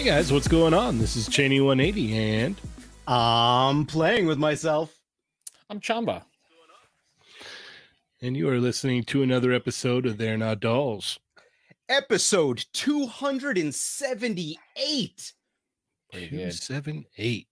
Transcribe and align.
Hey 0.00 0.06
guys, 0.06 0.32
what's 0.32 0.48
going 0.48 0.72
on? 0.72 0.96
This 0.96 1.14
is 1.14 1.28
Cheney 1.28 1.60
180 1.60 2.16
and 2.16 2.56
I'm 3.06 3.84
playing 3.84 4.26
with 4.26 4.38
myself. 4.38 4.98
I'm 5.68 5.78
Chamba. 5.78 6.22
and 8.22 8.34
you 8.34 8.48
are 8.48 8.58
listening 8.58 9.04
to 9.04 9.22
another 9.22 9.52
episode 9.52 10.06
of 10.06 10.16
They're 10.16 10.38
Not 10.38 10.60
Dolls. 10.60 11.18
Episode 11.86 12.64
278. 12.72 15.32
Pretty 16.10 16.28
Two, 16.30 16.36
good. 16.38 16.54
seven, 16.54 17.04
eight. 17.18 17.48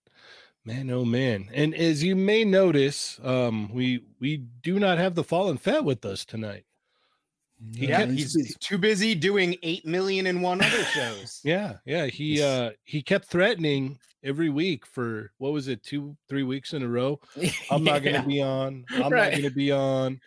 Man, 0.64 0.88
oh 0.88 1.04
man. 1.04 1.50
And 1.52 1.74
as 1.74 2.02
you 2.02 2.16
may 2.16 2.44
notice, 2.44 3.20
um, 3.22 3.70
we 3.74 4.04
we 4.20 4.38
do 4.38 4.78
not 4.78 4.96
have 4.96 5.16
the 5.16 5.22
fallen 5.22 5.58
Fett 5.58 5.84
with 5.84 6.02
us 6.06 6.24
tonight. 6.24 6.64
He 7.74 7.88
yeah, 7.88 7.98
kept- 7.98 8.12
he's, 8.12 8.34
he's 8.34 8.56
too 8.58 8.78
busy 8.78 9.14
doing 9.14 9.56
8 9.62 9.84
million 9.84 10.26
and 10.26 10.42
one 10.42 10.60
other 10.62 10.84
shows. 10.84 11.40
Yeah, 11.44 11.74
yeah. 11.84 12.06
He 12.06 12.34
He's- 12.34 12.44
uh 12.44 12.70
he 12.84 13.02
kept 13.02 13.26
threatening 13.26 13.98
every 14.24 14.48
week 14.48 14.86
for 14.86 15.32
what 15.38 15.52
was 15.52 15.68
it, 15.68 15.82
two, 15.82 16.16
three 16.28 16.42
weeks 16.44 16.72
in 16.72 16.82
a 16.82 16.88
row. 16.88 17.20
I'm 17.70 17.82
not 17.84 18.02
gonna 18.04 18.22
be 18.26 18.40
on. 18.42 18.84
I'm 18.90 19.10
Right. 19.12 19.32
not 19.32 19.36
gonna 19.42 19.50
be 19.54 19.72
on. 19.72 20.20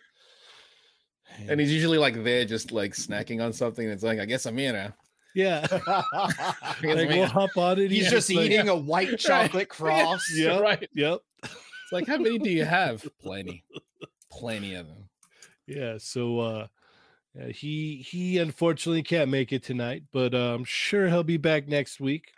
And 1.48 1.58
he's 1.58 1.72
usually 1.72 1.96
like 1.98 2.22
there, 2.22 2.44
just 2.44 2.72
like 2.72 2.92
snacking 2.92 3.42
on 3.42 3.52
something. 3.54 3.88
It's 3.88 4.02
like, 4.02 4.18
I 4.18 4.26
guess 4.26 4.44
I'm 4.44 4.58
here 4.58 4.72
now. 4.74 4.92
yeah. 5.34 5.66
guess 5.66 6.82
like 6.82 7.08
we- 7.08 7.16
we'll 7.18 7.26
hop 7.26 7.56
on 7.56 7.78
it. 7.78 7.90
he's 7.90 8.10
just 8.10 8.28
like- 8.30 8.44
eating 8.50 8.68
a 8.68 8.76
white 8.76 9.18
chocolate 9.18 9.68
cross. 9.70 10.22
Yeah. 10.34 10.58
right. 10.58 10.86
Yep. 10.94 11.20
It's 11.44 11.92
like, 11.92 12.06
how 12.06 12.18
many 12.18 12.38
do 12.38 12.50
you 12.50 12.64
have? 12.66 13.06
Plenty, 13.22 13.64
plenty 14.30 14.74
of 14.74 14.86
them. 14.86 15.08
Yeah. 15.66 15.96
So 15.98 16.38
uh 16.40 16.66
yeah, 17.34 17.48
he 17.48 17.96
he 17.96 18.38
unfortunately 18.38 19.02
can't 19.02 19.30
make 19.30 19.52
it 19.52 19.62
tonight, 19.62 20.02
but 20.12 20.34
uh, 20.34 20.54
I'm 20.54 20.64
sure 20.64 21.08
he'll 21.08 21.22
be 21.22 21.38
back 21.38 21.66
next 21.66 22.00
week. 22.00 22.32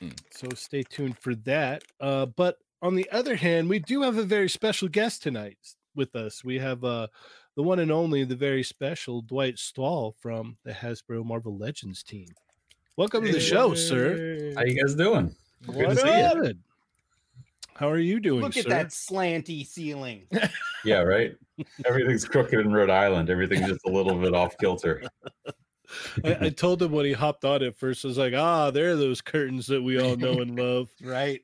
Mm. 0.00 0.16
So 0.30 0.46
stay 0.54 0.82
tuned 0.82 1.18
for 1.18 1.34
that. 1.36 1.82
Uh 2.00 2.26
but 2.26 2.58
on 2.82 2.94
the 2.94 3.10
other 3.10 3.34
hand, 3.34 3.68
we 3.68 3.78
do 3.78 4.02
have 4.02 4.18
a 4.18 4.22
very 4.22 4.48
special 4.48 4.88
guest 4.88 5.22
tonight 5.22 5.58
with 5.94 6.14
us. 6.14 6.44
We 6.44 6.58
have 6.58 6.84
uh 6.84 7.08
the 7.56 7.62
one 7.62 7.78
and 7.78 7.90
only, 7.90 8.22
the 8.24 8.36
very 8.36 8.62
special 8.62 9.22
Dwight 9.22 9.58
Stall 9.58 10.14
from 10.20 10.58
the 10.64 10.72
Hasbro 10.72 11.24
Marvel 11.24 11.56
Legends 11.56 12.02
team. 12.02 12.28
Welcome 12.96 13.24
to 13.24 13.32
the 13.32 13.40
show, 13.40 13.74
sir. 13.74 14.52
How 14.54 14.62
you 14.62 14.80
guys 14.80 14.94
doing? 14.94 15.34
Good 15.66 15.88
to 15.88 15.96
see 15.96 16.08
up? 16.08 16.36
you. 16.36 16.54
Good. 17.78 17.84
How 17.84 17.90
are 17.90 17.98
you 17.98 18.20
doing, 18.20 18.40
Look 18.42 18.56
at 18.56 18.64
sir? 18.64 18.70
that 18.70 18.88
slanty 18.88 19.66
ceiling. 19.66 20.26
Yeah, 20.84 21.00
right. 21.00 21.34
Everything's 21.84 22.24
crooked 22.24 22.60
in 22.60 22.72
Rhode 22.72 22.90
Island. 22.90 23.28
Everything's 23.28 23.66
just 23.66 23.84
a 23.86 23.90
little 23.90 24.14
bit 24.16 24.34
off 24.36 24.56
kilter. 24.58 25.02
I, 26.22 26.36
I 26.42 26.48
told 26.50 26.80
him 26.80 26.92
when 26.92 27.04
he 27.06 27.12
hopped 27.12 27.44
on 27.44 27.64
at 27.64 27.76
first, 27.76 28.04
I 28.04 28.08
was 28.08 28.18
like, 28.18 28.34
ah, 28.34 28.70
there 28.70 28.92
are 28.92 28.96
those 28.96 29.20
curtains 29.20 29.66
that 29.66 29.82
we 29.82 30.00
all 30.00 30.14
know 30.14 30.40
and 30.40 30.56
love. 30.60 30.90
right? 31.02 31.40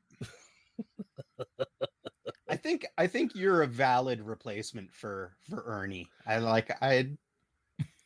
I 2.49 2.55
think 2.57 2.87
I 2.97 3.09
think 3.09 3.35
you're 3.35 3.63
a 3.63 3.67
valid 3.67 4.21
replacement 4.21 4.93
for 4.95 5.35
for 5.51 5.65
Ernie. 5.67 6.07
I 6.25 6.39
like 6.39 6.71
I 6.81 7.09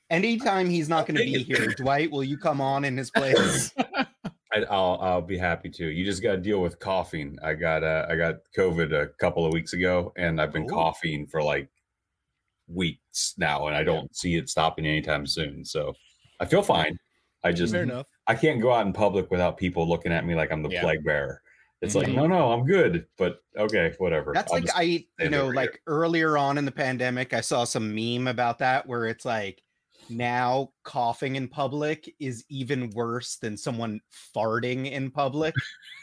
anytime 0.09 0.71
he's 0.71 0.89
not 0.89 1.07
going 1.07 1.19
to 1.19 1.25
be 1.25 1.43
here, 1.43 1.67
Dwight, 1.75 2.11
will 2.11 2.25
you 2.25 2.39
come 2.39 2.63
on 2.63 2.87
in 2.87 2.97
his 2.97 3.11
place? 3.11 3.75
I, 4.65 4.75
I'll 4.75 4.99
I'll 5.01 5.23
be 5.23 5.39
happy 5.39 5.69
to. 5.71 5.87
You 5.89 6.05
just 6.05 6.23
got 6.23 6.33
to 6.33 6.39
deal 6.39 6.61
with 6.63 6.79
coughing. 6.79 7.39
I 7.43 7.55
got 7.55 7.83
uh, 7.85 8.07
I 8.09 8.17
got 8.17 8.37
COVID 8.57 8.93
a 8.93 9.09
couple 9.21 9.45
of 9.47 9.53
weeks 9.53 9.73
ago, 9.73 10.13
and 10.17 10.41
I've 10.41 10.53
been 10.53 10.65
Oh. 10.71 10.75
coughing 10.75 11.27
for 11.27 11.43
like 11.43 11.69
weeks 12.69 13.35
now, 13.39 13.67
and 13.69 13.77
I 13.77 13.83
don't 13.85 14.15
see 14.15 14.37
it 14.37 14.49
stopping 14.49 14.87
anytime 14.87 15.27
soon. 15.27 15.65
So 15.65 15.95
I 16.41 16.45
feel 16.47 16.63
fine. 16.63 16.99
I 17.45 17.53
just 17.53 17.73
Fair 17.73 17.85
enough. 17.85 18.07
I 18.27 18.35
can't 18.35 18.61
go 18.61 18.73
out 18.73 18.87
in 18.87 18.93
public 18.93 19.31
without 19.31 19.57
people 19.57 19.89
looking 19.89 20.13
at 20.13 20.27
me 20.27 20.35
like 20.35 20.51
I'm 20.51 20.63
the 20.63 20.71
Yeah. 20.71 20.83
plague 20.83 21.05
bearer. 21.05 21.43
It's 21.83 21.95
like 21.95 22.09
no, 22.09 22.27
no, 22.27 22.51
I'm 22.53 22.65
good. 22.65 23.07
But 23.19 23.41
okay, 23.57 23.95
whatever. 23.99 24.33
That's 24.35 24.51
I'll 24.53 24.61
like 24.61 24.71
I 24.75 25.05
you 25.21 25.29
know 25.31 25.47
like 25.49 25.73
here. 25.73 25.81
earlier 25.87 26.37
on 26.39 26.59
in 26.59 26.65
the 26.65 26.73
pandemic, 26.73 27.33
I 27.35 27.41
saw 27.43 27.65
some 27.65 27.95
meme 27.95 28.27
about 28.27 28.59
that 28.61 28.87
where 28.89 29.07
it's 29.07 29.25
like 29.25 29.63
now 30.09 30.71
coughing 30.85 31.37
in 31.37 31.49
public 31.49 32.15
is 32.19 32.45
even 32.49 32.91
worse 32.91 33.37
than 33.37 33.57
someone 33.57 34.01
farting 34.35 34.91
in 34.91 35.11
public. 35.11 35.55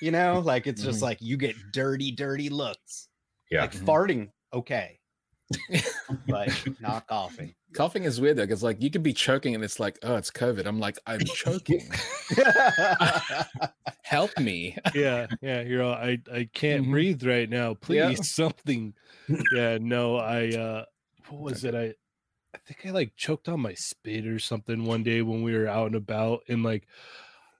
You 0.01 0.11
know, 0.11 0.39
like 0.45 0.67
it's 0.67 0.81
just 0.83 0.99
Mhm. 0.99 1.03
like 1.03 1.21
you 1.21 1.37
get 1.37 1.55
dirty, 1.71 2.11
dirty 2.11 2.49
looks. 2.49 3.07
yeah. 3.49 3.61
Like 3.61 3.73
Mhm. 3.73 3.85
farting, 3.85 4.29
okay, 4.53 4.99
but 6.27 6.49
not 6.79 7.07
coughing. 7.07 7.53
Coughing 7.73 8.03
is 8.03 8.19
weird 8.21 8.37
though, 8.37 8.43
because 8.43 8.63
like 8.63 8.81
you 8.81 8.89
could 8.91 9.03
be 9.03 9.13
choking 9.13 9.55
and 9.55 9.63
it's 9.63 9.79
like, 9.79 9.97
oh, 10.03 10.15
it's 10.15 10.29
COVID. 10.31 10.65
I'm 10.65 10.79
like, 10.79 10.97
I'm 11.07 11.19
choking. 11.25 11.89
Help 14.03 14.37
me. 14.39 14.77
Yeah, 14.93 15.27
yeah. 15.41 15.61
You're 15.61 15.83
all 15.83 15.93
I 15.93 16.19
I 16.31 16.49
can't 16.53 16.85
Mhm. 16.85 16.91
breathe 16.91 17.23
right 17.23 17.49
now. 17.49 17.73
Please, 17.73 17.97
Yeah. 17.97 18.15
something. 18.15 18.93
Yeah, 19.55 19.77
no, 19.81 20.17
I 20.17 20.49
uh 20.49 20.85
what 21.29 21.41
was 21.41 21.63
it? 21.63 21.73
I 21.73 21.93
I 22.53 22.57
think 22.65 22.85
I 22.85 22.91
like 22.91 23.15
choked 23.15 23.49
on 23.49 23.59
my 23.61 23.73
spit 23.73 24.27
or 24.27 24.39
something 24.39 24.85
one 24.85 25.03
day 25.03 25.21
when 25.21 25.41
we 25.43 25.55
were 25.57 25.67
out 25.67 25.87
and 25.87 25.95
about 25.95 26.41
and 26.47 26.63
like 26.63 26.87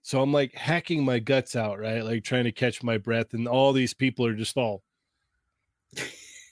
so 0.02 0.22
I'm 0.22 0.32
like 0.34 0.54
hacking 0.54 1.04
my 1.06 1.20
guts 1.20 1.56
out, 1.56 1.80
right? 1.80 2.04
Like 2.04 2.24
trying 2.24 2.44
to 2.44 2.52
catch 2.52 2.84
my 2.84 2.98
breath, 2.98 3.34
and 3.34 3.48
all 3.48 3.72
these 3.74 3.94
people 3.94 4.26
are 4.26 4.34
just 4.36 4.58
all 4.58 4.84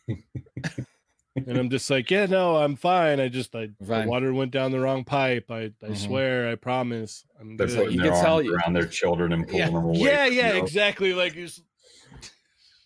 and 0.08 1.58
I'm 1.58 1.70
just 1.70 1.90
like, 1.90 2.12
yeah, 2.12 2.26
no, 2.26 2.58
I'm 2.58 2.76
fine. 2.76 3.20
I 3.20 3.28
just 3.30 3.56
I 3.56 3.70
the 3.80 4.04
water 4.08 4.34
went 4.34 4.52
down 4.52 4.72
the 4.72 4.80
wrong 4.80 5.04
pipe. 5.04 5.50
I 5.50 5.72
I 5.84 5.90
Mhm. 5.90 5.98
swear, 5.98 6.50
I 6.50 6.56
promise. 6.56 7.26
I'm 7.40 7.56
They're 7.58 7.68
good. 7.68 7.78
putting 7.78 7.94
You 7.94 8.02
their 8.04 8.12
can 8.12 8.24
tell 8.24 8.42
you- 8.42 8.56
around 8.56 8.74
their 8.74 8.88
children 8.88 9.32
and 9.34 9.46
pulling 9.48 9.60
Yeah. 9.60 9.66
them 9.68 9.76
away. 9.86 9.98
yeah, 10.00 10.26
yeah, 10.26 10.54
you. 10.54 10.62
exactly. 10.64 11.14
Like 11.14 11.36
it's 11.36 11.62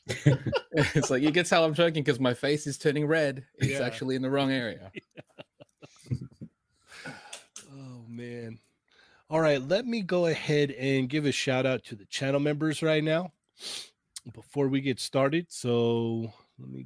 it's 0.71 1.09
like 1.09 1.23
you 1.23 1.31
can 1.31 1.45
tell 1.45 1.65
I'm 1.65 1.73
choking 1.73 2.03
because 2.03 2.19
my 2.19 2.33
face 2.35 2.67
is 2.67 2.77
turning 2.77 3.07
red. 3.07 3.43
It's 3.57 3.71
Yeah. 3.79 3.85
actually 3.85 4.15
in 4.15 4.21
the 4.21 4.29
wrong 4.29 4.51
area. 4.51 4.91
Oh 5.34 5.34
man. 8.15 8.59
All 9.29 9.41
right, 9.41 9.61
let 9.61 9.85
me 9.85 10.01
go 10.01 10.27
ahead 10.27 10.71
and 10.71 11.09
give 11.09 11.25
a 11.25 11.31
shout 11.31 11.65
out 11.65 11.83
to 11.85 11.95
the 11.95 12.05
channel 12.05 12.39
members 12.39 12.83
right 12.83 13.03
now 13.03 13.31
before 14.33 14.67
we 14.67 14.81
get 14.81 14.99
started. 14.99 15.47
So 15.49 16.31
let 16.59 16.69
me 16.69 16.85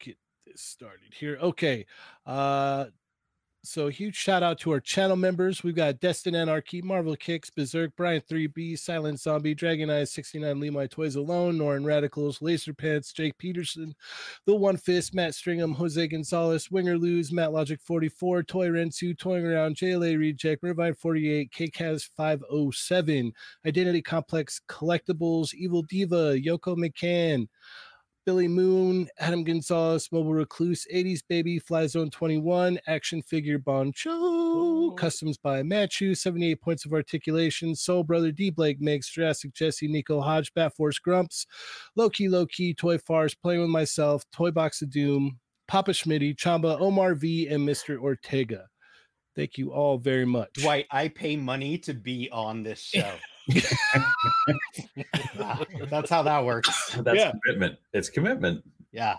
get 0.00 0.16
this 0.46 0.60
started 0.60 1.12
here. 1.12 1.38
Okay. 1.40 1.86
Uh 2.24 2.86
so 3.64 3.88
huge 3.88 4.14
shout 4.14 4.42
out 4.42 4.58
to 4.58 4.70
our 4.72 4.80
channel 4.80 5.16
members. 5.16 5.64
We've 5.64 5.74
got 5.74 5.98
Destin 5.98 6.34
Anarchy, 6.34 6.82
Marvel 6.82 7.16
Kicks, 7.16 7.48
Berserk, 7.48 7.92
Brian 7.96 8.20
3B, 8.20 8.78
Silent 8.78 9.18
Zombie, 9.18 9.54
Dragon 9.54 9.88
Eyes, 9.88 10.12
69 10.12 10.60
Leave 10.60 10.72
My 10.72 10.86
Toys 10.86 11.16
Alone, 11.16 11.58
Norrin 11.58 11.84
Radicals, 11.84 12.42
Laser 12.42 12.74
Pants, 12.74 13.12
Jake 13.12 13.38
Peterson, 13.38 13.94
the 14.46 14.54
One 14.54 14.76
Fist, 14.76 15.14
Matt 15.14 15.32
Stringham, 15.32 15.74
Jose 15.74 16.06
Gonzalez, 16.06 16.70
Winger 16.70 16.98
Lose, 16.98 17.32
Matt 17.32 17.52
Logic 17.52 17.80
44, 17.80 18.42
Toy 18.42 18.68
Rensu, 18.68 19.16
Toying 19.16 19.46
Around, 19.46 19.76
JLA 19.76 20.18
Reject, 20.18 20.62
Rivine 20.62 20.94
48, 20.94 21.50
KCAS 21.50 22.08
507, 22.16 23.32
Identity 23.66 24.02
Complex 24.02 24.60
Collectibles, 24.68 25.54
Evil 25.54 25.82
Diva, 25.82 26.36
Yoko 26.38 26.76
McCann, 26.76 27.48
Billy 28.26 28.48
Moon, 28.48 29.08
Adam 29.18 29.44
Gonzalez, 29.44 30.08
Mobile 30.10 30.32
Recluse, 30.32 30.86
80s 30.92 31.20
Baby, 31.28 31.58
Fly 31.58 31.86
Zone 31.86 32.10
21, 32.10 32.78
Action 32.86 33.20
Figure 33.20 33.58
Boncho, 33.58 34.96
Customs 34.96 35.36
by 35.36 35.62
Machu, 35.62 36.16
78 36.16 36.60
points 36.60 36.84
of 36.86 36.92
articulation, 36.92 37.74
Soul 37.74 38.02
Brother 38.02 38.32
D 38.32 38.50
Blake 38.50 38.80
makes 38.80 39.10
Jurassic 39.10 39.52
Jesse, 39.52 39.88
Nico 39.88 40.20
Hodge, 40.20 40.52
Bat 40.54 40.74
Force 40.74 40.98
Grumps, 40.98 41.46
Low 41.96 42.08
Key 42.08 42.28
Low 42.28 42.46
Key, 42.46 42.72
Toy 42.72 42.96
Farce, 42.96 43.34
Playing 43.34 43.60
with 43.60 43.70
Myself, 43.70 44.24
Toy 44.32 44.50
Box 44.50 44.80
of 44.80 44.90
Doom, 44.90 45.38
Papa 45.68 45.90
Schmitty, 45.90 46.34
Chamba, 46.34 46.80
Omar 46.80 47.14
V, 47.14 47.48
and 47.48 47.68
Mr. 47.68 47.98
Ortega. 47.98 48.68
Thank 49.36 49.58
you 49.58 49.72
all 49.72 49.98
very 49.98 50.24
much. 50.24 50.52
Dwight, 50.54 50.86
I 50.90 51.08
pay 51.08 51.36
money 51.36 51.76
to 51.78 51.92
be 51.94 52.28
on 52.30 52.62
this 52.62 52.80
show. 52.80 53.14
That's 55.90 56.10
how 56.10 56.22
that 56.22 56.44
works. 56.44 56.94
That's 56.98 57.18
Yeah. 57.18 57.32
commitment. 57.44 57.78
It's 57.92 58.08
commitment. 58.08 58.64
Yeah. 58.92 59.16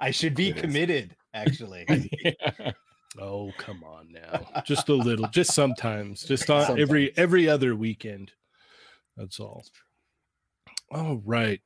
I 0.00 0.10
should 0.10 0.34
be 0.34 0.48
It 0.50 0.56
is. 0.56 0.62
committed, 0.62 1.16
actually. 1.34 1.86
Oh, 3.18 3.50
come 3.56 3.82
on 3.82 4.12
now. 4.12 4.46
Just 4.66 4.90
a 4.90 4.92
little, 4.94 5.26
just 5.28 5.54
sometimes, 5.54 6.22
just 6.22 6.50
on 6.50 6.66
Sometimes. 6.66 6.82
every 6.82 7.16
every 7.16 7.48
other 7.48 7.74
weekend. 7.74 8.32
That's 9.16 9.40
all. 9.40 9.64
All 10.90 11.22
right. 11.24 11.62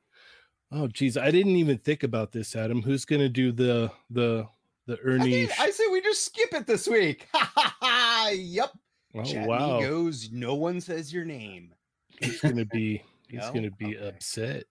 Oh 0.71 0.87
geez, 0.87 1.17
I 1.17 1.29
didn't 1.29 1.57
even 1.57 1.77
think 1.79 2.03
about 2.03 2.31
this, 2.31 2.55
Adam. 2.55 2.81
Who's 2.81 3.03
gonna 3.03 3.27
do 3.27 3.51
the 3.51 3.91
the 4.09 4.47
the 4.87 4.93
I, 4.93 4.97
Ernie? 5.03 5.45
think- 5.47 5.59
I 5.59 5.69
say 5.71 5.83
we 5.91 6.01
just 6.01 6.25
skip 6.25 6.53
it 6.53 6.65
this 6.67 6.87
week. 6.87 7.27
Ha 7.33 7.51
ha 7.55 7.75
ha. 7.81 8.29
Yep. 8.33 8.71
oh 9.15 9.23
Chat 9.23 9.47
wow, 9.47 9.79
goes, 9.81 10.29
no 10.31 10.55
one 10.55 10.79
says 10.81 11.11
your 11.13 11.25
name. 11.25 11.73
he's 12.19 12.39
gonna 12.41 12.65
be 12.65 13.01
he's 13.29 13.39
No? 13.41 13.53
gonna 13.53 13.71
be 13.71 13.97
Okay. 13.97 14.07
upset. 14.07 14.63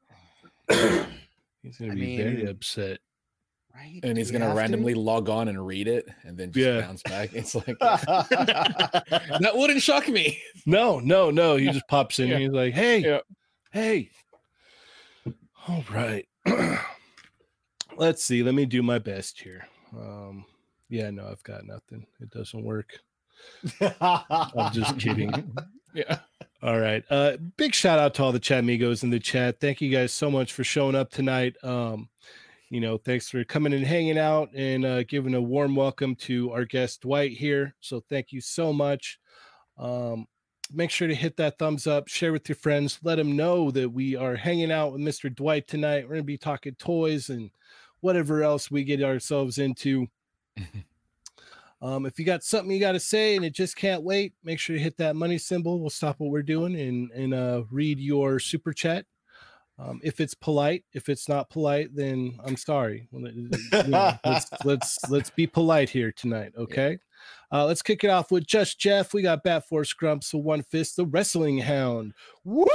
He's 1.62 1.76
gonna 1.76 1.92
I 1.92 1.94
be 1.94 2.16
very 2.16 2.46
upset. 2.46 3.00
Right? 3.74 4.00
and 4.02 4.16
he's 4.16 4.28
we 4.28 4.32
gonna 4.32 4.46
have 4.46 4.54
to? 4.54 4.58
randomly 4.58 4.94
log 4.94 5.28
on 5.28 5.48
and 5.48 5.64
read 5.66 5.88
it 5.88 6.08
and 6.22 6.36
then 6.36 6.50
just 6.52 6.66
Yeah. 6.66 6.80
bounce 6.80 7.02
back. 7.02 7.34
It's 7.34 7.54
like 7.54 7.78
that 7.80 9.52
wouldn't 9.54 9.82
shock 9.82 10.08
me. 10.08 10.40
No, 10.66 11.00
no, 11.00 11.30
no. 11.30 11.56
He 11.56 11.66
just 11.70 11.86
pops 11.88 12.18
in 12.18 12.28
Yeah. 12.28 12.34
and 12.34 12.42
he's 12.44 12.52
like, 12.52 12.72
hey, 12.74 12.98
Yeah. 12.98 13.18
hey. 13.72 14.10
All 15.68 15.84
right. 15.92 16.26
Let's 17.96 18.24
see. 18.24 18.42
Let 18.42 18.54
me 18.54 18.64
do 18.66 18.82
my 18.82 18.98
best 18.98 19.40
here. 19.40 19.66
Um, 19.96 20.44
yeah, 20.88 21.10
no, 21.10 21.26
I've 21.26 21.42
got 21.44 21.64
nothing. 21.64 22.06
It 22.20 22.30
doesn't 22.30 22.64
work. 22.64 22.98
I'm 24.00 24.72
just 24.72 24.98
kidding. 24.98 25.32
Yeah. 25.94 26.18
All 26.62 26.78
right. 26.78 27.02
Uh 27.10 27.36
big 27.56 27.74
shout 27.74 27.98
out 27.98 28.14
to 28.14 28.22
all 28.22 28.32
the 28.32 28.38
chat 28.38 28.60
amigos 28.60 29.02
in 29.02 29.10
the 29.10 29.18
chat. 29.18 29.60
Thank 29.60 29.80
you 29.80 29.90
guys 29.90 30.12
so 30.12 30.30
much 30.30 30.52
for 30.52 30.62
showing 30.62 30.94
up 30.94 31.10
tonight. 31.10 31.56
Um, 31.64 32.08
you 32.68 32.80
know, 32.80 32.98
thanks 32.98 33.28
for 33.30 33.42
coming 33.44 33.72
and 33.72 33.86
hanging 33.86 34.18
out 34.18 34.50
and 34.54 34.84
uh 34.84 35.02
giving 35.04 35.34
a 35.34 35.40
warm 35.40 35.74
welcome 35.74 36.14
to 36.16 36.52
our 36.52 36.64
guest 36.64 37.00
Dwight 37.02 37.32
here. 37.32 37.74
So 37.80 38.02
thank 38.08 38.32
you 38.32 38.40
so 38.40 38.72
much. 38.72 39.18
Um 39.78 40.26
make 40.72 40.90
sure 40.90 41.08
to 41.08 41.14
hit 41.14 41.36
that 41.38 41.58
thumbs 41.58 41.86
up, 41.86 42.08
share 42.08 42.32
with 42.32 42.48
your 42.48 42.56
friends, 42.56 42.98
let 43.02 43.16
them 43.16 43.34
know 43.36 43.70
that 43.70 43.88
we 43.88 44.14
are 44.14 44.36
hanging 44.36 44.70
out 44.70 44.92
with 44.92 45.00
Mr. 45.00 45.34
Dwight 45.34 45.66
tonight. 45.66 46.06
We're 46.06 46.16
gonna 46.16 46.24
be 46.24 46.38
talking 46.38 46.74
toys 46.74 47.30
and 47.30 47.50
whatever 48.00 48.42
else 48.42 48.70
we 48.70 48.84
get 48.84 49.02
ourselves 49.02 49.58
into. 49.58 50.06
Um, 51.82 52.04
if 52.04 52.18
you 52.18 52.26
got 52.26 52.42
something 52.44 52.70
you 52.70 52.78
got 52.78 52.92
to 52.92 53.00
say 53.00 53.36
and 53.36 53.44
it 53.44 53.54
just 53.54 53.74
can't 53.74 54.02
wait, 54.02 54.34
make 54.44 54.58
sure 54.58 54.76
to 54.76 54.82
hit 54.82 54.98
that 54.98 55.16
money 55.16 55.38
symbol. 55.38 55.80
We'll 55.80 55.88
stop 55.88 56.16
what 56.18 56.30
we're 56.30 56.42
doing 56.42 56.78
and 56.78 57.10
and 57.12 57.32
uh, 57.32 57.62
read 57.70 57.98
your 57.98 58.38
super 58.38 58.74
chat. 58.74 59.06
Um, 59.78 59.98
if 60.04 60.20
it's 60.20 60.34
polite, 60.34 60.84
if 60.92 61.08
it's 61.08 61.26
not 61.26 61.48
polite, 61.48 61.88
then 61.96 62.38
I'm 62.44 62.58
sorry. 62.58 63.08
Well, 63.10 63.24
it- 63.24 63.34
it- 63.72 63.86
you 63.86 63.90
know, 63.92 64.12
let's 64.26 64.50
let's 64.66 64.98
let's 65.10 65.30
be 65.30 65.46
polite 65.46 65.88
here 65.88 66.12
tonight, 66.12 66.52
okay? 66.58 66.98
Uh, 67.50 67.64
let's 67.64 67.80
kick 67.80 68.04
it 68.04 68.10
off 68.10 68.30
with 68.30 68.46
just 68.46 68.78
Jeff. 68.78 69.14
We 69.14 69.22
got 69.22 69.42
Bat 69.42 69.66
Force 69.66 69.94
Grumps, 69.94 70.26
so 70.26 70.36
one 70.38 70.62
fist, 70.62 70.96
the 70.96 71.06
Wrestling 71.06 71.56
Hound. 71.58 72.12
Woo! 72.44 72.66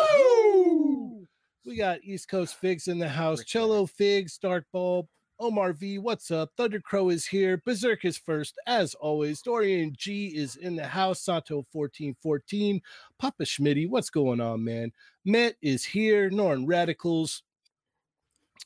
We 1.65 1.75
got 1.75 2.03
East 2.03 2.29
Coast 2.29 2.55
Figs 2.57 2.87
in 2.87 2.99
the 2.99 3.09
house. 3.09 3.43
Cello 3.43 3.87
Figs, 3.87 4.37
Dark 4.37 4.65
Bulb, 4.71 5.07
Omar 5.39 5.73
V, 5.73 5.97
what's 5.97 6.29
up? 6.29 6.51
Thunder 6.55 6.79
Crow 6.79 7.09
is 7.09 7.25
here. 7.25 7.59
Berserk 7.65 8.05
is 8.05 8.19
first, 8.19 8.55
as 8.67 8.93
always. 8.93 9.41
Dorian 9.41 9.91
G 9.97 10.27
is 10.27 10.57
in 10.57 10.75
the 10.75 10.85
house. 10.85 11.23
Santo 11.23 11.65
1414. 11.71 12.81
Papa 13.17 13.43
Schmitty, 13.43 13.89
what's 13.89 14.11
going 14.11 14.39
on, 14.39 14.63
man? 14.63 14.91
Met 15.25 15.55
is 15.59 15.83
here. 15.83 16.29
Norrin 16.29 16.65
Radicals. 16.67 17.41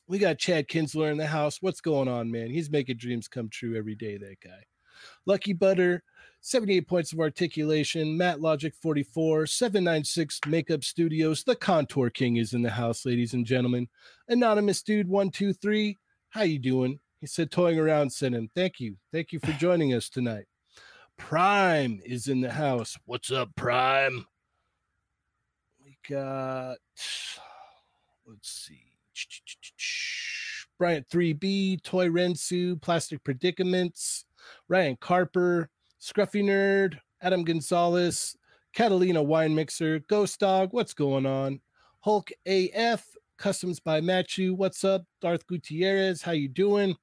We 0.06 0.18
got 0.18 0.38
Chad 0.38 0.68
Kinsler 0.68 1.10
in 1.10 1.16
the 1.16 1.26
house. 1.26 1.58
What's 1.62 1.80
going 1.80 2.08
on, 2.08 2.30
man? 2.30 2.50
He's 2.50 2.70
making 2.70 2.98
dreams 2.98 3.28
come 3.28 3.48
true 3.48 3.78
every 3.78 3.94
day, 3.94 4.18
that 4.18 4.40
guy. 4.44 4.64
Lucky 5.24 5.54
Butter, 5.54 6.02
78 6.42 6.88
points 6.88 7.12
of 7.12 7.20
articulation. 7.20 8.16
Matt 8.16 8.40
Logic 8.40 8.74
44, 8.82 9.46
796 9.46 10.40
Makeup 10.46 10.82
Studios. 10.82 11.44
The 11.44 11.54
Contour 11.54 12.08
King 12.10 12.36
is 12.36 12.54
in 12.54 12.62
the 12.62 12.70
house, 12.70 13.04
ladies 13.04 13.34
and 13.34 13.44
gentlemen. 13.44 13.88
Anonymous 14.28 14.82
Dude 14.82 15.08
123. 15.08 15.98
How 16.30 16.42
you 16.42 16.58
doing? 16.58 17.00
He 17.20 17.26
said 17.26 17.50
toying 17.50 17.78
around 17.78 18.10
sent 18.10 18.34
him. 18.34 18.48
Thank 18.54 18.80
you. 18.80 18.96
Thank 19.12 19.32
you 19.32 19.40
for 19.40 19.52
joining 19.52 19.92
us 19.92 20.08
tonight. 20.08 20.46
Prime 21.18 22.00
is 22.06 22.28
in 22.28 22.40
the 22.40 22.50
house. 22.50 22.96
What's 23.04 23.30
up, 23.30 23.50
Prime? 23.54 24.24
We 25.84 25.98
got 26.08 26.78
let's 28.26 28.50
see. 28.50 28.84
Bryant 30.78 31.06
3B, 31.10 31.82
Toy 31.82 32.08
Rensu, 32.08 32.80
Plastic 32.80 33.22
Predicaments, 33.22 34.24
Ryan 34.66 34.96
Carper, 34.98 35.68
Scruffy 36.00 36.42
Nerd, 36.42 36.98
Adam 37.20 37.44
Gonzalez, 37.44 38.34
Catalina 38.74 39.22
Wine 39.22 39.54
Mixer, 39.54 39.98
Ghost 40.08 40.40
Dog, 40.40 40.72
what's 40.72 40.94
going 40.94 41.26
on? 41.26 41.60
Hulk 42.00 42.30
AF, 42.46 43.04
Customs 43.36 43.80
by 43.80 44.00
Machu, 44.00 44.56
what's 44.56 44.82
up? 44.82 45.04
Darth 45.20 45.46
Gutierrez, 45.46 46.22
how 46.22 46.32
you 46.32 46.48
doing? 46.48 46.96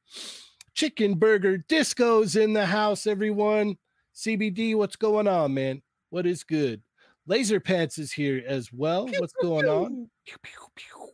Chicken 0.74 1.16
Burger 1.16 1.58
Disco's 1.58 2.36
in 2.36 2.54
the 2.54 2.66
house, 2.66 3.06
everyone. 3.06 3.78
CBD, 4.16 4.76
what's 4.76 4.96
going 4.96 5.28
on, 5.28 5.54
man? 5.54 5.82
What 6.10 6.26
is 6.26 6.44
good? 6.44 6.82
Laser 7.28 7.60
Pants 7.60 8.00
is 8.00 8.12
here 8.12 8.44
as 8.48 8.74
well. 8.74 9.08
What's 9.20 9.34
going 9.42 9.68
on? 9.68 10.10
Pew, 10.26 10.38
pew, 10.42 10.68
pew. 10.76 11.10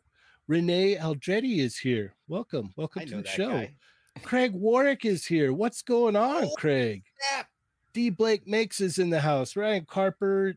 Renee 0.48 0.96
Aldretti 0.96 1.58
is 1.58 1.78
here. 1.78 2.14
Welcome. 2.30 2.70
Welcome 2.78 3.02
I 3.02 3.06
to 3.06 3.22
the 3.22 3.28
show. 3.28 3.50
guy. 3.50 3.74
Craig 4.22 4.54
Warwick 4.54 5.06
is 5.06 5.26
here. 5.26 5.52
What's 5.52 5.82
going 5.82 6.16
on, 6.16 6.50
Craig? 6.58 7.04
snap. 7.32 7.48
D 7.94 8.10
Blake 8.10 8.48
Makes 8.48 8.82
is 8.82 8.98
in 8.98 9.10
the 9.10 9.20
house. 9.20 9.56
Ryan 9.56 9.86
Carper, 9.86 10.56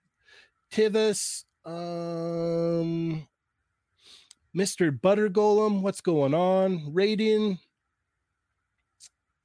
Tivus, 0.72 1.44
um, 1.64 3.26
Mr. 4.56 5.00
Butter 5.00 5.28
Golem. 5.28 5.82
What's 5.82 6.00
going 6.00 6.34
on? 6.34 6.92
Raiden, 6.92 7.58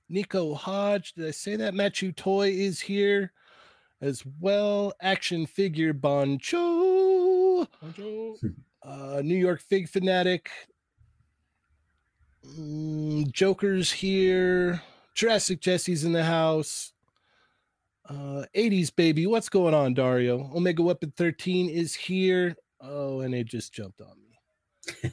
Nico 0.08 0.54
Hodge. 0.54 1.14
Did 1.14 1.28
I 1.28 1.32
say 1.32 1.56
that? 1.58 1.74
Machu 1.74 2.16
Toy 2.16 2.50
is 2.50 2.80
here 2.80 3.34
as 4.02 4.24
well. 4.40 4.94
Action 5.02 5.46
Figure 5.46 5.94
Boncho. 5.94 7.68
Uh, 8.84 9.22
New 9.24 9.36
York 9.36 9.62
Fig 9.62 9.88
Fanatic. 9.88 10.50
Mm, 12.58 13.32
Joker's 13.32 13.92
here. 13.92 14.82
Jurassic 15.14 15.62
Jesse's 15.62 16.04
in 16.04 16.14
the 16.14 16.24
house. 16.24 16.92
Uh, 18.12 18.46
80s 18.56 18.94
baby. 18.94 19.26
What's 19.26 19.48
going 19.48 19.74
on, 19.74 19.94
Dario? 19.94 20.52
Omega 20.54 20.82
Weapon 20.82 21.14
13 21.16 21.70
is 21.70 21.96
here. 21.96 22.58
Oh, 22.82 23.22
and 23.22 23.34
it 23.34 23.46
just 23.46 23.74
jumped 23.74 24.02
on 24.02 24.16
me. 25.04 25.12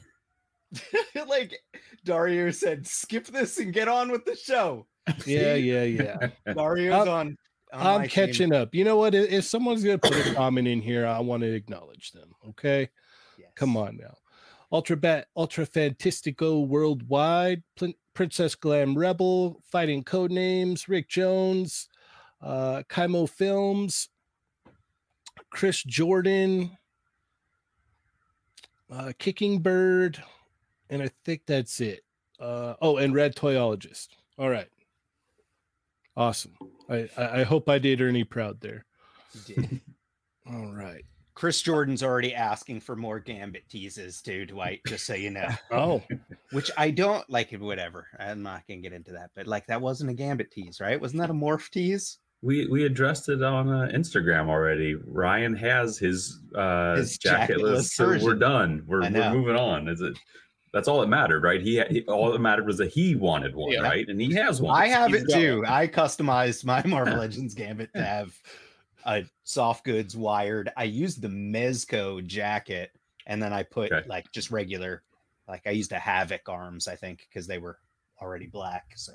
like 1.27 1.57
Dario 2.03 2.51
said, 2.51 2.85
skip 2.85 3.27
this 3.27 3.57
and 3.57 3.73
get 3.73 3.87
on 3.87 4.11
with 4.11 4.25
the 4.25 4.35
show. 4.35 4.85
Yeah, 5.25 5.55
yeah, 5.55 5.83
yeah. 5.83 6.29
Dario's 6.53 6.93
I'm- 6.93 7.07
on. 7.07 7.37
on 7.73 8.01
I'm 8.01 8.09
catching 8.09 8.53
up. 8.53 8.75
You 8.75 8.83
know 8.83 8.97
what? 8.97 9.15
If 9.15 9.45
someone's 9.45 9.83
gonna 9.83 9.97
put 9.97 10.17
a 10.27 10.33
comment 10.33 10.67
in 10.67 10.81
here, 10.81 11.07
I 11.07 11.19
want 11.19 11.41
to 11.43 11.53
acknowledge 11.53 12.11
them. 12.11 12.33
Okay. 12.49 12.89
Come 13.55 13.77
on 13.77 13.97
now. 13.97 14.15
Ultra 14.71 14.97
Bat 14.97 15.27
Ultra 15.37 15.65
Fantastico 15.65 16.67
Worldwide, 16.67 17.63
Prin- 17.77 17.93
Princess 18.13 18.55
Glam 18.55 18.97
Rebel, 18.97 19.61
Fighting 19.71 20.03
Codenames, 20.03 20.87
Rick 20.87 21.07
Jones, 21.09 21.87
uh 22.41 22.83
Kaimo 22.89 23.29
Films, 23.29 24.09
Chris 25.49 25.83
Jordan, 25.83 26.77
uh 28.91 29.11
Kicking 29.17 29.59
Bird, 29.59 30.21
and 30.89 31.01
I 31.01 31.09
think 31.25 31.41
that's 31.45 31.81
it. 31.81 32.01
Uh 32.39 32.75
oh, 32.81 32.97
and 32.97 33.13
Red 33.13 33.35
Toyologist. 33.35 34.09
All 34.37 34.49
right. 34.49 34.69
Awesome. 36.15 36.55
I 36.89 37.09
I, 37.17 37.41
I 37.41 37.43
hope 37.43 37.69
I 37.69 37.79
did 37.79 38.01
Ernie 38.01 38.23
proud 38.23 38.59
there. 38.61 38.85
He 39.33 39.53
did. 39.53 39.81
All 40.51 40.73
right. 40.73 41.03
Chris 41.39 41.61
Jordan's 41.61 42.03
already 42.03 42.35
asking 42.35 42.81
for 42.81 42.97
more 42.97 43.17
Gambit 43.17 43.69
teases 43.69 44.21
too, 44.21 44.45
Dwight. 44.45 44.81
Just 44.85 45.05
so 45.05 45.13
you 45.13 45.29
know, 45.29 45.47
Oh, 45.71 46.03
which 46.51 46.69
I 46.75 46.91
don't 46.91 47.29
like. 47.29 47.53
It, 47.53 47.61
whatever, 47.61 48.07
I'm 48.19 48.43
not 48.43 48.63
gonna 48.67 48.81
get 48.81 48.91
into 48.91 49.13
that. 49.13 49.29
But 49.35 49.47
like, 49.47 49.65
that 49.67 49.79
wasn't 49.79 50.09
a 50.09 50.13
Gambit 50.13 50.51
tease, 50.51 50.81
right? 50.81 50.99
Wasn't 50.99 51.21
that 51.21 51.29
a 51.29 51.33
morph 51.33 51.69
tease? 51.69 52.17
We 52.41 52.67
we 52.67 52.85
addressed 52.85 53.27
it 53.29 53.43
on 53.43 53.69
uh, 53.69 53.89
Instagram 53.93 54.47
already. 54.47 54.95
Ryan 54.95 55.53
has 55.55 55.97
his 55.97 56.39
uh 56.55 56.95
His 56.95 57.17
jacket 57.17 57.57
jacketless 57.57 57.89
so 57.89 58.07
we're 58.23 58.35
done. 58.35 58.83
We're, 58.87 59.01
we're 59.01 59.33
moving 59.33 59.55
on. 59.57 59.87
Is 59.89 60.01
it? 60.01 60.17
That's 60.71 60.87
all 60.87 61.01
that 61.01 61.07
mattered, 61.07 61.43
right? 61.43 61.61
He, 61.61 61.81
he 61.89 62.03
all 62.03 62.31
that 62.31 62.39
mattered 62.39 62.67
was 62.67 62.77
that 62.77 62.91
he 62.91 63.15
wanted 63.15 63.55
one, 63.55 63.71
Yeah. 63.71 63.81
right? 63.81 64.07
And 64.07 64.21
he 64.21 64.33
has 64.35 64.61
one. 64.61 64.79
I 64.79 64.87
so 64.87 64.93
have 64.93 65.11
he's 65.11 65.23
it 65.23 65.27
got 65.27 65.35
too. 65.39 65.57
one. 65.61 65.65
I 65.65 65.87
customized 65.87 66.63
my 66.63 66.81
Marvel 66.87 67.15
Legends 67.19 67.55
Gambit 67.55 67.91
to 67.95 68.03
have 68.03 68.31
a 69.05 69.25
soft 69.43 69.83
goods 69.83 70.15
wired. 70.15 70.71
I 70.77 70.83
used 70.83 71.21
the 71.23 71.27
Mezco 71.27 72.25
jacket, 72.25 72.91
and 73.25 73.41
then 73.41 73.51
I 73.51 73.63
put 73.63 73.91
Okay. 73.91 74.07
like 74.07 74.31
just 74.31 74.51
regular, 74.51 75.01
like 75.47 75.63
I 75.65 75.71
used 75.71 75.91
a 75.91 75.99
Havoc 75.99 76.47
arms, 76.47 76.87
I 76.87 76.95
think, 76.95 77.27
because 77.27 77.47
they 77.47 77.57
were 77.57 77.79
already 78.21 78.45
black. 78.45 78.91
So, 78.95 79.13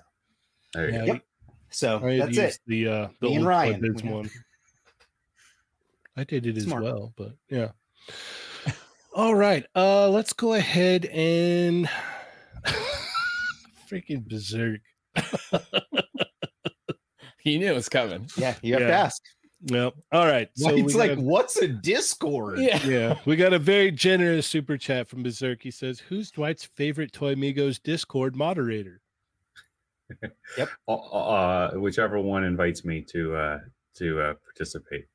There 0.74 0.88
you 0.90 0.92
yeah, 0.94 1.06
go. 1.06 1.12
Yep. 1.12 1.22
So 1.74 1.98
I 2.04 2.18
that's 2.18 2.36
used 2.36 2.56
it. 2.56 2.60
the 2.66 2.88
uh 2.88 3.08
the 3.20 3.28
Me 3.28 3.34
and 3.34 3.38
old 3.38 3.46
Ryan, 3.48 3.80
we 4.02 4.10
one. 4.10 4.30
I 6.16 6.24
did 6.24 6.46
it 6.46 6.60
Smart. 6.62 6.84
as 6.84 6.92
well, 6.92 7.12
but 7.16 7.32
yeah. 7.50 7.72
All 9.14 9.34
right, 9.34 9.66
uh 9.74 10.08
let's 10.08 10.32
go 10.32 10.54
ahead 10.54 11.06
and 11.06 11.88
freaking 13.90 14.26
berserk. 14.28 14.80
He 17.40 17.58
knew 17.58 17.66
it 17.66 17.74
was 17.74 17.90
coming. 17.90 18.26
Yeah, 18.38 18.54
you 18.62 18.72
have 18.72 18.82
to 18.84 18.90
ask. 18.92 19.20
Yep. 19.66 19.92
All 20.12 20.24
right. 20.26 20.48
So 20.56 20.70
So 20.70 20.76
it's 20.76 20.94
like, 20.94 21.10
a- 21.18 21.20
what's 21.20 21.58
a 21.58 21.68
Discord? 21.68 22.58
Yeah. 22.58 22.82
yeah, 22.86 23.18
we 23.26 23.36
got 23.36 23.52
a 23.52 23.58
very 23.58 23.90
generous 23.90 24.46
super 24.46 24.78
chat 24.78 25.08
from 25.08 25.22
Berserk. 25.22 25.62
He 25.62 25.70
says, 25.70 26.00
"Who's 26.00 26.30
Dwight's 26.30 26.64
favorite 26.64 27.12
Toy 27.12 27.34
Migos 27.34 27.82
Discord 27.82 28.34
moderator?" 28.34 29.02
Yep. 30.58 30.68
Uh, 30.88 30.92
uh, 30.94 31.70
whichever 31.72 32.18
one 32.20 32.44
invites 32.44 32.84
me 32.84 33.00
to 33.02 33.34
uh, 33.34 33.58
to 33.94 34.20
uh, 34.20 34.34
participate. 34.44 35.06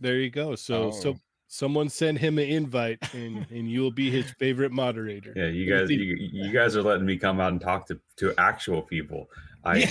There 0.00 0.16
you 0.18 0.30
go. 0.30 0.54
So 0.54 0.90
so 0.90 1.10
Oh. 1.10 1.16
someone 1.48 1.88
send 1.88 2.18
him 2.18 2.38
an 2.38 2.48
invite 2.48 2.98
and 3.14 3.46
and 3.50 3.70
you 3.70 3.80
will 3.80 3.90
be 3.92 4.10
his 4.10 4.30
favorite 4.38 4.72
moderator. 4.72 5.32
Yeah, 5.36 5.46
you 5.48 5.68
guys, 5.68 5.90
you, 5.90 6.16
you 6.18 6.52
guys 6.52 6.76
are 6.76 6.82
letting 6.82 7.06
me 7.06 7.16
come 7.16 7.40
out 7.40 7.52
and 7.52 7.60
talk 7.60 7.86
to 7.88 7.98
to 8.16 8.34
actual 8.38 8.82
people. 8.82 9.28
I. 9.64 9.76
Yeah. 9.78 9.90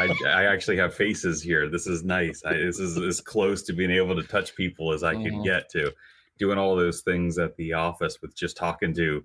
I, 0.00 0.08
I 0.26 0.44
actually 0.46 0.78
have 0.78 0.94
faces 0.94 1.42
here. 1.42 1.68
This 1.68 1.86
is 1.86 2.02
nice. 2.02 2.42
I, 2.46 2.54
this 2.54 2.78
is 2.78 2.96
as 2.96 3.20
close 3.20 3.62
to 3.64 3.74
being 3.74 3.90
able 3.90 4.16
to 4.16 4.22
touch 4.26 4.56
people 4.56 4.90
as 4.90 5.02
I 5.02 5.12
could 5.12 5.34
Mhm. 5.34 5.44
get 5.44 5.68
to. 5.72 5.92
Doing 6.38 6.56
all 6.56 6.74
those 6.74 7.02
things 7.02 7.36
at 7.36 7.54
the 7.56 7.74
office 7.74 8.22
with 8.22 8.34
just 8.34 8.56
talking 8.56 8.94
to 8.94 9.22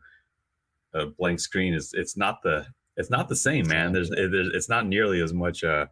a 0.94 1.06
blank 1.06 1.40
screen 1.40 1.74
is 1.74 1.94
it's 1.94 2.18
not 2.18 2.42
the 2.44 2.66
it's 2.98 3.10
not 3.10 3.30
the 3.30 3.36
same, 3.36 3.68
man. 3.68 3.94
There's, 3.94 4.12
it, 4.12 4.32
there's 4.32 4.50
it's 4.54 4.70
not 4.70 4.86
nearly 4.88 5.22
as 5.22 5.34
much 5.34 5.64
uh, 5.64 5.86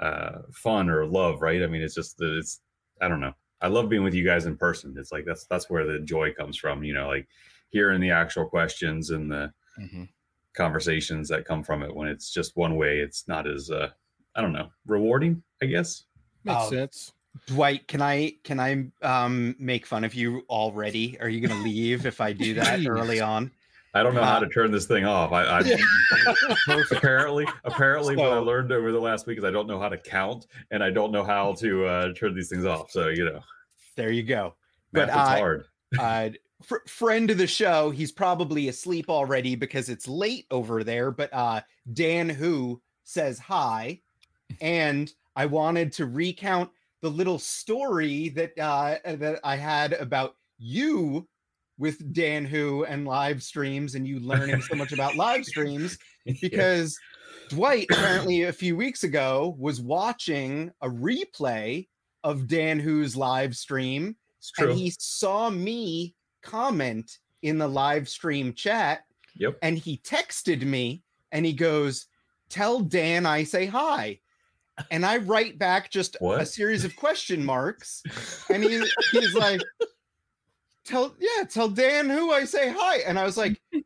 uh, 0.00 0.38
fun 0.52 0.88
or 0.90 1.06
love, 1.06 1.42
right? 1.42 1.62
I 1.62 1.66
mean, 1.66 1.82
it's 1.82 1.94
just 1.94 2.16
that 2.18 2.36
it's 2.36 2.60
I 3.00 3.08
don't 3.08 3.20
know. 3.20 3.34
I 3.60 3.68
love 3.68 3.88
being 3.88 4.04
with 4.04 4.14
you 4.14 4.24
guys 4.24 4.46
in 4.46 4.56
person. 4.56 4.94
It's 4.98 5.12
like 5.12 5.24
that's 5.24 5.46
that's 5.46 5.68
where 5.70 5.86
the 5.86 6.00
joy 6.00 6.32
comes 6.32 6.56
from. 6.56 6.82
You 6.82 6.94
know, 6.94 7.08
like 7.08 7.28
hearing 7.70 8.00
the 8.00 8.10
actual 8.10 8.46
questions 8.46 9.10
and 9.10 9.30
the 9.30 9.52
Mhm. 9.78 10.08
conversations 10.54 11.28
that 11.28 11.44
come 11.44 11.62
from 11.62 11.82
it. 11.82 11.94
When 11.94 12.08
it's 12.08 12.32
just 12.32 12.56
one 12.56 12.76
way, 12.76 12.98
it's 13.00 13.28
not 13.28 13.46
as 13.46 13.70
uh, 13.70 13.90
I 14.34 14.40
don't 14.40 14.52
know 14.52 14.70
rewarding. 14.86 15.42
I 15.62 15.66
guess. 15.66 16.04
Makes 16.44 16.64
Oh, 16.64 16.70
sense. 16.70 17.12
Dwight, 17.46 17.86
can 17.88 18.00
I 18.02 18.36
can 18.42 18.58
I 18.60 18.90
um 19.02 19.54
make 19.58 19.86
fun 19.86 20.04
of 20.04 20.14
you 20.14 20.44
already? 20.48 21.18
Are 21.20 21.28
you 21.28 21.46
gonna 21.46 21.60
leave 21.62 22.06
if 22.06 22.20
I 22.20 22.32
do 22.32 22.54
that 22.54 22.86
early 22.86 23.20
on? 23.20 23.50
I 23.98 24.02
don't 24.02 24.14
know 24.14 24.22
how 24.22 24.36
Uh, 24.36 24.40
to 24.40 24.48
turn 24.48 24.70
this 24.70 24.86
thing 24.86 25.04
off. 25.04 25.32
I, 25.32 25.42
I 25.44 25.62
apparently 26.90 27.46
apparently 27.64 28.16
what 28.16 28.32
I 28.32 28.38
learned 28.38 28.70
over 28.72 28.92
the 28.92 29.00
last 29.00 29.26
week 29.26 29.38
is 29.38 29.44
I 29.44 29.50
don't 29.50 29.66
know 29.66 29.80
how 29.80 29.88
to 29.88 29.98
count 29.98 30.46
and 30.70 30.82
I 30.82 30.90
don't 30.90 31.10
know 31.12 31.24
how 31.24 31.54
to 31.54 31.84
uh, 31.86 32.12
turn 32.14 32.34
these 32.34 32.48
things 32.48 32.64
off. 32.64 32.90
So 32.90 33.08
you 33.08 33.24
know, 33.24 33.40
There 33.96 34.12
you 34.12 34.22
go. 34.22 34.54
math 34.92 35.06
But 35.06 35.08
is 35.10 35.16
I- 35.16 35.38
hard. 35.38 35.64
uh 35.98 36.28
fr- 36.62 36.86
friend 36.86 37.30
of 37.30 37.38
the 37.38 37.46
show 37.46 37.88
he's 37.90 38.12
probably 38.12 38.68
asleep 38.68 39.08
already 39.08 39.54
because 39.54 39.88
it's 39.88 40.06
late 40.06 40.44
over 40.50 40.84
there 40.84 41.10
but 41.10 41.32
uh 41.32 41.62
dan 41.94 42.28
who 42.28 42.78
says 43.04 43.38
hi 43.38 43.98
and 44.60 45.14
i 45.34 45.46
wanted 45.46 45.90
to 45.90 46.04
recount 46.04 46.68
the 47.00 47.08
little 47.08 47.38
story 47.38 48.28
that 48.28 48.52
uh 48.58 48.96
that 49.16 49.40
i 49.44 49.56
had 49.56 49.94
about 49.94 50.36
you 50.58 51.26
with 51.78 52.12
dan 52.12 52.44
who 52.44 52.84
and 52.84 53.06
live 53.06 53.42
streams 53.42 53.94
and 53.94 54.06
you 54.06 54.18
learning 54.20 54.60
so 54.62 54.74
much 54.74 54.92
about 54.92 55.14
live 55.16 55.44
streams 55.44 55.96
because 56.40 56.98
Dwight 57.48 57.86
apparently 57.90 58.42
a 58.42 58.52
few 58.52 58.76
weeks 58.76 59.04
ago 59.04 59.54
was 59.58 59.80
watching 59.80 60.70
a 60.82 60.88
replay 60.88 61.88
of 62.24 62.46
Dan 62.46 62.78
Who's 62.78 63.16
live 63.16 63.56
stream 63.56 64.16
and 64.58 64.72
he 64.78 64.92
saw 64.98 65.48
me 65.50 66.14
comment 66.42 67.18
in 67.42 67.58
the 67.58 67.68
live 67.68 68.08
stream 68.08 68.52
chat 68.52 69.04
Yep. 69.36 69.56
and 69.62 69.78
he 69.78 69.98
texted 70.04 70.62
me 70.62 71.02
and 71.32 71.46
he 71.46 71.52
goes 71.52 72.06
tell 72.50 72.80
dan 72.80 73.24
i 73.26 73.44
say 73.44 73.66
hi. 73.66 74.18
And 74.90 75.04
i 75.06 75.18
write 75.18 75.58
back 75.58 75.90
just 75.90 76.16
a 76.40 76.44
series 76.46 76.84
of 76.84 76.96
question 77.04 77.44
marks 77.44 78.02
and 78.50 78.64
he, 78.64 78.82
he's 79.12 79.34
like 79.34 79.60
tell 80.88 81.14
yeah 81.18 81.44
tell 81.44 81.68
dan 81.68 82.08
who 82.08 82.32
i 82.32 82.44
say 82.44 82.72
hi 82.76 82.98
and 83.06 83.18
i 83.18 83.24
was 83.24 83.36
like 83.36 83.60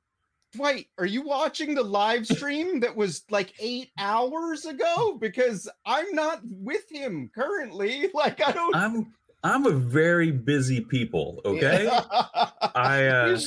Dwight, 0.52 0.87
are 0.99 1.06
you 1.06 1.23
watching 1.23 1.75
the 1.75 1.82
live 1.82 2.26
stream 2.26 2.80
that 2.80 2.94
was 2.94 3.23
like 3.30 3.54
eight 3.59 3.90
hours 3.99 4.66
ago? 4.66 5.16
Because 5.18 5.66
I'm 5.87 6.14
not 6.14 6.40
with 6.44 6.85
him 6.90 7.30
currently. 7.35 8.11
Like 8.14 8.47
I 8.47 8.52
don't. 8.52 8.76
I'm 8.76 9.12
I'm 9.42 9.66
a 9.66 9.73
very 9.73 10.30
busy 10.30 10.80
people. 10.82 11.40
Okay. 11.44 11.88
I 12.75 13.06
uh, 13.06 13.38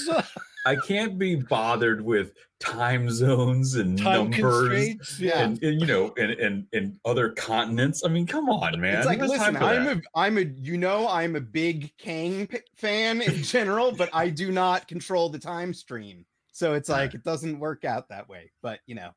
I 0.65 0.75
can't 0.75 1.17
be 1.17 1.35
bothered 1.35 2.01
with 2.01 2.31
time 2.65 3.09
zones 3.09 3.75
and 3.75 3.97
time 3.97 4.29
numbers. 4.31 5.19
Yeah. 5.19 5.39
And, 5.39 5.61
and 5.63 5.79
you 5.79 5.87
know, 5.87 6.13
and, 6.17 6.31
and 6.31 6.67
and 6.73 6.99
other 7.05 7.29
continents. 7.29 8.03
I 8.03 8.09
mean, 8.09 8.25
come 8.25 8.49
on, 8.49 8.79
man. 8.79 8.97
It's 8.97 9.05
like, 9.05 9.19
Who 9.19 9.27
listen, 9.27 9.55
I'm 9.57 9.85
that? 9.85 9.97
a, 9.97 10.01
I'm 10.15 10.37
a, 10.37 10.41
you 10.41 10.77
know, 10.77 11.07
I'm 11.07 11.35
a 11.35 11.41
big 11.41 11.95
Kang 11.97 12.47
p- 12.47 12.59
fan 12.75 13.21
in 13.21 13.43
general, 13.43 13.91
but 13.91 14.09
I 14.13 14.29
do 14.29 14.51
not 14.51 14.87
control 14.87 15.29
the 15.29 15.39
time 15.39 15.73
stream. 15.73 16.25
So 16.51 16.73
it's 16.73 16.89
like 16.89 17.13
it 17.13 17.23
doesn't 17.23 17.59
work 17.59 17.83
out 17.85 18.09
that 18.09 18.29
way. 18.29 18.51
But 18.61 18.79
you 18.85 18.95
know, 18.95 19.11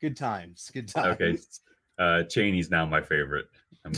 good 0.00 0.16
times, 0.16 0.70
good 0.72 0.88
times. 0.88 1.20
Okay. 1.20 1.38
Uh, 1.98 2.24
Cheney's 2.24 2.70
now 2.70 2.86
my 2.86 3.00
favorite. 3.00 3.46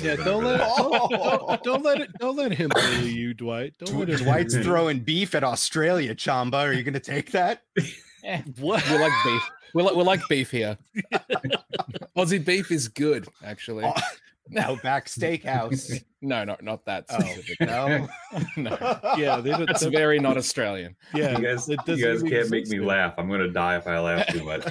Yeah, 0.03 0.17
don't 0.17 0.45
let 0.45 0.59
that. 0.59 0.77
don't, 0.77 1.11
don't, 1.11 1.63
don't 1.65 1.83
let 1.83 2.01
it 2.01 2.11
don't 2.19 2.37
let 2.37 2.53
him 2.53 2.71
bully 2.75 3.11
you, 3.11 3.35
Dwight. 3.35 3.75
Don't 3.79 3.99
let 3.99 4.09
him 4.09 4.19
Dwight's 4.19 4.57
throwing 4.57 5.01
beef 5.01 5.35
at 5.35 5.45
Australia, 5.45 6.15
Chamba. 6.15 6.55
Are 6.55 6.73
you 6.73 6.83
going 6.83 6.95
to 6.95 7.01
take 7.01 7.33
that? 7.33 7.63
what? 8.61 8.89
We 8.89 8.99
like 8.99 9.13
beef. 9.25 9.51
We 9.75 9.83
like 9.83 9.95
we 9.97 10.03
like 10.05 10.21
beef 10.29 10.51
here. 10.51 10.79
Aussie 12.17 12.45
beef 12.45 12.71
is 12.71 12.89
good, 12.89 13.27
actually. 13.45 13.85
Oh, 13.85 13.93
Outback 14.59 15.07
Steakhouse. 15.07 16.05
No, 16.21 16.45
no, 16.45 16.57
not 16.61 16.85
that 16.85 17.07
Oh, 17.11 17.19
no. 17.61 18.09
no. 18.57 18.99
Yeah, 19.17 19.41
they 19.41 19.51
don't, 19.51 19.67
That's 19.67 19.85
very 19.87 20.19
not 20.19 20.37
Australian. 20.37 20.97
yeah. 21.15 21.39
You 21.39 21.45
guys, 21.45 21.69
it 21.69 21.73
you 21.73 21.77
doesn't 21.97 22.05
guys 22.05 22.19
even 22.21 22.31
can't 22.31 22.51
make 22.51 22.67
me 22.69 22.79
there. 22.79 22.87
laugh. 22.87 23.15
I'm 23.19 23.29
gonna 23.31 23.49
die 23.51 23.77
if 23.79 23.87
I 23.87 23.99
laugh 24.01 24.27
too 24.29 24.45
much. 24.45 24.65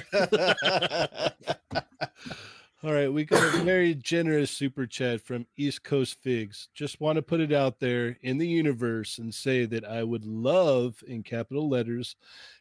All 2.84 2.92
right, 2.92 3.10
we 3.10 3.24
got 3.24 3.54
a 3.54 3.58
very 3.64 3.94
generous 3.94 4.50
super 4.50 4.84
chat 4.86 5.22
from 5.22 5.46
East 5.56 5.82
Coast 5.84 6.18
Figs. 6.20 6.68
Just 6.74 7.00
want 7.00 7.16
to 7.16 7.22
put 7.22 7.40
it 7.40 7.50
out 7.50 7.80
there 7.80 8.18
in 8.20 8.36
the 8.36 8.46
universe 8.46 9.16
and 9.16 9.34
say 9.34 9.64
that 9.64 9.86
I 9.86 10.02
would 10.04 10.26
love, 10.26 11.02
in 11.06 11.22
capital 11.22 11.66
letters, 11.70 12.16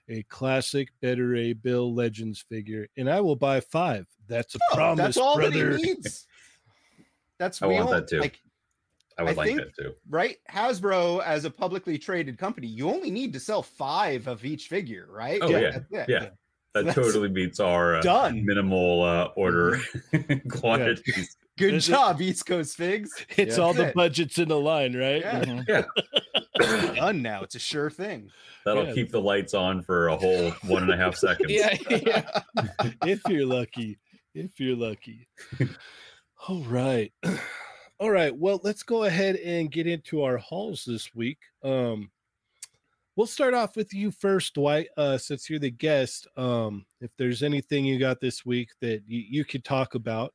a 0.08 0.24
classic 0.24 0.94
Beta 1.02 1.26
Ray 1.26 1.52
Bill 1.52 1.94
Legends 1.94 2.40
figure, 2.40 2.88
and 2.96 3.10
I 3.10 3.20
will 3.20 3.36
buy 3.36 3.60
five. 3.60 4.08
That's 4.30 4.56
a 4.56 4.60
Oh, 4.72 4.76
promise, 4.76 4.98
That's 5.04 5.18
all 5.18 5.36
brother. 5.36 5.72
that 5.74 5.80
he 5.80 5.84
needs. 5.94 6.26
That's 7.38 7.62
I 7.62 7.66
want 7.66 7.88
all- 7.88 7.92
that 7.92 8.08
too. 8.08 8.20
Like, 8.22 8.40
I 9.18 9.24
would 9.24 9.32
I 9.32 9.34
like 9.34 9.48
think- 9.48 9.60
that 9.60 9.76
too. 9.76 9.94
right? 10.10 10.38
Hasbro, 10.50 11.22
as 11.26 11.44
a 11.44 11.52
publicly 11.52 11.98
traded 11.98 12.38
company, 12.38 12.68
you 12.68 12.90
only 12.90 13.12
need 13.12 13.34
to 13.34 13.42
sell 13.42 13.62
five 13.62 14.28
of 14.28 14.46
each 14.46 14.70
figure, 14.70 15.08
right? 15.12 15.40
Oh, 15.42 15.50
yeah, 15.50 15.72
That's 15.72 15.92
it. 15.92 16.06
yeah. 16.10 16.30
That 16.74 16.86
That's 16.86 16.96
totally 16.96 17.30
beats 17.30 17.60
our 17.60 17.98
uh, 17.98 18.02
Done. 18.02 18.44
minimal 18.46 19.04
uh, 19.04 19.26
order 19.36 19.80
quantities. 20.50 21.38
Good 21.58 21.76
This 21.76 21.84
is- 21.84 21.90
job, 21.90 22.20
East 22.20 22.46
Coast 22.48 22.76
Figs. 22.76 23.12
It's 23.38 23.58
Yeah. 23.58 23.64
all 23.64 23.74
the 23.74 23.90
it. 23.90 23.94
budgets 23.94 24.40
in 24.40 24.48
the 24.48 24.60
line, 24.60 24.96
right? 24.98 25.22
Yeah. 25.22 25.44
Mhm. 26.60 26.96
Done 26.96 27.22
now. 27.22 27.44
It's 27.44 27.54
a 27.56 27.60
sure 27.60 27.90
thing. 27.92 28.32
That'll 28.66 28.88
Yeah. 28.88 28.94
keep 28.94 29.12
the 29.12 29.22
lights 29.22 29.54
on 29.54 29.84
for 29.84 30.08
a 30.08 30.18
whole 30.18 30.50
one 30.64 30.82
and 30.84 30.92
a 30.92 30.98
half 30.98 31.16
seconds. 31.28 31.52
Yeah, 31.52 31.76
yeah. 31.90 32.42
if 33.06 33.22
you're 33.30 33.46
lucky. 33.46 34.00
If 34.34 34.60
you're 34.60 34.76
lucky. 34.76 35.28
All 36.48 36.64
right. 36.64 37.14
All 38.00 38.10
right. 38.10 38.36
Well, 38.36 38.60
let's 38.64 38.82
go 38.82 39.04
ahead 39.04 39.36
and 39.36 39.72
get 39.72 39.86
into 39.86 40.24
our 40.24 40.38
hauls 40.38 40.84
this 40.86 41.14
week. 41.14 41.38
Um 41.64 42.10
we'll 43.16 43.28
start 43.28 43.54
off 43.54 43.76
with 43.76 43.94
you 43.94 44.12
first, 44.12 44.54
Dwight. 44.56 44.88
Uh 44.98 45.18
since 45.18 45.50
you're 45.50 45.60
the 45.60 45.72
guest. 45.72 46.28
Um, 46.38 46.86
if 47.02 47.12
there's 47.18 47.44
anything 47.44 47.86
you 47.86 48.00
got 48.00 48.20
this 48.20 48.46
week 48.46 48.70
that 48.82 49.04
you, 49.08 49.24
you 49.28 49.46
could 49.46 49.64
talk 49.64 49.96
about, 49.96 50.34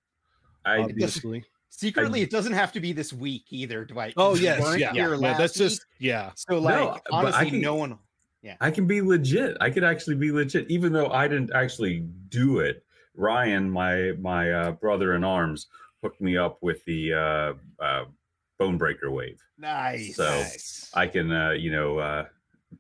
I 0.65 0.79
obviously. 0.79 1.45
Secretly, 1.71 2.23
it 2.23 2.31
doesn't 2.31 2.55
have 2.55 2.73
to 2.73 2.81
be 2.81 2.93
this 2.93 3.13
week 3.13 3.45
either, 3.51 3.85
Dwight. 3.85 4.15
Oh 4.17 4.35
yes, 4.35 4.79
yeah. 4.79 4.93
yeah 4.93 5.07
last 5.09 5.39
that's 5.39 5.55
just 5.55 5.87
yeah. 5.99 6.31
so 6.35 6.59
like 6.59 6.75
No, 6.75 6.99
honestly, 7.11 7.51
can- 7.51 7.61
no 7.61 7.75
one. 7.75 7.99
Yeah, 8.43 8.55
I 8.61 8.71
can 8.71 8.87
be 8.87 9.03
legit. 9.03 9.57
I 9.61 9.69
could 9.69 9.85
actually 9.85 10.15
be 10.15 10.31
legit, 10.31 10.71
even 10.71 10.93
though 10.93 11.09
I 11.09 11.27
didn't 11.27 11.53
actually 11.55 12.07
do 12.29 12.61
it. 12.61 12.85
Ryan, 13.15 13.69
my 13.69 14.13
my 14.21 14.53
uh, 14.53 14.71
brother 14.73 15.15
in 15.15 15.25
arms, 15.25 15.67
hooked 16.03 16.21
me 16.21 16.37
up 16.37 16.59
with 16.63 16.85
the 16.85 17.13
uh, 17.13 17.53
uh, 17.83 18.05
bone 18.59 18.79
breaker 18.79 19.11
wave. 19.11 19.41
Nice. 19.59 20.17
So, 20.17 20.25
nice. 20.25 20.91
I 20.95 21.07
can, 21.07 21.33
uh, 21.33 21.51
you 21.51 21.73
know, 21.73 21.99
uh, 21.99 22.27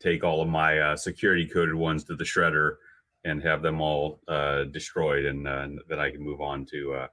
take 0.00 0.24
all 0.24 0.40
of 0.42 0.48
my 0.48 0.78
uh, 0.78 0.96
security 0.96 1.46
coded 1.46 1.74
ones 1.74 2.04
to 2.04 2.16
the 2.16 2.24
shredder 2.24 2.76
and 3.24 3.42
have 3.42 3.62
them 3.62 3.80
all 3.80 4.20
uh, 4.28 4.64
destroyed, 4.64 5.24
and 5.24 5.46
uh, 5.46 5.68
then 5.88 5.98
I 5.98 6.10
can 6.10 6.20
move 6.20 6.40
on 6.40 6.64
to, 6.66 6.94
uh, 6.94 7.06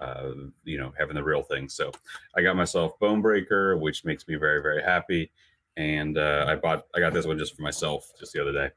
uh, 0.00 0.32
you 0.64 0.78
know, 0.78 0.92
having 0.98 1.14
the 1.14 1.22
real 1.22 1.42
thing. 1.42 1.68
So 1.68 1.92
I 2.36 2.42
got 2.42 2.56
myself 2.56 2.98
Bone 2.98 3.22
Breaker, 3.22 3.76
which 3.76 4.04
makes 4.04 4.26
me 4.28 4.34
very, 4.34 4.60
very 4.60 4.82
happy. 4.82 5.30
And 5.76 6.18
uh, 6.18 6.46
I 6.48 6.56
bought, 6.56 6.86
I 6.94 7.00
got 7.00 7.12
this 7.12 7.26
one 7.26 7.38
just 7.38 7.54
for 7.54 7.62
myself 7.62 8.10
just 8.18 8.32
the 8.32 8.40
other 8.40 8.52
day. 8.52 8.70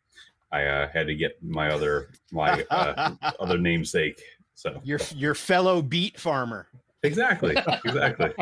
I 0.51 0.65
uh, 0.65 0.89
had 0.93 1.08
to 1.08 1.15
get 1.15 1.41
my 1.43 1.69
other, 1.69 2.10
my 2.31 2.65
uh, 2.69 3.13
other 3.39 3.58
namesake. 3.58 4.22
So 4.55 4.81
your 4.84 5.00
your 5.15 5.36
fellow 5.36 5.81
beet 5.81 6.19
farmer. 6.19 6.67
exactly, 7.03 7.55
exactly. 7.86 8.34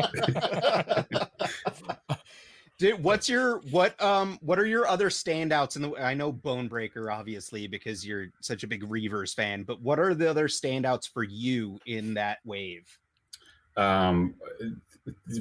Did, 2.78 3.02
what's 3.02 3.28
your 3.28 3.58
what 3.70 4.00
um 4.00 4.38
what 4.40 4.58
are 4.58 4.66
your 4.66 4.86
other 4.86 5.10
standouts 5.10 5.74
in 5.74 5.82
the 5.82 5.92
I 5.96 6.14
know 6.14 6.32
Bonebreaker 6.32 7.12
obviously 7.12 7.66
because 7.66 8.06
you're 8.06 8.28
such 8.40 8.62
a 8.62 8.68
big 8.68 8.88
Reavers 8.88 9.34
fan, 9.34 9.64
but 9.64 9.80
what 9.82 9.98
are 9.98 10.14
the 10.14 10.30
other 10.30 10.46
standouts 10.46 11.08
for 11.08 11.24
you 11.24 11.80
in 11.86 12.14
that 12.14 12.38
wave? 12.44 12.86
Um, 13.76 14.34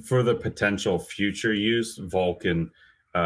for 0.06 0.24
the 0.24 0.36
potential 0.36 0.98
future 0.98 1.54
use, 1.54 1.98
Vulcan, 1.98 2.72
uh, 3.14 3.18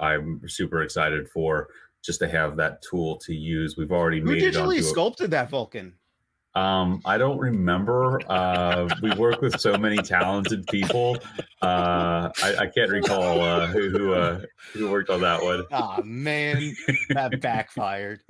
I'm 0.00 0.40
super 0.48 0.82
excited 0.82 1.28
for 1.28 1.68
just 2.02 2.18
to 2.20 2.28
have 2.28 2.56
that 2.56 2.82
tool 2.82 3.16
to 3.18 3.34
use. 3.34 3.76
We've 3.76 3.92
already 3.92 4.20
Who 4.20 4.26
made 4.32 4.42
it 4.42 4.54
digitally 4.54 4.76
onto 4.76 4.80
a- 4.80 4.82
sculpted 4.82 5.30
that 5.32 5.50
Vulcan? 5.50 5.94
Um, 6.54 7.00
I 7.04 7.16
don't 7.16 7.38
remember. 7.38 8.20
Uh, 8.30 8.88
we 9.00 9.10
work 9.14 9.40
with 9.40 9.58
so 9.58 9.78
many 9.78 9.96
talented 9.98 10.66
people. 10.66 11.16
Uh, 11.62 12.30
I, 12.42 12.56
I 12.58 12.66
can't 12.66 12.90
recall 12.90 13.40
uh, 13.40 13.66
who 13.68 13.88
who, 13.88 14.12
uh, 14.12 14.40
who 14.74 14.90
worked 14.90 15.08
on 15.08 15.22
that 15.22 15.42
one. 15.42 15.64
Ah 15.72 16.00
man, 16.04 16.74
that 17.10 17.40
backfired. 17.40 18.20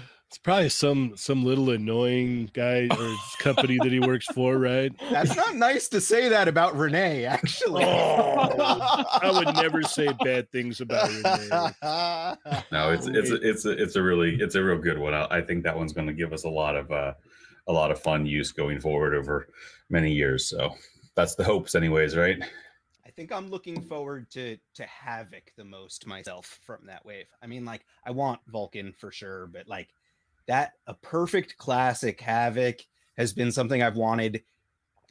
It's 0.36 0.42
probably 0.42 0.68
some 0.68 1.16
some 1.16 1.46
little 1.46 1.70
annoying 1.70 2.50
guy 2.52 2.88
or 2.90 3.14
company 3.38 3.78
that 3.82 3.90
he 3.90 4.00
works 4.00 4.26
for, 4.26 4.58
right? 4.58 4.92
That's 5.10 5.34
not 5.34 5.56
nice 5.56 5.88
to 5.88 5.98
say 5.98 6.28
that 6.28 6.46
about 6.46 6.76
Renee, 6.76 7.24
actually. 7.24 7.84
Oh, 7.86 9.04
I 9.22 9.30
would 9.32 9.56
never 9.56 9.82
say 9.82 10.08
bad 10.22 10.52
things 10.52 10.82
about 10.82 11.08
Renee. 11.08 12.66
No, 12.70 12.92
it's 12.92 13.06
it's 13.06 13.30
it's 13.30 13.64
a, 13.64 13.70
it's 13.70 13.96
a 13.96 14.02
really 14.02 14.36
it's 14.38 14.56
a 14.56 14.62
real 14.62 14.76
good 14.76 14.98
one. 14.98 15.14
I, 15.14 15.26
I 15.30 15.40
think 15.40 15.64
that 15.64 15.74
one's 15.74 15.94
going 15.94 16.06
to 16.06 16.12
give 16.12 16.34
us 16.34 16.44
a 16.44 16.50
lot 16.50 16.76
of 16.76 16.92
uh, 16.92 17.14
a 17.66 17.72
lot 17.72 17.90
of 17.90 17.98
fun 17.98 18.26
use 18.26 18.52
going 18.52 18.78
forward 18.78 19.14
over 19.14 19.48
many 19.88 20.12
years. 20.12 20.50
So 20.50 20.74
that's 21.14 21.34
the 21.34 21.44
hopes, 21.44 21.74
anyways, 21.74 22.14
right? 22.14 22.36
I 23.06 23.10
think 23.10 23.32
I'm 23.32 23.48
looking 23.48 23.80
forward 23.80 24.30
to 24.32 24.58
to 24.74 24.84
Havoc 24.84 25.54
the 25.56 25.64
most 25.64 26.06
myself 26.06 26.60
from 26.66 26.84
that 26.88 27.06
wave. 27.06 27.24
I 27.42 27.46
mean, 27.46 27.64
like 27.64 27.86
I 28.04 28.10
want 28.10 28.40
Vulcan 28.48 28.92
for 28.92 29.10
sure, 29.10 29.46
but 29.46 29.66
like 29.66 29.88
that 30.46 30.72
a 30.86 30.94
perfect 30.94 31.56
classic 31.58 32.20
Havoc 32.20 32.76
has 33.16 33.32
been 33.32 33.50
something 33.52 33.82
I've 33.82 33.96
wanted 33.96 34.42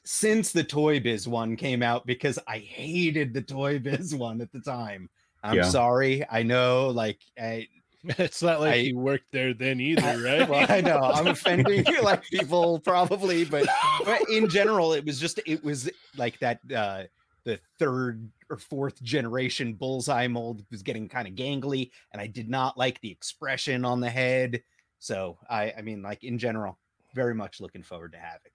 since 0.03 0.51
the 0.51 0.63
Toy 0.63 0.99
Biz 0.99 1.27
one 1.27 1.55
came 1.55 1.81
out 1.81 2.05
because 2.05 2.37
I 2.47 2.59
hated 2.59 3.33
the 3.33 3.41
Toy 3.41 3.79
Biz 3.83 4.15
one 4.15 4.41
at 4.41 4.51
the 4.51 4.59
time. 4.61 5.09
I'm 5.43 5.57
Yeah. 5.57 5.63
sorry. 5.63 6.23
I 6.29 6.43
know, 6.43 6.87
like 6.89 7.19
I, 7.39 7.67
It's 8.03 8.43
not 8.43 8.59
like 8.61 8.75
I- 8.75 8.79
he 8.79 8.93
worked 8.93 9.31
there 9.31 9.53
then 9.55 9.79
either, 9.81 10.21
right? 10.23 10.47
well, 10.47 10.65
I 10.69 10.81
know 10.81 10.99
I'm 10.99 11.27
offending 11.27 11.83
like 12.03 12.23
people 12.25 12.79
probably, 12.79 13.45
but, 13.45 13.65
but 14.05 14.21
in 14.29 14.47
general, 14.47 14.93
it 14.93 15.03
was 15.05 15.19
just 15.19 15.39
it 15.47 15.63
was 15.63 15.89
like 16.15 16.37
that 16.39 16.59
uh 16.75 17.03
the 17.45 17.59
third 17.77 18.27
or 18.49 18.57
fourth 18.57 19.01
generation 19.03 19.73
bullseye 19.73 20.27
mold 20.27 20.63
was 20.71 20.81
getting 20.83 21.07
kind 21.09 21.27
of 21.27 21.33
gangly, 21.35 21.89
and 22.11 22.21
I 22.21 22.27
did 22.27 22.47
not 22.49 22.77
like 22.77 22.99
the 23.01 23.09
expression 23.11 23.85
on 23.85 23.99
the 24.01 24.09
head. 24.09 24.61
So 25.05 25.37
I 25.47 25.71
I 25.77 25.81
mean, 25.83 26.01
like 26.01 26.23
in 26.23 26.39
general, 26.39 26.79
very 27.13 27.35
much 27.35 27.61
looking 27.61 27.83
forward 27.83 28.11
to 28.13 28.17
Havoc. 28.17 28.53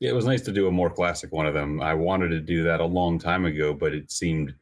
Yeah, 0.00 0.10
it 0.10 0.14
was 0.16 0.26
nice 0.26 0.42
to 0.42 0.52
do 0.52 0.66
a 0.66 0.72
more 0.72 0.90
classic 0.90 1.30
one 1.30 1.46
of 1.46 1.54
them. 1.54 1.80
I 1.80 1.94
wanted 1.94 2.30
to 2.30 2.40
do 2.40 2.64
that 2.64 2.80
a 2.80 2.84
long 2.84 3.20
time 3.20 3.44
ago, 3.44 3.72
but 3.72 3.94
it 3.94 4.10
seemed 4.10 4.52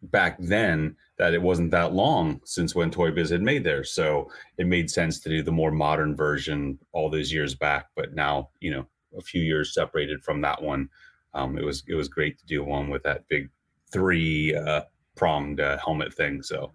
back 0.00 0.36
then 0.38 0.94
that 1.18 1.34
it 1.34 1.42
wasn't 1.42 1.72
that 1.72 1.92
long 1.92 2.40
since 2.44 2.72
when 2.72 2.92
Toy 2.92 3.10
Biz 3.10 3.30
had 3.30 3.42
made 3.42 3.64
theirs. 3.64 3.90
So 3.90 4.30
it 4.56 4.68
made 4.68 4.88
sense 4.88 5.18
to 5.20 5.28
do 5.28 5.42
the 5.42 5.50
more 5.50 5.72
modern 5.72 6.14
version 6.14 6.78
all 6.92 7.10
those 7.10 7.32
years 7.32 7.56
back. 7.56 7.86
But 7.96 8.14
now, 8.14 8.50
you 8.60 8.70
know, 8.70 8.86
a 9.18 9.22
few 9.22 9.42
years 9.42 9.74
separated 9.74 10.22
from 10.22 10.40
that 10.42 10.62
one, 10.62 10.88
um, 11.34 11.58
it 11.58 11.64
was 11.64 11.82
it 11.88 11.96
was 11.96 12.06
great 12.06 12.38
to 12.38 12.46
do 12.46 12.62
one 12.62 12.90
with 12.90 13.02
that 13.02 13.26
big 13.26 13.50
three 13.90 14.54
uh, 14.54 14.82
pronged 15.16 15.58
uh, 15.58 15.78
helmet 15.78 16.14
thing. 16.14 16.44
So 16.44 16.70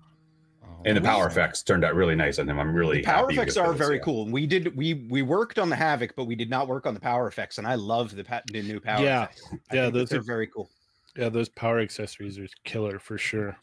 and 0.86 0.96
the 0.98 1.02
power 1.02 1.28
effects 1.28 1.62
turned 1.64 1.84
out 1.84 1.94
really 1.96 2.16
nice 2.16 2.40
on 2.40 2.50
him. 2.50 2.60
I'm 2.60 2.74
really 2.74 2.98
The 2.98 3.04
power 3.04 3.22
happy 3.24 3.34
effects 3.36 3.58
are 3.58 3.68
those, 3.70 3.78
very 3.78 3.98
yeah. 3.98 4.04
cool. 4.04 4.26
We 4.28 4.48
did 4.48 4.76
we 4.76 5.06
we 5.10 5.22
worked 5.22 5.60
on 5.60 5.70
the 5.70 5.76
Havoc, 5.76 6.16
but 6.16 6.26
we 6.26 6.36
did 6.36 6.50
not 6.50 6.68
work 6.68 6.86
on 6.86 6.94
the 6.94 7.00
power 7.00 7.28
effects, 7.28 7.58
and 7.58 7.68
I 7.68 7.76
love 7.76 8.16
the, 8.16 8.24
pa- 8.24 8.42
the 8.52 8.62
new 8.62 8.80
power. 8.80 9.04
Yeah. 9.04 9.24
effects. 9.24 9.44
Yeah, 9.74 9.90
those 9.90 10.10
they're 10.10 10.20
are- 10.20 10.24
very 10.24 10.48
cool. 10.48 10.70
Yeah, 11.18 11.30
those 11.30 11.50
power 11.50 11.80
accessories 11.80 12.38
are 12.40 12.48
killer 12.64 13.00
for 13.00 13.18
sure. 13.18 13.58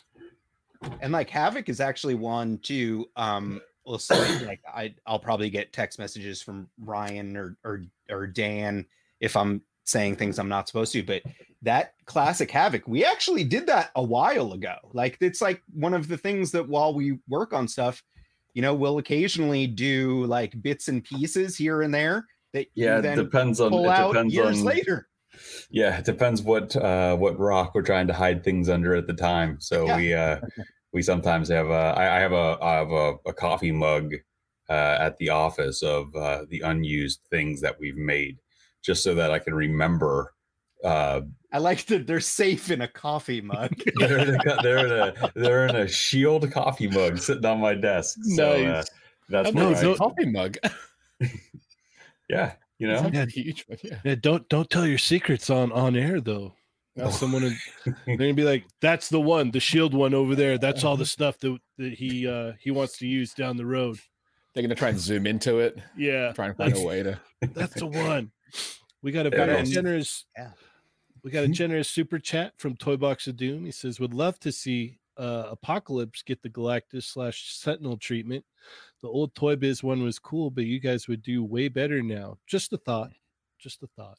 and 1.00 1.12
like 1.12 1.30
havoc 1.30 1.68
is 1.70 1.80
actually 1.80 2.14
one 2.14 2.58
too 2.58 3.08
um 3.16 3.60
we'll 3.86 3.98
say 3.98 4.44
like 4.46 4.60
i 4.72 4.94
i'll 5.06 5.18
probably 5.18 5.48
get 5.48 5.72
text 5.72 5.98
messages 5.98 6.42
from 6.42 6.68
ryan 6.84 7.34
or 7.34 7.56
or 7.64 7.82
or 8.10 8.26
dan 8.26 8.84
if 9.20 9.36
i'm 9.36 9.62
saying 9.84 10.14
things 10.16 10.38
i'm 10.38 10.50
not 10.50 10.68
supposed 10.68 10.92
to 10.92 11.02
but 11.02 11.22
that 11.66 11.94
classic 12.06 12.50
havoc 12.50 12.86
we 12.86 13.04
actually 13.04 13.44
did 13.44 13.66
that 13.66 13.90
a 13.96 14.02
while 14.02 14.52
ago 14.52 14.76
like 14.92 15.18
it's 15.20 15.42
like 15.42 15.62
one 15.74 15.92
of 15.92 16.08
the 16.08 16.16
things 16.16 16.52
that 16.52 16.68
while 16.68 16.94
we 16.94 17.18
work 17.28 17.52
on 17.52 17.66
stuff 17.68 18.02
you 18.54 18.62
know 18.62 18.74
we'll 18.74 18.98
occasionally 18.98 19.66
do 19.66 20.24
like 20.26 20.60
bits 20.62 20.88
and 20.88 21.04
pieces 21.04 21.56
here 21.56 21.82
and 21.82 21.92
there 21.92 22.24
that 22.54 22.68
Yeah, 22.74 22.98
you 22.98 23.10
it 23.10 23.16
depends 23.16 23.60
on 23.60 23.72
it 23.74 23.96
depends 23.96 24.34
years 24.34 24.60
on 24.60 24.64
later 24.64 25.08
Yeah, 25.70 25.98
it 25.98 26.04
depends 26.04 26.40
what 26.42 26.74
uh 26.76 27.16
what 27.16 27.38
rock 27.38 27.74
we're 27.74 27.82
trying 27.82 28.06
to 28.06 28.14
hide 28.14 28.44
things 28.44 28.68
under 28.68 28.94
at 28.94 29.06
the 29.06 29.14
time. 29.14 29.60
So 29.60 29.84
Yeah. 29.86 29.96
we 29.96 30.14
uh 30.14 30.40
we 30.92 31.02
sometimes 31.02 31.48
have 31.48 31.66
a 31.66 31.94
I, 31.96 32.16
I 32.16 32.20
have 32.20 32.32
a 32.32 32.58
I 32.62 32.72
have 32.74 32.90
a, 32.92 33.14
a 33.26 33.32
coffee 33.32 33.72
mug 33.72 34.14
uh 34.70 34.96
at 35.00 35.16
the 35.18 35.30
office 35.30 35.82
of 35.82 36.14
uh 36.14 36.44
the 36.48 36.60
unused 36.60 37.20
things 37.28 37.60
that 37.60 37.78
we've 37.80 37.96
made 37.96 38.38
just 38.82 39.02
so 39.02 39.14
that 39.16 39.30
I 39.32 39.40
can 39.40 39.54
remember 39.54 40.32
uh 40.84 41.20
i 41.52 41.58
like 41.58 41.84
that 41.86 42.06
they're 42.06 42.20
safe 42.20 42.70
in 42.70 42.82
a 42.82 42.88
coffee 42.88 43.40
mug 43.40 43.72
they're 43.96 44.18
in 44.18 44.34
a, 44.34 44.62
they're 44.62 44.86
in 44.86 44.92
a 44.92 45.32
they're 45.34 45.66
in 45.66 45.76
a 45.76 45.88
shield 45.88 46.50
coffee 46.52 46.86
mug 46.88 47.16
sitting 47.18 47.44
on 47.46 47.60
my 47.60 47.74
desk. 47.74 48.18
So 48.36 48.52
uh, 48.52 48.58
Nice. 48.72 48.90
that's 49.28 49.52
No, 49.54 49.70
where 49.70 49.90
I- 49.92 49.96
coffee 49.96 50.26
mug. 50.26 50.56
yeah, 52.28 52.52
you 52.78 52.88
know. 52.88 53.10
It's 53.12 53.36
a 53.36 53.40
huge 53.40 53.64
one. 53.66 53.78
Yeah. 53.82 53.98
Yeah, 54.04 54.14
don't 54.20 54.48
don't 54.48 54.68
tell 54.68 54.86
your 54.86 54.98
secrets 54.98 55.50
on 55.50 55.72
on 55.72 55.96
air 55.96 56.20
though. 56.20 56.54
Now 56.94 57.10
someone 57.10 57.42
would- 57.42 57.94
they're 58.06 58.16
gonna 58.16 58.34
be 58.34 58.44
like, 58.44 58.64
"That's 58.80 59.08
the 59.08 59.20
one, 59.20 59.50
the 59.50 59.60
shield 59.60 59.94
one 59.94 60.14
over 60.14 60.34
there. 60.34 60.58
That's 60.58 60.84
all 60.84 60.96
the 60.96 61.06
stuff 61.06 61.38
that 61.40 61.58
that 61.78 61.94
he 61.94 62.26
uh 62.26 62.52
he 62.60 62.70
wants 62.70 62.98
to 62.98 63.06
use 63.06 63.32
down 63.34 63.56
the 63.56 63.66
road." 63.66 63.98
They're 64.54 64.62
gonna 64.62 64.74
try 64.74 64.88
and 64.88 64.98
zoom 64.98 65.26
into 65.26 65.58
it, 65.58 65.78
Yeah, 65.96 66.32
try 66.32 66.46
and 66.46 66.56
find 66.56 66.72
a 66.72 66.74
that's- 66.74 66.86
way 66.86 67.02
to. 67.02 67.20
That's 67.52 67.74
the 67.74 67.86
one. 67.86 68.30
We 69.02 69.12
got 69.12 69.26
a 69.26 69.30
Yeah, 69.30 69.36
very 69.44 69.58
and- 69.58 69.68
generous. 69.70 70.24
yeah. 70.36 70.50
We 71.26 71.32
got 71.32 71.42
a 71.42 71.48
generous 71.48 71.88
super 71.88 72.20
chat 72.20 72.52
from 72.56 72.76
Toy 72.76 72.96
Box 72.96 73.26
of 73.26 73.36
Doom. 73.36 73.64
He 73.64 73.72
says, 73.72 73.98
"Would 73.98 74.14
love 74.14 74.38
to 74.38 74.52
see 74.52 75.00
uh, 75.16 75.48
Apocalypse 75.50 76.22
get 76.22 76.40
the 76.40 76.48
Galactus 76.48 77.02
slash 77.02 77.52
Sentinel 77.52 77.96
treatment. 77.96 78.44
The 79.02 79.08
old 79.08 79.34
Toy 79.34 79.56
Biz 79.56 79.82
one 79.82 80.04
was 80.04 80.20
cool, 80.20 80.52
but 80.52 80.66
you 80.66 80.78
guys 80.78 81.08
would 81.08 81.22
do 81.22 81.42
way 81.42 81.66
better 81.66 82.00
now. 82.00 82.38
Just 82.46 82.72
a 82.72 82.76
thought. 82.76 83.10
Just 83.58 83.82
a 83.82 83.88
thought. 83.88 84.18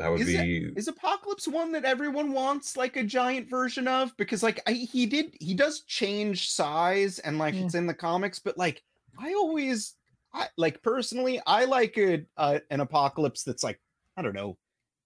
That 0.00 0.08
would 0.08 0.22
Is 0.22 0.30
it- 0.30 0.42
be 0.42 0.72
is 0.74 0.88
apocalypse 0.88 1.46
one 1.46 1.70
that 1.70 1.84
everyone 1.84 2.32
wants 2.32 2.76
like 2.76 2.96
a 2.96 3.04
giant 3.04 3.48
version 3.48 3.86
of 3.86 4.16
because 4.16 4.42
like 4.42 4.60
I, 4.66 4.72
he 4.72 5.06
did 5.06 5.36
he 5.38 5.54
does 5.54 5.82
change 5.82 6.50
size 6.50 7.20
and 7.20 7.38
like 7.38 7.54
Yeah. 7.54 7.66
it's 7.66 7.76
in 7.76 7.86
the 7.86 7.94
comics 7.94 8.40
but 8.40 8.58
like 8.58 8.82
i 9.16 9.32
always 9.34 9.94
i 10.32 10.48
like 10.56 10.82
personally 10.82 11.40
i 11.46 11.64
like 11.66 11.96
a, 11.98 12.24
uh 12.36 12.58
an 12.70 12.80
apocalypse 12.80 13.44
that's 13.44 13.62
like 13.62 13.80
i 14.16 14.22
don't 14.22 14.34
know 14.34 14.56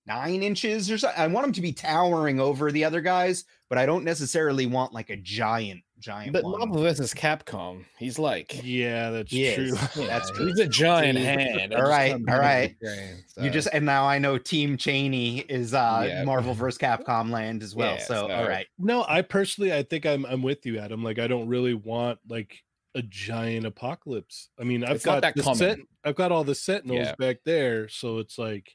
nine 0.08 0.42
inches 0.42 0.90
or 0.90 0.98
something 0.98 1.20
i 1.20 1.26
want 1.26 1.46
him 1.46 1.52
to 1.52 1.60
be 1.60 1.72
towering 1.72 2.40
over 2.40 2.72
the 2.72 2.82
other 2.84 3.00
guys 3.00 3.44
but 3.68 3.78
i 3.78 3.86
don't 3.86 4.02
necessarily 4.04 4.66
want 4.66 4.92
like 4.92 5.10
a 5.10 5.16
giant 5.16 5.80
giant 6.00 6.32
But 6.32 6.44
one. 6.44 6.58
Marvel 6.60 6.80
versus 6.82 7.12
Capcom, 7.12 7.84
he's 7.98 8.20
like, 8.20 8.60
Yeah, 8.62 9.10
that's 9.10 9.30
true. 9.30 9.38
yeah, 9.96 10.06
That's 10.06 10.30
true. 10.30 10.46
He's 10.46 10.60
a 10.60 10.68
giant 10.68 11.18
hand. 11.18 11.74
all 11.74 11.82
right, 11.88 12.12
all 12.12 12.38
right. 12.38 12.76
You 12.80 13.44
you 13.44 13.50
just 13.50 13.66
and 13.72 13.84
now 13.84 14.04
i 14.06 14.16
know 14.16 14.38
team 14.38 14.76
cheney 14.76 15.40
is 15.40 15.74
uh 15.74 16.04
Yeah. 16.08 16.22
marvel 16.22 16.54
vs 16.54 16.78
capcom 16.78 17.30
land 17.30 17.64
as 17.64 17.74
well 17.74 17.94
Yeah, 17.96 18.04
so, 18.04 18.28
so- 18.28 18.30
all 18.32 18.46
right 18.48 18.66
No, 18.78 19.04
I 19.08 19.22
personally, 19.22 19.72
I 19.74 19.82
think 19.82 20.06
I'm 20.06 20.24
I'm 20.26 20.40
with 20.42 20.64
you, 20.66 20.78
Adam. 20.78 21.02
Like, 21.02 21.18
I 21.18 21.26
don't 21.26 21.48
really 21.48 21.74
want 21.74 22.20
like 22.28 22.54
a 22.94 23.02
giant 23.02 23.66
apocalypse. 23.66 24.50
I 24.58 24.62
mean, 24.64 24.84
I've 24.84 24.96
It's 24.96 25.04
not 25.06 25.14
got 25.14 25.22
that 25.22 25.34
the 25.36 25.42
common. 25.42 25.58
Sent- 25.58 25.88
I've 26.04 26.14
got 26.14 26.30
all 26.32 26.44
the 26.44 26.54
Sentinels 26.54 27.06
Yeah. 27.08 27.14
back 27.18 27.38
there, 27.44 27.88
so 27.88 28.18
it's 28.18 28.38
like, 28.38 28.70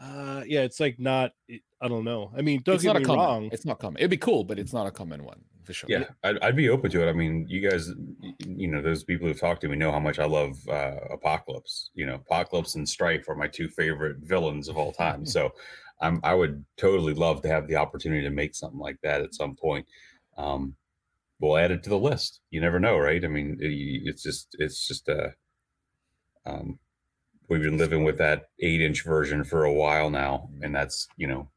uh, 0.00 0.42
yeah, 0.46 0.60
it's 0.62 0.80
like 0.80 0.98
not. 0.98 1.32
I 1.80 1.88
don't 1.88 2.04
know. 2.04 2.32
I 2.36 2.42
mean, 2.42 2.62
don't 2.64 2.74
it's 2.76 2.84
get 2.84 2.92
not 2.94 2.96
me 2.98 3.02
a 3.02 3.06
common. 3.06 3.24
wrong. 3.24 3.48
It's 3.52 3.64
not 3.64 3.78
common. 3.78 3.98
It'd 3.98 4.10
be 4.10 4.16
cool, 4.16 4.44
but 4.44 4.58
it's 4.58 4.72
not 4.72 4.86
a 4.86 4.90
common 4.90 5.24
one 5.24 5.40
for 5.64 5.72
sure. 5.72 5.90
yeah 5.90 6.04
I'd, 6.22 6.38
I'd 6.42 6.54
be 6.54 6.68
open 6.68 6.92
to 6.92 7.04
it 7.04 7.10
i 7.10 7.12
mean 7.12 7.44
you 7.48 7.60
guys 7.68 7.90
you 8.46 8.68
know 8.68 8.80
those 8.80 9.02
people 9.02 9.26
who've 9.26 9.40
talked 9.40 9.62
to 9.62 9.68
me 9.68 9.74
know 9.76 9.90
how 9.90 9.98
much 9.98 10.20
i 10.20 10.24
love 10.24 10.56
uh 10.68 10.94
apocalypse 11.10 11.90
you 11.92 12.06
know 12.06 12.14
apocalypse 12.14 12.76
and 12.76 12.88
strife 12.88 13.28
are 13.28 13.34
my 13.34 13.48
two 13.48 13.66
favorite 13.70 14.18
villains 14.20 14.68
of 14.68 14.76
all 14.76 14.92
time 14.92 15.26
so 15.34 15.50
i'm 16.00 16.20
i 16.22 16.32
would 16.32 16.64
totally 16.76 17.14
love 17.14 17.42
to 17.42 17.48
have 17.48 17.66
the 17.66 17.74
opportunity 17.74 18.22
to 18.22 18.30
make 18.30 18.54
something 18.54 18.78
like 18.78 18.96
that 19.02 19.20
at 19.22 19.34
some 19.34 19.56
point 19.56 19.84
um 20.38 20.76
we'll 21.40 21.56
add 21.58 21.72
it 21.72 21.82
to 21.82 21.90
the 21.90 21.98
list 21.98 22.42
you 22.50 22.60
never 22.60 22.78
know 22.78 22.96
right 22.96 23.24
i 23.24 23.28
mean 23.28 23.56
it- 23.60 24.02
it's 24.04 24.22
just 24.22 24.54
it's 24.60 24.86
just 24.86 25.08
uh 25.08 25.30
um 26.46 26.78
we've 27.48 27.62
been 27.62 27.78
living 27.78 28.04
with 28.04 28.18
that 28.18 28.48
eight 28.60 28.80
inch 28.80 29.04
version 29.04 29.44
for 29.44 29.64
a 29.64 29.72
while 29.72 30.10
now, 30.10 30.48
and 30.62 30.74
that's 30.74 31.08
you 31.16 31.26
know, 31.26 31.48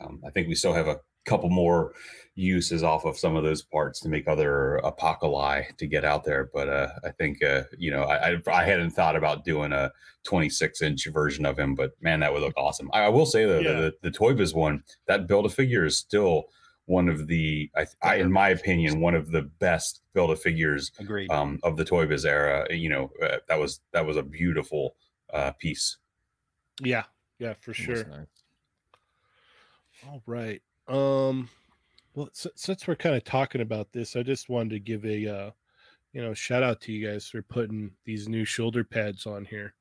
um, 0.00 0.20
I 0.26 0.30
think 0.30 0.48
we 0.48 0.54
still 0.54 0.74
have 0.74 0.88
a 0.88 1.00
couple 1.24 1.48
more 1.48 1.92
uses 2.34 2.82
off 2.82 3.04
of 3.04 3.16
some 3.16 3.36
of 3.36 3.44
those 3.44 3.62
parts 3.62 4.00
to 4.00 4.08
make 4.08 4.26
other 4.26 4.76
apocalypse 4.76 5.72
to 5.78 5.86
get 5.86 6.04
out 6.04 6.24
there. 6.24 6.50
But 6.52 6.68
uh, 6.68 6.88
I 7.04 7.10
think 7.10 7.42
uh, 7.42 7.62
you 7.78 7.90
know 7.90 8.02
I, 8.02 8.36
I, 8.46 8.64
hadn't 8.64 8.90
thought 8.90 9.16
about 9.16 9.44
doing 9.44 9.72
a 9.72 9.90
26 10.24 10.82
inch 10.82 11.06
version 11.12 11.46
of 11.46 11.58
him, 11.58 11.74
but 11.74 11.92
man, 12.00 12.20
that 12.20 12.32
would 12.32 12.42
look 12.42 12.56
awesome. 12.56 12.90
I, 12.92 13.04
I 13.04 13.08
will 13.08 13.26
say 13.26 13.44
though 13.46 13.60
Yeah. 13.60 13.72
the 13.72 13.92
the 14.02 14.10
Toy 14.10 14.34
Biz 14.34 14.54
one 14.54 14.82
that 15.06 15.26
build 15.26 15.46
a 15.46 15.50
figure 15.50 15.84
is 15.84 15.96
still 15.96 16.44
one 16.86 17.08
of 17.08 17.28
the 17.28 17.70
I, 17.76 17.86
I 18.02 18.16
in 18.16 18.30
my 18.30 18.50
opinion 18.50 19.00
one 19.00 19.14
of 19.14 19.30
the 19.30 19.42
best 19.42 20.02
build 20.12 20.30
a 20.30 20.36
figures 20.36 20.90
um, 21.30 21.58
of 21.62 21.76
the 21.76 21.84
Toy 21.84 22.06
Biz 22.06 22.24
era. 22.26 22.66
You 22.70 22.88
know 22.88 23.10
uh, 23.22 23.38
that 23.48 23.58
was 23.58 23.80
that 23.92 24.04
was 24.06 24.16
a 24.16 24.22
beautiful 24.22 24.96
uh, 25.34 25.52
piece. 25.52 25.98
Yeah, 26.80 27.04
yeah, 27.38 27.54
for 27.60 27.74
sure. 27.74 28.04
nice. 28.04 28.26
All 30.06 30.22
right. 30.26 30.62
Um 30.88 31.48
well 32.14 32.28
s- 32.30 32.46
since 32.56 32.86
we're 32.86 32.96
kind 32.96 33.16
of 33.16 33.24
talking 33.24 33.60
about 33.60 33.92
this, 33.92 34.16
I 34.16 34.22
just 34.22 34.48
wanted 34.48 34.70
to 34.70 34.80
give 34.80 35.04
a 35.04 35.26
uh 35.26 35.50
you 36.12 36.22
know, 36.22 36.32
shout 36.34 36.62
out 36.62 36.80
to 36.82 36.92
you 36.92 37.06
guys 37.06 37.26
for 37.26 37.42
putting 37.42 37.90
these 38.04 38.28
new 38.28 38.44
shoulder 38.44 38.84
pads 38.84 39.26
on 39.26 39.44
here. 39.44 39.74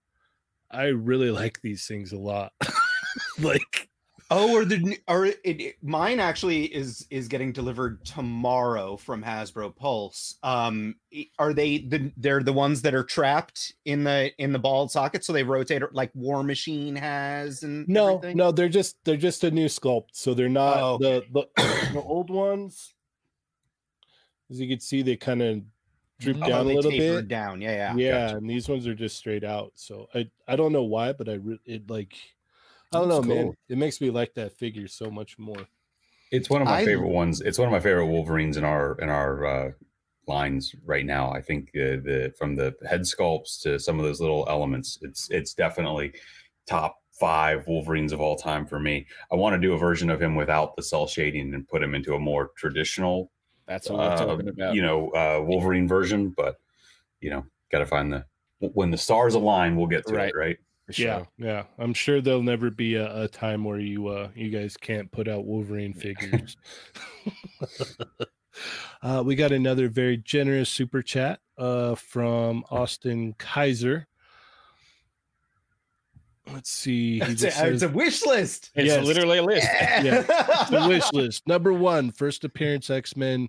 I 0.72 0.86
really 0.86 1.30
like 1.42 1.62
these 1.62 1.86
things 1.88 2.12
a 2.14 2.18
lot. 2.18 2.54
like 3.40 3.90
Oh, 4.32 4.56
or 4.56 4.66
the 4.66 4.98
or 5.08 5.26
it, 5.26 5.40
it- 5.44 5.76
mine 5.84 6.20
actually 6.20 6.66
is 6.66 7.06
is 7.10 7.28
getting 7.28 7.52
delivered 7.52 8.04
tomorrow 8.06 8.98
from 8.98 9.22
Hasbro 9.24 9.76
Pulse. 9.76 10.38
Um, 10.44 10.96
are 11.38 11.54
they 11.54 11.80
the 11.80 12.12
they're 12.18 12.42
the 12.42 12.54
ones 12.54 12.82
that 12.84 12.94
are 12.96 13.04
trapped 13.04 13.74
in 13.86 14.04
the 14.04 14.32
in 14.40 14.52
the 14.54 14.60
ball 14.60 14.88
socket, 14.88 15.24
so 15.24 15.34
they 15.34 15.44
rotate 15.44 15.82
like 15.94 16.10
War 16.16 16.42
Machine 16.44 16.96
has 16.96 17.64
and 17.64 17.88
no, 17.88 18.18
everything? 18.18 18.38
no, 18.38 18.52
they're 18.52 18.70
just 18.70 18.96
they're 19.04 19.18
just 19.18 19.44
a 19.44 19.52
new 19.52 19.68
sculpt. 19.68 20.10
So 20.14 20.34
they're 20.34 20.50
not 20.50 20.78
Oh, 20.78 20.98
the, 21.00 21.24
the 21.32 21.48
the 21.94 22.02
old 22.02 22.30
ones. 22.30 22.94
As 24.50 24.60
you 24.60 24.68
can 24.68 24.80
see, 24.80 25.02
they 25.02 25.16
kind 25.16 25.42
of 25.42 25.62
droop. 26.20 26.38
Oh, 26.42 26.48
down 26.48 26.66
a 26.68 26.74
little 26.74 26.92
bit. 26.92 27.28
down. 27.28 27.62
Yeah, 27.62 27.72
yeah. 27.72 27.96
yeah 27.96 28.26
Gotcha. 28.28 28.38
and 28.38 28.50
these 28.50 28.70
ones 28.70 28.88
are 28.88 28.96
just 28.96 29.18
straight 29.18 29.44
out 29.44 29.72
so 29.76 30.08
i 30.14 30.30
i 30.48 30.56
don't 30.56 30.72
know 30.72 30.84
why 30.84 31.12
but 31.12 31.28
i 31.28 31.34
re- 31.34 31.60
it 31.66 31.90
like 31.90 32.14
i 32.96 33.00
don't 33.00 33.10
That's 33.10 33.28
know 33.28 33.36
man 33.36 33.54
it 33.70 33.78
makes 33.78 34.00
me 34.02 34.10
like 34.10 34.34
that 34.36 34.52
figure 34.54 34.88
so 34.88 35.10
much 35.12 35.38
more 35.40 35.66
It's 36.32 36.50
one 36.50 36.62
of 36.62 36.68
my 36.68 36.80
I- 36.80 36.86
favorite 36.86 37.10
ones. 37.10 37.42
It's 37.42 37.58
one 37.60 37.68
of 37.68 37.72
my 37.72 37.80
favorite 37.80 38.08
Wolverines 38.08 38.58
in 38.58 38.64
our 38.64 38.96
in 39.02 39.10
our 39.10 39.46
uh, 39.46 39.72
lines 40.28 40.74
right 40.86 41.06
now. 41.06 41.32
I 41.32 41.42
think 41.42 41.70
uh, 41.76 42.02
the 42.08 42.34
from 42.40 42.56
the 42.56 42.74
head 42.90 43.02
sculpts 43.02 43.62
to 43.64 43.78
some 43.80 44.00
of 44.00 44.06
those 44.06 44.20
little 44.20 44.46
elements, 44.50 44.98
it's 45.04 45.30
it's 45.30 45.54
definitely 45.54 46.14
top 46.66 46.98
five 47.12 47.68
Wolverines 47.68 48.12
of 48.14 48.20
all 48.20 48.36
time 48.36 48.66
for 48.66 48.80
me. 48.80 49.06
I 49.32 49.36
want 49.36 49.54
to 49.54 49.60
do 49.68 49.74
a 49.74 49.78
version 49.78 50.10
of 50.10 50.20
him 50.20 50.34
without 50.36 50.76
the 50.76 50.82
cell 50.82 51.06
shading 51.06 51.54
and 51.54 51.68
put 51.68 51.84
him 51.84 51.94
into 51.94 52.16
a 52.16 52.20
more 52.20 52.50
traditional, 52.58 53.30
That's 53.68 53.88
what 53.90 54.00
we're 54.00 54.06
uh, 54.06 54.26
talking 54.26 54.48
about. 54.48 54.74
you 54.74 54.82
know, 54.82 55.10
uh, 55.12 55.40
Wolverine 55.46 55.88
version. 55.88 56.30
But 56.36 56.56
you 57.22 57.30
know, 57.30 57.46
got 57.72 57.80
to 57.80 57.86
find 57.86 58.12
the 58.12 58.26
when 58.74 58.90
the 58.90 58.98
stars 58.98 59.36
align, 59.36 59.76
we'll 59.76 59.86
get 59.96 60.08
to 60.08 60.16
Right. 60.16 60.30
it, 60.30 60.36
right? 60.36 60.58
For 60.96 61.02
yeah 61.02 61.24
yeah 61.38 61.64
i'm 61.78 61.94
sure 61.94 62.22
there'll 62.22 62.44
never 62.44 62.70
be 62.70 62.96
a, 62.96 63.24
a 63.24 63.28
time 63.28 63.64
where 63.64 63.80
you 63.80 64.08
uh 64.08 64.30
you 64.36 64.50
guys 64.50 64.76
can't 64.78 65.12
put 65.12 65.28
out 65.28 65.46
wolverine 65.46 65.94
figures 65.94 66.58
uh 69.04 69.24
we 69.26 69.36
got 69.36 69.52
another 69.52 69.88
very 69.90 70.18
generous 70.18 70.70
super 70.70 71.02
chat 71.02 71.40
uh 71.58 71.96
from 71.96 72.64
austin 72.70 73.34
kaiser 73.38 74.08
let's 76.52 76.70
see 76.70 77.22
It's 77.22 77.42
just 77.42 77.60
a, 77.60 77.68
it's 77.72 77.84
a 77.84 77.88
wish 77.90 78.26
list. 78.26 78.70
It's 78.76 78.88
Yes. 78.88 79.06
literally 79.06 79.38
a 79.38 79.44
list. 79.44 79.66
Yeah. 79.80 80.22
the 80.70 80.86
wish 80.90 81.10
list. 81.14 81.48
Number 81.48 81.72
one, 81.72 82.12
first 82.12 82.44
appearance 82.44 82.90
X 82.90 83.16
Men 83.16 83.48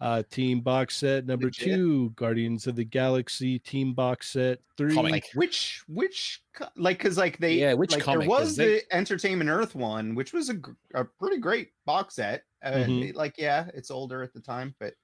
uh, 0.00 0.22
team 0.30 0.60
box 0.60 0.96
set. 0.96 1.24
Number 1.26 1.46
Legit. 1.46 1.64
two, 1.64 2.10
Guardians 2.16 2.66
of 2.66 2.76
the 2.76 2.84
Galaxy 2.84 3.58
team 3.58 3.94
box 3.94 4.28
set. 4.28 4.60
Three, 4.76 4.94
Comic. 4.94 5.10
like 5.12 5.26
which 5.34 5.82
which 5.88 6.42
like 6.76 6.98
because 6.98 7.16
like 7.16 7.38
they 7.38 7.54
Yeah, 7.54 7.72
which 7.74 7.92
like 7.92 8.02
comic? 8.02 8.28
there 8.28 8.36
'Cause 8.36 8.46
was 8.48 8.56
they- 8.56 8.74
the 8.80 8.94
entertainment 8.94 9.48
earth 9.48 9.74
one 9.74 10.14
which 10.14 10.32
was 10.34 10.50
a, 10.50 10.56
a 10.94 11.04
pretty 11.04 11.38
great 11.38 11.70
box 11.86 12.16
set 12.16 12.44
and 12.62 12.90
Mhm. 13.04 13.14
like 13.14 13.36
yeah 13.38 13.68
it's 13.74 13.90
older 13.90 14.22
at 14.22 14.32
the 14.34 14.40
time 14.40 14.74
but 14.78 14.94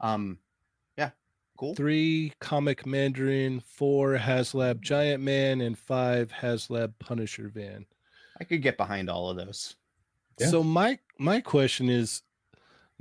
um 0.00 0.38
yeah 0.98 1.10
cool 1.56 1.74
three, 1.74 2.32
Comic 2.40 2.84
Mandarin. 2.84 3.60
Four, 3.60 4.16
Haslab 4.16 4.80
Giant 4.82 5.22
Man, 5.22 5.60
and 5.62 5.78
five, 5.78 6.30
Haslab 6.30 6.92
Punisher 6.98 7.48
Van. 7.48 7.86
i 8.40 8.44
could 8.44 8.60
get 8.60 8.76
behind 8.76 9.08
all 9.08 9.30
of 9.30 9.36
those 9.38 9.76
Yeah. 10.38 10.48
So 10.48 10.62
my 10.62 10.98
my 11.18 11.40
question 11.40 11.88
is, 11.88 12.22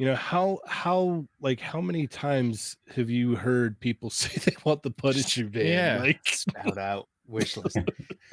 you 0.01 0.07
know, 0.07 0.15
how 0.15 0.57
how 0.65 1.27
like 1.41 1.59
how 1.59 1.79
many 1.79 2.07
times 2.07 2.75
have 2.95 3.07
you 3.07 3.35
heard 3.35 3.79
people 3.79 4.09
say 4.21 4.31
they 4.43 4.55
want 4.65 4.81
the 4.81 4.89
Punisher 4.89 5.45
Van? 5.45 5.67
Yeah. 5.67 5.99
Like, 6.01 6.19
Shout 6.25 6.77
out 6.79 7.07
wish 7.27 7.55
list 7.55 7.77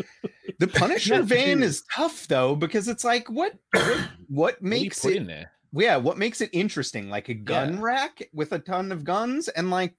the 0.58 0.66
punisher 0.66 1.16
Yeah, 1.16 1.20
van 1.22 1.62
is 1.62 1.84
tough 1.94 2.26
though 2.26 2.56
because 2.56 2.88
it's 2.88 3.04
like 3.04 3.28
what 3.30 3.52
what, 3.72 3.84
what 3.84 4.08
What 4.28 4.62
makes 4.62 5.00
put 5.02 5.12
it 5.12 5.18
in 5.18 5.26
there? 5.26 5.52
yeah 5.72 5.96
what 5.96 6.18
makes 6.18 6.40
it 6.40 6.50
interesting 6.52 7.08
like 7.10 7.28
a 7.28 7.34
gun 7.34 7.74
Yeah. 7.74 7.80
rack 7.82 8.28
with 8.32 8.50
a 8.52 8.58
ton 8.58 8.90
of 8.90 9.04
guns 9.04 9.46
and 9.48 9.70
like 9.70 9.94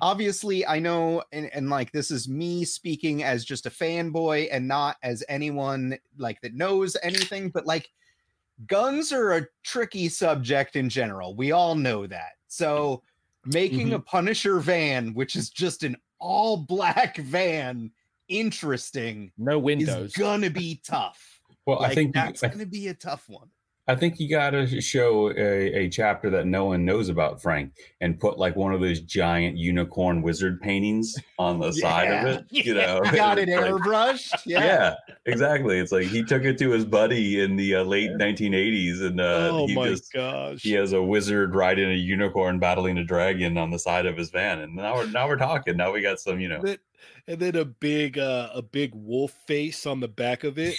obviously 0.00 0.66
i 0.66 0.80
know 0.80 1.22
and, 1.30 1.48
and 1.54 1.68
like 1.70 1.92
this 1.92 2.10
is 2.10 2.28
me 2.28 2.64
speaking 2.64 3.22
as 3.22 3.44
just 3.44 3.66
a 3.66 3.70
fanboy 3.70 4.48
and 4.50 4.66
not 4.66 4.96
as 5.04 5.22
anyone 5.28 5.96
like 6.18 6.40
that 6.40 6.54
knows 6.54 6.96
anything 7.04 7.50
but 7.50 7.66
like 7.66 7.88
guns 8.66 9.12
are 9.12 9.32
a 9.32 9.46
tricky 9.64 10.08
subject 10.08 10.76
in 10.76 10.88
general. 10.88 11.34
We 11.34 11.52
all 11.52 11.74
know 11.74 12.06
that. 12.06 12.32
So 12.48 13.02
making 13.44 13.86
mm-hmm. 13.86 13.94
a 13.94 14.00
punisher 14.00 14.60
van 14.60 15.14
which 15.14 15.34
is 15.34 15.48
just 15.48 15.82
an 15.82 15.96
all 16.18 16.58
black 16.58 17.16
van 17.16 17.90
interesting 18.28 19.32
No 19.38 19.58
windows. 19.58 20.10
is 20.10 20.12
gonna 20.12 20.50
be 20.50 20.80
tough. 20.84 21.40
Well, 21.66 21.80
like, 21.80 21.92
I 21.92 21.94
think 21.94 22.14
that's 22.14 22.42
I 22.42 22.48
gonna 22.48 22.66
be 22.66 22.88
a 22.88 22.94
tough 22.94 23.24
one 23.28 23.48
I 23.90 23.96
think 23.96 24.20
you 24.20 24.28
got 24.28 24.50
to 24.50 24.80
show 24.80 25.30
a, 25.32 25.74
a 25.84 25.88
chapter 25.88 26.30
that 26.30 26.46
no 26.46 26.66
one 26.66 26.84
knows 26.84 27.08
about, 27.08 27.42
Frank, 27.42 27.72
and 28.00 28.20
put 28.20 28.38
like 28.38 28.54
one 28.54 28.72
of 28.72 28.80
those 28.80 29.00
giant 29.00 29.56
unicorn 29.56 30.22
wizard 30.22 30.60
paintings 30.60 31.16
on 31.40 31.58
the 31.58 31.72
side 31.84 32.06
of 32.12 32.26
it. 32.26 32.44
You 32.66 32.74
know, 32.74 33.00
got 33.12 33.38
it 33.38 33.48
like- 33.50 33.64
airbrushed. 33.64 34.42
yeah. 34.46 34.64
Yeah. 34.64 34.94
exactly. 35.26 35.80
It's 35.80 35.90
like 35.90 36.06
he 36.06 36.22
took 36.22 36.44
it 36.44 36.56
to 36.58 36.70
his 36.70 36.84
buddy 36.84 37.40
in 37.40 37.56
the 37.56 37.76
uh, 37.76 37.82
late 37.82 38.10
1980s, 38.12 39.02
and 39.04 39.20
uh, 39.20 39.48
oh 39.52 39.66
he 39.66 39.74
my 39.74 39.88
just 39.88 40.12
gosh. 40.12 40.62
he 40.62 40.70
has 40.74 40.92
a 40.92 41.02
wizard 41.02 41.56
riding 41.56 41.90
a 41.90 41.94
unicorn 41.94 42.60
battling 42.60 42.96
a 42.98 43.04
dragon 43.04 43.58
on 43.58 43.70
the 43.70 43.78
side 43.78 44.06
of 44.06 44.16
his 44.16 44.30
van, 44.30 44.60
and 44.60 44.76
now 44.76 44.94
we're 44.94 45.06
now 45.06 45.26
we're 45.26 45.36
talking. 45.36 45.76
Now 45.76 45.90
we 45.92 46.00
got 46.00 46.20
some, 46.20 46.38
you 46.38 46.48
know. 46.48 46.62
And 47.26 47.40
then 47.40 47.56
a 47.56 47.64
big 47.64 48.18
uh 48.18 48.50
a 48.54 48.62
big 48.62 48.92
wolf 48.94 49.32
face 49.48 49.84
on 49.84 49.98
the 49.98 50.08
back 50.08 50.44
of 50.44 50.58
it. 50.58 50.76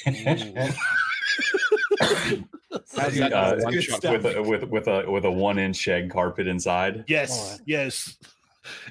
How's 2.95 3.19
uh, 3.19 3.29
that 3.29 3.31
not 3.31 3.59
a 3.59 3.63
one 3.63 3.73
good 3.73 4.23
with 4.23 4.35
a, 4.35 4.43
with 4.43 4.63
with 4.63 4.87
a 4.87 5.09
with 5.11 5.25
a 5.25 5.31
one 5.31 5.59
inch 5.59 5.75
shag 5.75 6.09
carpet 6.09 6.47
inside. 6.47 7.03
yes, 7.07 7.61
yes. 7.65 8.17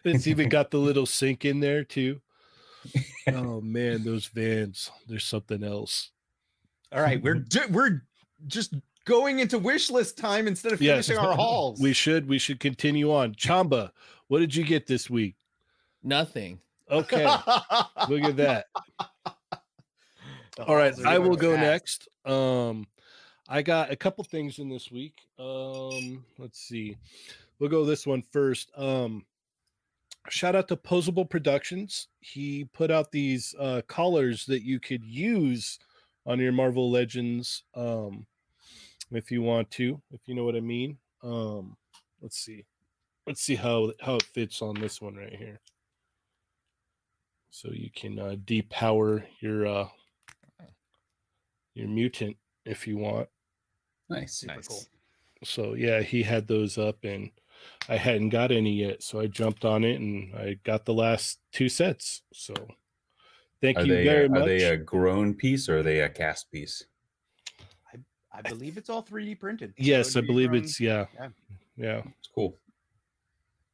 It's 0.04 0.26
even 0.26 0.48
got 0.48 0.72
the 0.72 0.78
little 0.78 1.06
sink 1.06 1.44
in 1.44 1.60
there 1.60 1.84
too. 1.84 2.20
Oh 3.28 3.60
man, 3.60 4.02
those 4.02 4.26
vans, 4.26 4.90
there's 5.06 5.24
something 5.24 5.62
else. 5.62 6.10
All 6.90 7.00
right, 7.00 7.22
we're 7.22 7.34
do- 7.34 7.68
we're 7.70 8.02
just 8.48 8.74
going 9.04 9.38
into 9.38 9.58
wish 9.58 9.90
list 9.90 10.18
time 10.18 10.48
instead 10.48 10.72
of 10.72 10.82
Yes. 10.82 11.06
finishing 11.06 11.24
our 11.24 11.34
hauls. 11.36 11.80
We 11.80 11.92
should 11.92 12.28
we 12.28 12.38
should 12.38 12.58
continue 12.58 13.12
on. 13.12 13.34
Chamba, 13.36 13.90
what 14.26 14.40
did 14.40 14.56
you 14.56 14.64
get 14.64 14.86
this 14.88 15.08
week? 15.08 15.36
Nothing. 16.02 16.58
Okay, 16.90 17.24
look 18.08 18.24
at 18.24 18.36
that. 18.38 18.66
All 20.66 20.74
right, 20.74 20.94
I 21.06 21.18
will 21.18 21.36
go 21.36 21.54
next. 21.54 22.08
Um, 22.24 22.86
I 23.52 23.62
got 23.62 23.90
a 23.90 23.96
couple 23.96 24.22
things 24.22 24.60
in 24.60 24.68
this 24.68 24.92
week. 24.92 25.22
Um, 25.36 26.24
let's 26.38 26.60
see. 26.60 26.96
We'll 27.58 27.68
go 27.68 27.84
this 27.84 28.06
one 28.06 28.22
first. 28.30 28.70
Um, 28.76 29.26
shout 30.28 30.54
out 30.54 30.68
to 30.68 30.76
Posable 30.76 31.28
Productions. 31.28 32.06
He 32.20 32.66
put 32.72 32.92
out 32.92 33.10
these 33.10 33.52
uh 33.58 33.82
collars 33.88 34.46
that 34.46 34.62
you 34.62 34.78
could 34.78 35.04
use 35.04 35.80
on 36.26 36.38
your 36.38 36.52
Marvel 36.52 36.92
Legends 36.92 37.64
um 37.74 38.24
if 39.10 39.32
you 39.32 39.42
want 39.42 39.68
to, 39.72 40.00
if 40.12 40.20
you 40.26 40.36
know 40.36 40.44
what 40.44 40.54
I 40.54 40.60
mean. 40.60 40.96
Um, 41.24 41.76
let's 42.22 42.38
see. 42.38 42.64
Let's 43.26 43.42
see 43.42 43.56
how 43.56 43.92
how 44.00 44.14
it 44.14 44.22
fits 44.22 44.62
on 44.62 44.80
this 44.80 45.02
one 45.02 45.16
right 45.16 45.34
here. 45.34 45.58
So 47.50 47.70
you 47.72 47.90
can 47.92 48.16
uh 48.20 48.36
depower 48.44 49.24
your 49.40 49.66
uh 49.66 49.88
your 51.74 51.88
mutant 51.88 52.36
if 52.64 52.86
you 52.86 52.96
want. 52.96 53.28
Nice. 54.10 54.44
Nice. 54.44 54.68
cool. 54.68 54.82
So 55.44 55.74
yeah, 55.74 56.00
he 56.02 56.22
had 56.22 56.46
those 56.46 56.76
up 56.76 57.04
and 57.04 57.30
I 57.88 57.96
hadn't 57.96 58.30
got 58.30 58.50
any 58.50 58.72
yet. 58.72 59.02
So 59.02 59.20
I 59.20 59.26
jumped 59.26 59.64
on 59.64 59.84
it 59.84 60.00
and 60.00 60.34
I 60.34 60.58
got 60.64 60.84
the 60.84 60.94
last 60.94 61.38
two 61.52 61.68
sets. 61.68 62.22
So 62.32 62.54
Thank 63.60 63.78
Are 63.78 63.82
you 63.82 63.94
they 63.94 64.04
very 64.04 64.24
are 64.24 64.28
much. 64.30 64.42
Are 64.42 64.46
they 64.46 64.64
a 64.64 64.76
grown 64.76 65.34
piece 65.34 65.68
or 65.68 65.78
are 65.78 65.82
they 65.82 66.00
a 66.00 66.08
cast 66.08 66.50
piece? 66.50 66.82
I 67.92 67.98
I 68.32 68.42
believe 68.42 68.78
it's 68.78 68.88
all 68.88 69.02
3D 69.02 69.38
printed. 69.38 69.70
so 69.70 69.74
yes, 69.84 70.16
I 70.16 70.22
believe 70.22 70.48
from- 70.48 70.58
it's 70.58 70.80
yeah. 70.80 71.06
yeah. 71.14 71.28
Yeah. 71.76 72.02
It's 72.18 72.28
cool. 72.34 72.58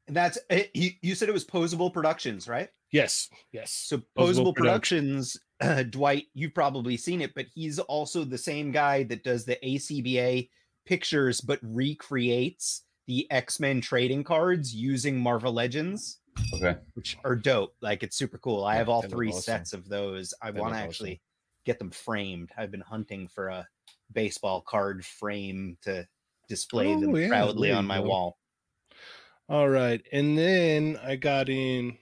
And 0.08 0.16
that's 0.16 0.38
eh, 0.50 0.58
it, 0.58 0.70
you, 0.74 0.90
you 1.02 1.14
said 1.14 1.28
it 1.28 1.32
was 1.32 1.44
Posable 1.44 1.92
Productions, 1.92 2.48
right? 2.48 2.68
Yes. 2.92 3.28
Yes. 3.52 3.72
So 3.72 3.98
Posable 3.98 4.04
Posable 4.16 4.54
Productions, 4.54 5.38
uh, 5.60 5.82
Dwight, 5.90 6.24
you've 6.34 6.54
probably 6.54 6.96
seen 6.96 7.20
it, 7.20 7.34
but 7.34 7.46
he's 7.54 7.78
also 7.78 8.24
the 8.24 8.38
same 8.38 8.72
guy 8.72 9.02
that 9.04 9.24
does 9.24 9.44
the 9.44 9.58
ACBA 9.64 10.48
pictures, 10.84 11.40
but 11.40 11.58
recreates 11.62 12.82
the 13.06 13.30
X 13.30 13.60
Men 13.60 13.80
trading 13.80 14.24
cards 14.24 14.74
using 14.74 15.18
Marvel 15.20 15.52
Legends, 15.52 16.18
Okay. 16.54 16.76
which 16.94 17.16
are 17.24 17.36
dope. 17.36 17.74
Like 17.80 18.02
it's 18.02 18.16
super 18.16 18.38
cool. 18.38 18.64
I 18.64 18.76
have 18.76 18.88
all 18.88 19.00
look 19.02 19.10
three 19.10 19.28
awesome. 19.28 19.42
sets 19.42 19.72
of 19.72 19.88
those. 19.88 20.34
I 20.42 20.46
want 20.50 20.56
to 20.56 20.62
look 20.62 20.72
awesome. 20.72 20.84
actually 20.88 21.20
get 21.64 21.78
them 21.78 21.90
framed. 21.90 22.50
I've 22.56 22.70
been 22.70 22.80
hunting 22.80 23.28
for 23.28 23.48
a 23.48 23.66
baseball 24.12 24.60
card 24.60 25.04
frame 25.04 25.76
to 25.82 26.06
display 26.48 26.94
them 26.94 27.10
Oh, 27.14 27.16
yeah, 27.16 27.28
proudly 27.28 27.72
on 27.72 27.86
my 27.86 27.98
go. 27.98 28.04
wall. 28.04 28.38
All 29.48 29.68
right. 29.68 30.00
And 30.12 30.36
then 30.36 30.98
I 31.02 31.16
got 31.16 31.48
in 31.48 31.98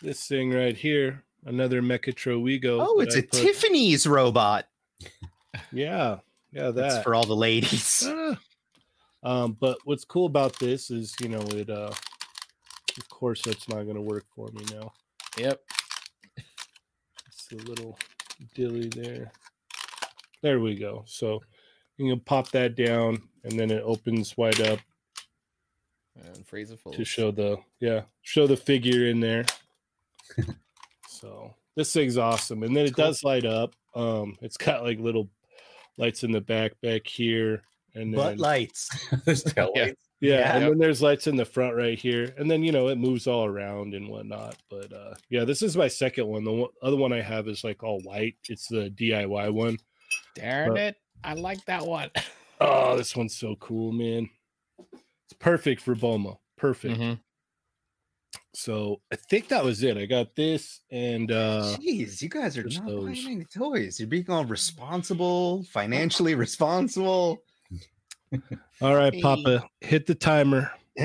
this 0.00 0.26
thing 0.26 0.50
right 0.52 0.76
here, 0.76 1.24
another 1.44 1.80
Mechatro 1.82 2.42
Wego. 2.42 2.84
Oh, 2.86 3.00
it's 3.00 3.16
I 3.16 3.20
a 3.20 3.22
put- 3.22 3.32
Tiffany's 3.32 4.06
robot. 4.06 4.66
Yeah. 5.72 6.18
Yeah, 6.52 6.70
That's 6.70 7.02
for 7.02 7.14
all 7.14 7.24
the 7.26 7.36
ladies. 7.36 8.06
Ah. 9.24 9.42
Um, 9.42 9.56
but 9.58 9.78
what's 9.84 10.04
cool 10.04 10.26
about 10.26 10.56
this 10.60 10.92
is, 10.92 11.12
you 11.20 11.28
know, 11.28 11.40
it 11.50 11.68
uh 11.68 11.90
of 12.96 13.08
course 13.08 13.42
that's 13.42 13.68
not 13.68 13.82
gonna 13.84 14.00
work 14.00 14.24
for 14.34 14.46
me 14.52 14.64
now. 14.72 14.92
Yep. 15.36 15.60
It's 17.26 17.48
a 17.52 17.56
little 17.68 17.98
dilly 18.54 18.88
there. 18.88 19.32
There 20.40 20.60
we 20.60 20.76
go. 20.76 21.02
So 21.08 21.42
you 21.96 22.08
can 22.12 22.20
pop 22.20 22.50
that 22.52 22.76
down 22.76 23.20
and 23.42 23.58
then 23.58 23.72
it 23.72 23.82
opens 23.84 24.36
wide 24.36 24.60
up 24.60 24.78
And 26.24 26.46
freeze 26.46 26.70
it 26.70 26.78
full. 26.78 26.92
to 26.92 27.04
show 27.04 27.32
the 27.32 27.58
yeah, 27.80 28.02
show 28.22 28.46
the 28.46 28.56
figure 28.56 29.06
in 29.06 29.18
there. 29.18 29.44
so 31.20 31.54
this 31.76 31.92
thing's 31.92 32.18
awesome. 32.18 32.62
And 32.62 32.76
then 32.76 32.86
it 32.86 32.94
Cool. 32.94 33.06
does 33.06 33.24
light 33.24 33.44
up. 33.44 33.74
Um 33.94 34.36
it's 34.40 34.56
got 34.56 34.82
like 34.82 34.98
little 34.98 35.28
lights 35.96 36.24
in 36.24 36.30
the 36.32 36.40
back 36.40 36.72
back 36.82 37.06
here 37.06 37.62
and 37.94 38.12
then 38.12 38.18
Butt 38.20 38.38
lights. 38.38 38.88
There's 39.24 39.42
tail 39.44 39.72
Yeah. 39.74 39.82
lights. 39.84 40.02
Yeah, 40.20 40.38
Yeah. 40.40 40.56
and 40.56 40.64
then 40.64 40.78
there's 40.78 41.00
lights 41.00 41.28
in 41.28 41.36
the 41.36 41.44
front 41.44 41.76
right 41.76 41.96
here, 41.96 42.34
and 42.38 42.50
then 42.50 42.64
you 42.64 42.72
know 42.72 42.88
it 42.88 42.98
moves 42.98 43.28
all 43.28 43.44
around 43.44 43.94
and 43.94 44.08
whatnot. 44.08 44.56
But 44.68 44.92
uh 44.92 45.14
yeah, 45.30 45.44
this 45.44 45.62
is 45.62 45.76
my 45.76 45.86
second 45.88 46.26
one. 46.26 46.42
The 46.42 46.52
one, 46.52 46.70
other 46.82 46.96
one 46.96 47.12
I 47.12 47.20
have 47.22 47.46
is 47.46 47.62
like 47.62 47.84
all 47.84 48.00
white. 48.00 48.34
It's 48.48 48.66
the 48.66 48.90
DIY 48.90 49.52
one. 49.52 49.78
Darn 50.34 50.70
But- 50.70 50.78
it. 50.80 50.96
I 51.24 51.34
like 51.34 51.64
that 51.66 51.86
one. 51.86 52.10
Oh, 52.60 52.96
this 52.96 53.14
one's 53.14 53.36
so 53.36 53.54
cool, 53.60 53.92
man. 53.92 54.28
It's 54.92 55.32
perfect 55.38 55.80
for 55.80 55.94
Boma. 55.94 56.38
Perfect. 56.56 56.98
Mhm. 56.98 57.20
So 58.54 59.00
I 59.12 59.16
think 59.16 59.48
that 59.48 59.64
was 59.64 59.82
it. 59.82 59.96
I 59.98 60.06
got 60.06 60.34
this 60.34 60.80
and 60.90 61.30
uh 61.30 61.76
Jeez, 61.80 62.22
you 62.22 62.28
guys 62.28 62.56
are 62.58 62.64
not 62.64 62.86
those. 62.86 63.04
buying 63.04 63.26
any 63.26 63.44
toys. 63.44 64.00
You're 64.00 64.08
being 64.08 64.28
all 64.30 64.44
responsible, 64.44 65.62
financially 65.70 66.34
responsible. 66.34 67.42
all 68.80 68.94
right, 68.96 69.14
Hey. 69.14 69.20
Papa, 69.22 69.64
hit 69.80 70.06
the 70.06 70.14
timer. 70.14 70.70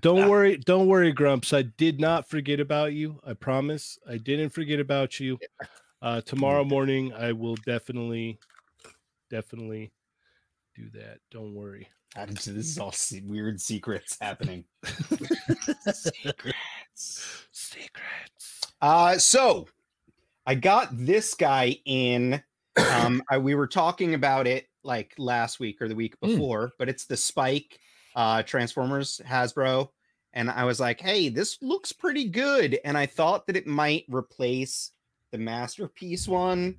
Don't 0.00 0.22
Ah. 0.22 0.28
worry, 0.28 0.56
don't 0.56 0.88
worry, 0.88 1.12
Grumps. 1.12 1.52
I 1.52 1.62
did 1.62 2.00
not 2.00 2.28
forget 2.28 2.58
about 2.58 2.94
you. 2.94 3.20
I 3.24 3.34
promise. 3.34 3.96
I 4.08 4.16
didn't 4.16 4.50
forget 4.50 4.80
about 4.80 5.20
you. 5.20 5.38
Uh 6.02 6.20
tomorrow 6.22 6.64
morning 6.64 7.12
I 7.14 7.30
will 7.32 7.54
definitely 7.64 8.38
definitely 9.30 9.92
do 10.74 10.90
that. 10.94 11.18
Don't 11.30 11.54
worry. 11.54 11.88
This 12.16 12.46
is 12.46 12.78
all 12.78 12.94
weird 13.26 13.60
secrets 13.60 14.16
happening. 14.20 14.64
Secrets. 15.92 16.54
Secrets. 17.52 18.60
Uh, 18.80 19.18
so 19.18 19.66
I 20.46 20.54
got 20.54 20.88
this 20.92 21.34
guy 21.34 21.78
in. 21.84 22.42
Um, 22.92 23.22
I, 23.30 23.38
we 23.38 23.54
were 23.54 23.66
talking 23.66 24.14
about 24.14 24.46
it 24.46 24.68
like 24.82 25.14
last 25.18 25.60
week 25.60 25.80
or 25.80 25.88
the 25.88 25.94
week 25.94 26.16
Mm. 26.20 26.28
before, 26.32 26.72
but 26.78 26.88
it's 26.88 27.04
the 27.04 27.16
Spike 27.16 27.78
uh, 28.16 28.42
Transformers 28.42 29.20
Hasbro, 29.26 29.88
and 30.32 30.50
I 30.50 30.64
was 30.64 30.80
like, 30.80 31.00
"Hey, 31.00 31.28
this 31.28 31.58
looks 31.62 31.92
pretty 31.92 32.28
good," 32.28 32.78
and 32.84 32.96
I 32.96 33.06
thought 33.06 33.46
that 33.46 33.56
it 33.56 33.66
might 33.66 34.04
replace 34.08 34.92
the 35.32 35.38
masterpiece 35.38 36.28
one, 36.28 36.76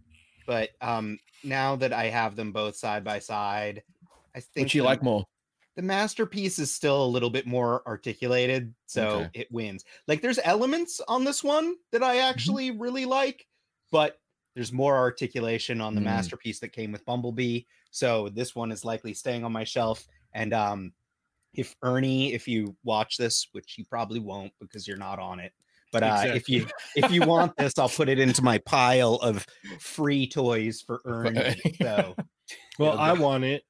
but 0.47 0.69
um, 0.81 1.19
now 1.43 1.75
that 1.77 1.91
I 1.91 2.05
have 2.05 2.35
them 2.37 2.51
both 2.53 2.75
side 2.77 3.03
by 3.03 3.19
side, 3.19 3.83
I 4.35 4.41
think 4.41 4.65
Which 4.65 4.75
you 4.75 4.81
the- 4.81 4.85
like 4.85 5.01
more? 5.03 5.25
the 5.77 5.81
masterpiece 5.81 6.57
is 6.59 6.73
still 6.73 7.03
a 7.03 7.07
little 7.07 7.29
bit 7.29 7.45
more 7.45 7.81
articulated 7.85 8.73
so 8.85 9.07
Okay. 9.07 9.29
it 9.33 9.51
wins 9.51 9.83
like 10.07 10.21
there's 10.21 10.39
elements 10.45 11.01
on 11.09 11.25
this 11.25 11.43
one 11.43 11.75
that 11.91 12.01
i 12.01 12.19
actually 12.19 12.71
really 12.71 13.03
like 13.03 13.45
but 13.91 14.17
there's 14.55 14.71
more 14.71 14.95
articulation 14.95 15.81
on 15.81 15.93
the 15.93 15.99
Mm. 15.99 16.05
masterpiece 16.05 16.59
that 16.61 16.69
came 16.69 16.93
with 16.93 17.03
bumblebee 17.03 17.63
so 17.91 18.29
this 18.29 18.55
one 18.55 18.71
is 18.71 18.85
likely 18.85 19.13
staying 19.13 19.43
on 19.43 19.51
my 19.51 19.65
shelf 19.65 20.07
and 20.31 20.53
um 20.53 20.93
if 21.53 21.75
ernie 21.83 22.33
if 22.33 22.47
you 22.47 22.73
watch 22.85 23.17
this 23.17 23.47
which 23.51 23.77
you 23.77 23.83
probably 23.83 24.19
won't 24.21 24.53
because 24.61 24.87
you're 24.87 24.95
not 24.95 25.19
on 25.19 25.41
it 25.41 25.51
but 25.91 26.03
uh 26.03 26.23
if 26.33 26.47
you 26.47 26.65
if 26.95 27.11
you 27.11 27.21
want 27.23 27.51
this 27.57 27.77
i'll 27.77 27.89
put 27.89 28.07
it 28.07 28.17
into 28.17 28.41
my 28.41 28.57
pile 28.59 29.15
of 29.15 29.45
free 29.81 30.25
toys 30.25 30.81
for 30.81 31.01
ernie 31.03 31.53
so 31.81 32.15
Well, 32.79 32.97
I 32.97 33.11
want 33.13 33.43
it. 33.43 33.63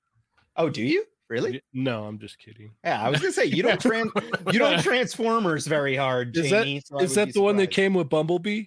Oh 0.58 0.70
do 0.70 0.84
you 0.84 1.06
really 1.30 1.62
No, 1.74 2.06
I'm 2.06 2.20
just 2.20 2.38
kidding. 2.39 2.72
Yeah, 2.84 3.02
I 3.02 3.10
was 3.10 3.20
gonna 3.20 3.34
say 3.34 3.46
you 3.46 3.63
don't 3.63 3.82
trans 3.82 4.12
you 4.52 4.60
don't 4.60 4.82
transformers 4.82 5.65
very 5.68 5.96
hard. 5.96 6.36
Is 6.38 6.50
that- 6.52 6.84
so 6.86 7.00
Is 7.00 7.15
that 7.15 7.28
be 7.28 7.32
the 7.34 7.41
one 7.41 7.58
that 7.58 7.72
came 7.72 7.94
with 7.94 8.10
Bumblebee? 8.10 8.65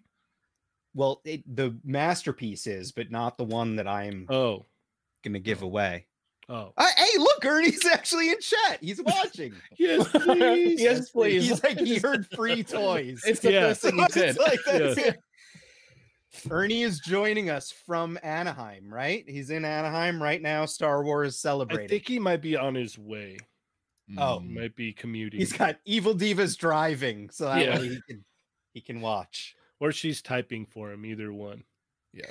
Well, 0.95 1.21
it, 1.25 1.43
the 1.57 1.77
masterpiece 1.85 2.67
is, 2.67 2.93
but 2.93 3.11
not 3.11 3.39
the 3.39 3.45
one 3.45 3.77
that 3.77 3.87
I'm 3.87 4.27
Oh. 4.29 4.67
gonna 5.25 5.39
give 5.39 5.63
away. 5.63 6.07
Oh. 6.49 6.73
Uh, 6.79 6.87
hey, 6.97 7.19
look, 7.19 7.45
Ernie's 7.45 7.85
actually 7.93 8.31
in 8.31 8.41
chat. 8.41 8.79
He's 8.81 9.01
watching. 9.03 9.53
Yes, 9.79 10.09
please. 10.11 10.81
Yes, 10.81 11.11
please. 11.11 11.49
He's 11.49 11.63
like 11.63 11.79
he 11.79 11.99
heard 11.99 12.27
free 12.35 12.65
toys. 12.65 13.21
It's 13.27 13.41
the 13.41 13.53
Yeah. 13.53 13.69
first 13.69 13.83
thing 13.83 13.99
he 13.99 14.07
said. 14.09 14.39
like, 14.39 14.59
that's 14.67 14.99
Yeah. 14.99 15.05
it. 15.09 15.19
Ernie 16.51 16.83
is 16.83 17.01
joining 17.01 17.51
us 17.51 17.71
from 17.71 18.19
Anaheim, 18.23 18.93
right? 18.93 19.25
He's 19.29 19.51
in 19.51 19.65
Anaheim 19.65 20.23
right 20.23 20.41
now. 20.43 20.67
Star 20.67 21.03
Wars 21.03 21.35
I 21.35 21.49
celebrating. 21.49 21.89
think 21.89 22.07
he 22.07 22.19
might 22.19 22.43
be 22.43 22.57
on 22.57 22.75
his 22.75 22.99
way. 22.99 23.39
Oh. 24.17 24.41
He 24.41 24.49
might 24.49 24.75
be 24.77 24.93
commuting. 24.93 25.41
He's 25.41 25.53
got 25.53 25.77
Evil 25.85 26.15
Divas 26.15 26.57
driving, 26.57 27.31
so 27.31 27.47
that 27.47 27.65
Yeah. 27.65 27.79
way 27.79 27.89
he 27.89 28.01
can 28.09 28.25
he 28.75 28.81
can 28.81 29.01
watch. 29.01 29.55
or 29.81 29.93
she's 29.93 30.23
typing 30.23 30.67
for 30.67 30.93
him, 30.93 31.05
either 31.07 31.33
one. 31.33 31.65
Yeah. 32.13 32.31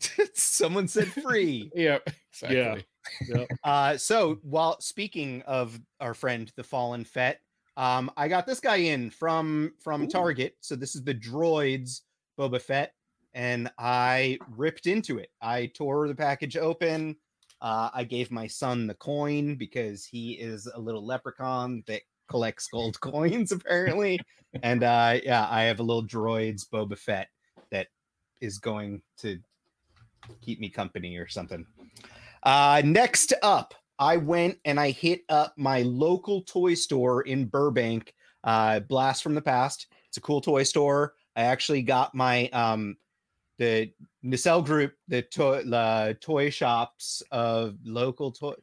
Someone 0.34 0.86
said 0.88 1.08
free. 1.08 1.70
Yeah, 1.74 1.98
exactly. 2.32 2.84
Uh, 3.64 3.96
so 3.96 4.38
while 4.42 4.80
speaking 4.80 5.42
of 5.42 5.80
our 6.00 6.14
friend 6.14 6.52
the 6.56 6.62
fallen 6.64 7.04
Fett, 7.04 7.40
um, 7.76 8.10
I 8.16 8.28
got 8.28 8.46
this 8.46 8.60
guy 8.60 8.76
in 8.76 9.10
from 9.10 9.72
from 9.80 10.02
Ooh. 10.04 10.08
Target. 10.08 10.56
So 10.60 10.76
this 10.76 10.94
is 10.94 11.02
the 11.04 11.14
droids 11.14 12.02
Boba 12.38 12.60
Fett, 12.60 12.92
and 13.38 13.70
I 13.78 14.36
ripped 14.56 14.88
into 14.88 15.18
it. 15.18 15.30
I 15.40 15.66
tore 15.66 16.08
the 16.08 16.14
package 16.14 16.56
open. 16.56 17.14
Uh, 17.62 17.88
I 17.94 18.02
gave 18.02 18.32
my 18.32 18.48
son 18.48 18.88
the 18.88 18.94
coin 18.94 19.54
because 19.54 20.04
he 20.04 20.32
is 20.32 20.66
a 20.66 20.78
little 20.78 21.06
leprechaun 21.06 21.84
that 21.86 22.02
collects 22.28 22.66
gold 22.66 23.00
coins, 23.00 23.52
apparently. 23.52 24.18
and 24.64 24.82
uh, 24.82 25.20
yeah, 25.22 25.46
I 25.48 25.62
have 25.62 25.78
a 25.78 25.84
little 25.84 26.04
droids 26.04 26.68
Boba 26.68 26.98
Fett 26.98 27.28
that 27.70 27.86
is 28.40 28.58
going 28.58 29.02
to 29.18 29.38
keep 30.40 30.58
me 30.58 30.68
company 30.68 31.16
or 31.16 31.28
something. 31.28 31.64
Uh, 32.42 32.82
next 32.84 33.34
up, 33.44 33.72
I 34.00 34.16
went 34.16 34.58
and 34.64 34.80
I 34.80 34.90
hit 34.90 35.20
up 35.28 35.54
my 35.56 35.82
local 35.82 36.42
toy 36.42 36.74
store 36.74 37.22
in 37.22 37.44
Burbank, 37.44 38.12
uh, 38.42 38.80
Blast 38.80 39.22
from 39.22 39.36
the 39.36 39.42
Past. 39.42 39.86
It's 40.08 40.16
a 40.16 40.20
cool 40.20 40.40
toy 40.40 40.64
store. 40.64 41.14
I 41.36 41.42
actually 41.42 41.82
got 41.82 42.16
my 42.16 42.48
um, 42.48 42.96
the 43.58 43.90
Nacelle 44.22 44.62
Group, 44.62 44.94
the 45.08 45.22
toy 45.22 45.62
uh, 45.70 46.14
toy 46.20 46.48
shops 46.50 47.22
of 47.30 47.76
local 47.84 48.32
toy. 48.32 48.54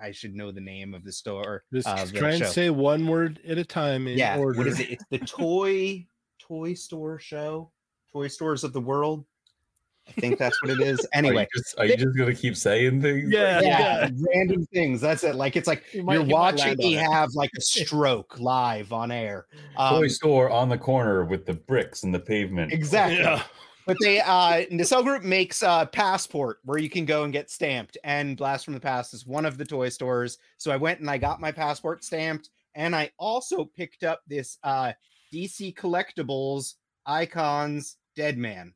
I 0.00 0.12
should 0.12 0.34
know 0.34 0.52
the 0.52 0.60
name 0.60 0.94
of 0.94 1.04
the 1.04 1.12
store. 1.12 1.64
Just 1.72 1.88
uh, 1.88 2.04
the 2.04 2.12
try 2.12 2.30
and 2.30 2.38
show. 2.38 2.50
say 2.50 2.70
one 2.70 3.06
word 3.06 3.40
at 3.48 3.58
a 3.58 3.64
time 3.64 4.06
in 4.06 4.18
yeah. 4.18 4.36
order. 4.38 4.58
What 4.58 4.66
is 4.66 4.80
it? 4.80 4.90
It's 4.90 5.04
the 5.10 5.18
toy 5.18 6.06
toy 6.38 6.74
store 6.74 7.18
show. 7.18 7.70
Toy 8.12 8.28
stores 8.28 8.64
of 8.64 8.72
the 8.72 8.80
world. 8.80 9.24
I 10.06 10.12
think 10.20 10.38
that's 10.38 10.60
what 10.62 10.70
it 10.70 10.80
is. 10.80 11.00
Are 11.14 11.22
you 11.22 11.28
Anyway, 11.28 11.48
just, 11.56 11.78
are 11.78 11.86
you 11.86 11.96
just 11.96 12.16
gonna 12.16 12.34
keep 12.34 12.56
saying 12.56 13.00
things? 13.00 13.32
Yeah, 13.32 13.60
yeah, 13.62 14.10
random 14.34 14.66
things. 14.66 15.00
That's 15.00 15.24
it. 15.24 15.34
Like 15.34 15.56
it's 15.56 15.66
like 15.66 15.82
you 15.94 16.04
you're 16.12 16.22
watching 16.24 16.76
me 16.76 16.92
have 16.92 17.30
like 17.34 17.50
a 17.56 17.60
stroke 17.62 18.38
live 18.38 18.92
on 18.92 19.10
air. 19.10 19.46
Toy 19.78 20.02
Um, 20.02 20.08
store 20.10 20.50
on 20.50 20.68
the 20.68 20.76
corner 20.76 21.24
with 21.24 21.46
the 21.46 21.54
bricks 21.54 22.02
and 22.02 22.14
the 22.14 22.20
pavement. 22.20 22.72
exactly. 22.72 23.18
Yeah. 23.18 23.42
But 23.86 23.98
they 24.00 24.20
uh 24.20 24.64
Nacelle 24.70 25.02
Group 25.02 25.22
makes 25.22 25.62
uh 25.62 25.86
passport 25.86 26.58
where 26.64 26.78
you 26.78 26.88
can 26.88 27.04
go 27.04 27.24
and 27.24 27.32
get 27.32 27.50
stamped. 27.50 27.98
And 28.04 28.36
Blast 28.36 28.64
from 28.64 28.74
the 28.74 28.80
Past 28.80 29.14
is 29.14 29.26
one 29.26 29.44
of 29.44 29.58
the 29.58 29.64
toy 29.64 29.88
stores. 29.90 30.38
So 30.56 30.70
I 30.70 30.76
went 30.76 31.00
and 31.00 31.10
I 31.10 31.18
got 31.18 31.40
my 31.40 31.52
passport 31.52 32.04
stamped. 32.04 32.50
And 32.74 32.96
I 32.96 33.10
also 33.18 33.64
picked 33.64 34.02
up 34.02 34.20
this 34.26 34.58
uh 34.62 34.92
DC 35.32 35.74
collectibles 35.74 36.74
icons 37.06 37.96
Deadman. 38.16 38.74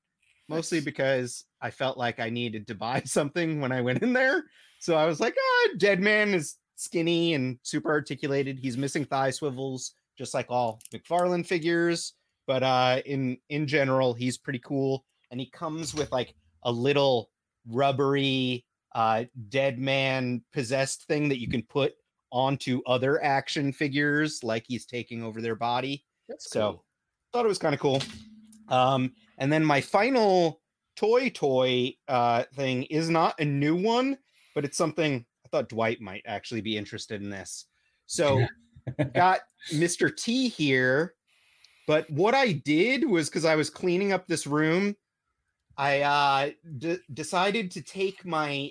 Mostly 0.48 0.80
because 0.80 1.44
I 1.60 1.70
felt 1.70 1.98
like 1.98 2.20
I 2.20 2.30
needed 2.30 2.66
to 2.68 2.74
buy 2.74 3.02
something 3.04 3.60
when 3.60 3.72
I 3.72 3.80
went 3.80 4.02
in 4.02 4.12
there. 4.12 4.44
So 4.80 4.96
I 4.96 5.06
was 5.06 5.20
like, 5.20 5.36
ah, 5.38 5.68
Deadman 5.78 6.34
is 6.34 6.56
skinny 6.76 7.34
and 7.34 7.58
super 7.62 7.90
articulated. 7.90 8.58
He's 8.58 8.78
missing 8.78 9.04
thigh 9.04 9.30
swivels, 9.30 9.94
just 10.16 10.34
like 10.34 10.46
all 10.48 10.80
McFarlane 10.94 11.44
figures 11.44 12.14
but 12.48 12.64
uh 12.64 13.00
in 13.06 13.36
in 13.50 13.68
general 13.68 14.12
he's 14.14 14.36
pretty 14.36 14.58
cool 14.64 15.04
and 15.30 15.38
he 15.38 15.48
comes 15.50 15.94
with 15.94 16.10
like 16.10 16.34
a 16.64 16.72
little 16.72 17.30
rubbery 17.68 18.64
uh 18.96 19.22
Deadman 19.50 20.42
possessed 20.52 21.06
thing 21.06 21.28
that 21.28 21.38
you 21.38 21.46
can 21.46 21.62
put 21.62 21.92
onto 22.32 22.82
other 22.86 23.22
action 23.22 23.72
figures 23.72 24.42
like 24.42 24.64
he's 24.66 24.84
taking 24.84 25.22
over 25.22 25.40
their 25.40 25.54
body. 25.54 26.04
That's 26.28 26.50
so 26.50 26.60
cool. 26.60 26.84
thought 27.32 27.44
it 27.44 27.48
was 27.48 27.58
kind 27.58 27.74
of 27.74 27.80
cool. 27.80 28.02
Um 28.68 29.12
and 29.36 29.52
then 29.52 29.64
my 29.64 29.80
final 29.80 30.60
toy 30.96 31.28
toy 31.28 31.94
uh 32.08 32.44
thing 32.54 32.84
is 32.84 33.08
not 33.08 33.38
a 33.38 33.44
new 33.44 33.76
one 33.76 34.18
but 34.54 34.64
it's 34.64 34.76
something 34.76 35.24
i 35.44 35.48
thought 35.48 35.68
dwight 35.68 36.00
might 36.00 36.22
actually 36.26 36.62
be 36.62 36.78
interested 36.78 37.22
in 37.22 37.28
this. 37.28 37.66
So 38.06 38.46
got 39.14 39.40
mr 39.74 40.14
t 40.16 40.48
here 40.48 41.14
but 41.88 42.08
what 42.10 42.34
i 42.34 42.52
did 42.52 43.04
was 43.04 43.28
because 43.28 43.44
i 43.44 43.56
was 43.56 43.68
cleaning 43.68 44.12
up 44.12 44.28
this 44.28 44.46
room 44.46 44.94
i 45.76 46.02
uh 46.02 46.50
d- 46.76 46.98
decided 47.14 47.72
to 47.72 47.82
take 47.82 48.24
my 48.24 48.70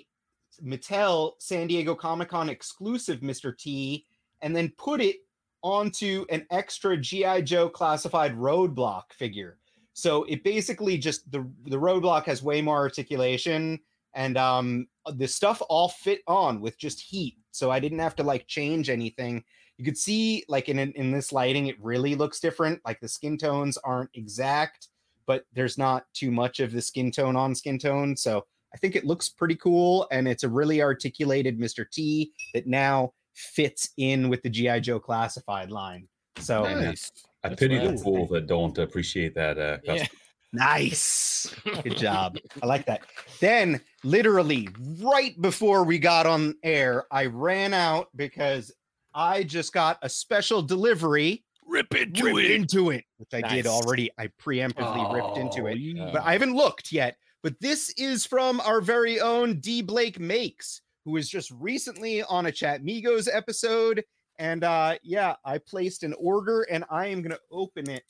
mattel 0.64 1.32
san 1.38 1.66
diego 1.66 1.94
comic-con 1.94 2.48
exclusive 2.48 3.20
mr 3.20 3.54
t 3.58 4.06
and 4.40 4.56
then 4.56 4.72
put 4.78 5.02
it 5.02 5.16
onto 5.62 6.24
an 6.30 6.46
extra 6.50 6.96
GI 6.96 7.42
Joe 7.42 7.68
classified 7.68 8.36
roadblock 8.36 9.12
figure. 9.12 9.58
So 9.92 10.24
it 10.24 10.44
basically 10.44 10.96
just 10.98 11.30
the 11.30 11.48
the 11.64 11.76
roadblock 11.76 12.24
has 12.24 12.42
way 12.42 12.62
more 12.62 12.76
articulation 12.76 13.80
and 14.14 14.36
um 14.36 14.86
the 15.14 15.26
stuff 15.26 15.60
all 15.68 15.88
fit 15.88 16.20
on 16.26 16.60
with 16.60 16.78
just 16.78 17.00
heat. 17.00 17.36
So 17.58 17.70
I 17.70 17.80
didn't 17.80 17.98
have 17.98 18.16
to 18.16 18.22
like 18.22 18.46
change 18.46 18.88
anything. 18.88 19.42
You 19.76 19.84
could 19.84 19.98
see 19.98 20.44
like 20.48 20.68
in 20.68 20.78
in 20.78 21.10
this 21.10 21.32
lighting 21.32 21.66
it 21.66 21.76
really 21.82 22.14
looks 22.14 22.40
different. 22.40 22.80
Like 22.84 23.00
the 23.00 23.08
skin 23.08 23.36
tones 23.36 23.76
aren't 23.78 24.10
exact, 24.14 24.88
but 25.26 25.44
there's 25.52 25.76
not 25.76 26.04
too 26.14 26.30
much 26.30 26.60
of 26.60 26.72
the 26.72 26.80
skin 26.80 27.10
tone 27.10 27.36
on 27.36 27.54
skin 27.54 27.78
tone. 27.78 28.16
So 28.16 28.44
I 28.74 28.78
think 28.78 28.96
it 28.96 29.04
looks 29.04 29.28
pretty 29.28 29.56
cool 29.56 30.06
and 30.10 30.28
it's 30.28 30.44
a 30.44 30.48
really 30.48 30.82
articulated 30.82 31.58
Mr. 31.58 31.84
T 31.90 32.32
that 32.54 32.66
now 32.66 33.12
fits 33.34 33.90
in 33.96 34.28
with 34.28 34.42
the 34.42 34.50
GI 34.50 34.80
Joe 34.80 35.00
classified 35.00 35.70
line. 35.70 36.08
So 36.38 36.62
Nice. 36.62 37.10
I 37.44 37.54
pity 37.54 37.78
the 37.78 37.90
rad. 37.90 38.00
fools 38.00 38.30
that 38.30 38.46
don't 38.46 38.76
appreciate 38.78 39.34
that. 39.34 39.58
Uh, 39.58 39.78
Yeah. 39.84 40.06
Custom. 40.56 40.58
nice. 40.58 41.54
Good 41.82 41.96
job. 41.96 42.38
I 42.62 42.66
like 42.66 42.86
that. 42.86 43.02
Then 43.40 43.80
literally 44.02 44.68
right 45.00 45.40
before 45.40 45.84
we 45.84 45.98
got 46.00 46.26
on 46.26 46.54
air, 46.64 47.04
I 47.12 47.26
ran 47.26 47.72
out 47.72 48.08
because 48.16 48.72
I 49.14 49.44
just 49.44 49.72
got 49.72 49.98
a 50.02 50.08
special 50.08 50.60
delivery. 50.62 51.44
Rip 51.64 51.94
into 51.94 52.24
Rip 52.24 52.36
it. 52.44 52.50
into 52.50 52.90
it, 52.90 53.04
which 53.18 53.28
I 53.32 53.42
did 53.42 53.66
already. 53.66 54.10
I 54.18 54.28
preemptively 54.42 55.12
ripped 55.14 55.36
into 55.38 55.62
Oh, 55.62 55.66
it. 55.66 55.78
yeah. 55.78 56.10
but 56.12 56.22
I 56.24 56.32
haven't 56.32 56.54
looked 56.56 56.90
yet. 56.90 57.16
But 57.44 57.54
this 57.60 57.90
is 57.96 58.26
from 58.26 58.60
our 58.62 58.80
very 58.80 59.20
own 59.20 59.60
D 59.60 59.82
Blake 59.82 60.18
Makes, 60.18 60.80
who 61.04 61.12
was 61.12 61.28
just 61.28 61.52
recently 61.52 62.22
on 62.24 62.46
a 62.46 62.52
Chat 62.52 62.82
Migos 62.82 63.28
episode. 63.32 64.02
And 64.40 64.64
uh 64.64 64.96
yeah, 65.04 65.36
I 65.44 65.58
placed 65.58 66.02
an 66.02 66.14
order 66.18 66.62
and 66.62 66.84
I 66.90 67.06
am 67.06 67.22
gonna 67.22 67.38
open 67.52 67.88
it 67.90 68.02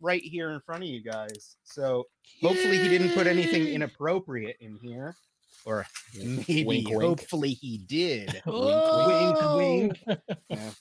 right 0.00 0.22
here 0.22 0.50
in 0.50 0.60
front 0.60 0.82
of 0.82 0.88
you 0.88 1.02
guys. 1.02 1.56
So 1.64 2.04
hopefully 2.42 2.78
he 2.78 2.88
didn't 2.88 3.10
put 3.14 3.26
anything 3.26 3.66
inappropriate 3.66 4.56
in 4.60 4.76
here. 4.82 5.16
Or 5.64 5.86
maybe 6.16 6.64
Wink, 6.64 6.88
wink. 6.88 7.02
hopefully 7.02 7.50
he 7.54 7.78
did. 7.78 8.42
Oh. 8.46 9.56
wink, 9.56 9.98
wink. 10.08 10.20
Yeah. 10.48 10.58
Let's 10.58 10.76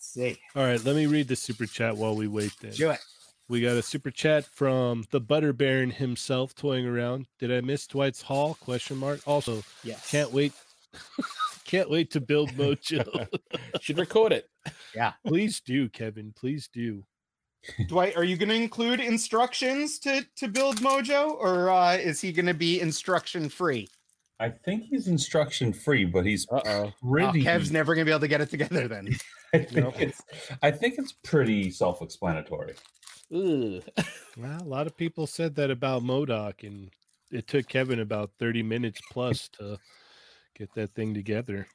see. 0.00 0.38
All 0.54 0.64
right, 0.64 0.82
let 0.84 0.96
me 0.96 1.06
read 1.06 1.28
the 1.28 1.36
super 1.36 1.66
chat 1.66 1.96
while 1.96 2.14
we 2.16 2.26
wait 2.28 2.52
then. 2.60 2.72
Do 2.72 2.90
it. 2.90 3.00
We 3.48 3.60
got 3.60 3.76
a 3.76 3.82
super 3.82 4.10
chat 4.10 4.44
from 4.44 5.04
the 5.12 5.20
Butter 5.20 5.52
Baron 5.52 5.90
himself 5.90 6.54
toying 6.54 6.84
around. 6.86 7.26
Did 7.38 7.52
I 7.52 7.60
miss 7.60 7.86
Dwight's 7.86 8.22
Haul? 8.22 8.54
Question 8.54 8.96
mark. 8.96 9.20
Also, 9.26 9.62
Yes. 9.84 10.10
can't 10.10 10.32
wait. 10.32 10.52
can't 11.64 11.88
wait 11.88 12.10
to 12.12 12.20
build 12.20 12.50
Mojo. 12.52 13.28
Should 13.80 13.98
record 13.98 14.32
it. 14.32 14.48
Yeah. 14.94 15.12
Please 15.26 15.60
do, 15.60 15.88
Kevin. 15.88 16.32
Please 16.36 16.68
do. 16.72 17.04
Dwight, 17.88 18.16
are 18.16 18.24
you 18.24 18.36
going 18.36 18.48
to 18.48 18.54
include 18.54 19.00
instructions 19.00 19.98
to 20.00 20.26
to 20.36 20.48
build 20.48 20.76
Mojo, 20.76 21.30
or 21.30 21.70
uh, 21.70 21.96
is 21.96 22.20
he 22.20 22.32
going 22.32 22.46
to 22.46 22.54
be 22.54 22.80
instruction 22.80 23.48
free? 23.48 23.88
I 24.38 24.50
think 24.50 24.84
he's 24.84 25.08
instruction 25.08 25.72
free, 25.72 26.04
but 26.04 26.26
he's 26.26 26.46
Uh 26.50 26.60
oh. 26.66 26.92
Oh. 27.02 27.32
Kev's 27.32 27.70
never 27.70 27.94
going 27.94 28.04
to 28.04 28.08
be 28.08 28.12
able 28.12 28.20
to 28.20 28.28
get 28.28 28.40
it 28.40 28.50
together 28.50 28.88
then. 28.88 29.16
I 29.54 29.58
think 29.58 30.00
it's. 30.00 30.22
I 30.62 30.70
think 30.70 30.94
it's 30.98 31.12
pretty 31.12 31.70
self-explanatory. 31.70 32.74
Ugh. 33.34 33.82
Well, 34.36 34.62
a 34.62 34.64
lot 34.64 34.86
of 34.86 34.96
people 34.96 35.26
said 35.26 35.54
that 35.56 35.70
about 35.70 36.02
MODOK, 36.02 36.66
and 36.66 36.90
it 37.30 37.46
took 37.46 37.66
Kevin 37.66 38.00
about 38.00 38.30
30 38.38 38.62
minutes 38.62 39.00
plus 39.10 39.48
to 39.58 39.78
get 40.54 40.72
that 40.74 40.94
thing 40.94 41.14
together. 41.14 41.66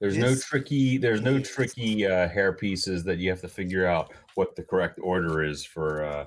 There's 0.00 0.16
no 0.16 0.34
tricky. 0.34 0.96
There's 0.96 1.20
no 1.20 1.40
tricky 1.40 2.06
uh, 2.06 2.28
hair 2.28 2.52
pieces 2.54 3.04
that 3.04 3.18
you 3.18 3.28
have 3.30 3.40
to 3.42 3.48
figure 3.48 3.86
out 3.86 4.12
what 4.34 4.56
the 4.56 4.62
correct 4.62 4.98
order 5.02 5.44
is 5.44 5.64
for 5.64 6.04
uh, 6.04 6.24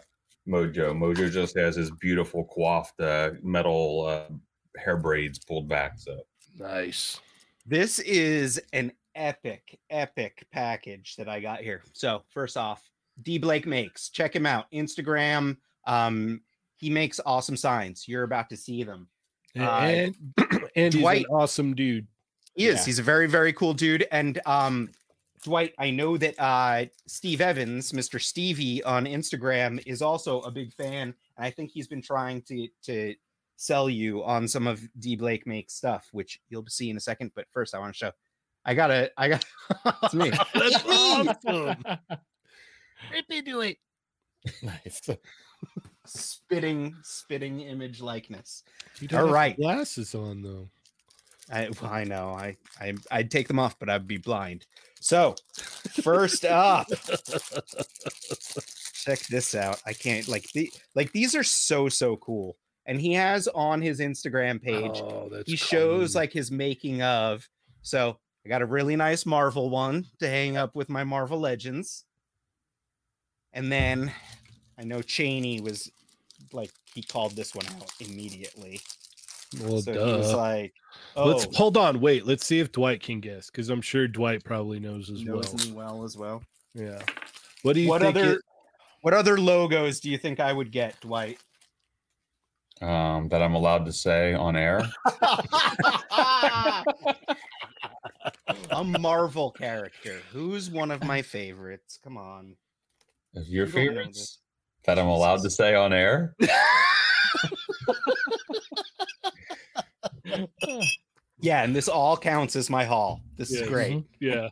Mojo. 0.48 0.94
Mojo 0.96 1.32
just 1.32 1.58
has 1.58 1.76
his 1.76 1.90
beautiful 1.90 2.46
coiffed 2.46 3.00
uh, 3.02 3.32
metal 3.42 4.06
uh, 4.06 4.34
hair 4.78 4.98
braids 4.98 5.40
pulled 5.40 5.68
back. 5.68 5.94
So 5.98 6.20
Nice. 6.60 7.20
This 7.66 7.98
is 8.00 8.62
an 8.74 8.92
epic, 9.16 9.80
epic 9.90 10.46
package 10.52 11.16
that 11.16 11.28
I 11.28 11.40
got 11.40 11.62
here. 11.62 11.82
So 11.94 12.24
first 12.30 12.58
off, 12.58 12.88
D 13.24 13.40
Blake 13.40 13.66
makes. 13.66 14.10
Check 14.10 14.36
him 14.36 14.46
out. 14.46 14.66
Instagram. 14.72 15.58
Um, 15.88 16.42
he 16.76 16.90
makes 16.92 17.20
awesome 17.26 17.58
signs. 17.58 18.08
You're 18.08 18.24
about 18.24 18.50
to 18.50 18.58
see 18.58 18.84
them. 18.84 19.08
And, 19.56 19.64
Uh, 19.64 19.68
and, 19.80 20.16
and 20.76 20.94
he's 20.94 21.02
Dwight- 21.02 21.26
an 21.30 21.36
awesome 21.36 21.74
dude. 21.74 22.06
He 22.56 22.68
is. 22.68 22.80
Yeah. 22.80 22.86
He's 22.86 23.00
a 23.00 23.04
very, 23.04 23.28
very 23.28 23.54
cool 23.54 23.74
dude. 23.74 24.06
And 24.12 24.40
um, 24.46 24.90
Dwight, 25.44 25.74
I 25.78 25.90
know 25.90 26.18
that 26.18 26.40
uh, 26.40 26.86
Steve 27.08 27.42
Evans, 27.42 27.92
Mr. 27.92 28.22
Stevie 28.22 28.84
on 28.84 29.06
Instagram, 29.06 29.82
is 29.86 30.02
also 30.02 30.42
a 30.42 30.52
big 30.52 30.74
fan. 30.74 31.14
And 31.38 31.46
I 31.46 31.50
think 31.50 31.72
he's 31.72 31.88
been 31.88 32.02
trying 32.02 32.42
to 32.44 32.68
to 32.84 33.16
sell 33.56 33.90
you 33.90 34.24
on 34.24 34.48
some 34.48 34.68
of 34.68 34.82
D 35.00 35.16
Blake 35.16 35.46
makes 35.48 35.74
stuff, 35.74 36.08
which 36.12 36.40
you'll 36.50 36.66
see 36.68 36.90
in 36.90 36.98
a 36.98 37.02
second. 37.02 37.32
But 37.36 37.48
first, 37.52 37.76
I 37.76 37.80
want 37.80 37.94
to 37.94 37.98
show. 37.98 38.12
I 38.66 38.74
gotta. 38.74 39.12
I 39.18 39.30
got. 39.30 39.46
It's 40.04 40.14
me. 40.14 40.30
That's 40.54 40.86
me. 40.86 40.94
awesome. 40.94 41.84
Rip 43.12 43.26
into 43.30 43.62
it. 43.62 43.78
nice. 44.62 45.02
spitting, 46.06 46.96
spitting 47.04 47.62
image 47.62 48.02
likeness. 48.02 48.64
You 49.00 49.10
All 49.12 49.26
have 49.26 49.30
right. 49.32 49.58
Glasses 49.58 50.16
on 50.16 50.42
though. 50.42 50.70
I 51.52 51.70
I 51.82 52.04
know. 52.04 52.30
I, 52.30 52.58
I 52.80 52.94
I'd 53.12 53.32
take 53.32 53.48
them 53.48 53.60
off, 53.60 53.78
but 53.80 53.90
I'd 53.90 54.08
be 54.08 54.18
blind. 54.18 54.66
So 55.00 55.36
first 56.02 56.46
up, 56.46 56.88
check 58.94 59.20
this 59.28 59.54
out. 59.56 59.82
I 59.86 59.94
can't 59.94 60.28
like 60.28 60.50
the 60.54 60.72
like 60.96 61.12
these 61.12 61.36
are 61.36 61.44
so 61.44 61.90
so 61.90 62.16
cool. 62.18 62.58
And 62.86 63.00
he 63.00 63.14
has 63.14 63.48
on 63.50 63.82
his 63.82 64.00
Instagram 64.00 64.62
page, 64.62 65.02
Oh, 65.02 65.30
he 65.46 65.56
shows 65.56 66.16
like 66.16 66.34
his 66.34 66.52
making 66.52 67.02
of. 67.02 67.48
So 67.82 68.18
I 68.46 68.50
got 68.50 68.62
a 68.62 68.66
really 68.66 68.96
nice 68.96 69.26
Marvel 69.26 69.70
one 69.70 70.06
to 70.20 70.28
hang 70.30 70.58
up 70.58 70.76
with 70.76 70.90
my 70.90 71.04
Marvel 71.04 71.40
Legends. 71.40 72.06
And 73.54 73.72
then 73.72 74.12
I 74.78 74.84
know 74.84 75.02
Cheney 75.02 75.62
was 75.62 75.90
like 76.52 76.72
he 76.94 77.02
called 77.04 77.36
this 77.36 77.56
one 77.56 77.66
out 77.78 77.92
immediately. 78.00 78.82
well, 79.62 79.82
so 79.82 79.94
he 79.94 80.14
was 80.14 80.34
like, 80.34 80.74
"Oh, 81.16 81.26
Let's 81.28 81.48
hold 81.56 81.78
on. 81.78 82.00
Wait, 82.02 82.26
let's 82.26 82.46
see 82.46 82.60
if 82.60 82.72
Dwight 82.72 83.02
can 83.02 83.20
guess 83.20 83.50
because 83.50 83.70
I'm 83.70 83.82
sure 83.82 84.08
Dwight 84.08 84.44
probably 84.44 84.80
knows 84.80 85.10
as 85.10 85.22
knows 85.24 85.54
well. 85.54 85.66
me 85.66 85.72
well 85.74 86.04
as 86.04 86.18
well." 86.18 86.44
Yeah. 86.74 87.02
What 87.62 87.74
do 87.74 87.82
you 87.82 87.90
what 87.90 88.02
think? 88.02 88.18
other 88.18 88.34
it- 88.34 88.42
what 89.02 89.14
other 89.14 89.38
logos 89.40 90.00
do 90.00 90.10
you 90.10 90.18
think 90.18 90.40
I 90.40 90.54
would 90.54 90.72
get, 90.72 91.00
Dwight? 91.02 91.38
Um, 92.82 93.28
that 93.30 93.42
I'm 93.42 93.54
allowed 93.54 93.86
to 93.86 93.94
say 93.94 94.34
on 94.34 94.56
air. 94.58 94.82
a 98.72 98.84
Marvel 98.84 99.52
character. 99.52 100.20
Who's 100.32 100.70
one 100.70 100.92
of 100.92 101.04
my 101.04 101.22
favorites? 101.22 102.00
Come 102.04 102.18
on. 102.18 102.56
Of 103.36 103.48
your 103.48 103.66
You 103.68 103.72
don't 103.72 103.84
know 103.86 103.90
favorites 103.92 104.40
that 104.86 105.00
I'm 105.00 105.08
allowed 105.08 105.42
to 105.44 105.50
say 105.50 105.76
on 105.76 105.94
air. 105.94 106.36
Yeah, 111.44 111.64
and 111.64 111.76
this 111.76 111.90
all 111.90 112.16
counts 112.16 112.56
as 112.56 112.70
my 112.70 112.86
haul. 112.86 113.20
This 113.36 113.52
is 113.52 113.68
great. 113.68 114.06
Yeah. 114.22 114.48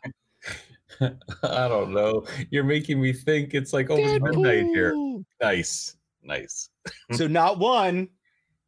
I 1.00 1.66
don't 1.66 1.94
know. 1.94 2.26
You're 2.50 2.64
making 2.64 3.00
me 3.00 3.14
think 3.14 3.54
it's 3.54 3.72
like 3.72 3.88
over 3.88 4.20
midnight 4.20 4.66
here. 4.66 4.94
Nice. 5.40 5.96
Nice. 6.22 6.68
so 7.12 7.26
not 7.26 7.58
one, 7.58 8.08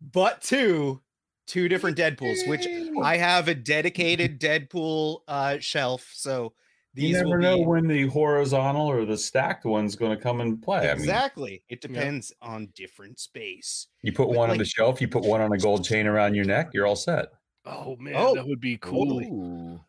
but 0.01 0.41
two, 0.41 1.03
two 1.47 1.69
different 1.69 1.99
Deadpools, 1.99 2.49
which 2.49 2.67
I 3.03 3.19
have 3.19 3.49
a 3.49 3.55
dedicated 3.55 4.41
Deadpool 4.41 5.19
uh 5.29 5.59
shelf. 5.59 6.11
So 6.15 6.55
these 6.95 7.11
you 7.11 7.17
never 7.25 7.31
will 7.31 7.39
know 7.43 7.57
be 7.59 7.65
when 7.65 7.87
the 7.89 8.07
horizontal 8.09 8.87
or 8.87 9.05
the 9.05 9.19
stacked 9.19 9.65
one's 9.65 9.97
going 9.97 10.17
to 10.17 10.23
come 10.23 10.41
and 10.41 10.63
play. 10.63 10.89
I 10.91 10.95
mean, 10.95 11.01
exactly. 11.03 11.63
it 11.69 11.81
depends 11.81 12.33
on 12.41 12.69
different 12.75 13.19
space. 13.19 13.89
you 14.03 14.13
put 14.13 14.29
But 14.29 14.37
one 14.37 14.51
on 14.51 14.59
the 14.59 14.65
shelf, 14.65 15.01
you 15.01 15.09
put 15.09 15.25
one 15.25 15.41
on 15.41 15.53
a 15.53 15.59
gold 15.59 15.85
chain 15.85 16.07
around 16.07 16.35
your 16.35 16.45
neck, 16.45 16.71
you're 16.73 16.87
all 16.87 16.97
set. 16.97 17.29
Oh 17.67 17.97
man, 17.97 18.15
Oh. 18.17 18.35
that 18.35 18.47
would 18.47 18.61
be 18.61 18.77
cool. 18.79 19.21
Ooh. 19.23 19.81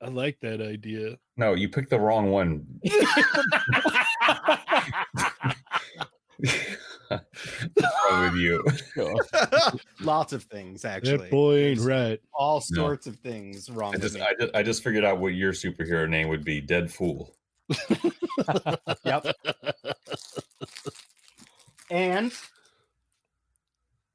I 0.00 0.08
like 0.08 0.38
that 0.40 0.60
idea. 0.60 1.16
No, 1.36 1.54
you 1.54 1.68
picked 1.68 1.90
the 1.90 1.98
wrong 1.98 2.30
one. 2.30 2.66
What's 7.08 8.32
with 8.32 8.34
you? 8.36 8.64
Lots 10.00 10.32
of 10.32 10.44
things 10.44 10.84
actually. 10.84 11.16
That 11.18 11.30
boy 11.30 11.56
ain't 11.58 11.80
right. 11.80 12.20
All 12.32 12.62
No. 12.70 12.82
sorts 12.82 13.06
of 13.06 13.16
things 13.16 13.70
wrong 13.70 13.94
I 13.94 13.98
just. 13.98 14.16
I 14.20 14.34
just, 14.38 14.54
I 14.56 14.62
just 14.62 14.82
figured 14.84 15.04
out 15.04 15.18
what 15.18 15.34
your 15.34 15.52
superhero 15.52 16.08
name 16.08 16.28
would 16.28 16.44
be. 16.44 16.60
Dead 16.60 16.90
Fool. 16.92 17.34
Yep. 19.04 19.26
And 21.90 22.32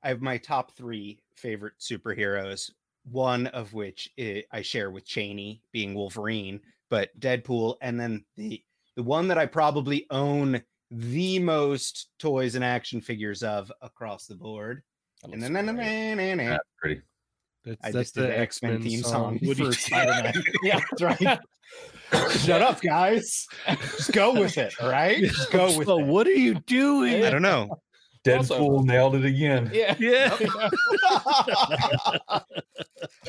I 0.04 0.08
have 0.10 0.22
my 0.22 0.38
top 0.38 0.72
three 0.74 1.20
favorite 1.36 1.74
superheroes, 1.80 2.72
one 3.10 3.48
of 3.48 3.74
which 3.74 4.10
i- 4.20 4.44
I 4.52 4.62
share 4.62 4.92
with 4.92 5.06
Cheney, 5.06 5.62
being 5.72 5.94
Wolverine, 5.94 6.60
but 6.90 7.18
Deadpool, 7.20 7.78
and 7.82 8.00
then 8.00 8.26
the 8.36 8.64
the 8.96 9.04
one 9.04 9.30
that 9.30 9.38
I 9.38 9.46
probably 9.46 10.06
own 10.10 10.62
the 10.92 11.40
most 11.40 12.10
toys 12.20 12.56
and 12.56 12.64
action 12.64 13.02
figures 13.02 13.42
of 13.44 13.72
across 13.82 14.28
the 14.28 14.36
board. 14.36 14.84
And 15.24 15.34
looks 15.34 15.44
then 15.44 15.76
great. 15.76 16.36
That's 16.48 16.64
pretty. 16.78 17.02
That's, 17.64 17.78
I 17.84 17.92
that's 17.92 18.08
just 18.08 18.16
the 18.16 18.22
the 18.24 18.40
X 18.40 18.62
Men 18.62 18.82
theme 18.82 19.04
song 19.04 19.40
What 19.44 19.58
do 19.58 19.64
you- 19.64 19.72
for 19.72 19.78
Spider-Man. 19.78 20.34
yeah, 20.64 20.80
that's 20.98 21.02
right. 21.24 21.40
Shut 22.40 22.62
up, 22.62 22.82
guys. 22.82 23.48
Just 23.68 24.12
go 24.12 24.34
with 24.34 24.58
it. 24.58 24.74
All 24.82 24.90
right, 24.90 25.20
just 25.24 25.52
go 25.52 25.78
with 25.78 25.88
So 25.88 26.00
it. 26.00 26.06
what 26.08 26.28
are 26.28 26.32
you 26.32 26.56
doing? 26.56 27.24
I 27.24 27.30
don't 27.30 27.42
know. 27.42 27.70
Also- 28.28 28.60
Deadpool 28.60 28.84
nailed 28.86 29.16
it 29.16 29.26
again. 29.26 29.72
Yeah. 29.74 29.96
Yeah. 29.98 30.38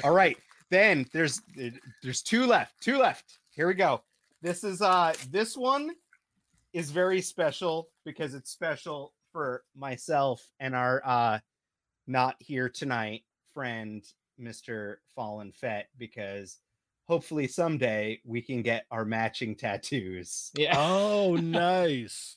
All 0.04 0.12
right. 0.12 0.36
Then 0.70 1.06
there's 1.12 1.40
there's 2.02 2.22
two 2.22 2.46
left. 2.46 2.74
Two 2.82 2.98
left. 2.98 3.38
Here 3.50 3.66
we 3.66 3.74
go. 3.74 4.02
This 4.40 4.64
is 4.64 4.80
uh 4.82 5.12
this 5.30 5.56
one 5.56 5.90
is 6.72 6.90
very 6.90 7.20
special 7.20 7.88
because 8.04 8.34
it's 8.34 8.50
special 8.50 9.12
for 9.32 9.62
myself 9.74 10.46
and 10.60 10.74
our 10.74 11.02
uh 11.04 11.38
not 12.06 12.36
here 12.40 12.68
tonight 12.68 13.22
friend 13.54 14.04
Mr. 14.40 14.96
Fallen 15.14 15.52
Fett 15.52 15.88
because 15.98 16.58
hopefully 17.08 17.46
someday 17.46 18.20
we 18.24 18.40
can 18.40 18.62
get 18.62 18.86
our 18.90 19.04
matching 19.04 19.54
tattoos. 19.54 20.50
Yeah. 20.54 20.74
Oh, 20.78 21.36
nice. 21.36 22.36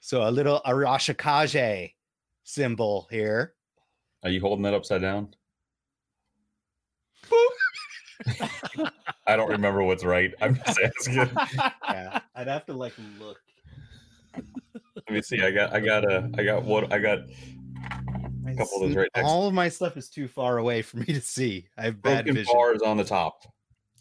So 0.00 0.28
a 0.28 0.30
little 0.30 0.60
Arashikage 0.66 1.94
symbol 2.44 3.06
here. 3.10 3.54
Are 4.22 4.30
you 4.30 4.40
holding 4.40 4.62
that 4.64 4.74
upside 4.74 5.00
down? 5.02 5.34
I 9.26 9.36
don't 9.36 9.50
remember 9.50 9.82
what's 9.82 10.04
right. 10.04 10.32
I'm 10.40 10.56
just 10.56 10.80
asking. 10.84 11.30
Yeah, 11.88 12.20
I'd 12.34 12.48
have 12.48 12.66
to 12.66 12.74
like 12.74 12.94
look. 13.18 13.38
Let 14.34 15.10
me 15.10 15.22
see. 15.22 15.42
I 15.42 15.50
got, 15.50 15.72
I 15.72 15.80
got 15.80 16.04
a, 16.04 16.30
I 16.38 16.44
got 16.44 16.64
what, 16.64 16.92
I 16.92 16.98
got 16.98 17.20
My 18.42 18.54
couple 18.54 18.76
of 18.82 18.88
those 18.88 18.96
right 18.96 19.08
next- 19.16 19.26
All 19.28 19.48
of 19.48 19.54
my 19.54 19.68
stuff 19.68 19.96
is 19.96 20.08
too 20.08 20.28
far 20.28 20.58
away 20.58 20.82
for 20.82 20.98
me 20.98 21.06
to 21.06 21.20
see. 21.20 21.66
I 21.76 21.82
have 21.82 22.00
bad 22.02 22.24
broken 22.24 22.34
vision. 22.34 22.52
bars 22.54 22.82
on 22.82 22.96
the 22.96 23.04
top. 23.04 23.42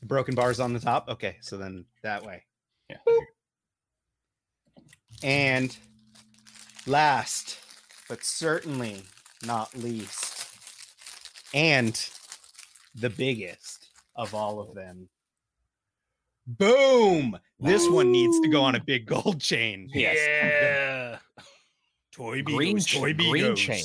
Broken 0.04 0.36
bars 0.36 0.60
on 0.60 0.74
the 0.74 0.80
top. 0.80 1.10
Okay, 1.10 1.38
so 1.42 1.58
then 1.58 1.86
that 2.04 2.24
way. 2.26 2.44
Yeah. 2.90 2.98
And 5.24 5.76
last, 6.88 7.58
but 8.08 8.24
certainly 8.24 9.04
not 9.46 9.76
least, 9.76 10.48
and 11.54 12.10
the 12.96 13.10
biggest 13.10 13.90
of 14.16 14.34
all 14.34 14.60
of 14.62 14.74
them. 14.74 15.10
Boom! 16.58 17.38
This 17.60 17.88
one 17.90 18.12
needs 18.12 18.40
to 18.40 18.48
go 18.48 18.64
on 18.64 18.76
a 18.76 18.84
big 18.84 19.06
gold 19.06 19.40
chain. 19.40 19.90
Yes. 19.94 20.18
Yeah. 20.18 21.20
Toy 22.12 22.42
Green, 22.42 22.58
Beagles, 22.76 22.86
ch- 22.86 22.96
Toy 22.96 23.14
green 23.14 23.34
Beagles. 23.34 23.60
chain. 23.60 23.84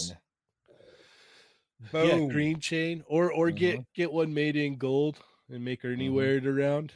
Yeah, 1.92 2.00
Boom. 2.16 2.28
green 2.28 2.58
chain, 2.60 3.04
or 3.06 3.30
or 3.32 3.50
get 3.50 3.80
get 3.94 4.10
one 4.12 4.32
made 4.32 4.56
in 4.56 4.76
gold 4.76 5.18
and 5.50 5.62
make 5.64 5.84
Ernie 5.84 6.08
Mhm. 6.08 6.14
wear 6.14 6.36
it 6.36 6.46
around. 6.46 6.92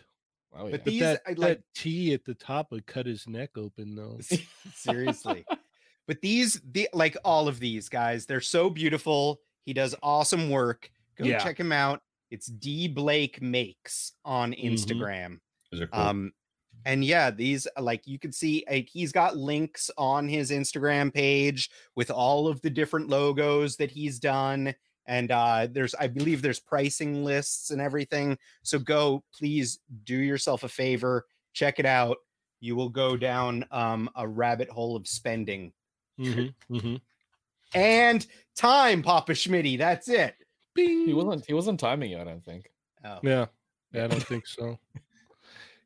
Oh, 0.54 0.64
yeah. 0.64 0.70
But 0.70 0.84
But 0.84 0.84
These, 0.84 1.00
that, 1.00 1.22
I 1.26 1.30
like- 1.30 1.38
that 1.58 1.62
T 1.74 2.14
at 2.14 2.24
the 2.24 2.34
top 2.34 2.70
would 2.72 2.86
cut 2.86 3.04
his 3.06 3.28
neck 3.28 3.58
open 3.58 3.94
though. 3.94 4.18
Seriously. 4.74 5.44
but 6.06 6.20
these 6.22 6.60
the 6.72 6.88
like 6.94 7.16
all 7.24 7.46
of 7.48 7.60
these 7.60 7.88
guys, 7.90 8.24
they're 8.24 8.40
so 8.40 8.70
beautiful. 8.70 9.40
He 9.66 9.74
does 9.74 9.94
awesome 10.02 10.48
work. 10.48 10.90
Go 11.16 11.26
Yeah. 11.26 11.38
check 11.38 11.60
him 11.60 11.72
out. 11.72 12.02
It's 12.30 12.46
D 12.46 12.88
Blake 12.88 13.42
Makes 13.42 14.12
on 14.24 14.52
Mhm. 14.52 14.72
Instagram. 14.72 15.28
Those 15.28 15.32
are 15.32 15.47
cool. 15.72 15.88
Um 15.92 16.32
and 16.84 17.04
yeah, 17.04 17.30
these 17.30 17.66
like 17.78 18.06
you 18.06 18.18
can 18.18 18.32
see 18.32 18.64
uh, 18.70 18.80
he's 18.90 19.12
got 19.12 19.36
links 19.36 19.90
on 19.98 20.28
his 20.28 20.50
Instagram 20.50 21.12
page 21.12 21.70
with 21.96 22.10
all 22.10 22.46
of 22.48 22.60
the 22.62 22.70
different 22.70 23.08
logos 23.08 23.76
that 23.76 23.90
he's 23.90 24.18
done 24.18 24.74
and 25.06 25.30
uh 25.30 25.66
there's 25.70 25.94
I 25.94 26.06
believe 26.06 26.40
there's 26.42 26.60
pricing 26.60 27.24
lists 27.24 27.70
and 27.70 27.80
everything. 27.80 28.38
So 28.62 28.78
go 28.78 29.24
please 29.36 29.80
do 30.04 30.16
yourself 30.16 30.62
a 30.62 30.68
favor, 30.68 31.26
check 31.52 31.78
it 31.78 31.86
out. 31.86 32.18
You 32.60 32.76
will 32.76 32.90
go 32.90 33.16
down 33.16 33.64
um 33.70 34.08
a 34.16 34.26
rabbit 34.26 34.68
hole 34.68 34.96
of 34.96 35.06
spending. 35.06 35.72
Mhm, 36.18 36.54
mhm. 36.70 37.00
And 37.74 38.26
time, 38.56 39.02
Papa 39.02 39.32
Schmitty. 39.32 39.76
That's 39.78 40.08
it. 40.08 40.34
Bing. 40.74 41.06
He 41.06 41.12
wasn't. 41.14 41.44
He 41.46 41.52
wasn't 41.52 41.78
timing 41.78 42.10
you. 42.10 42.18
I 42.18 42.24
don't 42.24 42.44
think. 42.44 42.70
Oh. 43.04 43.18
Yeah, 43.22 43.46
yeah, 43.92 44.04
I 44.04 44.06
don't 44.06 44.22
think 44.26 44.46
so. 44.46 44.78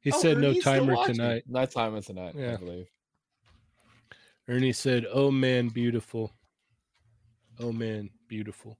He 0.03 0.13
Oh, 0.13 0.19
said 0.21 0.39
no 0.39 0.49
Ernie's 0.49 0.61
still 0.63 0.87
timer 0.87 1.07
tonight. 1.07 1.45
Not 1.49 1.71
timer 1.71 2.01
tonight. 2.03 2.35
Yeah. 2.37 2.55
I 2.55 2.57
believe. 2.57 2.87
Ernie 4.49 4.73
said, 4.73 5.07
"Oh 5.11 5.31
man, 5.31 5.69
beautiful. 5.69 6.33
Oh 7.61 7.73
man, 7.73 8.11
beautiful." 8.29 8.79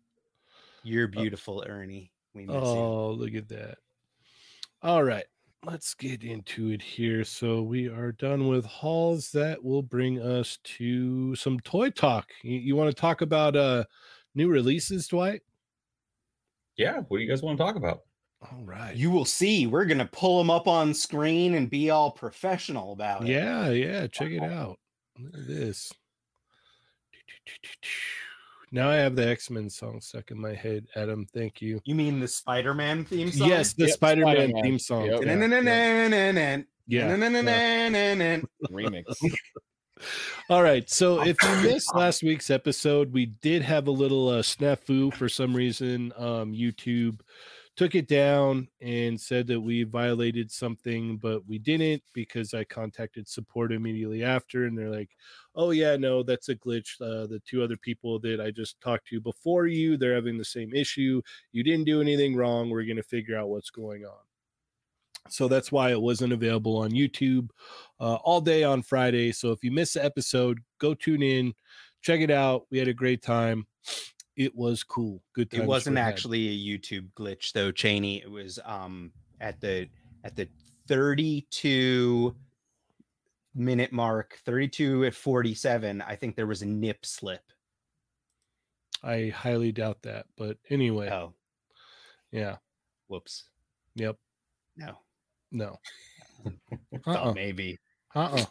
You're 0.83 1.07
beautiful, 1.09 1.65
Ernie. 1.67 2.13
We 2.35 2.45
miss 2.47 2.55
you. 2.55 2.61
Oh, 2.61 3.11
look 3.13 3.35
at 3.35 3.49
that. 3.51 3.79
All 4.83 5.05
right, 5.05 5.25
let's 5.65 5.95
get 5.95 6.25
into 6.25 6.71
it 6.71 6.83
here. 6.83 7.23
So 7.23 7.63
we 7.63 7.89
are 7.89 8.11
done 8.11 8.49
with 8.49 8.65
hauls. 8.65 9.31
That 9.31 9.63
will 9.63 9.83
bring 9.83 10.21
us 10.21 10.59
to 10.65 11.37
some 11.37 11.61
toy 11.61 11.91
talk. 11.91 12.31
You, 12.43 12.59
you 12.59 12.75
want 12.75 12.91
to 12.91 13.01
talk 13.01 13.21
about 13.21 13.55
uh 13.55 13.85
new 14.35 14.49
releases, 14.49 15.07
Dwight? 15.07 15.43
yeah. 16.77 17.03
What 17.07 17.19
do 17.19 17.23
you 17.23 17.29
guys 17.29 17.43
want 17.43 17.57
to 17.59 17.65
talk 17.65 17.77
about? 17.77 18.01
All 18.51 18.65
right. 18.65 18.97
You 18.97 19.11
will 19.11 19.25
see. 19.25 19.67
We're 19.67 19.85
gonna 19.85 20.09
pull 20.11 20.39
them 20.39 20.51
up 20.51 20.67
on 20.67 20.95
screen 20.95 21.55
and 21.55 21.71
be 21.71 21.91
all 21.91 22.11
professional 22.11 22.93
about 22.93 23.23
it. 23.23 23.29
Yeah, 23.29 23.71
yeah. 23.71 24.07
Check 24.09 24.31
it 24.31 24.43
out. 24.43 24.79
Look 25.19 25.35
at 25.35 25.47
this. 25.47 25.93
Now 28.73 28.89
I 28.89 28.97
have 28.97 29.15
the 29.15 29.29
X 29.29 29.51
Men 29.51 29.69
song 29.71 30.01
stuck 30.01 30.31
in 30.31 30.41
my 30.41 30.55
head. 30.55 30.87
Adam, 30.97 31.27
thank 31.35 31.61
you. 31.61 31.81
You 31.85 31.95
mean 31.95 32.21
the 32.21 32.29
Spider-Man 32.29 33.05
theme 33.05 33.31
song? 33.31 33.49
Yes, 33.49 33.75
the 33.75 33.85
Yep, 33.85 33.95
Spider 33.95 34.25
Man 34.25 34.53
theme 34.63 34.79
song. 34.79 35.05
Yep. 35.05 35.23
Yeah, 35.25 35.35
yeah. 35.35 36.57
Yeah, 36.87 37.11
yeah. 38.17 38.41
Remix. 38.71 39.05
All 40.51 40.63
right. 40.63 40.89
So 40.91 41.23
if 41.23 41.37
you 41.43 41.71
missed 41.71 41.95
last 41.95 42.23
week's 42.23 42.51
episode, 42.51 43.13
we 43.13 43.27
did 43.27 43.63
have 43.63 43.87
a 43.87 43.93
little 43.93 44.29
uh, 44.29 44.43
snafu 44.43 45.15
for 45.15 45.29
some 45.29 45.55
reason. 45.55 46.13
Um, 46.17 46.53
YouTube 46.53 47.21
took 47.77 47.95
it 47.95 48.07
down 48.07 48.69
and 48.81 49.19
said 49.19 49.47
that 49.47 49.61
we 49.61 49.83
violated 49.85 50.51
something, 50.51 51.17
but 51.17 51.47
we 51.47 51.59
didn't 51.59 52.03
because 52.13 52.53
I 52.53 52.65
contacted 52.65 53.27
support 53.29 53.73
immediately 53.73 54.23
after, 54.23 54.67
and 54.67 54.77
they're 54.77 54.91
like, 54.91 55.11
"Oh 55.55 55.71
yeah, 55.71 55.97
no, 55.97 56.23
that's 56.23 56.49
a 56.51 56.55
glitch. 56.55 57.01
Uh, 57.01 57.27
the 57.27 57.41
two 57.47 57.63
other 57.63 57.77
people 57.77 58.19
that 58.21 58.41
I 58.41 58.51
just 58.51 58.81
talked 58.81 59.09
to 59.09 59.21
before 59.21 59.67
you, 59.67 59.97
they're 59.97 60.15
having 60.15 60.39
the 60.39 60.45
same 60.45 60.75
issue. 60.75 61.23
You 61.53 61.63
didn't 61.63 61.85
do 61.87 62.01
anything 62.01 62.37
wrong. 62.37 62.69
We're 62.71 62.85
gonna 62.85 63.03
figure 63.03 63.39
out 63.39 63.49
what's 63.49 63.71
going 63.71 64.05
on." 64.05 64.21
So 65.31 65.49
that's 65.49 65.73
why 65.73 65.91
it 65.93 66.01
wasn't 66.01 66.33
available 66.33 66.77
on 66.79 66.91
YouTube 66.91 67.51
uh, 68.01 68.17
all 68.17 68.41
day 68.41 68.65
on 68.65 68.83
Friday. 68.83 69.33
So 69.33 69.53
if 69.53 69.63
you 69.65 69.71
missed 69.71 69.95
the 69.95 70.05
episode, 70.05 70.61
go 70.79 70.95
tune 70.95 71.23
in, 71.23 71.55
check 72.03 72.21
it 72.21 72.31
out. 72.31 72.67
We 72.71 72.79
had 72.79 72.89
a 72.89 72.95
great 72.95 73.23
time. 73.23 73.67
It 74.37 74.55
was 74.55 74.83
cool. 74.83 75.23
Good 75.35 75.53
It 75.53 75.67
wasn't 75.67 75.99
actually 75.99 76.49
a 76.49 76.79
YouTube 76.79 77.09
glitch 77.15 77.53
though, 77.53 77.71
Cheney. 77.71 78.23
It 78.23 78.31
was 78.31 78.59
um 78.65 79.13
at 79.41 79.61
the 79.61 79.89
at 80.25 80.37
the 80.37 80.49
32 80.89 82.35
minute 83.55 83.93
mark, 83.93 84.39
32 84.45 85.05
at 85.07 85.15
47. 85.15 86.01
I 86.01 86.17
think 86.17 86.37
there 86.37 86.47
was 86.47 86.63
a 86.63 86.67
nip 86.67 87.05
slip. 87.05 87.43
I 89.03 89.29
highly 89.35 89.73
doubt 89.73 90.03
that, 90.03 90.27
but 90.37 90.59
anyway, 90.71 91.09
Oh, 91.11 91.35
yeah, 92.31 92.57
whoops. 93.09 93.45
yep, 93.97 94.17
No. 94.77 94.97
no, 95.51 95.81
uh-uh, 97.07 97.33
maybe. 97.35 97.81
uh-uh, 98.15 98.45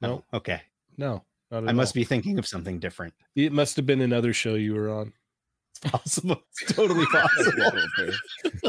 no, 0.00 0.24
Oh, 0.32 0.36
okay. 0.36 0.62
no, 0.96 1.14
not 1.14 1.16
at 1.16 1.31
I 1.52 1.72
must 1.72 1.94
all. 1.94 2.00
be 2.00 2.04
thinking 2.04 2.38
of 2.38 2.46
something 2.46 2.78
different. 2.78 3.14
It 3.36 3.52
must 3.52 3.76
have 3.76 3.86
been 3.86 4.00
another 4.00 4.32
show 4.32 4.54
you 4.54 4.74
were 4.74 4.90
on. 4.90 5.12
It's 5.70 5.90
possible. 5.90 6.42
It's 6.60 6.72
totally 6.74 7.06
possible. 7.06 7.70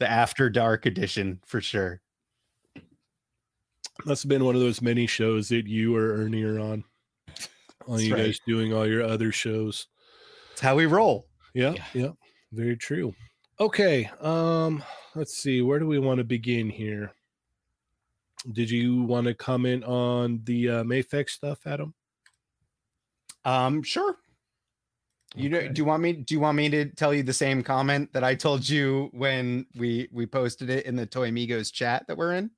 the 0.00 0.08
after 0.10 0.50
dark 0.50 0.86
edition 0.86 1.40
for 1.46 1.60
sure. 1.60 2.00
Must 4.04 4.22
have 4.22 4.28
been 4.30 4.44
one 4.44 4.54
of 4.54 4.60
those 4.60 4.80
many 4.80 5.06
shows 5.06 5.48
that 5.48 5.66
you 5.66 5.96
or 5.96 6.14
Ernie 6.14 6.44
are 6.44 6.60
on. 6.60 6.84
All 7.86 7.94
That's 7.94 8.04
you 8.04 8.14
right. 8.14 8.26
guys 8.26 8.40
doing 8.46 8.72
all 8.72 8.86
your 8.86 9.02
other 9.02 9.32
shows. 9.32 9.86
It's 10.52 10.60
how 10.60 10.76
we 10.76 10.86
roll. 10.86 11.26
Yeah, 11.54 11.72
Yeah. 11.72 11.84
yeah, 11.94 12.10
very 12.52 12.76
true. 12.76 13.14
Okay, 13.58 14.08
um, 14.20 14.84
let's 15.16 15.36
see. 15.36 15.62
Where 15.62 15.80
do 15.80 15.86
we 15.88 15.98
want 15.98 16.18
to 16.18 16.24
begin 16.24 16.70
here? 16.70 17.12
Did 18.52 18.70
you 18.70 19.02
want 19.02 19.26
to 19.26 19.34
comment 19.34 19.84
on 19.84 20.40
the 20.44 20.68
uh, 20.68 20.84
Mafex 20.84 21.30
stuff, 21.30 21.66
Adam? 21.66 21.94
Um, 23.44 23.82
sure. 23.82 24.16
You 25.34 25.50
know, 25.50 25.68
do 25.68 25.80
you 25.80 25.84
want 25.84 26.02
me 26.02 26.14
do 26.14 26.34
you 26.34 26.40
want 26.40 26.56
me 26.56 26.70
to 26.70 26.86
tell 26.86 27.12
you 27.12 27.22
the 27.22 27.34
same 27.34 27.62
comment 27.62 28.12
that 28.14 28.24
I 28.24 28.34
told 28.34 28.66
you 28.66 29.10
when 29.12 29.66
we 29.76 30.08
we 30.10 30.26
posted 30.26 30.70
it 30.70 30.86
in 30.86 30.96
the 30.96 31.04
Toy 31.04 31.28
Amigos 31.28 31.70
chat 31.70 32.06
that 32.08 32.16
we're 32.16 32.32
in? 32.32 32.50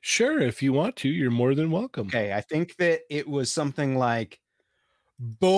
Sure, 0.00 0.38
if 0.40 0.62
you 0.62 0.72
want 0.72 0.96
to, 0.96 1.08
you're 1.08 1.30
more 1.30 1.54
than 1.54 1.70
welcome. 1.70 2.06
Okay, 2.06 2.32
I 2.32 2.40
think 2.40 2.76
that 2.76 3.00
it 3.10 3.28
was 3.28 3.50
something 3.50 3.96
like 3.96 4.38
boring. 5.18 5.56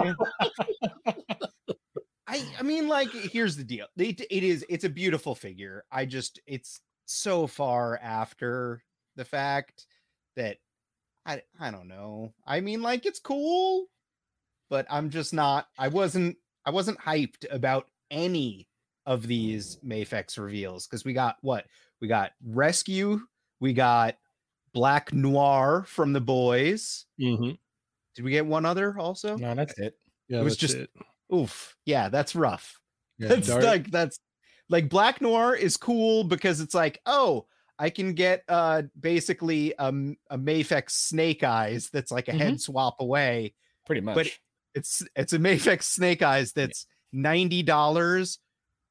I 2.26 2.44
I 2.58 2.62
mean 2.62 2.86
like 2.88 3.10
here's 3.10 3.56
the 3.56 3.64
deal. 3.64 3.86
It, 3.96 4.20
it 4.20 4.44
is 4.44 4.64
it's 4.68 4.84
a 4.84 4.88
beautiful 4.88 5.34
figure. 5.34 5.84
I 5.90 6.06
just 6.06 6.38
it's 6.46 6.80
so 7.06 7.46
far 7.46 7.98
after 8.02 8.82
the 9.16 9.24
fact 9.24 9.86
that 10.36 10.58
I 11.26 11.42
I 11.58 11.70
don't 11.70 11.88
know. 11.88 12.32
I 12.46 12.60
mean 12.60 12.82
like 12.82 13.06
it's 13.06 13.20
cool, 13.20 13.86
but 14.70 14.86
I'm 14.90 15.10
just 15.10 15.32
not 15.32 15.68
I 15.78 15.88
wasn't 15.88 16.36
I 16.66 16.70
wasn't 16.70 16.98
hyped 16.98 17.44
about 17.50 17.88
any 18.10 18.68
of 19.06 19.26
these 19.26 19.76
Mafex 19.84 20.38
reveals 20.38 20.86
because 20.86 21.04
we 21.04 21.12
got 21.12 21.36
what? 21.42 21.66
We 22.00 22.08
got 22.08 22.32
Rescue, 22.44 23.20
we 23.60 23.72
got 23.72 24.16
Black 24.72 25.12
Noir 25.12 25.84
from 25.86 26.12
the 26.12 26.20
boys. 26.20 27.06
hmm 27.18 27.50
Did 28.14 28.24
we 28.24 28.30
get 28.32 28.46
one 28.46 28.64
other 28.66 28.98
also? 28.98 29.36
no, 29.36 29.54
that's 29.54 29.78
it. 29.78 29.94
Yeah, 30.28 30.40
It 30.40 30.44
was 30.44 30.56
just- 30.56 30.74
it. 30.74 30.90
Oof. 31.34 31.74
Yeah, 31.86 32.08
that's 32.10 32.34
rough. 32.34 32.78
Yeah, 33.18 33.28
that's 33.28 33.46
Dark- 33.48 33.62
like 33.64 33.90
that's 33.90 34.18
like 34.68 34.88
Black 34.88 35.20
Noir 35.20 35.54
is 35.54 35.76
cool 35.76 36.24
because 36.24 36.60
it's 36.60 36.74
like, 36.74 37.00
oh, 37.06 37.46
I 37.78 37.90
can 37.90 38.14
get 38.14 38.44
uh 38.48 38.82
basically 38.98 39.74
um 39.76 40.16
a 40.30 40.38
Mafex 40.38 40.90
Snake 40.90 41.42
Eyes 41.42 41.90
that's 41.92 42.12
like 42.12 42.28
a 42.28 42.32
head 42.32 42.60
swap 42.60 42.96
away. 43.00 43.54
Pretty 43.86 44.00
much. 44.00 44.14
But 44.14 44.28
it's 44.74 45.02
it's 45.16 45.32
a 45.32 45.38
Mafex 45.38 45.82
Snake 45.84 46.22
Eyes 46.22 46.52
that's 46.52 46.86
ninety 47.12 47.62
dollars 47.62 48.38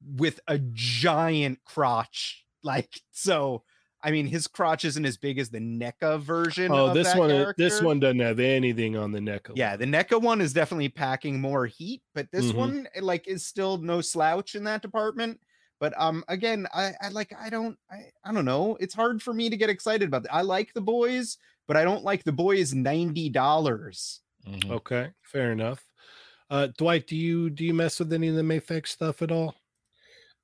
with 0.04 0.40
a 0.46 0.58
giant 0.58 1.58
crotch. 1.64 2.44
Like 2.62 3.00
so. 3.10 3.62
I 4.06 4.10
mean, 4.10 4.26
his 4.26 4.46
crotch 4.46 4.84
isn't 4.84 5.06
as 5.06 5.16
big 5.16 5.38
as 5.38 5.48
the 5.48 5.60
NECA 5.60 6.20
version. 6.20 6.70
Oh, 6.70 6.92
this 6.92 7.14
one, 7.14 7.30
uh, 7.30 7.52
this 7.56 7.80
one 7.80 8.00
doesn't 8.00 8.18
have 8.18 8.38
anything 8.38 8.98
on 8.98 9.12
the 9.12 9.20
neck. 9.20 9.48
of 9.48 9.56
Yeah, 9.56 9.76
the 9.76 9.86
NECA 9.86 10.20
one 10.20 10.42
is 10.42 10.52
definitely 10.52 10.90
packing 10.90 11.40
more 11.40 11.64
heat, 11.64 12.02
but 12.14 12.30
this 12.30 12.52
Mhm. 12.52 12.54
one 12.54 12.88
eh, 12.94 13.00
like 13.00 13.26
is 13.26 13.46
still 13.46 13.78
no 13.78 14.02
slouch 14.02 14.54
in 14.54 14.64
that 14.64 14.82
department. 14.82 15.40
But 15.80 15.92
um 16.00 16.24
again, 16.28 16.66
I, 16.72 16.92
I 17.00 17.08
like 17.08 17.34
I 17.38 17.50
don't 17.50 17.76
I, 17.90 18.06
I 18.24 18.32
don't 18.32 18.44
know. 18.44 18.76
It's 18.80 18.94
hard 18.94 19.22
for 19.22 19.32
me 19.34 19.50
to 19.50 19.56
get 19.56 19.70
excited 19.70 20.08
about 20.08 20.22
that. 20.24 20.34
I 20.34 20.42
like 20.42 20.72
the 20.72 20.80
boys, 20.80 21.38
but 21.66 21.76
I 21.76 21.84
don't 21.84 22.04
like 22.04 22.24
the 22.24 22.32
boys 22.32 22.72
$90. 22.72 23.32
Mhm. 23.32 24.70
Okay, 24.70 25.10
fair 25.22 25.52
enough. 25.52 25.84
Uh, 26.50 26.68
Dwight, 26.78 27.06
do 27.06 27.16
you 27.16 27.50
do 27.50 27.64
you 27.64 27.74
mess 27.74 27.98
with 27.98 28.12
any 28.12 28.28
of 28.28 28.36
the 28.36 28.42
Mafex 28.42 28.88
stuff 28.88 29.22
at 29.22 29.32
all? 29.32 29.54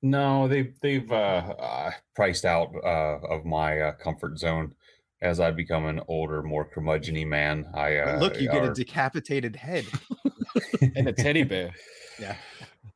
No, 0.01 0.47
they've 0.47 0.73
they've 0.81 1.11
uh, 1.11 1.55
uh, 1.59 1.91
priced 2.15 2.45
out 2.45 2.73
uh, 2.83 3.19
of 3.27 3.45
my 3.45 3.79
uh, 3.79 3.91
comfort 3.93 4.39
zone 4.39 4.73
as 5.21 5.39
I 5.39 5.51
become 5.51 5.85
an 5.85 6.01
older, 6.07 6.41
more 6.41 6.67
curmudgeony 6.67 7.27
man. 7.27 7.67
I 7.75 7.97
uh, 7.97 8.19
Look, 8.19 8.41
you 8.41 8.49
get 8.49 8.65
a 8.65 8.73
decapitated 8.73 9.55
head. 9.55 9.85
And 10.95 11.07
a 11.07 11.13
teddy 11.13 11.43
bear. 11.43 11.73
Yeah. 12.19 12.35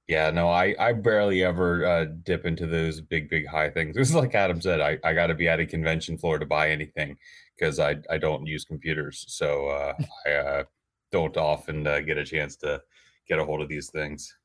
Yeah, 0.07 0.29
no, 0.31 0.49
I 0.49 0.75
I 0.79 0.93
barely 0.93 1.43
ever 1.43 1.85
uh, 1.85 2.05
dip 2.23 2.45
into 2.45 2.67
those 2.67 3.01
big, 3.01 3.29
big 3.29 3.47
high 3.47 3.69
things. 3.69 3.95
This 3.95 4.09
is 4.09 4.15
like 4.15 4.35
Adam 4.35 4.61
said. 4.61 4.79
I 4.81 4.97
I 5.03 5.13
got 5.13 5.27
to 5.27 5.33
be 5.35 5.47
at 5.47 5.59
a 5.59 5.65
convention 5.65 6.17
floor 6.17 6.37
to 6.39 6.45
buy 6.45 6.69
anything 6.69 7.17
because 7.57 7.79
I 7.79 7.95
I 8.09 8.17
don't 8.17 8.45
use 8.45 8.65
computers, 8.65 9.25
so 9.27 9.67
uh, 9.67 9.93
I 10.27 10.31
uh, 10.31 10.63
don't 11.11 11.35
often 11.37 11.87
uh, 11.87 12.01
get 12.01 12.17
a 12.17 12.25
chance 12.25 12.55
to 12.57 12.81
get 13.27 13.39
a 13.39 13.45
hold 13.45 13.61
of 13.61 13.69
these 13.69 13.89
things. 13.89 14.35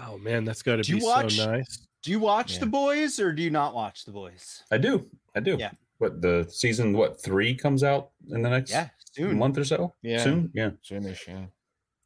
Oh 0.00 0.18
man, 0.18 0.44
that's 0.44 0.62
got 0.62 0.76
to 0.76 0.82
Do 0.82 0.92
you 0.92 0.98
be 0.98 1.04
watch- 1.04 1.36
so 1.36 1.50
nice. 1.50 1.86
Do 2.02 2.10
you 2.10 2.18
watch 2.20 2.54
Yeah. 2.54 2.60
the 2.60 2.66
boys 2.66 3.18
or 3.20 3.32
do 3.32 3.42
you 3.42 3.50
not 3.50 3.74
watch 3.74 4.04
the 4.04 4.12
boys? 4.12 4.62
I 4.70 4.76
do, 4.76 5.08
I 5.34 5.40
do. 5.40 5.56
Yeah. 5.58 5.70
What 5.98 6.20
the 6.20 6.44
season? 6.50 6.92
What 6.92 7.22
three 7.22 7.54
comes 7.54 7.82
out 7.82 8.10
in 8.30 8.42
the 8.42 8.50
next 8.50 8.72
Yeah, 8.72 8.88
soon. 9.12 9.38
month 9.38 9.56
or 9.56 9.64
so? 9.64 9.94
Yeah. 10.02 10.22
soon. 10.22 10.50
Yeah. 10.52 10.70
Soonish, 10.84 11.26
yeah. 11.28 11.46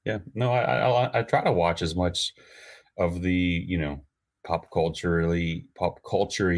yeah 0.05 0.19
no 0.35 0.53
I, 0.53 0.61
I 0.61 0.89
I- 1.07 1.19
i 1.19 1.23
try 1.23 1.43
to 1.43 1.51
watch 1.51 1.81
as 1.83 1.97
much 1.97 2.33
of 2.99 3.23
the 3.23 3.65
you 3.69 3.79
know 3.79 4.05
pop 4.47 4.71
culturally 4.73 5.67
pop 5.77 6.01
culture 6.09 6.53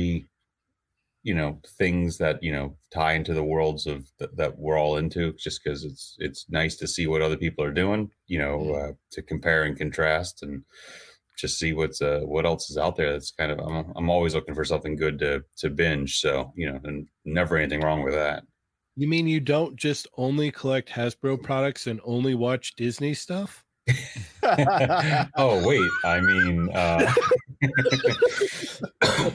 you 1.23 1.35
know 1.35 1.61
things 1.79 2.17
that 2.19 2.43
you 2.43 2.51
know 2.53 2.77
tie 2.91 3.13
into 3.13 3.35
the 3.35 3.45
worlds 3.45 3.87
of 3.87 4.11
th- 4.19 4.31
that 4.35 4.59
we're 4.59 4.79
all 4.79 4.97
into 4.97 5.33
just 5.35 5.63
because 5.63 5.85
it's 5.85 6.17
it's 6.19 6.49
nice 6.49 6.77
to 6.77 6.87
see 6.87 7.07
what 7.07 7.21
other 7.23 7.37
people 7.37 7.63
are 7.65 7.73
doing 7.73 8.11
you 8.27 8.39
know 8.39 8.59
Mhm. 8.59 8.91
uh, 8.91 8.93
to 9.11 9.23
compare 9.23 9.65
and 9.65 9.77
contrast 9.77 10.43
and 10.43 10.65
just 11.39 11.59
see 11.59 11.73
what's 11.73 12.01
uh 12.03 12.21
what 12.25 12.47
else 12.47 12.71
is 12.71 12.79
out 12.79 12.97
there 12.97 13.13
that's 13.13 13.31
kind 13.33 13.53
of 13.53 13.59
I'm, 13.61 13.93
I'm 13.97 14.11
always 14.11 14.35
looking 14.35 14.55
for 14.55 14.65
something 14.65 14.97
good 14.97 15.19
to 15.21 15.45
to 15.59 15.71
binge 15.71 16.21
so 16.21 16.53
you 16.57 16.71
know 16.71 16.81
and 16.85 17.09
never 17.25 17.57
anything 17.57 17.81
wrong 17.83 18.03
with 18.03 18.15
that 18.15 18.45
You 18.97 19.09
mean 19.09 19.27
you 19.27 19.41
don't 19.41 19.77
just 19.77 20.07
only 20.17 20.51
collect 20.51 20.89
Hasbro 20.91 21.43
products 21.43 21.87
and 21.87 22.01
only 22.05 22.35
watch 22.35 22.75
Disney 22.77 23.15
stuff? 23.15 23.65
oh 25.37 25.67
wait 25.67 25.91
i 26.05 26.21
mean 26.21 26.69
uh 26.75 27.13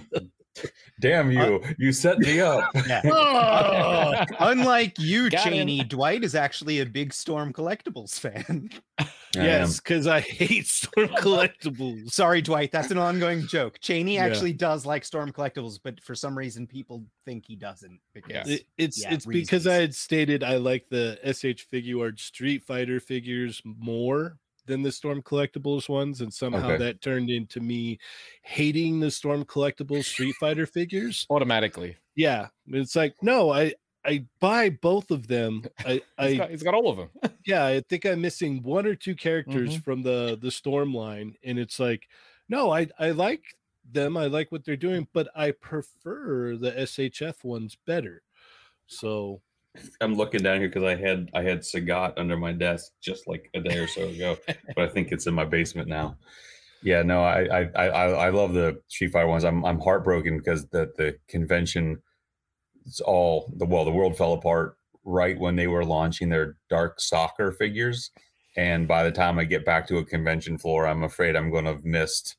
damn 1.00 1.30
you 1.32 1.62
you 1.78 1.92
set 1.92 2.18
me 2.20 2.40
up 2.40 2.70
yeah. 2.88 3.02
Oh, 3.06 4.24
Unlike 4.40 4.98
you, 5.00 5.30
Got 5.30 5.48
him. 5.48 5.54
Cheney, 5.54 5.84
Dwight 5.84 6.24
is 6.24 6.36
actually 6.36 6.80
a 6.80 6.86
big 6.86 7.12
Storm 7.14 7.52
Collectibles 7.52 8.18
fan. 8.20 8.70
I 9.00 9.08
yes, 9.34 9.80
because 9.80 10.08
I 10.08 10.22
hate 10.22 10.68
Storm 10.68 11.10
collectibles. 11.10 12.12
Sorry, 12.12 12.42
Dwight, 12.42 12.72
that's 12.72 12.92
an 12.92 12.98
ongoing 12.98 13.46
joke. 13.48 13.80
Cheney 13.82 14.16
Yeah. 14.16 14.26
actually 14.26 14.54
does 14.54 14.86
like 14.86 15.04
Storm 15.04 15.32
Collectibles, 15.34 15.80
but 15.84 16.02
for 16.02 16.16
some 16.16 16.38
reason 16.38 16.66
people 16.68 17.04
think 17.26 17.46
he 17.46 17.56
doesn't 17.58 18.00
because 18.14 18.50
It- 18.50 18.66
it's 18.78 19.02
Yeah, 19.02 19.14
it's 19.14 19.26
because 19.26 19.68
I 19.68 19.76
had 19.76 19.94
stated 19.94 20.44
I 20.44 20.58
like 20.58 20.88
the 20.90 21.20
SH 21.24 21.68
Figuarts 21.72 22.20
Street 22.22 22.64
Fighter 22.64 23.00
figures 23.02 23.62
more 23.66 24.38
than 24.66 24.82
the 24.84 24.92
Storm 24.92 25.22
Collectibles 25.22 25.88
ones, 25.90 26.22
and 26.22 26.34
somehow 26.34 26.74
Okay. 26.74 26.78
that 26.78 27.02
turned 27.02 27.30
into 27.30 27.60
me 27.60 28.00
hating 28.44 29.00
the 29.00 29.12
Storm 29.12 29.46
Collectibles 29.46 30.06
Street 30.06 30.36
Fighter 30.40 30.66
figures. 30.66 31.26
Automatically. 31.30 31.98
Yeah, 32.16 32.50
it's 32.68 32.96
like 32.96 33.16
no, 33.22 33.52
I 33.52 33.74
I 34.06 34.26
buy 34.40 34.70
both 34.70 35.12
of 35.12 35.28
them. 35.28 35.64
I 35.86 36.02
I 36.18 36.36
got, 36.36 36.50
he's 36.52 36.64
got 36.64 36.74
all 36.74 36.90
of 36.90 36.98
them. 36.98 37.10
yeah, 37.46 37.66
I 37.66 37.82
think 37.82 38.06
I'm 38.06 38.22
missing 38.22 38.62
one 38.64 38.86
or 38.86 38.96
two 38.96 39.16
characters 39.16 39.76
Mhm. 39.76 39.84
from 39.84 40.04
the 40.04 40.38
the 40.42 40.52
Storm 40.52 40.94
line, 40.94 41.36
and 41.44 41.60
it's 41.60 41.80
like 41.80 42.08
No, 42.50 42.72
I 42.72 42.88
I 43.00 43.12
like 43.12 43.44
them. 43.84 44.18
I 44.18 44.28
like 44.28 44.52
what 44.52 44.64
they're 44.66 44.78
doing, 44.78 45.08
but 45.14 45.30
I 45.36 45.52
prefer 45.52 46.56
the 46.58 46.72
SHF 46.80 47.44
ones 47.44 47.76
better. 47.86 48.24
So 48.88 49.42
I'm 50.02 50.16
looking 50.16 50.42
down 50.42 50.60
here 50.60 50.70
because 50.70 50.84
I 50.84 50.96
had 50.96 51.30
I 51.34 51.42
had 51.42 51.60
Sagat 51.60 52.14
under 52.18 52.38
my 52.38 52.52
desk 52.52 52.92
just 53.02 53.28
like 53.28 53.50
a 53.54 53.62
day 53.62 53.78
or 53.78 53.88
so 53.88 54.08
ago, 54.08 54.38
but 54.76 54.86
I 54.86 54.88
think 54.88 55.12
it's 55.12 55.28
in 55.28 55.34
my 55.34 55.46
basement 55.46 55.88
now. 55.88 56.18
Yeah, 56.84 57.02
no, 57.02 57.24
I 57.24 57.62
I 57.62 57.70
I, 57.76 57.88
I 57.88 58.30
love 58.30 58.54
the 58.54 58.82
Street 58.88 59.12
Fighter 59.12 59.28
ones. 59.28 59.44
I'm 59.44 59.66
I'm 59.66 59.80
heartbroken 59.80 60.38
because 60.38 60.68
the 60.68 60.92
the 60.98 61.18
convention, 61.28 62.02
it's 62.86 63.02
all 63.02 63.52
the 63.58 63.66
well 63.66 63.86
the 63.86 63.92
world 63.92 64.18
fell 64.18 64.34
apart 64.34 64.78
right 65.04 65.40
when 65.40 65.56
they 65.56 65.68
were 65.68 65.86
launching 65.86 66.30
their 66.30 66.58
Darkstalker 66.72 67.56
figures, 67.56 68.12
and 68.58 68.88
by 68.88 69.04
the 69.04 69.12
time 69.12 69.40
I 69.40 69.46
get 69.46 69.66
back 69.66 69.88
to 69.88 69.98
a 69.98 70.06
convention 70.06 70.58
floor, 70.58 70.88
I'm 70.88 71.04
afraid 71.04 71.36
I'm 71.36 71.52
going 71.52 71.66
to 71.66 71.74
have 71.74 71.86
missed 71.86 72.36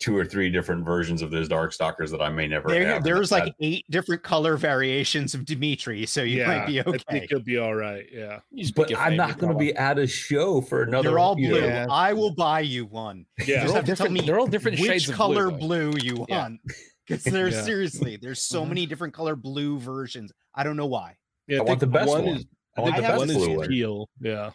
two 0.00 0.16
or 0.16 0.24
three 0.24 0.50
different 0.50 0.84
versions 0.84 1.20
of 1.22 1.30
those 1.30 1.46
Darkstalkers 1.48 2.10
that 2.10 2.22
I 2.22 2.30
may 2.30 2.48
never 2.48 2.68
There, 2.70 2.86
have. 2.94 3.04
there's 3.04 3.28
That- 3.30 3.44
like 3.44 3.54
eight 3.60 3.84
different 3.90 4.22
color 4.22 4.56
variations 4.56 5.34
of 5.34 5.44
Demitri, 5.44 6.06
so 6.06 6.22
you 6.22 6.44
might 6.46 6.66
be 6.66 6.80
okay. 6.80 6.90
I 6.90 6.94
okay. 6.94 7.04
think 7.20 7.30
you'll 7.30 7.40
be 7.42 7.58
all 7.58 7.74
right. 7.74 8.06
Yeah. 8.10 8.40
You 8.50 8.64
just 8.64 8.74
pick 8.74 8.88
but 8.88 8.98
I'm 8.98 9.14
not 9.16 9.38
going 9.38 9.52
to 9.52 9.58
be 9.58 9.74
at 9.76 9.98
a 9.98 10.06
show 10.06 10.62
for 10.62 10.82
another. 10.82 11.10
You're 11.10 11.18
all 11.18 11.36
blue. 11.36 11.60
Yeah. 11.60 11.86
I 11.90 12.14
will 12.14 12.34
buy 12.34 12.60
you 12.60 12.86
one. 12.86 13.26
Yeah. 13.38 13.44
You 13.44 13.46
They're 13.46 13.56
just 13.62 13.68
all 13.68 13.74
have 13.76 13.84
to 13.84 13.86
tell 13.94 13.94
different- 14.06 14.12
me 14.14 14.20
they're 14.26 14.40
all 14.40 14.46
different 14.46 14.80
which 14.80 14.88
shades 14.88 15.08
of 15.10 15.14
color 15.14 15.50
blue, 15.50 15.90
blue, 15.92 16.00
you 16.02 16.26
Yeah. 16.28 16.40
want. 16.40 16.60
Because 17.06 17.24
there's 17.24 17.54
Yeah. 17.54 17.62
seriously, 17.62 18.16
there's 18.16 18.40
so 18.42 18.64
Mhm. 18.64 18.68
many 18.68 18.86
different 18.86 19.12
color 19.12 19.36
blue 19.36 19.78
versions. 19.78 20.32
I 20.54 20.62
don't 20.64 20.76
know 20.76 20.86
why. 20.86 21.16
Yeah, 21.46 21.58
I 21.58 21.62
want 21.62 21.80
the 21.80 21.86
best 21.86 22.08
one. 22.08 22.26
is 22.26 22.46
I 22.76 22.80
I 22.80 22.84
think 22.84 22.96
the 22.96 23.02
best 23.02 23.18
one 23.18 23.30
is 23.30 23.68
teal. 23.68 24.08
Yeah. 24.20 24.50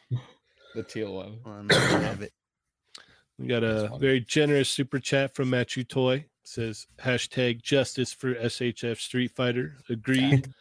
the 0.74 0.84
teal 0.84 1.14
one. 1.14 1.68
I 1.72 1.76
have 1.76 2.22
it. 2.22 2.32
We 3.38 3.48
got 3.48 3.64
a 3.64 3.92
very 4.00 4.22
generous 4.22 4.70
super 4.70 5.00
chat 5.00 5.36
from 5.36 5.50
Matthew 5.50 5.84
Toy. 5.84 6.26
Says 6.44 6.86
hashtag 7.02 7.62
justice 7.64 8.14
for 8.14 8.36
SHF 8.36 8.98
Street 9.00 9.32
Fighter. 9.32 9.78
Agreed. 9.90 10.54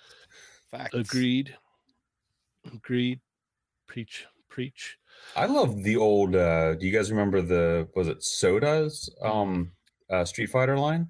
Facts. 0.70 0.95
Agreed. 0.95 1.55
Agreed. 2.72 3.20
Preach. 3.87 4.27
Preach. 4.49 4.97
I 5.37 5.47
love 5.47 5.83
the 5.83 5.97
old. 5.97 6.35
uh 6.35 6.75
Do 6.75 6.87
you 6.87 6.93
guys 6.93 7.11
remember 7.11 7.43
the 7.43 7.89
was 7.95 8.09
it 8.09 8.22
SOTA's 8.22 9.14
um 9.22 9.72
uh 10.11 10.25
Street 10.25 10.47
Fighter 10.51 10.79
line? 10.79 11.09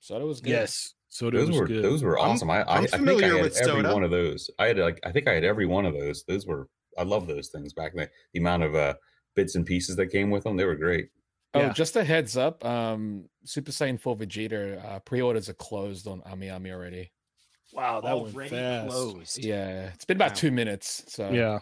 SOTA 0.00 0.26
was 0.26 0.40
good. 0.40 0.50
Yes. 0.50 0.94
So 1.08 1.30
Those 1.30 1.48
was 1.48 1.60
were 1.60 1.66
good. 1.66 1.84
those 1.84 2.02
were 2.02 2.18
I'm- 2.18 2.30
awesome. 2.30 2.50
I 2.50 2.62
I, 2.62 2.76
I'm 2.78 2.84
I 2.84 2.86
think 2.86 2.94
I 2.94 2.96
familiar 2.98 3.34
had 3.34 3.42
with 3.42 3.56
every 3.58 3.82
SOTA. 3.82 3.94
one 3.94 4.04
of 4.04 4.10
those. 4.10 4.50
I 4.58 4.66
had 4.66 4.78
like 4.78 5.00
I 5.04 5.12
think 5.12 5.28
I 5.28 5.34
had 5.34 5.44
every 5.44 5.66
one 5.66 5.86
of 5.86 5.94
those. 5.94 6.24
Those 6.24 6.46
were 6.46 6.68
I 6.98 7.04
love 7.04 7.26
those 7.26 7.48
things 7.48 7.72
back 7.72 7.92
then. 7.94 8.08
The 8.32 8.40
amount 8.40 8.64
of 8.64 8.74
uh 8.74 8.94
bits 9.34 9.54
and 9.54 9.64
pieces 9.66 9.96
that 9.96 10.08
came 10.08 10.30
with 10.30 10.44
them, 10.44 10.56
they 10.56 10.64
were 10.64 10.76
great. 10.76 11.08
Oh, 11.54 11.60
Yeah. 11.60 11.72
just 11.72 11.96
a 11.96 12.04
heads 12.04 12.36
up. 12.36 12.64
Um, 12.64 13.28
Super 13.44 13.72
Saiyan 13.72 13.98
4 14.00 14.16
Vegeta 14.16 14.84
uh, 14.84 14.98
pre-orders 15.00 15.48
are 15.48 15.54
closed 15.54 16.06
on 16.06 16.20
AmiAmi 16.22 16.70
already. 16.72 17.10
Wow, 17.72 18.00
that 18.00 18.20
went 18.20 18.34
Already 18.34 18.50
fast. 18.50 18.88
closed. 18.90 19.44
Yeah, 19.44 19.90
it's 19.94 20.04
been 20.04 20.16
about 20.16 20.30
Wow. 20.30 20.34
two 20.36 20.50
minutes. 20.50 21.04
So 21.08 21.30
Yeah. 21.30 21.60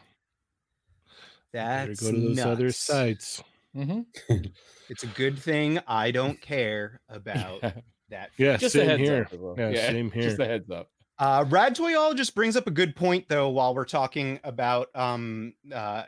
Better 1.52 1.88
That's 1.88 2.00
go 2.02 2.12
to 2.12 2.20
those 2.20 2.38
other 2.40 2.64
nuts. 2.66 2.76
sites. 2.78 3.42
Mhm. 3.76 4.06
It's 4.90 5.02
a 5.02 5.06
good 5.08 5.38
thing 5.38 5.78
I 5.86 6.10
don't 6.12 6.40
care 6.40 7.02
about 7.10 7.60
that. 8.08 8.30
Yeah, 8.38 8.56
just 8.56 8.74
a 8.74 8.86
heads 8.86 9.02
here. 9.02 9.24
up. 9.26 9.32
as 9.34 9.38
well. 9.38 9.54
Yeah, 9.58 9.86
same 9.90 10.10
here. 10.10 10.22
Just 10.22 10.36
here. 10.38 10.46
a 10.46 10.48
heads 10.48 10.70
up. 10.70 10.90
Uh, 11.18 11.44
Rad 11.46 11.76
Toyologist 11.76 12.34
brings 12.34 12.56
up 12.56 12.66
a 12.66 12.70
good 12.70 12.96
point 12.96 13.26
though. 13.28 13.50
While 13.50 13.74
we're 13.74 13.84
talking 13.84 14.40
about 14.44 14.88
um, 14.94 15.52
uh, 15.70 16.04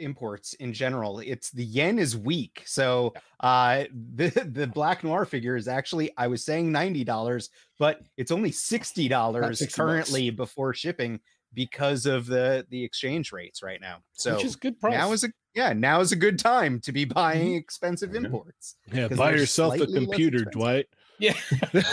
imports 0.00 0.54
in 0.54 0.72
general, 0.72 1.20
it's 1.20 1.50
the 1.50 1.64
yen 1.64 1.98
is 1.98 2.16
weak. 2.16 2.62
So 2.66 3.14
uh, 3.40 3.84
the 4.14 4.28
the 4.52 4.66
Black 4.66 5.04
Noir 5.04 5.24
figure 5.24 5.56
is 5.56 5.68
actually 5.68 6.10
I 6.16 6.26
was 6.26 6.44
saying 6.44 6.72
ninety 6.72 7.04
dollars, 7.04 7.50
but 7.78 8.00
it's 8.16 8.30
only 8.30 8.50
sixty 8.52 9.08
dollars 9.08 9.58
60 9.60 9.64
bucks. 9.66 9.74
currently 9.76 10.30
before 10.30 10.74
shipping 10.74 11.20
because 11.54 12.06
of 12.06 12.26
the 12.26 12.64
the 12.70 12.82
exchange 12.82 13.32
rates 13.32 13.62
right 13.62 13.80
now. 13.80 13.98
So 14.12 14.36
Which 14.36 14.44
is 14.44 14.56
good 14.56 14.78
price. 14.80 14.92
now 14.92 15.12
is 15.12 15.24
a 15.24 15.30
yeah 15.54 15.72
now 15.72 16.00
is 16.00 16.12
a 16.12 16.16
good 16.16 16.38
time 16.38 16.80
to 16.80 16.92
be 16.92 17.04
buying 17.04 17.54
expensive 17.56 18.10
Mhm. 18.10 18.24
imports. 18.26 18.76
Yeah, 18.92 19.08
buy 19.08 19.32
yourself 19.32 19.80
a 19.80 19.86
computer. 19.86 20.44
Dwight. 20.44 20.86
Yeah. 21.20 21.34
That's- 21.72 21.84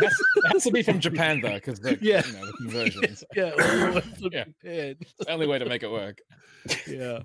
it 0.00 0.52
has 0.52 0.64
to 0.64 0.70
be 0.72 0.82
from 0.82 0.98
Japan 1.00 1.40
though, 1.40 1.54
because 1.54 1.78
the 1.80 1.98
Yeah. 2.00 2.22
you 2.26 2.32
know, 2.32 2.46
the 2.46 2.52
conversions. 2.58 3.24
Yeah, 3.36 3.52
Yeah. 4.20 4.44
It's 5.00 5.12
the 5.18 5.30
only 5.30 5.46
way 5.46 5.58
to 5.58 5.66
make 5.66 5.82
it 5.82 5.90
work. 5.90 6.18
yeah. 6.88 7.20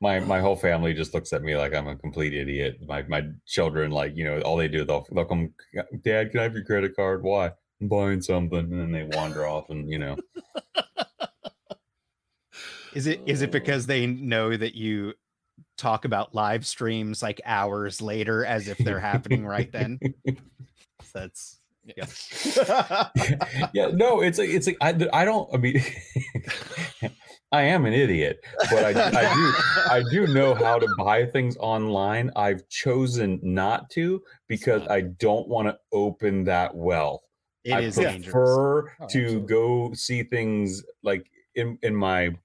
My 0.00 0.20
my 0.20 0.38
whole 0.40 0.54
family 0.54 0.94
just 0.94 1.12
looks 1.12 1.32
at 1.32 1.42
me 1.42 1.56
like 1.56 1.74
I'm 1.74 1.88
a 1.88 1.96
complete 1.96 2.32
idiot. 2.34 2.78
My 2.86 3.02
my 3.08 3.24
children 3.46 3.90
like 3.90 4.16
you 4.16 4.22
know 4.24 4.40
all 4.42 4.56
they 4.56 4.68
do 4.68 4.84
they'll 4.84 5.04
they'll 5.10 5.24
come, 5.24 5.52
Dad, 6.04 6.30
can 6.30 6.38
I 6.40 6.44
have 6.44 6.54
your 6.54 6.64
credit 6.64 6.94
card? 6.94 7.24
Why? 7.24 7.50
I'm 7.80 7.88
buying 7.88 8.22
something, 8.22 8.58
and 8.58 8.72
then 8.80 8.92
they 8.92 9.04
wander 9.16 9.46
off 9.46 9.70
and 9.70 9.90
you 9.90 9.98
know. 9.98 10.16
Is 12.94 13.06
it 13.06 13.20
is 13.26 13.42
it 13.42 13.50
because 13.52 13.86
they 13.86 14.06
know 14.06 14.56
that 14.56 14.74
you 14.74 15.12
talk 15.78 16.04
about 16.04 16.34
live 16.34 16.66
streams 16.66 17.22
like 17.22 17.40
hours 17.46 18.02
later 18.02 18.44
as 18.44 18.68
if 18.68 18.76
they're 18.78 19.00
happening 19.00 19.46
right 19.46 19.72
then? 19.72 19.98
That's 21.14 21.58
Yeah. 21.84 22.04
yeah, 23.72 23.88
no, 23.94 24.20
it's 24.20 24.38
like 24.38 24.50
it's 24.50 24.66
like 24.66 24.76
I, 24.82 24.90
I 25.12 25.24
don't. 25.24 25.48
I 25.54 25.56
mean, 25.56 25.82
I 27.52 27.62
am 27.62 27.86
an 27.86 27.94
idiot, 27.94 28.40
but 28.70 28.84
I, 28.84 29.08
I 29.08 29.34
do 29.34 29.52
I 29.90 30.02
do 30.10 30.26
know 30.34 30.54
how 30.54 30.78
to 30.78 30.86
buy 30.98 31.24
things 31.24 31.56
online. 31.58 32.30
I've 32.36 32.68
chosen 32.68 33.40
not 33.42 33.88
to 33.90 34.22
because 34.48 34.86
I 34.88 35.00
don't 35.02 35.48
want 35.48 35.68
to 35.68 35.78
open 35.92 36.44
that 36.44 36.74
well. 36.74 37.22
It 37.64 37.72
I 37.72 37.80
is 37.80 37.96
dangerous. 37.96 38.32
prefer 38.32 38.88
Oh, 39.00 39.06
to 39.08 39.24
absolutely. 39.24 39.46
go 39.48 39.92
see 39.94 40.22
things 40.24 40.84
like 41.02 41.30
in 41.54 41.78
in 41.82 41.94
my 41.96 42.36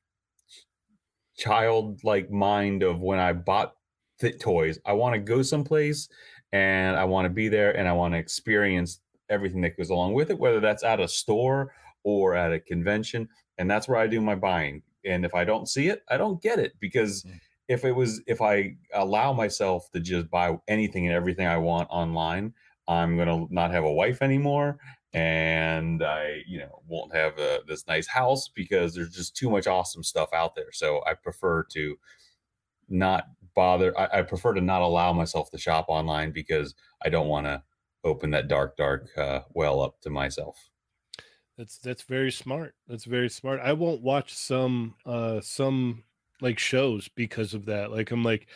childlike 1.38 2.30
mind 2.32 2.84
of 2.84 3.02
when 3.02 3.20
I 3.20 3.34
bought 3.34 3.76
th- 4.20 4.40
toys. 4.40 4.80
I 4.86 4.94
want 4.94 5.14
to 5.16 5.20
go 5.20 5.42
someplace 5.42 6.10
and 6.52 6.96
I 6.96 7.04
want 7.06 7.26
to 7.26 7.30
be 7.30 7.50
there 7.50 7.76
and 7.76 7.88
I 7.88 7.94
want 7.94 8.14
to 8.14 8.18
experience 8.20 9.00
everything 9.30 9.62
that 9.62 9.78
goes 9.78 9.90
along 9.90 10.14
with 10.14 10.30
it, 10.30 10.38
whether 10.40 10.60
that's 10.60 10.84
at 10.84 11.00
a 11.00 11.08
store 11.08 11.74
or 12.04 12.36
at 12.36 12.52
a 12.54 12.60
convention. 12.60 13.28
And 13.58 13.70
that's 13.70 13.88
where 13.88 13.98
I 14.00 14.08
do 14.08 14.22
my 14.22 14.36
buying. 14.36 14.84
And 15.06 15.26
if 15.26 15.34
I 15.36 15.44
don't 15.44 15.68
see 15.68 15.90
it, 15.90 16.04
I 16.10 16.18
don't 16.18 16.42
get 16.42 16.60
it 16.60 16.74
because 16.80 17.24
Mm. 17.24 17.40
if 17.68 17.86
it 17.86 17.94
was 17.94 18.22
if 18.28 18.42
I 18.42 18.76
allow 18.94 19.34
myself 19.34 19.90
to 19.92 20.00
just 20.00 20.30
buy 20.30 20.58
anything 20.68 21.08
and 21.08 21.16
everything 21.16 21.48
I 21.48 21.58
want 21.58 21.88
online, 21.90 22.54
I'm 22.88 23.18
gonna 23.18 23.46
not 23.50 23.72
have 23.72 23.86
a 23.86 23.92
wife 23.94 24.22
anymore, 24.22 24.78
and 25.14 26.04
I, 26.04 26.44
you 26.48 26.60
know, 26.60 26.82
won't 26.88 27.14
have 27.16 27.38
uh 27.40 27.62
this 27.68 27.88
nice 27.88 28.08
house 28.08 28.48
because 28.50 28.96
there's 28.96 29.16
just 29.16 29.36
too 29.36 29.50
much 29.50 29.68
awesome 29.68 30.04
stuff 30.04 30.30
out 30.34 30.56
there. 30.56 30.72
So 30.72 31.04
I 31.06 31.14
prefer 31.16 31.64
to 31.74 31.98
not 32.90 33.26
bother. 33.56 33.98
I, 34.00 34.20
I 34.20 34.22
prefer 34.24 34.54
to 34.54 34.62
not 34.62 34.82
allow 34.82 35.14
myself 35.14 35.52
to 35.52 35.58
shop 35.58 35.86
online 35.90 36.32
because 36.32 36.76
I 37.04 37.10
don't 37.10 37.28
want 37.28 37.48
to 37.48 37.64
open 38.04 38.32
that 38.32 38.48
dark, 38.48 38.78
dark 38.78 39.18
uh, 39.18 39.42
well 39.54 39.82
up 39.82 40.02
to 40.02 40.10
myself. 40.10 40.70
That's 41.58 41.78
that's 41.78 42.04
very 42.04 42.32
smart. 42.32 42.76
That's 42.88 43.06
very 43.06 43.30
smart. 43.30 43.60
I 43.60 43.74
won't 43.74 44.02
watch 44.02 44.34
some 44.34 44.96
uh 45.06 45.40
some 45.42 46.04
like 46.42 46.58
shows 46.58 47.08
because 47.08 47.54
of 47.54 47.66
that. 47.66 47.92
Like 47.92 48.12
I'm 48.12 48.24
like 48.24 48.48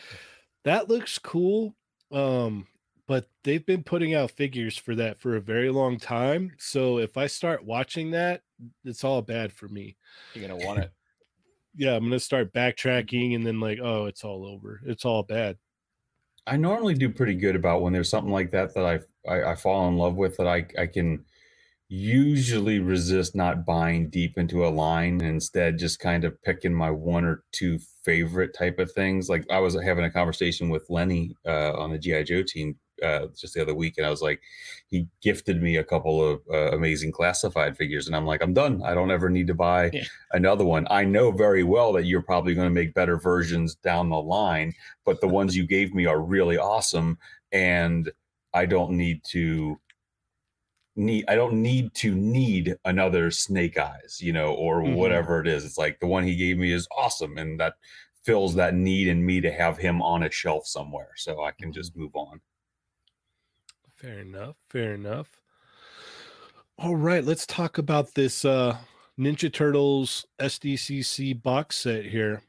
that 0.64 0.88
looks 0.88 1.18
cool. 1.18 1.76
Um 2.10 2.66
but 3.08 3.26
they've 3.42 3.66
been 3.66 3.82
putting 3.82 4.14
out 4.14 4.30
figures 4.30 4.76
for 4.76 4.94
that 4.94 5.18
for 5.18 5.34
a 5.34 5.40
very 5.40 5.70
long 5.70 5.98
time. 5.98 6.52
So 6.58 6.98
if 6.98 7.16
I 7.16 7.26
start 7.26 7.64
watching 7.64 8.12
that, 8.12 8.42
it's 8.84 9.02
all 9.02 9.22
bad 9.22 9.52
for 9.52 9.66
me. 9.66 9.96
You're 10.34 10.46
gonna 10.46 10.64
want 10.64 10.80
it. 10.80 10.92
Yeah, 11.78 11.94
I'm 11.94 12.00
going 12.00 12.10
to 12.10 12.18
start 12.18 12.52
backtracking 12.52 13.36
and 13.36 13.46
then 13.46 13.60
like, 13.60 13.78
oh, 13.80 14.06
it's 14.06 14.24
all 14.24 14.44
over. 14.44 14.80
It's 14.84 15.04
all 15.04 15.22
bad. 15.22 15.58
I 16.44 16.56
normally 16.56 16.94
do 16.94 17.08
pretty 17.08 17.34
good 17.34 17.54
about 17.54 17.82
when 17.82 17.92
there's 17.92 18.10
something 18.10 18.32
like 18.32 18.50
that 18.50 18.74
that 18.74 18.84
I 18.84 19.30
I, 19.30 19.52
I 19.52 19.54
fall 19.54 19.86
in 19.86 19.96
love 19.96 20.16
with 20.16 20.36
that 20.38 20.48
I 20.48 20.66
I 20.76 20.86
can 20.86 21.24
usually 21.88 22.80
resist 22.80 23.36
not 23.36 23.64
buying 23.64 24.10
deep 24.10 24.38
into 24.38 24.66
a 24.66 24.68
line 24.68 25.20
and 25.20 25.30
instead 25.30 25.78
just 25.78 26.00
kind 26.00 26.24
of 26.24 26.42
picking 26.42 26.74
my 26.74 26.90
one 26.90 27.24
or 27.24 27.44
two 27.52 27.78
favorite 28.02 28.54
type 28.58 28.80
of 28.80 28.90
things. 28.92 29.28
Like 29.28 29.44
I 29.48 29.60
was 29.60 29.80
having 29.80 30.04
a 30.04 30.10
conversation 30.10 30.70
with 30.70 30.90
Lenny 30.90 31.36
uh, 31.46 31.74
on 31.78 31.92
the 31.92 31.98
GI 31.98 32.24
Joe 32.24 32.42
team 32.42 32.76
uh, 33.02 33.26
just 33.36 33.54
the 33.54 33.62
other 33.62 33.74
week, 33.74 33.94
and 33.96 34.06
I 34.06 34.10
was 34.10 34.22
like, 34.22 34.40
he 34.88 35.06
gifted 35.22 35.62
me 35.62 35.76
a 35.76 35.84
couple 35.84 36.22
of 36.22 36.40
uh, 36.52 36.72
amazing 36.72 37.12
classified 37.12 37.76
figures, 37.76 38.06
and 38.06 38.16
I'm 38.16 38.26
like, 38.26 38.42
I'm 38.42 38.54
done. 38.54 38.82
I 38.82 38.94
don't 38.94 39.10
ever 39.10 39.28
need 39.30 39.46
to 39.48 39.54
buy 39.54 39.92
Yeah. 39.92 40.04
another 40.32 40.64
one. 40.64 40.86
I 40.90 41.04
know 41.04 41.30
very 41.30 41.62
well 41.62 41.92
that 41.94 42.04
you're 42.04 42.22
probably 42.22 42.54
going 42.54 42.68
to 42.68 42.74
make 42.74 42.94
better 42.94 43.18
versions 43.18 43.74
down 43.76 44.08
the 44.10 44.20
line, 44.22 44.72
but 45.04 45.20
the 45.20 45.28
ones 45.28 45.56
you 45.56 45.66
gave 45.66 45.94
me 45.94 46.06
are 46.06 46.20
really 46.20 46.58
awesome, 46.58 47.18
and 47.52 48.10
I 48.54 48.66
don't 48.66 48.92
need 48.92 49.22
to 49.30 49.80
need 50.96 51.24
I 51.28 51.34
don't 51.34 51.62
need 51.62 51.94
to 51.94 52.14
need 52.14 52.76
another 52.84 53.30
snake 53.30 53.78
eyes, 53.78 54.18
you 54.20 54.32
know, 54.32 54.54
or 54.54 54.82
Mhm. 54.82 54.96
whatever 54.96 55.40
it 55.40 55.46
is. 55.46 55.64
It's 55.64 55.78
like 55.78 56.00
the 56.00 56.06
one 56.06 56.24
he 56.24 56.36
gave 56.36 56.58
me 56.58 56.72
is 56.72 56.88
awesome 56.96 57.38
and 57.38 57.58
that 57.60 57.74
fills 58.24 58.54
that 58.56 58.74
need 58.74 59.08
in 59.08 59.24
me 59.24 59.40
to 59.40 59.52
have 59.52 59.78
him 59.78 60.02
on 60.02 60.22
a 60.22 60.30
shelf 60.30 60.66
somewhere 60.66 61.10
so 61.16 61.42
I 61.42 61.52
can 61.52 61.72
just 61.72 61.96
move 61.96 62.14
on. 62.14 62.40
Fair 63.98 64.20
enough. 64.20 64.54
Fair 64.68 64.94
enough. 64.94 65.40
All 66.78 66.94
right, 66.94 67.24
let's 67.24 67.44
talk 67.46 67.78
about 67.78 68.14
this 68.14 68.44
uh 68.44 68.76
Ninja 69.18 69.52
Turtles 69.52 70.24
SDCC 70.38 71.42
box 71.42 71.78
set 71.78 72.04
here. 72.06 72.42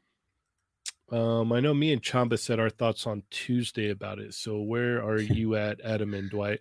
Um, 1.10 1.52
I 1.52 1.58
know 1.58 1.74
me 1.74 1.92
and 1.92 2.00
Chamba 2.00 2.38
said 2.38 2.60
our 2.60 2.70
thoughts 2.70 3.04
on 3.04 3.24
Tuesday 3.30 3.90
about 3.90 4.20
it. 4.20 4.34
So 4.34 4.60
where 4.60 5.02
are 5.02 5.18
you 5.20 5.56
at, 5.56 5.80
Adam 5.80 6.14
and 6.14 6.30
Dwight? 6.30 6.60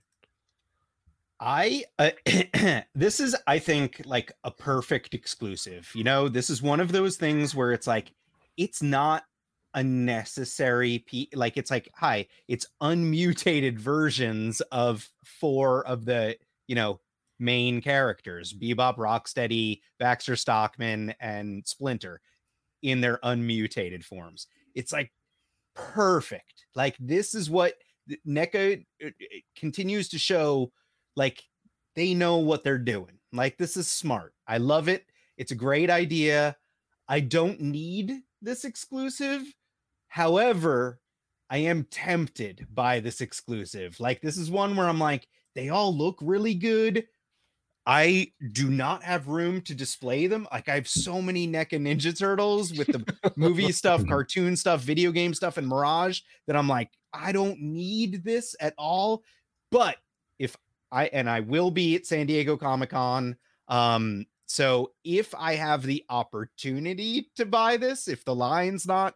I 1.39 1.83
uh, 1.99 2.09
this 2.95 3.19
is 3.19 3.35
I 3.45 3.59
think 3.59 4.01
like 4.05 4.31
a 4.43 4.49
perfect 4.49 5.13
exclusive. 5.13 5.91
You 5.93 6.03
know, 6.03 6.27
this 6.29 6.49
is 6.49 6.63
one 6.63 6.79
of 6.79 6.91
those 6.91 7.15
things 7.15 7.53
where 7.53 7.71
it's 7.71 7.85
like 7.85 8.11
it's 8.57 8.81
not 8.81 9.23
a 9.73 9.83
necessary 9.83 11.03
p 11.07 11.29
like 11.33 11.57
it's 11.57 11.71
like 11.71 11.89
hi, 11.95 12.27
it's 12.47 12.65
unmutated 12.81 13.79
versions 13.79 14.61
of 14.71 15.07
four 15.23 15.85
of 15.85 16.05
the, 16.05 16.35
you 16.67 16.75
know, 16.75 16.99
main 17.39 17.81
characters, 17.81 18.53
Bebop, 18.53 18.97
Rocksteady, 18.97 19.81
Baxter 19.99 20.35
Stockman 20.35 21.13
and 21.19 21.65
Splinter 21.67 22.21
in 22.81 23.01
their 23.01 23.19
unmutated 23.23 24.03
forms. 24.03 24.47
It's 24.75 24.91
like 24.91 25.11
perfect. 25.75 26.65
Like 26.75 26.95
this 26.99 27.33
is 27.33 27.49
what 27.49 27.73
NECA 28.27 28.85
uh, 29.05 29.09
continues 29.55 30.09
to 30.09 30.19
show 30.19 30.71
like 31.15 31.43
they 31.95 32.13
know 32.13 32.37
what 32.37 32.63
they're 32.63 32.77
doing. 32.77 33.19
Like 33.33 33.57
this 33.57 33.77
is 33.77 33.87
smart. 33.87 34.33
I 34.47 34.57
love 34.57 34.87
it. 34.87 35.05
It's 35.37 35.51
a 35.51 35.55
great 35.55 35.89
idea. 35.89 36.55
I 37.07 37.19
don't 37.21 37.61
need 37.61 38.21
this 38.41 38.65
exclusive. 38.65 39.43
However, 40.09 40.99
I 41.49 41.57
am 41.59 41.87
tempted 41.89 42.67
by 42.73 42.99
this 42.99 43.21
exclusive. 43.21 43.99
Like 43.99 44.21
this 44.21 44.37
is 44.37 44.51
one 44.51 44.75
where 44.75 44.87
I'm 44.87 44.99
like 44.99 45.27
they 45.55 45.69
all 45.69 45.95
look 45.95 46.17
really 46.21 46.53
good. 46.53 47.05
I 47.85 48.33
do 48.51 48.69
not 48.69 49.03
have 49.03 49.29
room 49.29 49.61
to 49.61 49.73
display 49.73 50.27
them. 50.27 50.47
Like 50.51 50.69
I 50.69 50.75
have 50.75 50.87
so 50.87 51.21
many 51.21 51.47
NECA 51.47 51.79
Ninja 51.79 52.15
Turtles 52.15 52.71
with 52.73 52.87
the 52.87 53.31
movie 53.35 53.71
stuff, 53.71 54.05
cartoon 54.05 54.55
stuff, 54.55 54.81
video 54.81 55.11
game 55.11 55.33
stuff, 55.33 55.57
and 55.57 55.67
Mirage 55.67 56.19
that 56.45 56.55
I'm 56.55 56.67
like, 56.67 56.91
I 57.13 57.31
don't 57.31 57.59
need 57.59 58.23
this 58.23 58.55
at 58.59 58.75
all. 58.77 59.23
But 59.71 59.95
if 60.37 60.55
I 60.91 61.05
and 61.07 61.29
I 61.29 61.39
will 61.39 61.71
be 61.71 61.95
at 61.95 62.05
San 62.05 62.27
Diego 62.27 62.57
Comic 62.57 62.91
Con. 62.91 63.35
Um, 63.67 64.25
so 64.45 64.91
if 65.03 65.33
I 65.35 65.55
have 65.55 65.83
the 65.83 66.03
opportunity 66.09 67.29
to 67.35 67.45
buy 67.45 67.77
this, 67.77 68.07
if 68.07 68.25
the 68.25 68.35
line's 68.35 68.87
not 68.87 69.15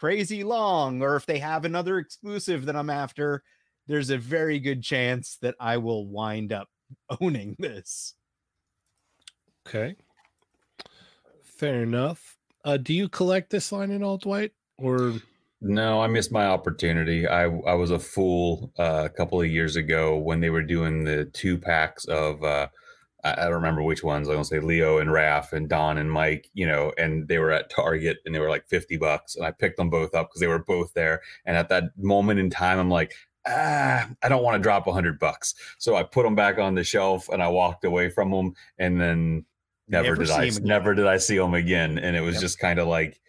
crazy 0.00 0.42
long, 0.42 1.02
or 1.02 1.14
if 1.16 1.26
they 1.26 1.38
have 1.38 1.66
another 1.66 1.98
exclusive 1.98 2.64
that 2.64 2.74
I'm 2.74 2.88
after, 2.88 3.42
there's 3.86 4.08
a 4.08 4.16
very 4.16 4.58
good 4.58 4.82
chance 4.82 5.36
that 5.42 5.54
I 5.60 5.76
will 5.76 6.06
wind 6.06 6.52
up 6.52 6.68
owning 7.20 7.54
this. 7.58 8.14
Okay. 9.68 9.96
Fair 11.44 11.82
enough. 11.82 12.38
Uh, 12.64 12.78
do 12.78 12.94
you 12.94 13.08
collect 13.08 13.50
this 13.50 13.72
line 13.72 13.90
at 13.90 14.02
all, 14.02 14.16
Dwight? 14.16 14.52
Or 14.78 15.14
No, 15.60 16.00
I 16.00 16.06
missed 16.06 16.32
my 16.32 16.46
opportunity. 16.46 17.28
I 17.28 17.44
I 17.44 17.74
was 17.74 17.90
a 17.90 17.98
fool 17.98 18.72
uh, 18.78 19.02
a 19.04 19.10
couple 19.10 19.40
of 19.40 19.48
years 19.48 19.76
ago 19.76 20.16
when 20.16 20.40
they 20.40 20.50
were 20.50 20.62
doing 20.62 21.04
the 21.04 21.26
two 21.26 21.58
packs 21.58 22.06
of 22.06 22.42
uh, 22.42 22.68
I, 23.24 23.32
I 23.32 23.44
don't 23.44 23.54
remember 23.54 23.82
which 23.82 24.02
ones. 24.02 24.28
I'm 24.28 24.34
gonna 24.34 24.44
say 24.44 24.60
Leo 24.60 24.98
and 24.98 25.10
Raph 25.10 25.52
and 25.52 25.68
Don 25.68 25.98
and 25.98 26.10
Mike, 26.10 26.48
you 26.54 26.66
know, 26.66 26.92
and 26.98 27.28
they 27.28 27.38
were 27.38 27.50
at 27.50 27.70
Target 27.70 28.18
and 28.24 28.34
they 28.34 28.38
were 28.40 28.48
like 28.48 28.66
50 28.68 28.96
bucks, 28.96 29.36
and 29.36 29.44
I 29.44 29.50
picked 29.50 29.76
them 29.76 29.90
both 29.90 30.14
up 30.14 30.28
because 30.28 30.40
they 30.40 30.46
were 30.46 30.58
both 30.64 30.94
there. 30.94 31.20
And 31.44 31.56
at 31.56 31.68
that 31.68 31.84
moment 31.98 32.40
in 32.40 32.50
time, 32.50 32.78
I'm 32.78 32.90
like, 32.90 33.12
ah, 33.46 34.08
I 34.22 34.28
don't 34.28 34.42
want 34.42 34.56
to 34.56 34.62
drop 34.62 34.86
a 34.86 34.92
hundred 34.92 35.18
bucks, 35.18 35.54
so 35.78 35.96
I 35.96 36.02
put 36.02 36.24
them 36.24 36.34
back 36.34 36.58
on 36.58 36.74
the 36.74 36.84
shelf 36.84 37.28
and 37.28 37.42
I 37.42 37.48
walked 37.48 37.84
away 37.84 38.10
from 38.10 38.30
them, 38.30 38.54
and 38.78 39.00
then 39.00 39.44
never, 39.88 40.08
Never 40.16 40.24
did 40.24 40.30
I 40.30 40.50
never 40.62 40.94
did 40.94 41.06
I 41.06 41.16
see 41.18 41.36
them 41.38 41.54
again, 41.54 41.98
and 41.98 42.16
it 42.16 42.20
was 42.20 42.34
Yep. 42.36 42.42
just 42.42 42.58
kind 42.58 42.78
of 42.78 42.86
like 42.88 43.20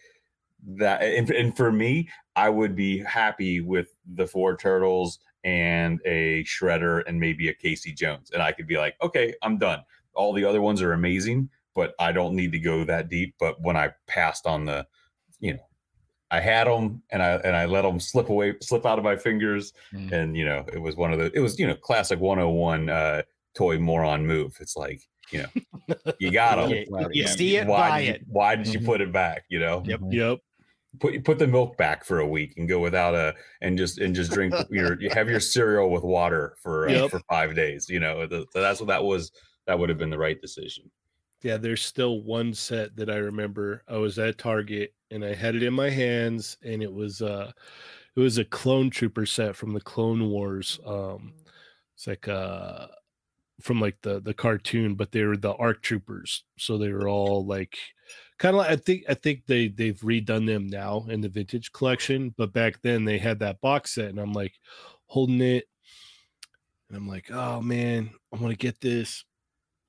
that. 0.76 1.02
And, 1.02 1.28
and 1.30 1.56
for 1.56 1.72
me, 1.72 2.08
I 2.36 2.48
would 2.48 2.74
be 2.76 2.98
happy 3.02 3.60
with 3.60 3.88
the 4.10 4.26
four 4.26 4.56
turtles 4.56 5.18
and 5.44 6.00
a 6.04 6.44
shredder 6.44 7.02
and 7.06 7.18
maybe 7.18 7.48
a 7.48 7.54
Casey 7.54 7.92
Jones. 7.92 8.30
And 8.30 8.42
I 8.42 8.52
could 8.52 8.66
be 8.66 8.78
like, 8.78 8.94
okay, 9.02 9.34
I'm 9.42 9.58
done. 9.58 9.80
All 10.14 10.32
the 10.32 10.44
other 10.44 10.60
ones 10.60 10.80
are 10.82 10.92
amazing, 10.92 11.48
but 11.74 11.94
I 11.98 12.12
don't 12.12 12.34
need 12.36 12.52
to 12.52 12.58
go 12.58 12.84
that 12.84 13.08
deep. 13.08 13.34
But 13.40 13.60
when 13.60 13.76
I 13.76 13.90
passed 14.06 14.46
on 14.46 14.64
the, 14.64 14.86
you 15.40 15.54
know, 15.54 15.66
I 16.30 16.40
had 16.40 16.66
them 16.66 17.02
and 17.10 17.22
I 17.22 17.32
and 17.36 17.54
I 17.54 17.66
let 17.66 17.82
them 17.82 18.00
slip 18.00 18.28
away, 18.30 18.54
slip 18.62 18.86
out 18.86 18.98
of 18.98 19.04
my 19.04 19.16
fingers, 19.16 19.72
Mm. 19.92 20.12
and 20.12 20.36
you 20.36 20.44
know, 20.46 20.64
it 20.72 20.78
was 20.80 20.96
one 20.96 21.12
of 21.12 21.18
the, 21.18 21.30
it 21.34 21.40
was 21.40 21.58
you 21.58 21.66
know, 21.66 21.74
classic 21.74 22.20
101 22.20 22.88
uh, 22.88 23.22
toy 23.54 23.78
moron 23.78 24.26
move. 24.26 24.56
It's 24.60 24.74
like, 24.76 25.02
you 25.30 25.42
know, 25.42 25.96
you 26.18 26.30
got 26.30 26.56
them. 26.56 26.70
You, 26.70 27.08
you 27.12 27.26
see 27.26 27.56
it, 27.56 27.66
why 27.66 27.88
buy 27.90 27.98
did 28.00 28.06
you, 28.06 28.12
it. 28.14 28.22
why 28.28 28.56
did 28.56 28.66
you 28.68 28.80
Mhm. 28.80 28.84
put 28.86 29.00
it 29.02 29.12
back? 29.12 29.44
You 29.50 29.60
know, 29.60 29.82
Yep. 29.86 30.00
yep. 30.10 30.38
Put 31.00 31.24
put 31.24 31.38
the 31.38 31.46
milk 31.46 31.76
back 31.76 32.04
for 32.04 32.18
a 32.20 32.26
week 32.26 32.54
and 32.56 32.68
go 32.68 32.78
without 32.80 33.14
a 33.14 33.34
and 33.60 33.78
just 33.78 33.98
and 33.98 34.14
just 34.14 34.30
drink 34.32 34.54
your 34.70 35.00
you 35.00 35.10
have 35.10 35.28
your 35.28 35.40
cereal 35.40 35.90
with 35.90 36.02
water 36.02 36.56
for 36.62 36.88
uh, 36.88 36.92
Yep. 36.92 37.10
for 37.10 37.20
five 37.30 37.54
days. 37.54 37.88
You 37.88 38.00
know, 38.00 38.26
the, 38.26 38.46
so 38.52 38.60
that's 38.60 38.80
what 38.80 38.88
that 38.88 39.04
was. 39.04 39.30
That 39.66 39.78
would 39.78 39.88
have 39.88 39.98
been 39.98 40.10
the 40.10 40.18
right 40.18 40.40
decision. 40.40 40.90
Yeah, 41.42 41.56
there's 41.56 41.82
still 41.82 42.22
one 42.22 42.52
set 42.52 42.94
that 42.96 43.08
I 43.10 43.16
remember. 43.16 43.84
I 43.88 43.96
was 43.96 44.18
at 44.18 44.38
Target 44.38 44.92
and 45.10 45.24
I 45.24 45.34
had 45.34 45.54
it 45.54 45.62
in 45.62 45.72
my 45.74 45.88
hands, 45.90 46.56
and 46.64 46.82
it 46.82 46.92
was 46.92 47.22
uh 47.22 47.52
it 48.16 48.20
was 48.20 48.38
a 48.38 48.44
clone 48.44 48.90
trooper 48.90 49.24
set 49.24 49.56
from 49.56 49.72
the 49.72 49.80
Clone 49.80 50.28
Wars. 50.30 50.78
Um 50.84 51.34
it's 51.96 52.06
like 52.06 52.26
uh 52.28 52.88
from 53.60 53.80
like 53.80 53.96
the 54.02 54.20
the 54.20 54.34
cartoon, 54.34 54.94
but 54.94 55.12
they 55.12 55.22
were 55.24 55.36
the 55.36 55.54
ARC 55.54 55.82
troopers. 55.82 56.44
So 56.58 56.76
they 56.76 56.92
were 56.92 57.08
all 57.08 57.46
like 57.46 57.78
kind 58.42 58.56
of 58.56 58.58
like 58.60 58.70
I 58.70 58.76
think 58.76 59.04
I 59.08 59.14
think 59.14 59.46
they 59.46 59.68
they've 59.68 60.00
redone 60.00 60.46
them 60.46 60.66
now 60.66 61.06
in 61.08 61.20
the 61.20 61.28
vintage 61.28 61.72
collection, 61.72 62.34
but 62.36 62.52
back 62.52 62.82
then 62.82 63.04
they 63.04 63.18
had 63.18 63.38
that 63.40 63.60
box 63.60 63.94
set, 63.94 64.10
and 64.10 64.18
I'm 64.18 64.32
like 64.32 64.54
holding 65.06 65.40
it, 65.40 65.66
and 66.88 66.96
I'm 66.96 67.08
like, 67.08 67.30
oh 67.30 67.60
man, 67.60 68.10
I 68.32 68.36
want 68.38 68.52
to 68.52 68.56
get 68.56 68.80
this. 68.80 69.24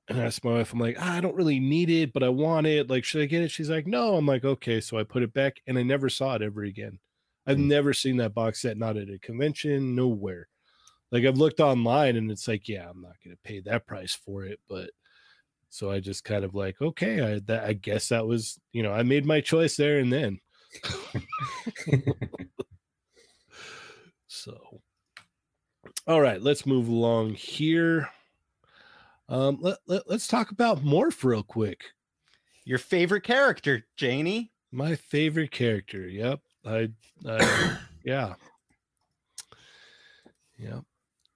And 0.10 0.20
I 0.22 0.26
asked 0.26 0.44
my 0.46 0.54
wife, 0.54 0.74
I'm 0.74 0.80
like, 0.80 0.98
"Ah, 1.00 1.18
I 1.18 1.22
don't 1.22 1.36
really 1.36 1.60
need 1.60 1.90
it, 1.90 2.14
but 2.14 2.24
I 2.24 2.30
want 2.30 2.68
it. 2.68 2.90
Like, 2.90 3.06
should 3.06 3.22
I 3.24 3.26
get 3.28 3.44
it? 3.44 3.52
She's 3.52 3.70
like, 3.70 3.88
no. 3.88 4.16
I'm 4.18 4.26
like, 4.26 4.46
okay. 4.46 4.82
So 4.82 5.00
I 5.00 5.04
put 5.04 5.24
it 5.24 5.34
back 5.34 5.62
and 5.68 5.78
I 5.80 5.84
never 5.84 6.10
saw 6.10 6.36
it 6.36 6.44
ever 6.44 6.64
again. 6.64 7.00
I've 7.48 7.58
Mm. 7.58 7.70
never 7.70 7.94
seen 7.94 8.18
that 8.18 8.34
box 8.36 8.62
set, 8.62 8.78
not 8.78 8.98
at 8.98 9.10
a 9.10 9.20
convention, 9.20 9.96
nowhere. 9.96 10.50
Like 11.12 11.26
I've 11.26 11.38
looked 11.38 11.60
online 11.62 12.18
and 12.18 12.32
it's 12.32 12.48
like, 12.48 12.70
yeah, 12.70 12.90
I'm 12.90 13.02
not 13.02 13.18
gonna 13.24 13.38
pay 13.44 13.62
that 13.62 13.88
price 13.88 14.14
for 14.16 14.46
it. 14.46 14.60
But 14.70 14.92
so 15.74 15.90
I 15.90 16.00
just 16.00 16.24
kind 16.24 16.46
of 16.46 16.54
like, 16.54 16.80
okay, 16.82 17.20
I 17.22 17.40
that 17.46 17.64
I 17.64 17.74
guess 17.74 18.10
that 18.10 18.28
was, 18.28 18.60
you 18.72 18.84
know, 18.84 18.94
I 18.94 19.04
made 19.04 19.26
my 19.26 19.42
choice 19.42 19.76
there 19.76 19.98
and 19.98 20.14
then. 20.14 20.40
So 24.28 24.82
all 26.08 26.20
right, 26.20 26.42
let's 26.42 26.66
move 26.66 26.88
along 26.90 27.36
here. 27.36 28.10
Um, 29.30 29.58
let, 29.62 29.78
let, 29.88 30.10
let's 30.10 30.28
talk 30.28 30.52
about 30.52 30.84
Morph 30.84 31.24
real 31.24 31.44
quick. 31.44 31.82
Your 32.66 32.78
favorite 32.78 33.24
character, 33.24 33.86
Janie. 33.96 34.52
My 34.72 34.96
favorite 34.96 35.52
character. 35.52 36.08
Yep. 36.08 36.40
I, 36.66 36.90
I 37.26 37.78
yeah. 38.04 38.34
Yep. 40.58 40.84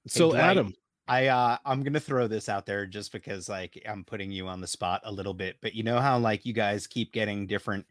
So 0.08 0.32
Dwight. 0.32 0.44
Adam, 0.44 0.74
I 1.08 1.28
uh 1.28 1.58
I'm 1.66 1.84
gonna 1.84 2.00
throw 2.00 2.28
this 2.28 2.50
out 2.50 2.66
there 2.66 2.86
just 2.86 3.12
because 3.12 3.50
like 3.50 3.82
I'm 3.88 4.04
putting 4.04 4.32
you 4.32 4.48
on 4.48 4.62
the 4.62 4.68
spot 4.68 5.02
a 5.06 5.12
little 5.12 5.34
bit, 5.34 5.58
but 5.62 5.74
you 5.74 5.84
know 5.84 6.00
how 6.00 6.18
like 6.18 6.46
you 6.46 6.54
guys 6.54 6.88
keep 6.88 7.14
getting 7.14 7.48
different 7.48 7.86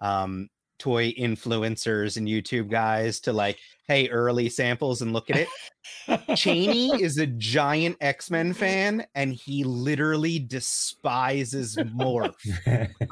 um 0.00 0.48
toy 0.82 1.12
influencers 1.12 2.16
and 2.16 2.26
YouTube 2.26 2.68
guys 2.68 3.20
to 3.20 3.32
like, 3.32 3.56
hey, 3.86 4.08
early 4.08 4.48
samples 4.48 5.00
and 5.00 5.12
look 5.12 5.30
at 5.30 5.36
it. 5.36 6.36
Cheney 6.36 7.00
is 7.00 7.18
a 7.18 7.26
giant 7.26 7.96
X-Men 8.00 8.52
fan 8.52 9.06
and 9.14 9.32
he 9.32 9.62
literally 9.62 10.40
despises 10.40 11.76
Morph. 11.76 12.34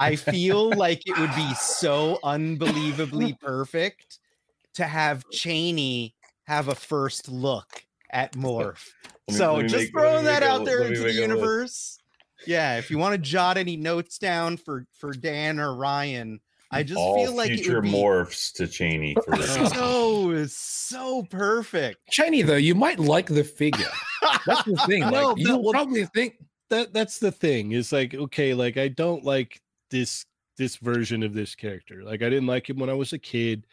I 0.00 0.16
feel 0.16 0.70
like 0.70 1.02
it 1.06 1.16
would 1.16 1.34
be 1.36 1.54
so 1.54 2.18
unbelievably 2.24 3.34
perfect 3.40 4.18
to 4.74 4.84
have 4.84 5.24
Cheney 5.30 6.16
have 6.44 6.66
a 6.66 6.74
first 6.74 7.28
look 7.28 7.84
at 8.12 8.32
Morph. 8.34 8.86
Me- 9.28 9.34
so 9.36 9.62
just 9.62 9.74
make- 9.76 9.90
throwing 9.92 10.24
that 10.24 10.40
make 10.42 10.48
a- 10.48 10.52
out 10.52 10.64
there 10.64 10.82
into 10.82 11.00
the 11.00 11.06
make 11.06 11.14
a 11.16 11.18
list. 11.18 11.20
universe. 11.20 11.98
Yeah, 12.46 12.78
if 12.78 12.90
you 12.90 12.98
want 12.98 13.12
to 13.14 13.18
jot 13.18 13.56
any 13.58 13.76
notes 13.76 14.18
down 14.18 14.56
for 14.56 14.86
for 14.98 15.12
Dan 15.12 15.60
or 15.60 15.74
Ryan, 15.76 16.40
I 16.72 16.82
just 16.82 16.98
All 16.98 17.14
feel 17.22 17.34
like 17.36 17.50
it 17.50 17.56
future 17.58 17.74
would 17.80 17.84
be 17.84 17.90
morphs 17.92 18.52
to 18.54 18.66
Cheney 18.66 19.14
for 19.24 19.36
this. 19.36 19.54
so 19.72 20.46
so 20.46 21.22
perfect. 21.30 21.98
Cheney 22.10 22.42
though, 22.42 22.56
you 22.56 22.74
might 22.74 22.98
like 22.98 23.26
the 23.26 23.44
figure. 23.44 23.84
That's 24.46 24.64
the 24.64 24.76
thing. 24.86 25.02
Like, 25.10 25.12
No, 25.12 25.36
you 25.36 25.48
no, 25.48 25.58
well- 25.58 25.72
probably 25.72 26.06
think 26.06 26.36
that 26.70 26.92
that's 26.94 27.18
the 27.18 27.30
thing. 27.32 27.72
Is 27.72 27.92
like, 27.92 28.14
okay, 28.14 28.54
like 28.54 28.76
I 28.78 28.88
don't 28.88 29.22
like 29.24 29.60
this 29.90 30.24
this 30.56 30.76
version 30.76 31.22
of 31.22 31.34
this 31.34 31.54
character. 31.54 32.02
Like 32.04 32.22
I 32.22 32.30
didn't 32.30 32.46
like 32.46 32.68
him 32.70 32.78
when 32.78 32.88
I 32.90 32.94
was 32.94 33.12
a 33.12 33.18
kid. 33.18 33.66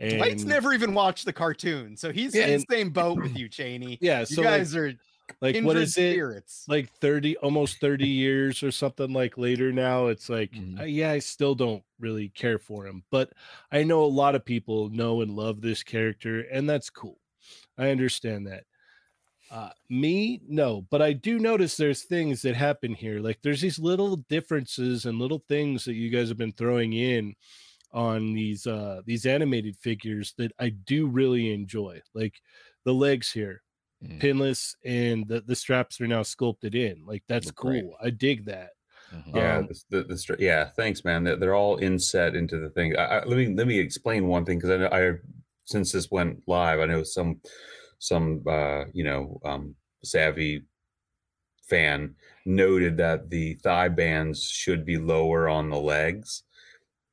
And 0.00 0.18
Dwight's 0.18 0.44
never 0.44 0.72
even 0.72 0.94
watched 0.94 1.24
the 1.24 1.32
cartoon, 1.32 1.96
so 1.96 2.12
he's 2.12 2.34
Yeah, 2.34 2.46
in 2.46 2.54
the 2.54 2.64
same 2.70 2.90
boat 2.90 3.20
with 3.20 3.34
you, 3.36 3.48
Cheney. 3.48 4.00
yeah, 4.00 4.24
You 4.28 4.36
so 4.36 4.42
like, 4.42 4.50
guys 4.50 4.74
are 4.76 4.92
like 5.40 5.54
kindred 5.54 5.66
what 5.66 5.76
is 5.76 5.96
it? 5.96 6.10
spirits. 6.10 6.64
Like 6.66 6.90
30 7.00 7.36
almost 7.38 7.78
30 7.80 8.08
years 8.08 8.62
or 8.62 8.70
something 8.70 9.12
like 9.12 9.36
later 9.36 9.70
now. 9.72 10.06
It's 10.06 10.28
like 10.30 10.50
Mhm. 10.54 10.80
uh, 10.80 10.84
yeah, 10.84 11.10
I 11.10 11.18
still 11.18 11.54
don't 11.54 11.84
really 12.00 12.30
care 12.30 12.58
for 12.58 12.86
him, 12.86 13.04
but 13.10 13.32
I 13.70 13.82
know 13.84 14.02
a 14.02 14.06
lot 14.06 14.34
of 14.34 14.44
people 14.44 14.88
know 14.88 15.20
and 15.20 15.30
love 15.36 15.60
this 15.60 15.82
character 15.82 16.40
and 16.40 16.68
that's 16.68 16.88
cool. 16.90 17.20
I 17.78 17.90
understand 17.90 18.46
that. 18.46 18.64
Uh, 19.50 19.70
me, 19.90 20.40
no, 20.48 20.82
but 20.90 21.02
I 21.02 21.12
do 21.12 21.38
notice 21.38 21.76
there's 21.76 22.04
things 22.04 22.42
that 22.42 22.56
happen 22.56 22.94
here. 22.94 23.20
Like 23.20 23.40
there's 23.42 23.60
these 23.60 23.78
little 23.78 24.16
differences 24.16 25.04
and 25.06 25.18
little 25.18 25.44
things 25.48 25.84
that 25.84 25.94
you 25.94 26.10
guys 26.10 26.28
have 26.28 26.38
been 26.38 26.52
throwing 26.52 26.92
in 26.94 27.34
on 27.94 28.34
these 28.34 28.66
uh 28.66 29.00
these 29.06 29.24
animated 29.24 29.76
figures 29.78 30.34
that 30.36 30.52
I 30.58 30.70
do 30.70 31.06
really 31.06 31.54
enjoy. 31.54 32.02
Like 32.14 32.34
the 32.84 32.92
legs 32.92 33.30
here, 33.32 33.62
Mm. 34.04 34.20
pinless, 34.20 34.76
and 34.84 35.26
the, 35.26 35.40
the 35.40 35.56
straps 35.56 35.98
are 36.00 36.06
now 36.06 36.22
sculpted 36.22 36.74
in. 36.74 37.06
Like 37.06 37.22
that's 37.26 37.46
Look 37.46 37.54
cool. 37.56 37.70
great. 37.70 37.84
I 38.02 38.10
dig 38.10 38.44
that. 38.46 38.70
Mhm. 39.14 39.36
Yeah, 39.36 39.58
Um, 39.58 39.68
the, 39.90 40.02
the, 40.02 40.14
the 40.14 40.36
yeah. 40.40 40.64
Thanks, 40.76 41.04
man. 41.04 41.24
They're, 41.24 41.36
they're 41.36 41.54
all 41.54 41.78
inset 41.78 42.34
into 42.34 42.58
the 42.58 42.68
thing. 42.70 42.96
I, 42.96 43.04
I, 43.20 43.24
let 43.24 43.38
me 43.38 43.54
let 43.54 43.66
me 43.66 43.78
explain 43.78 44.26
one 44.26 44.44
thing 44.44 44.58
because 44.58 44.70
I, 44.70 44.76
know- 44.76 44.88
I 44.92 45.12
since 45.64 45.92
this 45.92 46.10
went 46.10 46.42
live, 46.46 46.80
I 46.80 46.86
know 46.86 47.02
some 47.04 47.40
some 47.98 48.42
uh, 48.46 48.84
you 48.92 49.04
know 49.04 49.40
um, 49.44 49.74
savvy 50.02 50.64
fan 51.68 52.14
noted 52.44 52.98
that 52.98 53.30
the 53.30 53.54
thigh 53.62 53.88
bands 53.88 54.44
should 54.44 54.84
be 54.84 54.98
lower 54.98 55.48
on 55.48 55.70
the 55.70 55.78
legs. 55.80 56.42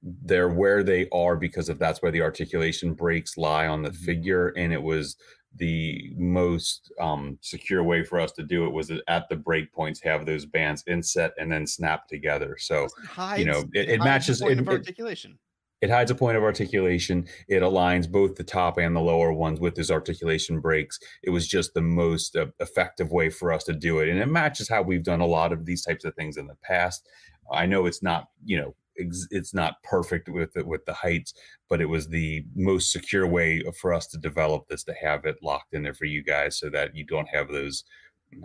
They're 0.04 0.50
where 0.50 0.84
they 0.84 1.08
are 1.12 1.36
because 1.36 1.70
of 1.70 1.78
that's 1.80 2.02
where 2.02 2.12
the 2.12 2.22
articulation 2.22 2.94
breaks 2.94 3.38
lie 3.38 3.68
on 3.68 3.84
the 3.84 3.92
Mhm. 3.92 3.96
figure, 3.98 4.48
and 4.58 4.74
it 4.74 4.82
was 4.82 5.16
the 5.56 6.12
most 6.16 6.92
um, 7.00 7.38
secure 7.42 7.84
way 7.84 8.04
for 8.04 8.20
us 8.20 8.32
to 8.32 8.44
do 8.44 8.66
it 8.66 8.70
was 8.74 8.90
at 9.08 9.28
the 9.30 9.36
break 9.36 9.72
points 9.74 10.02
have 10.02 10.26
those 10.26 10.46
bands 10.46 10.82
inset 10.88 11.34
and 11.38 11.52
then 11.52 11.68
snap 11.68 12.08
together. 12.08 12.56
So 12.58 12.86
It 12.86 12.92
hides- 13.06 13.46
know, 13.46 13.60
it- 13.74 13.90
it 13.90 13.98
the 14.00 14.04
matches- 14.06 14.40
point 14.40 14.54
it- 14.54 14.60
of 14.60 14.70
articulation. 14.70 15.38
it 15.82 15.90
hides 15.90 16.10
a 16.10 16.16
point 16.16 16.38
of 16.38 16.44
articulation. 16.44 17.28
It 17.50 17.62
aligns 17.64 18.10
both 18.10 18.36
the 18.36 18.44
top 18.46 18.78
and 18.78 18.96
the 18.96 19.02
lower 19.02 19.34
ones 19.34 19.60
with 19.60 19.76
those 19.76 19.92
articulation 19.92 20.62
breaks. 20.62 21.00
It 21.22 21.32
was 21.32 21.48
just 21.48 21.74
the 21.74 21.82
most 21.82 22.36
uh, 22.38 22.48
effective 22.60 23.12
way 23.12 23.30
for 23.30 23.52
us 23.52 23.64
to 23.66 23.74
do 23.74 24.00
it, 24.00 24.08
and 24.08 24.20
it 24.20 24.28
matches 24.28 24.70
how 24.70 24.84
we've 24.84 25.04
done 25.04 25.20
a 25.22 25.26
lot 25.28 25.52
of 25.52 25.66
these 25.66 25.84
types 25.84 26.06
of 26.06 26.16
things 26.16 26.38
in 26.38 26.48
the 26.48 26.56
past. 26.64 27.08
I 27.52 27.66
know 27.66 27.86
it's 27.88 28.02
not, 28.02 28.30
you 28.46 28.58
know, 28.58 28.76
it's 28.96 29.54
not 29.54 29.82
perfect 29.84 30.30
with 30.30 30.54
the, 30.54 30.66
with 30.66 30.86
the 30.86 30.94
heights, 30.94 31.34
but 31.70 31.82
it 31.82 31.86
was 31.86 32.08
the 32.08 32.46
most 32.56 32.92
secure 32.92 33.28
way 33.28 33.64
uh, 33.68 33.72
for 33.80 33.94
us 33.94 34.08
to 34.08 34.18
develop 34.18 34.68
this 34.68 34.84
to 34.84 34.94
have 35.02 35.26
it 35.26 35.38
locked 35.42 35.74
in 35.74 35.84
there 35.84 35.94
for 35.94 36.06
you 36.06 36.24
guys, 36.24 36.60
so 36.60 36.70
that 36.70 36.96
you 36.96 37.06
don't 37.06 37.30
have 37.30 37.48
those. 37.48 37.84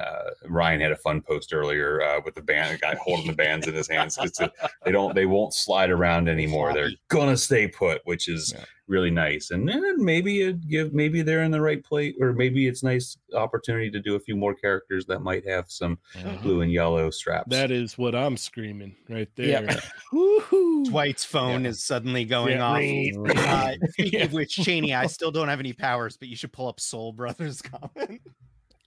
Uh, 0.01 0.31
Ryan 0.49 0.81
had 0.81 0.93
a 0.93 0.97
fun 0.97 1.21
post 1.23 1.53
earlier 1.55 2.03
uh, 2.03 2.21
with 2.25 2.35
the 2.35 2.43
band, 2.43 2.75
a 2.77 2.79
guy 2.79 2.97
holding 3.03 3.27
the 3.27 3.33
bands 3.33 3.67
in 3.67 3.75
his 3.75 3.89
hands 3.89 4.17
because 4.17 4.51
they 4.85 4.93
don't, 4.93 5.15
they 5.15 5.27
won't 5.27 5.55
slide 5.55 5.91
around 5.91 6.29
anymore. 6.29 6.73
They're 6.73 6.91
gonna 7.09 7.37
stay 7.37 7.69
put, 7.69 8.01
which 8.05 8.29
is 8.29 8.53
Yeah. 8.57 8.65
really 8.89 9.11
nice. 9.11 9.51
And 9.51 9.69
then 9.69 10.05
maybe 10.05 10.43
it 10.43 10.69
give, 10.69 10.93
maybe 10.95 11.23
they're 11.23 11.43
in 11.43 11.51
the 11.51 11.61
right 11.61 11.83
place, 11.83 12.15
or 12.21 12.33
maybe 12.33 12.69
it's 12.69 12.83
nice 12.83 13.17
opportunity 13.35 13.91
to 13.91 14.01
do 14.01 14.15
a 14.17 14.21
few 14.21 14.37
more 14.37 14.55
characters 14.55 15.07
that 15.07 15.21
might 15.21 15.47
have 15.49 15.65
some 15.71 15.99
Mhm. 16.15 16.43
blue 16.43 16.61
and 16.61 16.71
yellow 16.73 17.11
straps. 17.11 17.49
That 17.51 17.71
is 17.71 17.97
what 17.99 18.15
I'm 18.15 18.37
screaming 18.37 18.95
right 19.09 19.29
there. 19.35 19.67
Woohoo. 20.13 20.85
Dwight's 20.91 21.25
phone 21.25 21.65
Yeah. 21.65 21.71
is 21.71 21.83
suddenly 21.83 22.25
going 22.25 22.59
Yeah, 22.59 22.65
off. 22.65 22.79
ring, 22.79 23.29
Uh, 23.39 23.75
speaking 23.91 24.13
Yeah. 24.21 24.25
of 24.27 24.33
which, 24.33 24.51
Cheney, 24.55 24.95
I 24.95 25.07
still 25.07 25.31
don't 25.31 25.49
have 25.49 25.61
any 25.61 25.73
powers, 25.73 26.17
but 26.17 26.29
you 26.29 26.37
should 26.37 26.53
pull 26.53 26.69
up 26.69 26.79
Soul 26.81 27.13
Brothers 27.13 27.63
comment. 27.63 28.21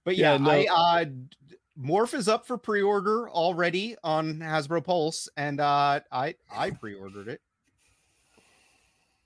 But 0.05 0.15
Yeah, 0.17 0.33
yeah, 0.33 0.37
no- 0.37 0.49
I 0.51 0.65
uh 1.01 1.05
Morph 1.79 2.13
is 2.15 2.27
up 2.27 2.47
for 2.47 2.57
pre-order 2.57 3.29
already 3.29 3.95
on 4.03 4.39
Hasbro 4.39 4.83
Pulse, 4.83 5.29
and 5.37 5.59
uh 5.59 5.99
I 6.11 6.35
I 6.51 6.71
pre-ordered 6.71 7.27
it. 7.27 7.41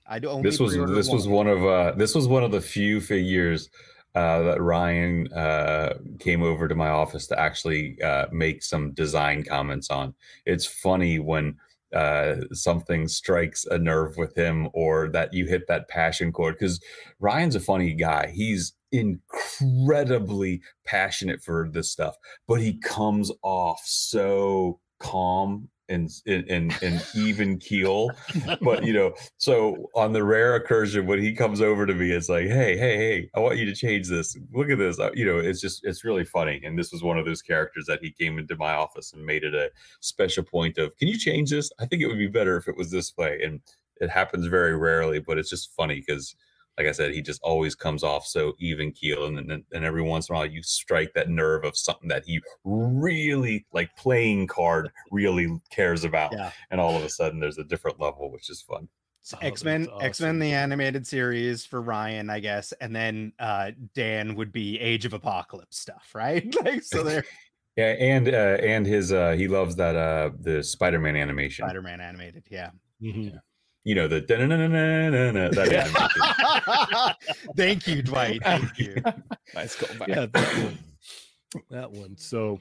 I 0.06 0.18
do 0.18 0.28
only 0.28 0.42
this 0.50 0.58
was 0.58 0.72
pre-ordered 0.72 0.94
this 0.94 1.08
was 1.08 1.28
one 1.28 1.46
of 1.46 1.64
uh 1.64 1.92
this 1.92 2.14
was 2.14 2.26
one 2.26 2.42
of 2.42 2.50
the 2.50 2.60
few 2.60 3.00
figures 3.00 3.70
uh 4.14 4.42
that 4.42 4.60
Ryan 4.60 5.32
uh 5.32 5.94
came 6.18 6.42
over 6.42 6.68
to 6.68 6.74
my 6.74 6.88
office 6.88 7.26
to 7.28 7.38
actually 7.38 8.00
uh 8.02 8.26
make 8.32 8.62
some 8.62 8.92
design 8.92 9.44
comments 9.44 9.90
on. 9.90 10.14
It's 10.46 10.66
funny 10.66 11.18
when 11.18 11.56
uh 11.94 12.36
something 12.52 13.08
strikes 13.08 13.64
a 13.66 13.78
nerve 13.78 14.16
with 14.16 14.36
him 14.36 14.68
or 14.74 15.08
that 15.08 15.32
you 15.34 15.46
hit 15.46 15.66
that 15.68 15.88
passion 15.88 16.32
chord 16.32 16.56
because 16.58 16.80
Ryan's 17.20 17.56
a 17.56 17.60
funny 17.60 17.94
guy. 17.94 18.32
He's 18.34 18.74
incredibly 18.92 20.60
passionate 20.84 21.42
for 21.42 21.68
this 21.72 21.90
stuff, 21.90 22.16
but 22.46 22.60
he 22.60 22.78
comes 22.78 23.30
off 23.42 23.80
so 23.84 24.78
calm 24.98 25.68
and 25.92 26.10
and 26.26 26.74
and, 26.82 27.06
even 27.14 27.58
keel 27.58 28.10
but 28.62 28.84
you 28.84 28.92
know, 28.92 29.12
so 29.36 29.90
on 29.94 30.12
the 30.12 30.24
rare 30.24 30.54
occasion 30.54 31.06
when 31.06 31.20
he 31.20 31.34
comes 31.34 31.60
over 31.60 31.86
to 31.86 31.94
me, 31.94 32.10
it's 32.10 32.28
like, 32.28 32.46
hey, 32.46 32.76
hey, 32.76 32.96
hey, 32.96 33.30
I 33.34 33.40
want 33.40 33.58
you 33.58 33.66
to 33.66 33.74
change 33.74 34.08
this. 34.08 34.36
Look 34.52 34.70
at 34.70 34.78
this. 34.78 34.98
You 35.14 35.26
know, 35.26 35.38
it's 35.38 35.60
just 35.60 35.84
it's 35.84 36.04
really 36.04 36.24
funny. 36.24 36.60
And 36.64 36.78
this 36.78 36.92
was 36.92 37.02
one 37.02 37.18
of 37.18 37.26
those 37.26 37.42
characters 37.42 37.84
that 37.86 38.00
he 38.02 38.10
came 38.10 38.38
into 38.38 38.56
my 38.56 38.74
office 38.74 39.12
and 39.12 39.24
made 39.24 39.44
it 39.44 39.54
a 39.54 39.70
special 40.00 40.44
point 40.44 40.78
of, 40.78 40.96
can 40.96 41.08
you 41.08 41.18
change 41.18 41.50
this? 41.50 41.70
I 41.78 41.86
think 41.86 42.02
it 42.02 42.08
would 42.08 42.18
be 42.18 42.28
better 42.28 42.56
if 42.56 42.68
it 42.68 42.76
was 42.76 42.90
this 42.90 43.16
way. 43.16 43.40
And 43.42 43.60
it 44.00 44.10
happens 44.10 44.46
very 44.46 44.76
rarely, 44.76 45.20
but 45.20 45.38
it's 45.38 45.50
just 45.50 45.74
funny 45.74 46.02
because 46.06 46.34
like 46.78 46.86
I 46.86 46.92
said, 46.92 47.12
he 47.12 47.20
just 47.22 47.40
always 47.42 47.74
comes 47.74 48.02
off 48.02 48.26
so 48.26 48.54
even 48.58 48.92
keel, 48.92 49.26
and 49.26 49.36
then 49.36 49.64
and 49.72 49.84
every 49.84 50.02
once 50.02 50.28
in 50.28 50.34
a 50.34 50.38
while 50.38 50.46
you 50.46 50.62
strike 50.62 51.12
that 51.14 51.28
nerve 51.28 51.64
of 51.64 51.76
something 51.76 52.08
that 52.08 52.24
he 52.24 52.40
really 52.64 53.66
like 53.72 53.94
playing 53.96 54.46
card 54.46 54.90
really 55.10 55.48
cares 55.70 56.04
about, 56.04 56.32
Yeah. 56.32 56.50
and 56.70 56.80
all 56.80 56.96
of 56.96 57.02
a 57.04 57.08
sudden 57.08 57.40
there's 57.40 57.58
a 57.58 57.64
different 57.64 58.00
level, 58.00 58.30
which 58.30 58.48
is 58.50 58.62
fun. 58.62 58.88
So 59.24 59.38
Oh, 59.40 59.46
X 59.46 59.62
Men, 59.62 59.82
that's 59.84 60.02
X 60.04 60.20
Men, 60.20 60.38
the 60.38 60.52
animated 60.52 61.06
series 61.06 61.64
for 61.64 61.80
Ryan, 61.80 62.28
I 62.30 62.40
guess, 62.40 62.72
and 62.80 62.94
then 62.96 63.32
uh 63.38 63.72
Dan 63.94 64.34
would 64.34 64.50
be 64.50 64.80
Age 64.80 65.04
of 65.04 65.12
Apocalypse 65.12 65.78
stuff, 65.78 66.10
right? 66.14 66.52
Like, 66.64 66.82
so 66.82 67.02
they're 67.02 67.24
Yeah, 67.76 67.92
and 67.98 68.28
uh, 68.28 68.58
and 68.60 68.86
his 68.86 69.12
uh, 69.14 69.32
he 69.32 69.48
loves 69.48 69.76
that 69.76 69.96
uh 69.96 70.30
the 70.40 70.62
Spider-Man 70.62 71.16
animation. 71.16 71.64
Spider 71.64 71.80
Man 71.80 72.00
animated, 72.02 72.44
yeah. 72.50 72.70
Mhm. 73.02 73.38
You 73.84 73.96
know 73.96 74.06
the 74.06 74.20
that. 75.52 77.16
Thank 77.56 77.88
you, 77.88 78.02
Dwight. 78.02 78.42
Thank 78.42 78.78
you. 78.78 79.02
Nice 79.54 79.76
callback. 79.76 80.08
Yeah, 80.08 80.26
that 80.26 80.64
one. 80.64 80.78
That 81.70 81.90
one. 81.90 82.16
So, 82.16 82.60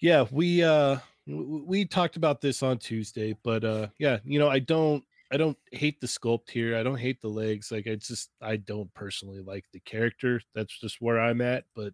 yeah, 0.00 0.26
we 0.30 0.62
uh 0.62 0.98
we 1.26 1.84
talked 1.84 2.16
about 2.16 2.40
this 2.40 2.62
on 2.62 2.78
Tuesday, 2.78 3.36
but 3.42 3.64
uh 3.64 3.88
yeah, 3.98 4.18
you 4.24 4.38
know, 4.38 4.48
I 4.48 4.60
don't 4.60 5.02
I 5.32 5.36
don't 5.36 5.58
hate 5.72 6.00
the 6.00 6.06
sculpt 6.06 6.50
here. 6.50 6.76
I 6.76 6.84
don't 6.84 6.98
hate 6.98 7.20
the 7.20 7.28
legs. 7.28 7.72
Like 7.72 7.88
I 7.88 7.96
just 7.96 8.30
I 8.40 8.56
don't 8.56 8.92
personally 8.94 9.40
like 9.40 9.64
the 9.72 9.80
character. 9.80 10.40
That's 10.54 10.78
just 10.78 11.00
where 11.00 11.18
I'm 11.18 11.40
at, 11.40 11.64
but 11.74 11.92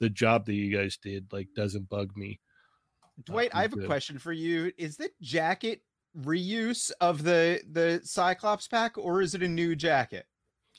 the 0.00 0.10
job 0.10 0.46
that 0.46 0.54
you 0.54 0.76
guys 0.76 0.96
did 0.96 1.32
like 1.32 1.48
doesn't 1.54 1.88
bug 1.88 2.16
me. 2.16 2.40
Dwight, 3.22 3.50
I 3.54 3.62
have 3.62 3.74
a 3.74 3.86
question 3.86 4.18
for 4.18 4.32
you. 4.32 4.72
Is 4.76 4.96
the 4.96 5.08
jacket 5.20 5.82
reuse 6.20 6.90
of 7.00 7.22
the 7.24 7.60
the 7.70 8.00
Cyclops 8.04 8.68
pack, 8.68 8.96
or 8.98 9.20
is 9.20 9.34
it 9.34 9.42
a 9.42 9.48
new 9.48 9.74
jacket? 9.74 10.26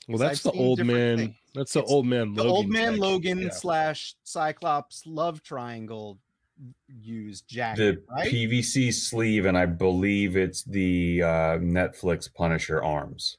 Well, 0.08 0.18
that's 0.18 0.46
I've 0.46 0.52
the 0.52 0.56
seen 0.58 0.66
old 0.66 0.84
man. 0.84 1.16
things. 1.18 1.34
That's 1.54 1.72
the 1.72 1.80
It's 1.80 1.90
old 1.90 2.06
man. 2.06 2.34
The 2.34 2.44
old 2.44 2.68
man 2.68 2.92
jacket. 2.92 3.00
Logan 3.00 3.38
Yeah. 3.40 3.50
slash 3.50 4.14
Cyclops 4.24 5.02
love 5.06 5.42
triangle 5.42 6.18
used 6.88 7.50
the 7.50 7.54
jacket, 7.56 8.04
right? 8.10 8.30
PVC 8.30 8.92
sleeve, 8.92 9.46
and 9.46 9.58
I 9.58 9.66
believe 9.66 10.36
it's 10.36 10.62
the 10.64 11.22
uh, 11.22 11.26
Netflix 11.58 12.32
Punisher 12.32 12.82
arms. 12.82 13.36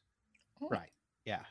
Right. 0.60 0.92
Yeah. 1.26 1.42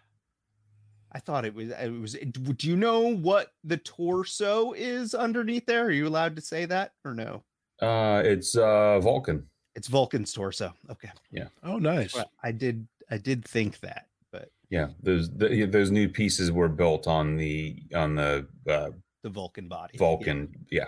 I 1.13 1.19
thought 1.19 1.47
it 1.47 1.55
was 1.55 1.71
it 1.71 1.89
was 2.01 2.13
do 2.13 2.69
you 2.69 2.77
know 2.77 3.15
what 3.17 3.53
the 3.65 3.79
torso 3.79 4.73
is 4.75 5.15
underneath 5.15 5.65
there? 5.65 5.87
Are 5.87 5.91
you 5.91 6.07
allowed 6.07 6.37
to 6.37 6.43
say 6.43 6.67
that 6.67 6.93
or 7.05 7.15
no? 7.15 7.43
Uh, 7.81 8.21
it's 8.25 8.55
uh, 8.57 9.01
Vulcan. 9.01 9.49
It's 9.77 9.87
Vulcan's 9.89 10.33
torso. 10.33 10.73
Okay. 10.91 11.11
Yeah. 11.31 11.49
Oh, 11.63 11.77
nice. 11.79 12.15
Well, 12.15 12.33
I 12.43 12.51
did 12.51 12.89
I 13.11 13.19
did 13.19 13.45
think 13.45 13.79
that, 13.81 14.07
but 14.33 14.51
Yeah, 14.71 14.89
those 15.03 15.31
the, 15.31 15.67
those 15.67 15.91
new 15.93 16.09
pieces 16.09 16.51
were 16.51 16.69
built 16.69 17.07
on 17.07 17.37
the 17.37 17.77
on 17.95 18.15
the 18.17 18.47
uh, 18.69 18.91
the 19.23 19.29
Vulcan 19.29 19.69
body. 19.69 19.99
Vulcan. 19.99 20.49
Yeah. 20.71 20.87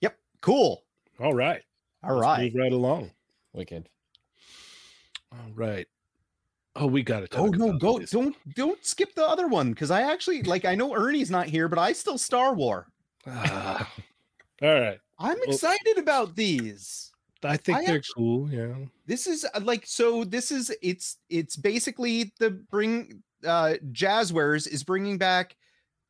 Yep. 0.00 0.16
Cool. 0.40 0.84
All 1.20 1.34
right. 1.34 1.62
All 2.04 2.14
right. 2.18 2.42
Let's 2.44 2.54
move 2.54 2.62
right 2.62 2.72
along. 2.72 3.10
Wicked. 3.52 3.88
All 5.32 5.50
right. 5.54 5.86
Oh, 6.76 6.86
we 6.86 7.02
got 7.02 7.20
to 7.20 7.28
talk. 7.28 7.40
Oh 7.40 7.46
no, 7.48 7.70
about 7.70 7.80
go 7.80 7.98
this. 7.98 8.10
don't 8.10 8.36
don't 8.54 8.84
skip 8.86 9.14
the 9.16 9.26
other 9.26 9.48
one 9.48 9.70
because 9.70 9.90
I 9.90 10.02
actually 10.02 10.42
like 10.44 10.64
I 10.64 10.76
know 10.76 10.94
Ernie's 10.94 11.30
not 11.32 11.46
here, 11.48 11.68
but 11.68 11.78
I 11.80 11.92
still 11.92 12.16
Star 12.18 12.54
War. 12.54 12.86
Ah. 13.26 13.92
All 14.62 14.68
right. 14.80 15.00
I'm 15.18 15.36
Well- 15.38 15.48
excited 15.54 15.98
about 15.98 16.36
these. 16.36 17.10
I 17.44 17.56
think 17.56 17.78
I 17.78 17.84
they're 17.86 18.02
cool. 18.16 18.50
Yeah. 18.50 18.74
This 19.06 19.26
is 19.26 19.46
uh, 19.54 19.60
like 19.62 19.86
so. 19.86 20.24
This 20.24 20.50
is 20.50 20.74
it's 20.82 21.18
it's 21.28 21.56
basically 21.56 22.32
the 22.38 22.50
bring 22.50 23.22
uh 23.46 23.74
Jazzwares 23.92 24.66
is 24.66 24.82
bringing 24.84 25.18
back 25.18 25.56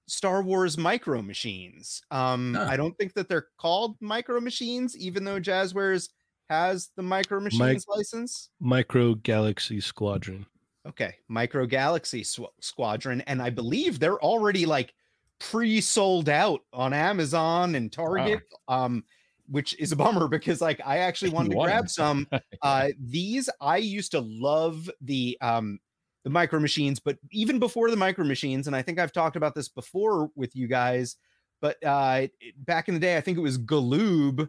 Star 0.06 0.42
Wars 0.42 0.76
micro 0.78 1.22
machines. 1.22 2.02
Um, 2.10 2.54
Huh. 2.54 2.66
I 2.68 2.76
don't 2.76 2.96
think 2.98 3.14
that 3.14 3.28
they're 3.28 3.48
called 3.58 3.96
micro 4.00 4.40
machines, 4.40 4.96
even 4.96 5.24
though 5.24 5.40
Jazzwares 5.40 6.10
has 6.50 6.90
the 6.96 7.02
micro 7.02 7.40
machines 7.40 7.86
license. 7.88 8.50
Micro 8.60 9.14
Galaxy 9.14 9.80
Squadron. 9.80 10.46
Okay, 10.86 11.14
Micro 11.28 11.64
Galaxy 11.64 12.22
Sw- 12.22 12.52
Squadron, 12.60 13.22
and 13.22 13.40
I 13.40 13.48
believe 13.48 13.98
they're 13.98 14.22
already 14.22 14.66
like 14.66 14.92
pre-sold 15.38 16.28
out 16.28 16.60
on 16.72 16.92
Amazon 16.92 17.74
and 17.74 17.90
Target. 17.90 18.40
Um, 18.68 19.04
which 19.46 19.78
is 19.78 19.92
a 19.92 19.96
bummer 19.96 20.28
because 20.28 20.60
like 20.60 20.80
I 20.84 20.98
actually 20.98 21.30
wanted 21.36 21.50
to 21.52 21.56
want 21.56 21.70
'em. 21.70 21.76
grab 21.76 21.90
some. 21.90 22.28
Uh, 22.62 22.88
these 22.98 23.48
I 23.60 23.76
used 23.78 24.10
to 24.12 24.20
love 24.20 24.90
the 25.00 25.36
um 25.40 25.78
the 26.24 26.30
micro 26.30 26.58
machines, 26.58 26.98
but 27.00 27.18
even 27.30 27.58
before 27.58 27.90
the 27.90 27.96
micro 27.96 28.24
machines, 28.24 28.66
and 28.66 28.74
I 28.74 28.80
think 28.82 28.98
I've 28.98 29.12
talked 29.12 29.36
about 29.36 29.54
this 29.54 29.68
before 29.68 30.30
with 30.34 30.56
you 30.56 30.66
guys, 30.66 31.16
but 31.60 31.76
uh 31.84 32.26
back 32.58 32.88
in 32.88 32.94
the 32.94 33.00
day, 33.00 33.16
I 33.16 33.20
think 33.20 33.36
it 33.38 33.42
was 33.42 33.58
Galoob 33.58 34.48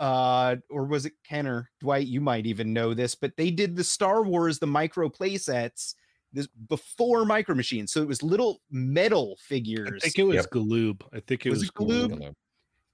uh 0.00 0.56
or 0.70 0.84
was 0.86 1.06
it 1.06 1.12
kenner 1.24 1.70
dwight 1.80 2.08
you 2.08 2.20
might 2.20 2.46
even 2.46 2.72
know 2.72 2.94
this 2.94 3.14
but 3.14 3.30
they 3.36 3.48
did 3.48 3.76
the 3.76 3.84
star 3.84 4.24
wars 4.24 4.58
the 4.58 4.66
micro 4.66 5.08
play 5.08 5.36
sets 5.36 5.94
this 6.32 6.48
before 6.68 7.24
micro 7.24 7.54
machines 7.54 7.92
so 7.92 8.02
it 8.02 8.08
was 8.08 8.20
little 8.20 8.60
metal 8.72 9.36
figures. 9.40 9.88
I 9.94 9.98
think 10.00 10.18
it 10.18 10.24
was 10.24 10.34
Yep. 10.34 10.50
Galoob. 10.50 11.02
I 11.12 11.20
think 11.20 11.46
it 11.46 11.50
Was 11.50 11.60
was, 11.60 11.68
it 11.68 11.74
Galoob? 11.76 12.34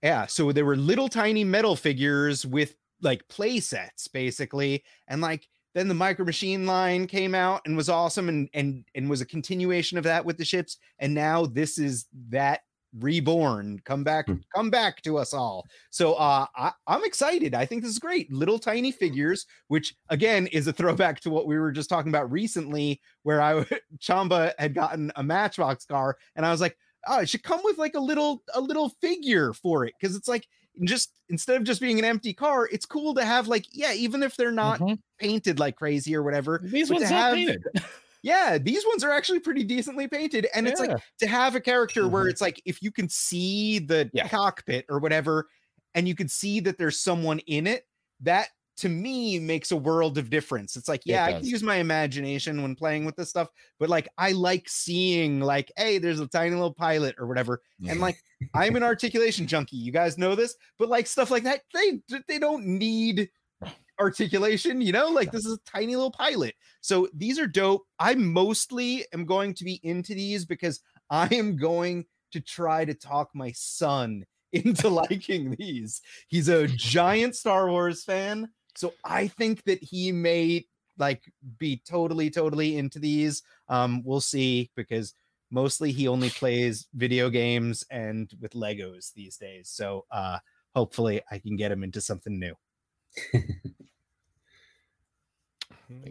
Yeah 0.03 0.27
so 0.27 0.53
there 0.53 0.65
were 0.65 0.77
little 0.77 1.09
tiny 1.09 1.45
metal 1.45 1.77
figures 1.77 2.47
with 2.47 2.77
like 3.03 3.27
play 3.29 3.61
sets 3.61 4.09
basically 4.09 4.83
and 5.09 5.21
like 5.21 5.49
then 5.75 5.89
the 5.89 5.95
micro 5.95 6.25
machine 6.25 6.67
line 6.67 7.07
came 7.07 7.35
out 7.35 7.63
and 7.65 7.77
was 7.77 7.89
awesome 7.89 8.29
and 8.29 8.49
and 8.55 8.85
and 8.95 9.09
was 9.09 9.21
a 9.21 9.27
continuation 9.27 9.99
of 9.99 10.05
that 10.05 10.25
with 10.25 10.37
the 10.37 10.45
ships 10.45 10.79
and 10.99 11.15
now 11.15 11.47
this 11.47 11.79
is 11.79 12.07
that 12.29 12.61
reborn 12.99 13.81
come 13.85 14.03
back 14.03 14.27
Hmm. 14.27 14.35
come 14.53 14.69
back 14.69 15.01
to 15.03 15.17
us 15.17 15.33
all. 15.33 15.65
So 15.91 16.15
uh 16.15 16.47
I, 16.57 16.73
i'm 16.89 17.05
excited. 17.05 17.55
I 17.55 17.65
think 17.65 17.83
this 17.83 17.93
is 17.93 18.01
great. 18.01 18.33
Little 18.33 18.59
tiny 18.59 18.91
figures 18.91 19.47
which 19.69 19.95
again 20.09 20.49
is 20.49 20.67
a 20.67 20.73
throwback 20.73 21.21
to 21.21 21.31
what 21.31 21.47
we 21.47 21.57
were 21.59 21.71
just 21.71 21.89
talking 21.89 22.11
about 22.11 22.31
recently 22.33 23.01
where 23.23 23.41
i 23.41 23.65
chamba 23.99 24.53
had 24.59 24.75
gotten 24.75 25.13
a 25.17 25.23
matchbox 25.23 25.85
car 25.87 26.17
and 26.35 26.45
i 26.45 26.51
was 26.51 26.61
like 26.61 26.77
oh 27.09 27.21
it 27.21 27.29
should 27.29 27.43
come 27.43 27.61
with 27.65 27.79
like 27.79 27.95
a 27.95 28.01
little 28.01 28.43
a 28.55 28.61
little 28.61 28.91
figure 29.01 29.53
for 29.53 29.85
it 29.85 29.95
because 30.01 30.15
it's 30.17 30.29
like 30.29 30.47
just 30.85 31.13
instead 31.29 31.57
of 31.57 31.65
just 31.65 31.81
being 31.81 31.99
an 31.99 32.05
empty 32.05 32.33
car 32.33 32.69
it's 32.73 32.87
cool 32.87 33.15
to 33.15 33.25
have 33.25 33.49
like 33.49 33.67
yeah 33.73 33.93
even 33.93 34.23
if 34.23 34.37
they're 34.37 34.53
not 34.53 34.79
Mhm. 34.81 34.99
painted 35.19 35.59
like 35.59 35.77
crazy 35.77 36.15
or 36.15 36.23
whatever 36.23 36.61
These 36.63 36.91
ones 36.91 37.05
have- 37.09 37.35
painted. 37.35 37.63
yeah 38.23 38.59
these 38.59 38.85
ones 38.87 39.03
are 39.03 39.11
actually 39.11 39.41
pretty 39.41 39.65
decently 39.65 40.07
painted 40.09 40.47
and 40.55 40.69
it's 40.69 40.79
like 40.81 40.97
to 41.19 41.27
have 41.27 41.55
a 41.55 41.61
character 41.61 42.07
where 42.09 42.25
Mhm. 42.27 42.31
it's 42.31 42.41
like 42.41 42.61
if 42.65 42.83
you 42.83 42.93
can 42.93 43.09
see 43.09 43.79
the 43.79 44.11
Yeah. 44.13 44.29
cockpit 44.29 44.85
or 44.89 44.99
whatever 45.01 45.49
and 45.95 46.07
you 46.07 46.15
can 46.15 46.29
see 46.29 46.61
that 46.61 46.79
there's 46.79 47.01
someone 47.01 47.39
in 47.41 47.67
it 47.67 47.87
that 48.21 48.49
to 48.81 48.89
me 48.89 49.39
makes 49.39 49.73
a 49.73 49.77
world 49.77 50.19
of 50.19 50.31
difference. 50.31 50.77
It's 50.77 50.89
like 50.89 51.07
It 51.07 51.13
yeah 51.13 51.25
i 51.25 51.33
can 51.33 51.47
use 51.47 51.63
my 51.63 51.77
imagination 51.77 52.63
when 52.63 52.75
playing 52.75 53.05
with 53.05 53.17
this 53.17 53.29
stuff 53.29 53.49
but 53.79 53.89
like 53.89 54.09
i 54.19 54.33
like 54.33 54.69
seeing 54.69 55.41
like 55.41 55.71
hey 55.77 55.99
there's 55.99 56.21
a 56.21 56.27
tiny 56.27 56.51
little 56.51 56.73
pilot 56.73 57.15
or 57.19 57.27
whatever 57.27 57.63
and 57.89 58.01
like 58.01 58.17
i'm 58.55 58.77
an 58.77 58.83
articulation 58.83 59.47
junkie 59.47 59.77
you 59.77 59.93
guys 59.93 60.19
know 60.19 60.35
this? 60.35 60.57
But 60.79 60.89
like 60.89 61.07
stuff 61.07 61.31
like 61.31 61.45
that 61.45 61.63
they 61.75 62.01
they 62.29 62.39
don't 62.39 62.65
need 62.65 63.31
articulation 64.01 64.81
you 64.81 64.93
know? 64.93 65.09
Like 65.09 65.33
this 65.33 65.47
is 65.47 65.55
a 65.55 65.71
tiny 65.71 65.97
little 65.97 66.11
pilot. 66.11 66.55
So 66.81 67.09
these 67.15 67.39
are 67.39 67.47
dope. 67.47 67.83
I 67.99 68.15
mostly 68.15 69.05
am 69.13 69.27
going 69.27 69.55
to 69.55 69.65
be 69.65 69.81
into 69.83 70.15
these 70.15 70.45
because 70.45 70.81
i 71.11 71.33
am 71.35 71.57
going 71.57 72.05
to 72.33 72.41
try 72.41 72.85
to 72.85 72.95
talk 72.95 73.31
my 73.35 73.53
son 73.53 74.25
into 74.53 74.89
liking 75.09 75.57
these. 75.59 76.01
He's 76.29 76.49
a 76.49 76.67
giant 76.69 77.37
star 77.37 77.69
wars 77.69 78.05
fan 78.05 78.49
so 78.77 78.93
i 79.05 79.27
think 79.27 79.63
that 79.65 79.83
he 79.83 80.13
may 80.13 80.65
like 80.99 81.23
be 81.59 81.81
totally 81.89 82.29
totally 82.31 82.77
into 82.77 82.99
these 82.99 83.43
um 83.69 84.03
we'll 84.05 84.21
see 84.21 84.71
because 84.77 85.15
mostly 85.51 85.91
he 85.93 86.07
only 86.09 86.31
plays 86.31 86.87
video 86.95 87.29
games 87.31 87.85
and 87.91 88.33
with 88.41 88.53
legos 88.53 89.13
these 89.15 89.37
days 89.37 89.69
so 89.69 90.05
uh 90.11 90.39
hopefully 90.75 91.21
i 91.31 91.39
can 91.39 91.57
get 91.57 91.73
him 91.73 91.83
into 91.83 92.01
something 92.01 92.39
new 92.39 92.55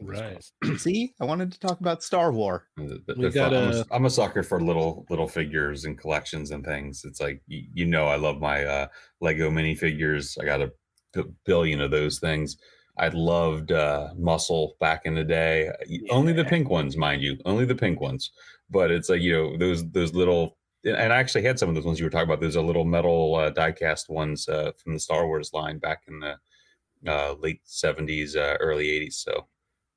Right. 0.02 0.44
see 0.78 1.14
i 1.22 1.26
wanted 1.26 1.52
to 1.54 1.60
talk 1.60 1.80
about 1.80 2.04
star 2.04 2.32
war 2.34 2.68
The- 2.76 3.02
the- 3.08 3.16
We 3.16 3.26
the 3.26 3.32
got 3.32 3.54
I'm, 3.54 3.72
a, 3.72 3.80
a- 3.80 3.86
I'm 3.92 4.06
a 4.06 4.10
sucker 4.10 4.44
for 4.44 4.60
little 4.62 5.06
little 5.10 5.28
figures 5.28 5.86
and 5.86 5.98
collections 5.98 6.52
and 6.52 6.66
things. 6.66 7.04
It's 7.06 7.22
like 7.22 7.42
you, 7.48 7.64
you 7.74 7.86
know 7.86 8.06
I 8.08 8.18
love 8.18 8.40
my 8.42 8.66
uh, 8.66 8.88
Lego 9.22 9.50
minifigures. 9.50 10.38
I 10.42 10.44
got 10.46 10.62
a 10.62 10.68
b- 10.68 10.74
billion 11.46 11.82
of 11.82 11.92
those 11.92 12.20
things. 12.20 12.58
I 12.98 13.08
loved 13.10 13.72
uh, 13.72 14.10
Muscle 14.18 14.76
back 14.80 15.06
in 15.06 15.16
the 15.16 15.24
day. 15.24 15.72
Only 16.10 16.34
the 16.34 16.44
pink 16.46 16.70
ones, 16.70 16.98
mind 16.98 17.22
you, 17.22 17.38
only 17.46 17.66
the 17.66 17.76
pink 17.76 18.02
ones. 18.02 18.32
But 18.70 18.92
it's 18.92 19.10
like 19.10 19.22
you 19.22 19.34
know 19.34 19.58
those 19.58 19.90
those 19.92 20.14
little. 20.14 20.58
And 20.86 21.12
I 21.12 21.18
actually 21.18 21.44
had 21.44 21.60
some 21.60 21.68
of 21.70 21.76
those 21.76 21.86
ones 21.86 22.00
you 22.00 22.06
were 22.06 22.10
talking 22.10 22.30
about. 22.30 22.40
There's 22.40 22.56
a 22.56 22.62
little 22.62 22.86
metal 22.86 23.36
uh, 23.36 23.50
die-cast 23.50 24.10
ones 24.10 24.48
uh, 24.48 24.72
from 24.82 24.94
the 24.94 25.00
Star 25.00 25.28
Wars 25.28 25.52
line 25.54 25.78
back 25.78 26.04
in 26.08 26.20
the 26.22 26.38
uh, 27.08 27.36
late 27.40 27.62
'70s, 27.66 28.36
uh, 28.36 28.58
early 28.60 28.88
'80s. 28.88 29.14
So 29.16 29.48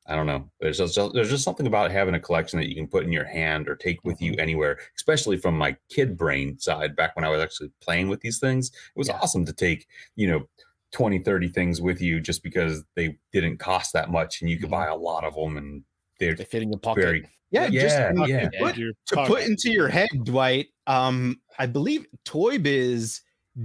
I 0.07 0.17
don't 0.17 0.27
know. 0.27 0.51
There's 0.61 0.79
just 0.79 0.95
there's 1.15 1.31
just 1.31 1.45
something 1.45 1.67
about 1.67 1.91
having 1.93 2.15
a 2.15 2.21
collection 2.21 2.59
that 2.59 2.69
you 2.69 2.75
can 2.75 2.89
put 2.89 3.05
in 3.05 3.13
your 3.13 3.25
hand 3.25 3.69
or 3.69 3.77
take 3.77 4.03
with 4.05 4.21
you 4.21 4.35
anywhere, 4.39 4.79
especially 4.97 5.37
from 5.37 5.57
my 5.57 5.77
kid 5.89 6.17
brain 6.17 6.59
side. 6.59 6.97
Back 6.97 7.15
when 7.17 7.25
I 7.25 7.29
was 7.31 7.41
actually 7.41 7.71
playing 7.81 8.09
with 8.09 8.21
these 8.21 8.39
things, 8.41 8.69
it 8.69 8.99
was 8.99 9.09
Yeah. 9.09 9.19
awesome 9.23 9.45
to 9.47 9.53
take 9.53 9.87
you 10.17 10.29
know 10.29 10.49
20, 10.93 11.21
30 11.21 11.49
things 11.49 11.81
with 11.81 12.01
you 12.01 12.21
just 12.21 12.43
because 12.43 12.85
they 12.97 13.19
didn't 13.33 13.59
cost 13.59 13.93
that 13.95 14.11
much 14.11 14.41
and 14.43 14.51
you 14.51 14.59
could 14.59 14.69
Mhm. 14.69 14.73
buy 14.73 14.87
a 14.87 14.95
lot 14.97 15.25
of 15.25 15.35
them 15.35 15.57
and 15.57 15.85
they're 16.21 16.35
They 16.35 16.45
fit 16.45 16.63
in 16.63 16.71
your 16.71 16.79
pocket. 16.79 17.03
very 17.03 17.29
yeah, 17.51 17.69
just 17.69 17.99
Yeah, 17.99 18.13
to 18.13 18.29
yeah. 18.29 18.49
put- 18.59 18.77
to 19.09 19.27
put 19.27 19.43
into 19.45 19.71
your 19.71 19.89
head, 19.89 20.09
Dwight, 20.25 20.69
um, 20.87 21.41
I 21.59 21.67
believe 21.67 22.07
Toy 22.25 22.59
Biz 22.59 23.21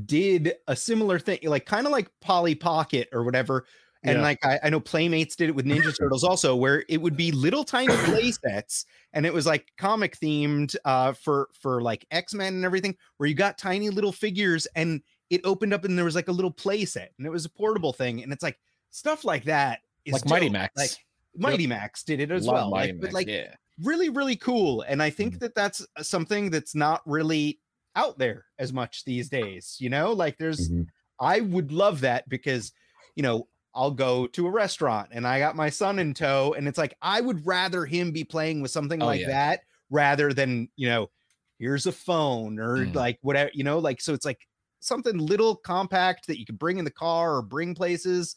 did 0.06 0.56
a 0.68 0.76
similar 0.76 1.20
thing, 1.20 1.40
like 1.44 1.66
kind 1.66 1.86
of 1.86 1.94
like 1.94 2.10
Polly 2.20 2.54
Pocket 2.56 3.08
or 3.14 3.24
whatever. 3.24 3.66
And 4.04 4.18
Yeah. 4.18 4.22
like 4.24 4.46
I, 4.46 4.60
I 4.64 4.70
know 4.70 4.80
Playmates 4.82 5.36
did 5.38 5.48
it 5.50 5.56
with 5.56 5.66
Ninja 5.66 5.94
Turtles 6.00 6.24
also, 6.26 6.56
where 6.56 6.84
it 6.90 7.02
would 7.02 7.16
be 7.18 7.32
little 7.32 7.64
tiny 7.64 7.98
play 7.98 8.32
sets, 8.32 8.86
and 9.14 9.26
it 9.26 9.34
was 9.34 9.46
like 9.46 9.68
comic 9.78 10.18
themed 10.20 10.76
uh 10.86 11.14
for 11.14 11.48
for 11.60 11.82
like 11.82 12.06
X-Men 12.12 12.56
and 12.56 12.66
everything, 12.66 12.96
where 13.18 13.28
you 13.28 13.36
got 13.36 13.58
tiny 13.58 13.90
little 13.90 14.12
figures 14.12 14.68
and 14.76 15.02
it 15.30 15.42
opened 15.44 15.74
up 15.74 15.84
and 15.86 15.98
there 15.98 16.06
was 16.06 16.16
like 16.16 16.28
a 16.28 16.32
little 16.32 16.52
play 16.52 16.86
set 16.86 17.14
and 17.18 17.28
it 17.28 17.30
was 17.30 17.46
a 17.46 17.50
portable 17.50 17.94
thing. 17.94 18.24
And 18.24 18.32
it's 18.32 18.44
like 18.44 18.58
stuff 18.92 19.26
like 19.26 19.44
that 19.46 19.80
is 20.06 20.14
Like 20.14 20.26
Mighty. 20.26 20.50
Max. 20.50 20.74
Like 20.78 20.92
Mighty 21.36 21.68
Max 21.68 22.04
did 22.04 22.20
it 22.20 22.32
as 22.32 22.46
Love 22.46 22.54
well. 22.56 22.70
Mighty 22.72 22.94
Like, 22.94 23.02
Max, 23.02 23.14
like 23.14 23.28
yeah. 23.28 23.54
really 23.84 24.10
really 24.10 24.36
cool 24.36 24.82
and 24.88 25.04
i 25.04 25.10
think 25.12 25.38
that 25.40 25.54
that's 25.54 25.86
something 26.02 26.50
that's 26.50 26.74
not 26.74 27.02
really 27.06 27.60
out 27.96 28.18
there 28.18 28.46
as 28.58 28.74
much 28.74 29.06
these 29.06 29.30
days 29.30 29.76
you 29.80 29.88
know 29.90 30.14
like 30.14 30.36
there's 30.40 30.68
Mhm. 30.70 30.88
i 31.20 31.42
would 31.42 31.72
love 31.72 32.02
that 32.02 32.28
because 32.28 32.72
you 33.16 33.22
know 33.22 33.48
i'll 33.76 33.92
go 33.92 34.26
to 34.28 34.48
a 34.48 34.50
restaurant 34.50 35.10
and 35.12 35.28
i 35.28 35.38
got 35.38 35.56
my 35.56 35.70
son 35.70 36.00
in 36.00 36.16
tow 36.16 36.56
and 36.58 36.68
it's 36.68 36.78
like 36.80 36.96
i 37.04 37.22
would 37.22 37.46
rather 37.46 37.86
him 37.86 38.12
be 38.12 38.24
playing 38.24 38.62
with 38.64 38.72
something 38.72 39.00
Oh, 39.04 39.06
like 39.06 39.22
yeah. 39.22 39.28
that 39.28 39.60
rather 39.92 40.34
than 40.34 40.70
you 40.76 40.90
know 40.90 41.12
here's 41.60 41.86
a 41.86 41.92
phone 41.92 42.58
or 42.60 42.78
Mm. 42.78 42.96
like 42.96 43.20
whatever 43.22 43.52
you 43.54 43.64
know 43.64 43.78
like 43.78 44.02
so 44.02 44.14
it's 44.16 44.26
like 44.26 44.40
something 44.80 45.18
little 45.18 45.56
compact 45.56 46.28
that 46.28 46.40
you 46.40 46.46
can 46.46 46.56
bring 46.56 46.78
in 46.78 46.86
the 46.86 46.92
car 46.92 47.36
or 47.38 47.42
bring 47.42 47.74
places 47.76 48.36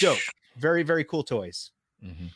dope 0.00 0.18
very 0.56 0.82
very 0.82 1.04
cool 1.04 1.22
toys 1.22 1.70
Mhm. 2.02 2.30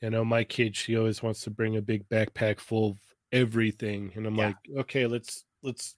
You 0.00 0.10
know, 0.10 0.24
my 0.24 0.44
kid, 0.44 0.76
she 0.76 0.96
always 0.96 1.22
wants 1.22 1.40
to 1.42 1.50
bring 1.50 1.76
a 1.76 1.82
big 1.82 2.08
backpack 2.08 2.60
full 2.60 2.90
of 2.90 2.98
everything. 3.32 4.12
And 4.14 4.26
I'm 4.26 4.36
Yeah. 4.36 4.46
like, 4.48 4.56
okay, 4.78 5.06
let's 5.06 5.44
let's 5.62 5.96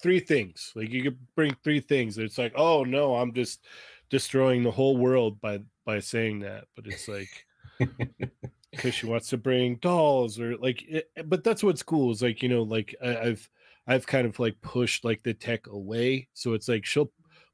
three 0.00 0.20
things. 0.20 0.72
Like 0.74 0.90
you 0.90 1.02
could 1.02 1.34
bring 1.34 1.54
three 1.62 1.80
things. 1.80 2.16
It's 2.18 2.38
like, 2.38 2.52
oh 2.56 2.84
no, 2.84 3.16
I'm 3.16 3.34
just 3.34 3.66
destroying 4.08 4.62
the 4.62 4.70
whole 4.70 4.96
world 4.96 5.40
by 5.40 5.60
by 5.84 6.00
saying 6.00 6.40
that. 6.40 6.68
But 6.74 6.86
it's 6.86 7.08
like 7.08 7.46
because 8.70 8.94
she 8.94 9.06
wants 9.06 9.28
to 9.30 9.36
bring 9.36 9.76
dolls 9.76 10.40
or 10.40 10.56
like 10.56 10.82
it, 10.82 11.10
but 11.26 11.44
that's 11.44 11.62
what's 11.62 11.82
cool 11.82 12.10
is 12.10 12.22
like 12.22 12.42
you 12.42 12.48
know 12.48 12.62
like 12.62 12.94
I, 13.02 13.16
i've 13.18 13.50
i've 13.86 14.06
kind 14.06 14.26
of 14.26 14.38
like 14.38 14.60
pushed 14.60 15.04
like 15.04 15.22
the 15.22 15.34
tech 15.34 15.66
away 15.66 16.28
so 16.34 16.52
it's 16.54 16.68
like 16.68 16.84
she'll 16.84 17.10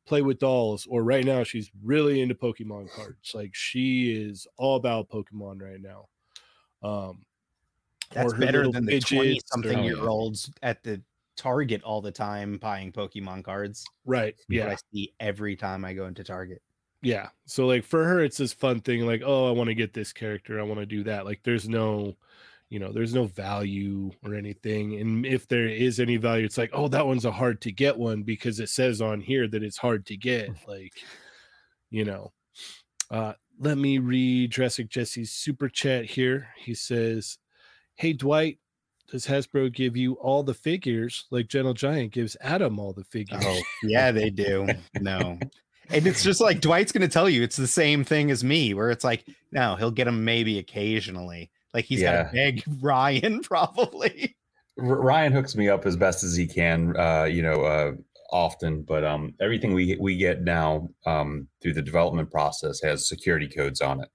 play 0.07 0.23
with 0.23 0.39
dolls 0.39 0.87
or 0.89 1.03
right 1.05 1.25
now 1.25 1.43
she's 1.45 1.71
really 1.83 2.21
into 2.21 2.35
pokemon 2.35 2.91
cards 2.91 3.33
like 3.35 3.55
she 3.55 4.13
is 4.13 4.47
all 4.57 4.77
about 4.77 5.09
pokemon 5.11 5.61
right 5.61 5.81
now 5.81 6.07
Um, 6.83 7.25
That's 8.13 8.33
better 8.35 8.71
than 8.71 8.87
the 8.87 9.01
twenty 9.01 9.41
something 9.47 9.85
year 9.85 10.09
olds 10.09 10.51
at 10.63 10.83
the 10.83 11.03
Target 11.37 11.83
all 11.83 12.01
the 12.01 12.11
time 12.11 12.59
buying 12.59 12.91
Pokemon 12.91 13.45
cards. 13.45 13.85
right. 14.05 14.35
Yeah. 14.49 14.71
I 14.71 14.77
see 14.93 15.15
every 15.21 15.55
time 15.57 15.85
I 15.85 15.93
go 15.93 16.07
into 16.07 16.25
Target. 16.25 16.61
Yeah. 17.01 17.29
So 17.47 17.67
like 17.67 17.85
for 17.85 18.05
her, 18.05 18.21
it's 18.21 18.39
this 18.39 18.53
fun 18.53 18.81
thing, 18.81 19.07
like, 19.07 19.23
oh, 19.25 19.49
I 19.49 19.53
want 19.53 19.69
to 19.69 19.75
get 19.75 19.95
this 19.95 20.13
character, 20.13 20.59
I 20.59 20.65
want 20.65 20.81
to 20.81 20.87
do 20.87 21.05
that. 21.05 21.25
Like 21.25 21.41
there's 21.45 21.69
no, 21.69 22.17
you 22.71 22.79
know, 22.79 22.93
there's 22.93 23.15
no 23.15 23.25
value 23.25 24.11
or 24.25 24.35
anything. 24.35 25.01
And 25.01 25.25
if 25.25 25.49
there 25.49 25.69
is 25.69 26.01
any 26.01 26.17
value, 26.17 26.45
it's 26.45 26.59
like, 26.59 26.71
oh, 26.73 26.89
that 26.89 27.07
one's 27.07 27.25
a 27.25 27.33
hard 27.33 27.61
to 27.63 27.73
get 27.73 27.97
one 27.97 28.23
because 28.23 28.61
it 28.61 28.69
says 28.69 29.01
on 29.01 29.21
here 29.21 29.49
that 29.49 29.63
it's 29.63 29.79
hard 29.79 30.07
to 30.07 30.17
get. 30.17 30.51
Like, 30.67 30.93
you 31.91 32.05
know. 32.05 32.33
Uh 33.11 33.33
let 33.61 33.77
me 33.77 33.99
read 33.99 34.53
Jurassic 34.53 34.89
Jesse's 34.89 35.33
super 35.33 35.69
chat 35.69 36.05
here. 36.05 36.49
He 36.57 36.75
says, 36.75 37.39
Hey 37.97 38.13
Dwight, 38.13 38.59
does 39.11 39.27
Hasbro 39.27 39.73
give 39.73 39.97
you 39.97 40.15
all 40.15 40.43
the 40.43 40.55
figures 40.55 41.27
like 41.31 41.49
Gentle 41.49 41.75
Giant 41.75 42.13
gives 42.13 42.37
Adam 42.41 42.79
all 42.79 42.93
the 42.93 43.05
figures? 43.05 43.43
Oh, 43.45 43.61
yeah, 43.83 44.13
they 44.13 44.31
do. 44.31 44.69
No. 45.01 45.39
And 45.91 46.07
it's 46.07 46.23
just 46.23 46.41
like 46.41 46.61
Dwight's 46.61 46.93
going 46.93 47.01
to 47.01 47.13
tell 47.13 47.31
you 47.31 47.43
it's 47.43 47.57
the 47.57 47.67
same 47.67 48.05
thing 48.05 48.31
as 48.31 48.45
me, 48.45 48.75
where 48.75 48.91
it's 48.91 49.05
like, 49.05 49.25
no, 49.51 49.75
he'll 49.77 49.91
get 49.91 50.05
them 50.05 50.23
maybe 50.23 50.59
occasionally. 50.59 51.51
Like 51.75 51.85
he's 51.85 52.03
got 52.03 52.13
Yeah. 52.13 52.23
to 52.25 52.33
beg 52.33 52.63
Ryan 52.81 53.41
probably. 53.43 54.37
R- 54.79 54.85
Ryan 55.03 55.33
hooks 55.33 55.57
me 55.57 55.69
up 55.69 55.87
as 55.87 55.97
best 55.97 56.25
as 56.25 56.37
he 56.37 56.47
can, 56.47 56.97
uh, 56.97 57.25
you 57.25 57.43
know, 57.43 57.63
uh, 57.63 57.93
often. 58.31 58.83
But 58.83 59.05
um, 59.05 59.35
everything 59.41 59.73
we 59.75 59.97
we 60.01 60.17
get 60.17 60.43
now 60.43 60.89
um, 61.07 61.49
through 61.63 61.75
the 61.75 61.83
development 61.83 62.31
process 62.31 62.81
has 62.83 63.09
security 63.09 63.49
codes 63.49 63.81
on 63.81 64.01
it. 64.03 64.09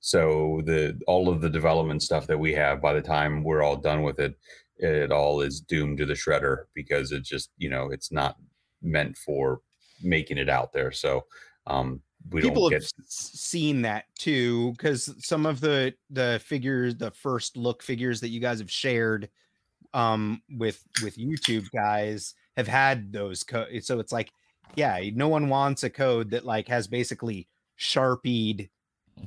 So 0.00 0.62
the 0.64 0.98
all 1.06 1.28
of 1.28 1.40
the 1.42 1.50
development 1.50 2.02
stuff 2.02 2.26
that 2.26 2.38
we 2.38 2.52
have, 2.54 2.80
by 2.80 2.94
the 2.94 3.02
time 3.02 3.44
we're 3.44 3.62
all 3.62 3.76
done 3.76 4.02
with 4.02 4.18
it, 4.18 4.34
it 4.78 5.12
all 5.12 5.42
is 5.42 5.60
doomed 5.60 5.98
to 5.98 6.06
the 6.06 6.14
shredder 6.14 6.64
because 6.74 7.12
it 7.12 7.22
just 7.22 7.50
you 7.58 7.68
know 7.70 7.90
it's 7.90 8.10
not 8.10 8.36
meant 8.82 9.16
for 9.16 9.60
making 10.02 10.38
it 10.38 10.48
out 10.48 10.72
there. 10.72 10.90
So 10.90 11.26
um, 11.66 12.00
we 12.30 12.42
People 12.42 12.68
don't 12.68 12.74
have 12.74 12.82
get 12.82 12.92
seen 13.06 13.82
that 13.82 14.04
too, 14.18 14.72
because 14.72 15.12
some 15.24 15.46
of 15.46 15.60
the 15.60 15.94
the 16.10 16.40
figures, 16.44 16.96
the 16.96 17.10
first 17.10 17.56
look 17.56 17.82
figures 17.82 18.20
that 18.20 18.28
you 18.28 18.40
guys 18.40 18.58
have 18.58 18.70
shared 18.70 19.28
um 19.94 20.40
with 20.50 20.84
with 21.02 21.16
YouTube 21.16 21.68
guys 21.72 22.34
have 22.56 22.68
had 22.68 23.12
those 23.12 23.42
codes. 23.42 23.86
So 23.86 23.98
it's 23.98 24.12
like, 24.12 24.30
yeah, 24.76 25.00
no 25.14 25.28
one 25.28 25.48
wants 25.48 25.82
a 25.82 25.90
code 25.90 26.30
that 26.30 26.44
like 26.44 26.68
has 26.68 26.86
basically 26.86 27.48
sharpied 27.76 28.70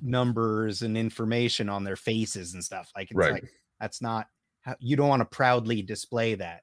numbers 0.02 0.82
and 0.82 0.98
information 0.98 1.70
on 1.70 1.84
their 1.84 1.96
faces 1.96 2.54
and 2.54 2.64
stuff. 2.64 2.92
Like 2.96 3.10
it's 3.12 3.18
Right. 3.18 3.34
like 3.34 3.52
that's 3.80 4.02
not 4.02 4.28
how 4.62 4.76
you 4.80 4.96
don't 4.96 5.10
want 5.10 5.22
to 5.22 5.26
proudly 5.26 5.82
display 5.82 6.36
that. 6.36 6.62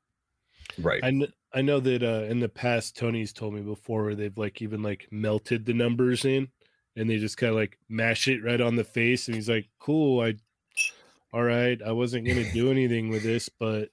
right. 0.81 1.03
I, 1.05 1.11
kn- 1.11 1.33
I 1.53 1.63
know 1.63 1.81
that 1.81 2.03
uh, 2.03 2.27
in 2.31 2.41
the 2.41 2.49
past, 2.49 2.97
Tony's 2.97 3.33
told 3.33 3.55
me 3.55 3.61
before 3.61 4.05
where 4.05 4.15
they've 4.15 4.37
like 4.39 4.63
even 4.63 4.83
like 4.83 5.09
melted 5.11 5.67
the 5.67 5.75
numbers 5.75 6.25
in 6.25 6.49
and 6.97 7.11
they 7.11 7.19
just 7.19 7.37
kind 7.37 7.51
of 7.51 7.57
like 7.57 7.79
mash 7.89 8.29
it 8.29 8.45
right 8.45 8.61
on 8.61 8.77
the 8.77 8.85
face. 8.85 9.27
And 9.27 9.35
he's 9.35 9.49
like, 9.49 9.69
cool. 9.79 10.21
I, 10.21 10.35
all 11.33 11.43
right. 11.43 11.81
I 11.85 11.93
wasn't 11.93 12.27
going 12.27 12.45
to 12.45 12.53
do 12.53 12.71
anything 12.71 13.09
with 13.09 13.23
this, 13.23 13.49
but 13.49 13.89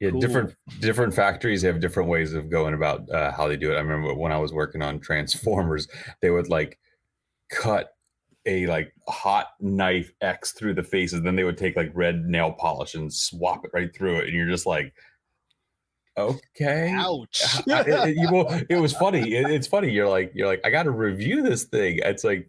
Yeah, 0.00 0.10
Cool. 0.10 0.20
different 0.20 0.54
different 0.80 1.14
factories 1.14 1.62
have 1.62 1.80
different 1.80 2.08
ways 2.08 2.32
of 2.32 2.50
going 2.50 2.74
about 2.74 3.10
uh, 3.10 3.32
how 3.32 3.48
they 3.48 3.56
do 3.56 3.72
it. 3.72 3.76
I 3.76 3.80
remember 3.80 4.14
when 4.14 4.32
I 4.32 4.38
was 4.38 4.52
working 4.52 4.82
on 4.82 5.00
Transformers, 5.00 5.88
they 6.20 6.30
would 6.30 6.48
like 6.48 6.78
cut 7.50 7.90
a 8.46 8.66
like 8.66 8.92
hot 9.08 9.48
knife 9.60 10.12
X 10.20 10.52
through 10.52 10.74
the 10.74 10.82
faces, 10.82 11.22
then 11.22 11.34
they 11.36 11.44
would 11.44 11.56
take 11.58 11.76
like 11.76 11.90
red 11.94 12.24
nail 12.26 12.52
polish 12.52 12.94
and 12.94 13.12
swap 13.12 13.64
it 13.64 13.70
right 13.72 13.94
through 13.94 14.18
it, 14.18 14.24
and 14.24 14.34
you're 14.34 14.48
just 14.48 14.66
like, 14.66 14.92
okay. 16.16 16.92
Ouch. 16.96 17.42
I- 17.68 17.80
it, 17.80 17.88
it- 17.88 18.16
you 18.16 18.30
will- 18.30 18.60
it 18.68 18.76
was 18.76 18.92
funny. 18.92 19.20
It- 19.34 19.50
it's 19.50 19.66
funny. 19.66 19.90
You're 19.90 20.08
like, 20.08 20.32
you're 20.34 20.46
like, 20.46 20.60
I 20.64 20.70
got 20.70 20.84
to 20.84 20.90
review 20.90 21.42
this 21.42 21.64
thing. 21.64 22.00
It's 22.02 22.24
like, 22.24 22.48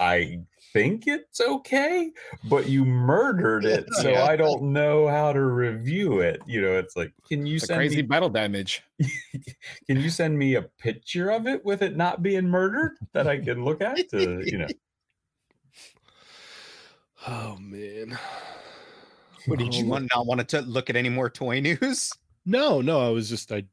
I 0.00 0.40
think 0.72 1.04
it's 1.06 1.40
okay, 1.40 2.10
but 2.50 2.68
you 2.68 2.84
murdered 2.84 3.64
it, 3.64 3.86
so 3.94 4.10
Yeah. 4.10 4.24
I 4.24 4.36
don't 4.36 4.72
know 4.72 5.06
how 5.08 5.32
to 5.32 5.40
review 5.42 6.20
it. 6.20 6.40
You 6.46 6.60
know, 6.62 6.78
it's 6.78 6.96
like, 6.96 7.12
can 7.28 7.46
you 7.46 7.56
It's 7.56 7.66
send 7.66 7.78
crazy 7.78 7.96
me? 7.96 8.02
battle 8.02 8.28
damage. 8.28 8.82
Can 9.86 10.00
you 10.00 10.10
send 10.10 10.38
me 10.38 10.54
a 10.54 10.62
picture 10.62 11.30
of 11.30 11.46
it 11.46 11.64
with 11.64 11.82
it 11.82 11.96
not 11.96 12.22
being 12.22 12.48
murdered 12.48 12.92
that 13.12 13.26
I 13.26 13.38
can 13.38 13.64
look 13.64 13.80
at? 13.82 14.08
To 14.10 14.42
you 14.44 14.58
know, 14.58 14.66
oh 17.28 17.56
man. 17.60 18.18
What 19.46 19.60
did 19.60 19.74
oh, 19.74 19.78
you 19.78 19.84
Oh, 19.84 19.88
want 19.90 20.10
not 20.12 20.26
want 20.26 20.48
to 20.48 20.60
look 20.62 20.90
at 20.90 20.96
any 20.96 21.08
more 21.08 21.30
toy 21.30 21.60
news? 21.60 22.10
No, 22.46 22.80
no. 22.80 23.00
I 23.00 23.10
was 23.10 23.28
just, 23.28 23.52
I 23.52 23.64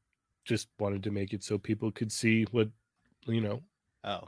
just 0.46 0.68
wanted 0.80 1.04
to 1.04 1.12
make 1.12 1.32
it 1.34 1.44
so 1.44 1.58
people 1.58 1.92
could 1.92 2.12
see 2.12 2.44
what, 2.52 2.70
you 3.26 3.40
know, 3.40 3.62
Oh, 4.04 4.28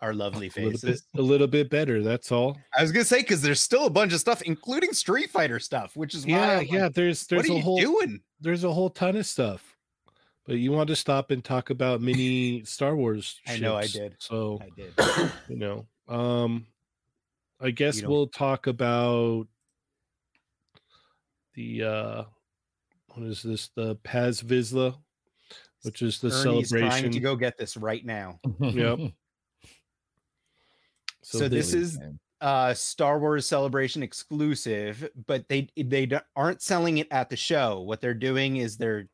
our 0.00 0.12
lovely 0.12 0.48
a 0.56 0.60
little 0.60 0.72
bit, 0.72 0.80
faces. 0.80 1.04
a 1.16 1.22
little 1.22 1.46
bit 1.46 1.70
better. 1.70 2.02
That's 2.02 2.32
all. 2.32 2.58
I 2.76 2.82
was 2.82 2.90
gonna 2.90 3.04
say 3.04 3.20
because 3.20 3.40
there's 3.40 3.60
still 3.60 3.86
a 3.86 3.90
bunch 3.90 4.12
of 4.12 4.18
stuff, 4.18 4.42
including 4.42 4.92
Street 4.92 5.30
Fighter 5.30 5.60
stuff, 5.60 5.94
which 5.96 6.14
is 6.14 6.26
why 6.26 6.32
Yeah. 6.32 6.60
Yeah. 6.60 6.88
There's, 6.88 7.24
there's 7.28 7.48
a 7.48 7.60
whole, 7.60 7.78
doing? 7.78 8.20
there's 8.40 8.64
a 8.64 8.72
whole 8.72 8.90
ton 8.90 9.14
of 9.16 9.26
stuff. 9.26 9.76
But 10.44 10.56
you 10.56 10.72
want 10.72 10.88
to 10.88 10.96
stop 10.96 11.30
and 11.30 11.44
talk 11.44 11.70
about 11.70 12.00
mini 12.00 12.64
Star 12.64 12.96
Wars? 12.96 13.40
I 13.46 13.58
know 13.58 13.76
I 13.76 13.86
did. 13.86 14.16
So 14.18 14.60
I 14.60 14.70
did. 14.74 14.92
you 15.48 15.56
know, 15.56 15.86
um, 16.08 16.66
I 17.60 17.70
guess 17.70 18.02
we'll 18.02 18.26
talk 18.26 18.66
about 18.66 19.46
the 21.54 21.84
uh, 21.84 22.24
what 23.14 23.26
is 23.26 23.42
this? 23.42 23.70
The 23.76 23.96
Paz 23.96 24.42
Vizsla, 24.42 24.96
which 25.82 26.02
is 26.02 26.18
the 26.18 26.28
Ernie's 26.28 26.70
trying 26.70 26.90
celebration. 26.90 27.12
to 27.12 27.20
go 27.20 27.36
get 27.36 27.58
this 27.58 27.76
right 27.76 28.04
now. 28.04 28.38
Yep. 28.60 28.98
So 31.24 31.48
this 31.48 31.72
is 31.72 32.00
uh 32.40 32.74
Star 32.74 33.20
Wars 33.20 33.46
Celebration 33.46 34.02
exclusive, 34.02 35.08
but 35.28 35.48
they 35.48 35.68
they 35.76 36.06
d- 36.06 36.18
aren't 36.34 36.60
selling 36.60 36.98
it 36.98 37.06
at 37.12 37.30
the 37.30 37.36
show. 37.36 37.80
What 37.82 38.00
they're 38.00 38.12
doing 38.12 38.56
is 38.56 38.76
they're 38.76 39.08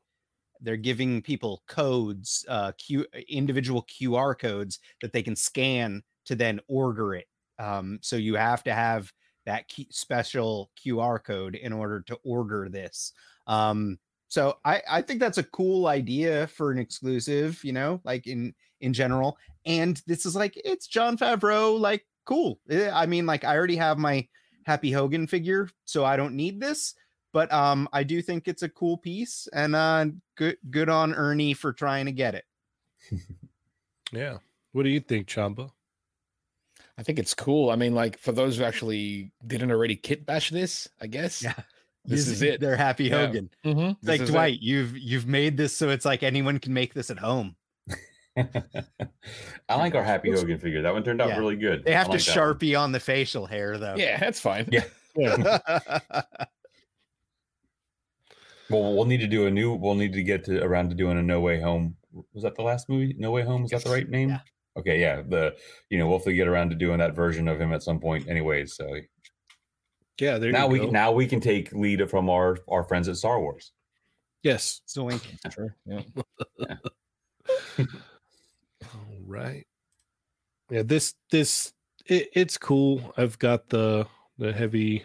they're 0.63 0.79
giving 0.79 1.21
people 1.21 1.63
codes, 1.69 2.47
uh, 2.49 2.73
Q 2.79 3.05
individual 3.29 3.85
QR 3.85 4.37
codes 4.39 4.79
that 5.03 5.13
they 5.13 5.23
can 5.23 5.37
scan 5.37 6.03
to 6.25 6.35
then 6.35 6.61
order 6.67 7.15
it. 7.15 7.27
Um, 7.59 7.99
so 8.01 8.17
you 8.17 8.37
have 8.37 8.65
to 8.65 8.73
have 8.73 9.13
that 9.45 9.69
key, 9.69 9.89
special 9.91 10.71
QR 10.83 11.23
code 11.23 11.55
in 11.57 11.73
order 11.73 12.01
to 12.07 12.19
order 12.25 12.69
this. 12.69 13.13
Um, 13.49 13.99
so 14.29 14.59
I 14.65 14.83
I 14.89 15.03
think 15.03 15.19
that's 15.19 15.39
a 15.39 15.43
cool 15.43 15.89
idea 15.89 16.47
for 16.47 16.71
an 16.71 16.79
exclusive. 16.79 17.65
You 17.65 17.73
know, 17.73 18.01
like 18.05 18.27
in 18.27 18.55
in 18.81 18.93
general. 18.93 19.39
And 19.67 20.01
this 20.07 20.27
is 20.27 20.37
like 20.37 20.61
it's 20.65 20.87
Jon 20.87 21.17
Favreau, 21.17 21.79
like 21.79 22.07
cool. 22.25 22.61
Eh, 22.71 22.91
I 22.93 23.07
mean, 23.07 23.27
like 23.27 23.45
I 23.45 23.57
already 23.57 23.77
have 23.77 23.99
my 23.99 24.27
Happy 24.65 24.93
Hogan 24.93 25.27
figure, 25.27 25.69
so 25.85 26.05
I 26.05 26.17
don't 26.17 26.35
need 26.35 26.61
this. 26.61 26.95
But 27.33 27.53
um, 27.53 27.89
I 27.93 28.05
do 28.05 28.23
think 28.23 28.49
it's 28.49 28.63
a 28.63 28.69
cool 28.69 28.97
piece, 28.97 29.49
and 29.53 29.75
uh, 29.75 30.07
good 30.37 30.57
good 30.71 30.89
on 30.89 31.15
Ernie 31.15 31.55
for 31.55 31.73
trying 31.73 32.07
to 32.07 32.13
get 32.13 32.35
it. 32.35 32.45
yeah. 34.13 34.39
What 34.73 34.83
do 34.83 34.91
you 34.91 35.01
think, 35.01 35.27
Chamba? 35.27 35.71
I 36.97 37.03
think 37.03 37.19
it's 37.19 37.35
cool. 37.35 37.71
I 37.71 37.77
mean, 37.77 37.95
like 37.95 38.19
for 38.19 38.33
those 38.33 38.59
who 38.59 38.65
actually 38.65 39.33
didn't 39.47 39.71
already 39.71 39.97
kit 39.97 40.27
bash 40.27 40.51
this, 40.51 40.89
I 41.01 41.07
guess. 41.07 41.43
Yeah. 41.43 41.55
This 42.09 42.21
is 42.21 42.41
Using 42.41 42.55
it. 42.55 42.61
Their 42.61 42.77
Happy 42.77 43.05
Yeah. 43.05 43.27
Hogan. 43.27 43.51
Mhm. 43.65 43.97
It's 43.99 44.09
like 44.09 44.21
This 44.21 44.21
is 44.23 44.29
it. 44.31 44.33
Dwight, 44.33 44.59
you've 44.63 44.97
you've 44.99 45.27
made 45.27 45.57
this 45.57 45.77
so 45.77 45.91
it's 45.91 46.05
like 46.05 46.23
anyone 46.23 46.59
can 46.59 46.73
make 46.73 46.95
this 46.95 47.11
at 47.11 47.19
home. 47.19 47.55
I 48.37 49.75
like 49.77 49.95
our 49.95 50.03
Happy 50.03 50.31
Hogan 50.33 50.59
figure. 50.61 50.81
That 50.83 50.93
one 50.95 51.05
turned 51.05 51.21
out 51.21 51.29
Yeah. 51.29 51.39
really 51.39 51.57
good. 51.57 51.85
They 51.85 51.93
I 51.95 51.99
have 51.99 52.07
to 52.07 52.13
like 52.13 52.27
one. 52.27 52.37
sharpie 52.37 52.79
on 52.79 52.93
the 52.93 53.01
facial 53.01 53.47
hair 53.47 53.77
though. 53.79 53.95
Yeah, 53.97 54.19
that's 54.19 54.41
fine. 54.41 54.67
Yeah. 54.73 54.85
Yeah. 55.17 55.59
Well, 58.71 58.95
we'll 58.95 59.07
need 59.07 59.21
to 59.21 59.27
do 59.27 59.47
a 59.47 59.51
new. 59.51 59.73
We'll 59.75 59.95
need 59.95 60.13
to 60.13 60.23
get 60.23 60.45
to 60.45 60.63
around 60.63 60.91
to 60.91 60.95
doing 60.95 61.17
a 61.19 61.23
No 61.23 61.41
Way 61.41 61.59
Home. 61.61 61.97
Was 62.35 62.43
that 62.43 62.55
the 62.55 62.63
last 62.63 62.89
movie? 62.91 63.15
No 63.19 63.31
Way 63.31 63.43
Home. 63.43 63.65
Is 63.65 63.71
that 63.71 63.83
the 63.85 63.91
right 63.91 64.09
name? 64.09 64.29
Yeah. 64.29 64.41
Okay, 64.79 65.01
yeah. 65.01 65.23
The 65.27 65.55
you 65.89 65.99
know 65.99 66.07
we'll 66.07 66.19
have 66.19 66.25
to 66.27 66.35
get 66.35 66.49
around 66.49 66.69
to 66.71 66.77
doing 66.77 66.99
that 66.99 67.17
version 67.17 67.49
of 67.49 67.59
him 67.59 67.73
at 67.73 67.83
some 67.83 67.99
point, 67.99 68.29
anyways. 68.29 68.75
So 68.77 68.87
yeah. 70.21 70.39
There 70.39 70.53
now 70.53 70.65
you 70.67 70.73
we 70.73 70.79
go. 70.79 70.85
can 70.87 70.93
now 70.93 71.13
we 71.13 71.27
can 71.27 71.41
take 71.41 71.73
lead 71.73 72.09
from 72.11 72.29
our 72.31 72.59
our 72.69 72.85
friends 72.85 73.09
at 73.09 73.17
Star 73.17 73.41
Wars. 73.41 73.73
yes. 74.43 74.81
Zoink. 74.89 75.23
Sure. 75.55 75.77
Yeah. 75.87 76.03
All 78.85 79.19
right. 79.27 79.67
Yeah, 80.71 80.83
this 80.83 81.15
this 81.31 81.73
it, 82.07 82.29
it's 82.35 82.59
cool. 82.59 83.13
I've 83.17 83.39
got 83.39 83.69
the 83.69 84.07
the 84.39 84.53
heavy 84.53 85.05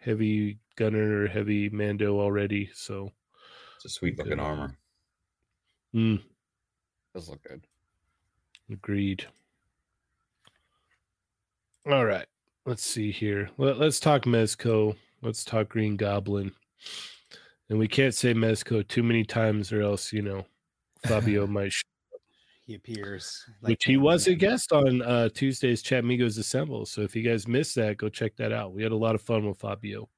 heavy 0.00 0.58
gunner 0.76 1.24
or 1.24 1.28
heavy 1.28 1.68
mando 1.68 2.18
already, 2.20 2.70
so 2.74 3.10
It's 3.76 3.84
a 3.84 3.88
sweet 3.88 4.18
looking 4.18 4.32
Good. 4.38 4.40
armor. 4.40 4.76
mm, 5.94 6.22
Does 7.14 7.28
look 7.28 7.42
good. 7.42 7.66
agreed. 8.70 9.26
All 11.86 12.04
right. 12.04 12.26
Let's 12.66 12.82
see 12.82 13.10
here. 13.10 13.50
Let, 13.58 13.78
let's 13.78 14.00
talk 14.00 14.22
Mezco 14.22 14.96
Let's 15.24 15.42
talk 15.42 15.70
Green 15.70 15.96
Goblin. 15.96 16.52
And 17.70 17.78
we 17.78 17.88
can't 17.88 18.14
say 18.14 18.34
Mezco 18.34 18.86
too 18.86 19.02
many 19.02 19.24
times, 19.24 19.72
or 19.72 19.80
else 19.80 20.12
you 20.12 20.20
know 20.20 20.44
Fabio 21.06 21.46
might. 21.46 21.72
He 22.66 22.74
appears, 22.74 23.42
which 23.60 23.84
he 23.84 23.96
was 23.96 24.26
a 24.26 24.34
guest 24.34 24.72
on 24.72 25.00
uh, 25.00 25.30
Tuesday's 25.30 25.80
Chat 25.80 26.04
Migos 26.04 26.38
Assemble. 26.38 26.84
So 26.84 27.00
if 27.00 27.16
you 27.16 27.22
guys 27.22 27.48
missed 27.48 27.74
that, 27.76 27.96
go 27.96 28.10
check 28.10 28.36
that 28.36 28.52
out. 28.52 28.74
We 28.74 28.82
had 28.82 28.92
a 28.92 28.96
lot 28.96 29.14
of 29.14 29.22
fun 29.22 29.46
with 29.46 29.58
Fabio. 29.58 30.08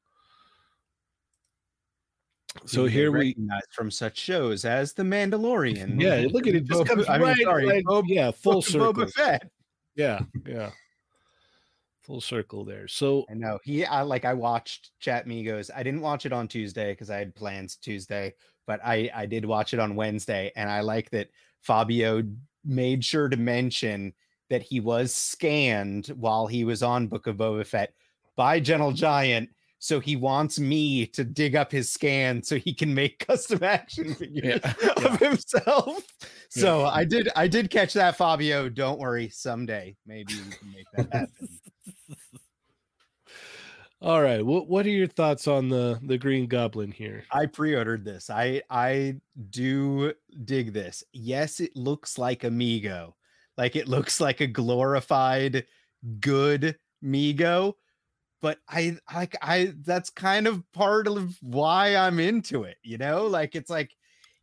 So 2.65 2.87
here 2.87 3.13
we, 3.13 3.37
from 3.73 3.91
such 3.91 4.19
shows 4.19 4.65
as 4.65 4.93
The 4.93 5.03
Mandalorian. 5.03 6.01
yeah, 6.01 6.27
look 6.33 6.47
at 6.47 6.55
it, 6.55 6.65
just 6.65 6.81
Boba- 6.83 6.89
comes 6.89 7.09
I 7.09 7.19
mean, 7.19 7.29
right, 7.29 7.43
sorry, 7.43 7.67
right- 7.67 7.85
Boba- 7.85 8.05
yeah, 8.07 8.31
full 8.31 8.63
circle. 8.63 8.93
Boba 8.93 9.13
Fett. 9.13 9.51
Yeah, 9.95 10.21
yeah, 10.47 10.71
full 12.07 12.21
circle 12.21 12.65
there. 12.65 12.87
So 12.89 13.25
I 13.29 13.35
know 13.35 13.59
he. 13.65 13.85
I 13.85 14.03
like. 14.03 14.25
I 14.25 14.35
watched 14.35 14.93
Chat 15.01 15.27
Migos. 15.27 15.71
I 15.75 15.83
didn't 15.83 16.01
watch 16.01 16.25
it 16.25 16.33
on 16.33 16.49
Tuesday 16.49 16.93
because 16.93 17.11
I 17.11 17.19
had 17.19 17.35
plans 17.35 17.77
Tuesday, 17.77 18.35
but 18.67 18.81
I 18.85 19.11
I 19.15 19.27
did 19.27 19.45
watch 19.45 19.75
it 19.75 19.81
on 19.81 19.97
Wednesday, 19.97 20.53
and 20.57 20.71
I 20.71 20.81
like 20.81 21.11
that 21.11 21.29
Fabio 21.63 22.23
made 22.65 23.05
sure 23.05 23.29
to 23.29 23.37
mention 23.37 24.13
that 24.49 24.63
he 24.63 24.79
was 24.81 25.13
scanned 25.13 26.07
while 26.09 26.47
he 26.47 26.65
was 26.65 26.83
on 26.83 27.09
Book 27.09 27.27
of 27.27 27.37
Boba 27.37 27.67
Fett 27.67 27.93
by 28.37 28.61
Gentle 28.61 28.93
Giant. 28.93 29.51
So 29.79 30.01
he 30.01 30.17
wants 30.17 30.59
me 30.59 31.07
to 31.09 31.23
dig 31.23 31.55
up 31.55 31.71
his 31.71 31.91
scan 31.93 32.43
so 32.43 32.57
he 32.57 32.73
can 32.75 32.95
make 32.95 33.19
custom 33.27 33.63
action 33.63 34.15
figures 34.17 34.61
Yeah. 34.83 34.93
of 35.05 35.19
himself. 35.21 36.03
So 36.51 36.87
I 36.87 37.05
did 37.05 37.29
I 37.37 37.47
did 37.47 37.71
catch 37.71 37.93
that, 37.95 38.17
Fabio. 38.17 38.69
Don't 38.69 38.99
worry, 38.99 39.29
someday 39.29 39.97
maybe 40.07 40.35
we 40.35 40.53
can 40.57 40.73
make 40.73 40.87
that 40.95 41.13
happen. 41.13 41.49
all 44.03 44.23
right, 44.23 44.45
what 44.45 44.69
what 44.69 44.87
are 44.87 44.91
your 44.91 45.07
thoughts 45.07 45.47
on 45.49 45.69
the 45.69 45.99
the 46.05 46.19
Green 46.19 46.47
Goblin 46.47 46.91
here? 46.93 47.25
I 47.31 47.47
pre-ordered 47.47 48.05
this. 48.05 48.31
I 48.31 48.63
I 48.71 49.17
do 49.51 50.13
dig 50.45 50.73
this. 50.73 51.03
Yes, 51.13 51.61
it 51.61 51.75
looks 51.77 52.19
like 52.19 52.45
a 52.45 52.51
Mego. 52.51 53.13
Like 53.57 53.75
it 53.77 53.89
looks 53.89 54.21
like 54.21 54.41
a 54.41 54.47
glorified 54.47 55.67
good 56.21 56.77
Mego, 57.03 57.75
but 58.43 58.59
I 58.69 58.97
like 59.15 59.37
I 59.43 59.73
that's 59.85 60.11
kind 60.11 60.47
of 60.47 60.63
part 60.73 61.07
of 61.07 61.37
why 61.41 61.97
I'm 61.97 62.21
into 62.21 62.65
it, 62.65 62.77
you 62.83 62.99
know? 62.99 63.27
Like 63.27 63.55
it's 63.55 63.71
like 63.71 63.91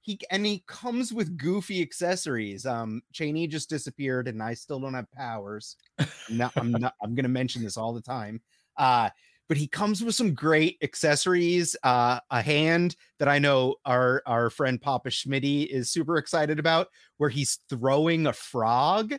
he 0.02 0.20
and 0.32 0.46
he 0.46 0.64
comes 0.68 1.14
with 1.14 1.38
goofy 1.38 1.82
accessories. 1.82 2.66
Um 2.66 3.02
Cheney 3.14 3.48
just 3.48 3.70
disappeared 3.70 4.28
and 4.28 4.42
I 4.42 4.54
still 4.54 4.80
don't 4.80 4.94
have 4.94 5.12
powers. 5.12 5.76
I'm 6.00 6.08
not, 6.30 6.54
I'm 6.56 6.72
not 6.72 6.94
I'm 7.02 7.16
gonna 7.16 7.30
mention 7.30 7.64
this 7.64 7.78
all 7.78 7.94
the 7.94 8.02
time. 8.02 8.42
Uh 8.78 9.10
but 9.50 9.58
he 9.58 9.68
comes 9.68 10.04
with 10.04 10.16
some 10.16 10.34
great 10.34 10.78
accessories. 10.82 11.76
Uh, 11.84 12.20
a 12.32 12.42
hand 12.42 12.96
that 13.20 13.28
I 13.28 13.40
know 13.40 13.76
our 13.86 14.24
our 14.26 14.50
friend 14.50 14.82
Papa 14.82 15.10
Schmitty 15.10 15.68
is 15.68 15.92
super 15.92 16.18
excited 16.18 16.60
about, 16.60 16.88
where 17.18 17.30
he's 17.30 17.60
throwing 17.70 18.26
a 18.26 18.34
frog, 18.34 19.14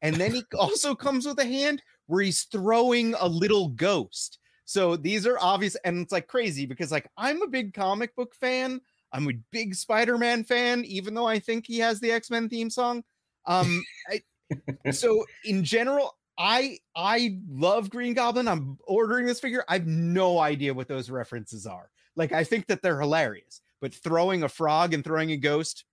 and 0.00 0.16
then 0.16 0.32
he 0.32 0.42
also 0.58 0.94
comes 0.94 1.26
with 1.26 1.38
a 1.38 1.44
hand 1.44 1.82
where 2.06 2.22
he's 2.22 2.44
throwing 2.44 3.14
a 3.14 3.28
little 3.28 3.68
ghost. 3.68 4.38
So 4.64 4.96
these 4.96 5.26
are 5.26 5.38
obvious, 5.40 5.76
and 5.84 6.00
it's 6.00 6.12
like 6.12 6.26
crazy 6.26 6.66
because 6.66 6.90
like 6.90 7.08
I'm 7.16 7.42
a 7.42 7.48
big 7.48 7.74
comic 7.74 8.14
book 8.16 8.34
fan. 8.34 8.80
I'm 9.12 9.28
a 9.28 9.38
big 9.52 9.74
Spider-Man 9.74 10.44
fan, 10.44 10.84
even 10.86 11.14
though 11.14 11.26
I 11.26 11.38
think 11.38 11.66
he 11.66 11.78
has 11.78 12.00
the 12.00 12.10
X-Men 12.10 12.48
theme 12.48 12.68
song. 12.68 13.04
Um, 13.46 13.84
I, 14.10 14.90
so 14.90 15.24
in 15.44 15.64
general, 15.64 16.16
I 16.38 16.78
I 16.96 17.38
love 17.48 17.90
Green 17.90 18.14
Goblin. 18.14 18.48
I'm 18.48 18.78
ordering 18.86 19.26
this 19.26 19.40
figure. 19.40 19.64
I 19.68 19.74
have 19.74 19.86
no 19.86 20.38
idea 20.40 20.74
what 20.74 20.88
those 20.88 21.10
references 21.10 21.66
are. 21.66 21.90
Like 22.16 22.32
I 22.32 22.44
think 22.44 22.66
that 22.66 22.82
they're 22.82 23.00
hilarious, 23.00 23.60
but 23.80 23.94
throwing 23.94 24.42
a 24.42 24.48
frog 24.48 24.94
and 24.94 25.04
throwing 25.04 25.30
a 25.30 25.36
ghost, 25.36 25.84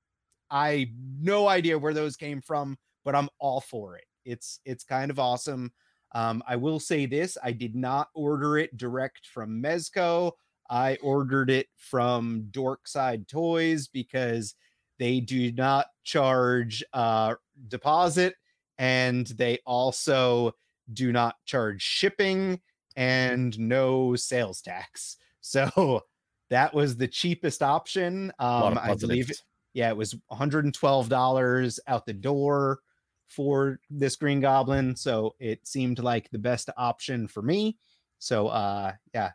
I 0.50 0.92
no 1.20 1.48
idea 1.48 1.78
where 1.78 1.94
those 1.94 2.16
came 2.16 2.42
from, 2.42 2.78
but 3.04 3.16
I'm 3.16 3.30
all 3.40 3.62
for 3.62 3.96
it. 3.98 4.06
It's 4.26 4.60
it's 4.66 4.84
kind 4.84 5.12
of 5.12 5.20
awesome. 5.20 5.72
Um, 6.14 6.44
I 6.48 6.56
will 6.56 6.80
say 6.80 7.06
this: 7.06 7.38
I 7.44 7.52
did 7.52 7.76
not 7.76 8.10
order 8.14 8.58
it 8.58 8.78
direct 8.78 9.28
from 9.28 9.62
Mezco. 9.62 10.34
I 10.70 10.98
ordered 11.04 11.50
it 11.50 11.68
from 11.78 12.48
Dorkside 12.52 13.28
Toys 13.28 13.88
because 13.88 14.56
they 15.00 15.20
do 15.20 15.52
not 15.52 15.88
charge 16.04 16.84
uh, 16.94 17.36
deposit 17.68 18.36
and 18.78 19.28
they 19.28 19.60
also 19.66 20.54
do 20.94 21.12
not 21.12 21.36
charge 21.46 21.82
shipping 21.82 22.60
and 22.96 23.58
no 23.60 24.16
sales 24.16 24.62
tax. 24.62 25.18
So 25.44 26.04
that 26.52 26.72
was 26.72 26.98
the 26.98 27.08
cheapest 27.08 27.64
option. 27.64 28.32
Um, 28.38 28.78
I 28.78 28.94
believe, 28.94 29.26
positives. 29.26 29.44
yeah, 29.74 29.90
it 29.90 29.98
was 29.98 30.14
$112 30.32 31.80
out 31.88 32.06
the 32.06 32.14
door 32.14 32.80
for 33.32 33.80
this 33.90 34.16
Green 34.16 34.40
Goblin. 34.42 34.96
So 34.96 35.36
it 35.40 35.66
seemed 35.66 36.00
like 36.00 36.30
the 36.30 36.40
best 36.40 36.70
option 36.78 37.28
for 37.28 37.42
me. 37.42 37.78
So, 38.20 38.48
uh, 38.50 38.94
yeah. 39.14 39.32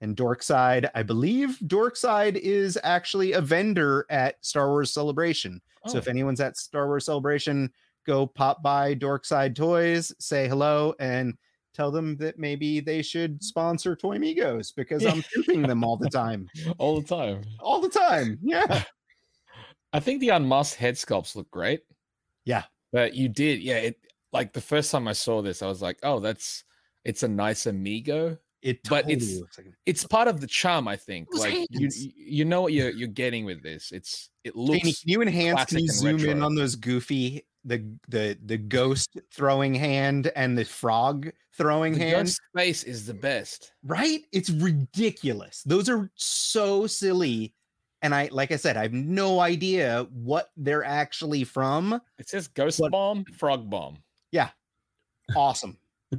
And 0.00 0.16
Dorkside, 0.16 0.88
I 0.94 1.02
believe 1.02 1.58
Dorkside 1.66 2.36
is 2.36 2.78
actually 2.82 3.32
a 3.32 3.40
vendor 3.40 4.06
at 4.08 4.36
Star 4.44 4.68
Wars 4.68 4.94
Celebration. 4.94 5.60
So 5.88 5.96
Oh. 5.96 5.98
if 5.98 6.08
anyone's 6.08 6.40
at 6.40 6.56
Star 6.56 6.86
Wars 6.86 7.04
Celebration, 7.04 7.70
go 8.06 8.26
pop 8.26 8.62
by 8.62 8.94
Dorkside 8.94 9.54
Toys, 9.54 10.12
say 10.18 10.48
hello, 10.48 10.94
and 11.00 11.34
tell 11.74 11.90
them 11.90 12.16
that 12.16 12.38
maybe 12.38 12.80
they 12.80 13.02
should 13.02 13.42
sponsor 13.42 13.94
Toy 13.94 14.16
Migos 14.16 14.74
because 14.74 15.04
I'm 15.04 15.22
pimping 15.34 15.62
them 15.62 15.84
all 15.84 15.96
the 15.96 16.08
time. 16.08 16.48
all 16.78 17.00
the 17.00 17.06
time. 17.06 17.42
All 17.58 17.80
the 17.80 17.88
time. 17.90 18.38
Yeah. 18.42 18.84
I 19.92 20.00
think 20.00 20.20
the 20.20 20.28
unmasked 20.30 20.78
head 20.78 20.94
sculpts 20.94 21.34
look 21.36 21.50
great. 21.50 21.80
Yeah. 22.44 22.64
But 22.92 23.14
you 23.14 23.28
did, 23.28 23.60
yeah. 23.62 23.76
It 23.78 23.98
like 24.32 24.52
the 24.52 24.60
first 24.60 24.90
time 24.90 25.08
I 25.08 25.12
saw 25.12 25.42
this, 25.42 25.62
I 25.62 25.66
was 25.66 25.82
like, 25.82 25.98
oh, 26.02 26.20
that's 26.20 26.64
it's 27.04 27.22
a 27.22 27.28
nice 27.28 27.66
amigo. 27.66 28.36
It 28.62 28.86
But 28.88 29.08
it's- 29.10 29.38
looks 29.38 29.56
like 29.58 29.68
it. 29.68 29.74
It's 29.86 30.04
part 30.04 30.28
of 30.28 30.40
the 30.40 30.46
charm, 30.46 30.86
I 30.86 30.96
think. 30.96 31.28
Like 31.32 31.54
you, 31.54 31.66
hands. 31.80 32.04
you 32.04 32.12
you 32.16 32.44
know 32.44 32.60
what 32.62 32.72
you're 32.72 32.90
you're 32.90 33.08
getting 33.08 33.44
with 33.46 33.62
this. 33.62 33.90
It's 33.90 34.28
it 34.44 34.54
looks 34.54 34.80
Janie, 34.80 34.92
can 34.92 35.08
you 35.08 35.22
enhance? 35.22 35.64
Can 35.66 35.78
you 35.78 35.84
and 35.84 35.92
zoom 35.92 36.24
in 36.28 36.42
on 36.42 36.54
those 36.54 36.76
goofy 36.76 37.46
the 37.64 37.84
the 38.08 38.38
the 38.44 38.58
ghost 38.58 39.18
throwing 39.32 39.74
hand 39.74 40.30
and 40.36 40.56
the 40.58 40.64
frog 40.64 41.30
throwing 41.56 41.94
the 41.94 42.00
hand? 42.00 42.26
ghost 42.26 42.40
face 42.54 42.82
is 42.84 43.06
the 43.06 43.14
best. 43.14 43.72
right? 43.82 44.20
It's 44.32 44.50
ridiculous. 44.50 45.62
Those 45.64 45.88
are 45.88 46.10
so 46.16 46.86
silly. 46.86 47.54
And 48.02 48.14
I, 48.14 48.28
like 48.32 48.50
I 48.50 48.56
said, 48.56 48.76
I 48.76 48.82
have 48.82 48.92
no 48.94 49.40
idea 49.40 50.06
what 50.12 50.50
they're 50.56 50.84
actually 50.84 51.44
from. 51.44 52.00
It 52.18 52.28
says 52.28 52.48
ghost 52.48 52.80
But- 52.80 52.92
bomb, 52.92 53.24
frog 53.36 53.68
bomb. 53.68 53.98
Yeah, 54.32 54.50
awesome. 55.36 55.76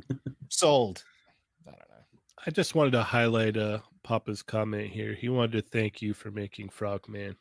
Sold. 0.50 1.04
I 1.68 1.72
don't 1.72 1.80
know. 1.80 2.20
I 2.46 2.52
just 2.52 2.76
wanted 2.76 2.92
to 2.92 3.04
highlight 3.04 3.58
uh 3.58 3.80
Papa's 4.04 4.42
comment 4.44 4.90
here. 4.92 5.14
He 5.14 5.30
wanted 5.30 5.52
to 5.54 5.62
thank 5.62 6.02
you 6.02 6.14
for 6.14 6.30
making 6.32 6.70
Frogman. 6.70 7.36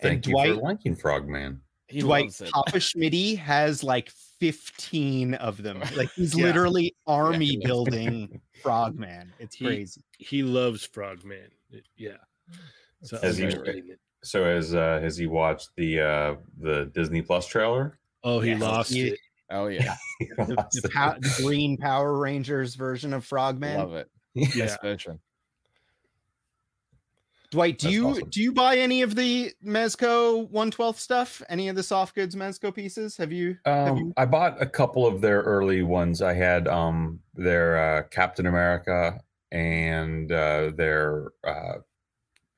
Thank 0.00 0.14
and 0.14 0.26
you 0.26 0.32
Dwight, 0.32 0.54
for 0.54 0.60
liking 0.60 0.96
Frogman. 0.96 1.60
He 1.88 2.00
Dwight 2.00 2.24
loves 2.24 2.40
it. 2.40 2.50
Papa 2.50 2.78
Schmitty 2.78 3.36
has 3.38 3.84
like 3.84 4.10
15 4.10 5.34
of 5.34 5.62
them. 5.62 5.82
Like 5.96 6.10
he's 6.12 6.36
Yeah. 6.36 6.46
literally 6.46 6.94
army 7.06 7.46
he 7.46 7.56
does. 7.58 7.64
building 7.66 8.40
Frogman. 8.62 9.32
It's 9.38 9.54
He- 9.56 9.66
crazy. 9.66 10.02
He 10.18 10.42
loves 10.42 10.84
Frogman. 10.84 11.50
It- 11.70 11.86
yeah. 11.96 12.16
So 13.04 13.18
Has 13.18 13.36
he- 13.38 13.50
So 14.22 14.44
has 14.44 14.74
uh, 14.74 14.98
has 15.02 15.16
he 15.18 15.26
watched 15.26 15.68
the 15.76 16.00
uh, 16.00 16.34
the 16.58 16.86
Disney 16.94 17.20
Plus 17.22 17.46
trailer? 17.46 17.98
Oh, 18.22 18.40
he 18.40 18.50
Yes, 18.52 18.60
lost 18.62 18.92
he- 18.92 19.08
it. 19.08 19.18
Oh 19.50 19.66
yeah, 19.66 19.94
The, 20.38 20.66
the, 20.82 20.88
pow- 20.88 21.16
the 21.20 21.34
green 21.42 21.76
Power 21.76 22.16
Rangers 22.18 22.74
version 22.76 23.12
of 23.12 23.24
Frogman. 23.26 23.76
love 23.78 23.94
it. 23.94 24.08
Yeah. 24.34 24.64
Best 24.66 24.80
version. 24.82 25.20
Dwight, 27.50 27.78
do 27.78 27.86
That's 27.86 27.94
you 27.94 28.08
awesome. 28.08 28.30
do 28.30 28.42
you 28.42 28.52
buy 28.52 28.78
any 28.78 29.02
of 29.02 29.14
the 29.14 29.52
Mezco 29.64 30.50
112 30.50 30.98
stuff? 30.98 31.42
Any 31.48 31.68
of 31.68 31.76
the 31.76 31.82
soft 31.84 32.14
goods 32.16 32.34
Mezco 32.34 32.74
pieces? 32.74 33.16
Have 33.18 33.30
you? 33.30 33.58
have 33.64 33.88
Um, 33.92 33.98
you- 33.98 34.12
I 34.16 34.24
bought 34.24 34.60
a 34.60 34.66
couple 34.66 35.06
of 35.06 35.20
their 35.20 35.42
early 35.42 35.82
ones. 35.82 36.20
I 36.22 36.32
had 36.32 36.66
um, 36.66 37.20
their 37.34 37.76
uh, 37.98 38.02
Captain 38.10 38.46
America 38.46 39.20
and 39.52 40.32
uh, 40.32 40.70
their 40.74 41.28
uh, 41.46 41.74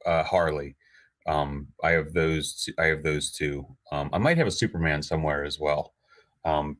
uh, 0.07 0.25
Harley. 0.25 0.77
Um, 1.27 1.69
I 1.83 1.91
have 1.93 2.13
those. 2.13 2.69
I 2.79 2.87
have 2.87 3.03
those 3.03 3.31
two. 3.33 3.67
Um, 3.93 4.11
I 4.13 4.19
might 4.19 4.39
have 4.39 4.47
a 4.47 4.53
Superman 4.53 5.03
somewhere 5.03 5.45
as 5.45 5.59
well. 5.59 5.93
Um, 6.45 6.79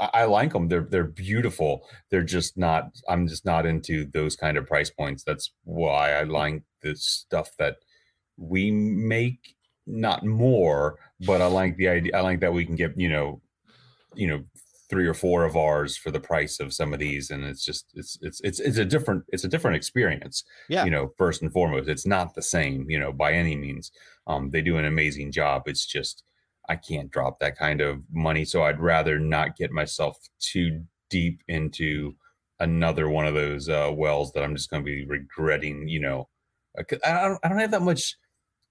I, 0.00 0.10
I 0.14 0.24
like 0.24 0.52
them. 0.52 0.68
They're 0.68 0.86
they're 0.90 1.04
beautiful. 1.04 1.86
They're 2.10 2.22
just 2.22 2.56
not. 2.56 2.90
I'm 3.08 3.28
just 3.28 3.44
not 3.44 3.66
into 3.66 4.06
those 4.06 4.36
kind 4.36 4.56
of 4.56 4.66
price 4.66 4.90
points. 4.90 5.22
That's 5.24 5.52
why 5.64 6.14
I 6.14 6.22
like 6.24 6.62
the 6.82 6.96
stuff 6.96 7.50
that 7.58 7.76
we 8.36 8.70
make. 8.70 9.54
Not 9.86 10.24
more, 10.24 10.98
but 11.20 11.42
I 11.42 11.46
like 11.46 11.76
the 11.76 11.88
idea. 11.88 12.16
I 12.16 12.22
like 12.22 12.40
that 12.40 12.54
we 12.54 12.64
can 12.64 12.76
get 12.76 12.98
you 12.98 13.10
know, 13.10 13.42
you 14.14 14.28
know, 14.28 14.44
three 14.94 15.06
or 15.08 15.14
four 15.14 15.44
of 15.44 15.56
ours 15.56 15.96
for 15.96 16.10
the 16.12 16.20
price 16.20 16.60
of 16.60 16.72
some 16.72 16.92
of 16.94 17.00
these 17.00 17.30
and 17.32 17.42
it's 17.44 17.64
just 17.64 17.84
it's 17.94 18.16
it's 18.22 18.40
it's 18.48 18.60
it's 18.60 18.78
a 18.78 18.84
different 18.84 19.22
it's 19.34 19.44
a 19.44 19.48
different 19.54 19.76
experience 19.76 20.44
Yeah. 20.68 20.84
you 20.84 20.90
know 20.90 21.10
first 21.18 21.42
and 21.42 21.52
foremost. 21.52 21.88
It's 21.88 22.06
not 22.06 22.34
the 22.34 22.42
same 22.56 22.88
you 22.88 22.98
know 23.02 23.12
by 23.12 23.32
any 23.32 23.56
means. 23.56 23.90
Um 24.30 24.50
they 24.52 24.62
do 24.62 24.76
an 24.78 24.84
amazing 24.84 25.32
job. 25.32 25.58
It's 25.66 25.86
just 25.96 26.22
i 26.70 26.76
can't 26.76 27.10
drop 27.10 27.34
that 27.40 27.58
kind 27.58 27.80
of 27.82 27.94
money 28.10 28.44
so 28.44 28.62
i'd 28.62 28.80
rather 28.80 29.18
not 29.18 29.54
get 29.60 29.70
myself 29.70 30.16
too 30.40 30.70
deep 31.10 31.42
into 31.48 32.14
another 32.60 33.06
one 33.10 33.26
of 33.26 33.34
those 33.34 33.68
uh 33.68 33.90
wells 34.02 34.32
that 34.32 34.42
i'm 34.44 34.56
just 34.56 34.70
going 34.70 34.82
to 34.82 34.90
be 34.94 35.04
regretting 35.18 35.86
you 35.94 36.00
know 36.00 36.20
Uh, 36.78 36.84
I 37.04 37.28
don't, 37.28 37.40
I 37.44 37.48
don't 37.48 37.58
have 37.64 37.70
that 37.76 37.82
much 37.90 38.16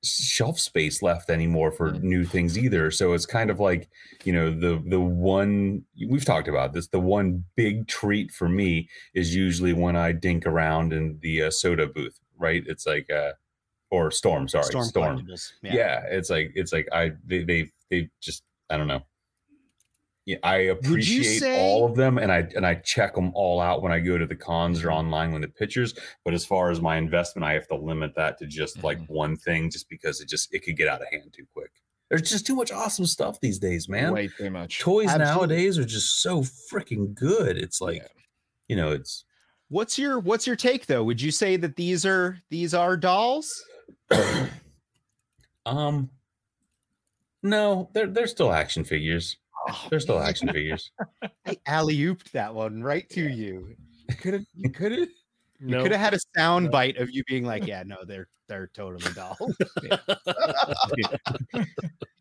shelf 0.03 0.59
space 0.59 1.01
left 1.01 1.29
anymore 1.29 1.71
for 1.71 1.91
Mm. 1.91 2.01
new 2.03 2.23
things 2.25 2.57
either 2.57 2.91
so 2.91 3.13
it's 3.13 3.25
kind 3.25 3.49
of 3.49 3.59
like 3.59 3.87
you 4.25 4.33
know 4.33 4.49
the 4.51 4.83
the 4.87 4.99
one 4.99 5.83
we've 6.09 6.25
talked 6.25 6.47
about 6.49 6.73
this 6.73 6.87
the 6.87 6.99
one 6.99 7.45
big 7.55 7.87
treat 7.87 8.29
for 8.31 8.49
me 8.49 8.89
is 9.13 9.33
usually 9.35 9.71
when 9.71 9.95
i 9.95 10.11
dink 10.11 10.45
around 10.45 10.91
in 10.91 11.17
the 11.21 11.43
uh, 11.43 11.49
SOTA 11.49 11.87
booth 11.87 12.19
right 12.37 12.63
it's 12.67 12.85
like 12.85 13.09
uh 13.09 13.31
or 13.91 14.11
storm 14.11 14.47
sorry 14.47 14.65
storm, 14.65 14.85
collectibles. 14.89 15.51
Yeah. 15.61 16.03
it's 16.09 16.29
like 16.29 16.51
it's 16.55 16.73
like 16.73 16.87
i 16.91 17.11
they 17.25 17.43
they, 17.43 17.71
they 17.89 18.09
just 18.19 18.43
i 18.69 18.75
don't 18.77 18.87
know 18.87 18.95
yeah 18.95 19.12
i 20.43 20.55
appreciate 20.55 21.39
say- 21.39 21.59
all 21.59 21.85
of 21.85 21.95
them 21.95 22.17
and 22.17 22.31
i 22.31 22.39
and 22.55 22.65
i 22.65 22.73
check 22.75 23.13
them 23.13 23.31
all 23.35 23.59
out 23.59 23.81
when 23.81 23.91
i 23.91 23.99
go 23.99 24.17
to 24.17 24.25
the 24.25 24.35
cons 24.35 24.83
or 24.83 24.91
online 24.91 25.31
when 25.31 25.41
the 25.41 25.47
pictures 25.47 25.93
but 26.23 26.33
as 26.33 26.45
far 26.45 26.71
as 26.71 26.79
my 26.81 26.95
investment 26.97 27.43
i 27.45 27.51
have 27.53 27.67
to 27.67 27.75
limit 27.75 28.13
that 28.15 28.37
to 28.39 28.45
just 28.45 28.83
like 28.83 28.99
Mhm. 28.99 29.09
one 29.09 29.35
thing 29.37 29.69
just 29.69 29.89
because 29.89 30.21
it 30.21 30.29
just 30.29 30.53
it 30.53 30.63
could 30.63 30.77
get 30.77 30.87
out 30.87 31.01
of 31.01 31.07
hand 31.11 31.33
too 31.33 31.45
quick 31.53 31.71
there's 32.09 32.29
just 32.29 32.45
too 32.45 32.55
much 32.55 32.71
awesome 32.71 33.05
stuff 33.05 33.39
these 33.41 33.59
days 33.59 33.89
man 33.89 34.13
Way 34.13 34.27
too 34.29 34.49
much. 34.49 34.79
toys 34.79 35.07
Absolutely. 35.09 35.25
nowadays 35.55 35.77
are 35.79 35.85
just 35.85 36.21
so 36.21 36.41
freaking 36.41 37.15
good. 37.15 37.57
It's 37.57 37.81
like, 37.81 37.97
Yeah. 37.97 38.07
you 38.67 38.75
know, 38.75 38.91
it's 38.91 39.25
What's 39.69 39.97
your 39.97 40.19
what's 40.19 40.45
your 40.45 40.55
take 40.55 40.85
though? 40.85 41.03
Would 41.05 41.19
you 41.19 41.31
say 41.31 41.55
that 41.57 41.75
these 41.75 42.05
are 42.05 42.37
these 42.51 42.75
are 42.75 42.95
dolls? 42.97 43.63
um 45.65 46.09
no, 47.41 47.89
they're 47.93 48.07
they're 48.07 48.27
still 48.27 48.53
action 48.53 48.83
figures. 48.83 49.37
Oh, 49.67 49.87
They're 49.89 49.99
still 49.99 50.19
action 50.19 50.49
figures. 50.51 50.91
I 51.45 51.57
alley 51.65 51.97
ooped 51.97 52.31
that 52.31 52.53
one 52.53 52.81
right 52.83 53.09
to 53.11 53.21
you. 53.21 53.75
You 54.09 54.15
could 54.15 54.33
have 54.33 54.45
you 54.55 54.69
could 54.69 54.91
have 54.91 54.99
you 55.59 55.69
No. 55.69 55.83
could 55.83 55.91
have 55.93 56.01
had 56.01 56.13
a 56.13 56.19
sound 56.35 56.69
bite 56.71 56.97
of 56.97 57.09
you 57.11 57.23
being 57.27 57.45
like, 57.45 57.65
yeah, 57.67 57.83
no, 57.85 57.97
they're 58.05 58.27
they're 58.49 58.69
totally 58.73 59.13
dolls. 59.13 59.55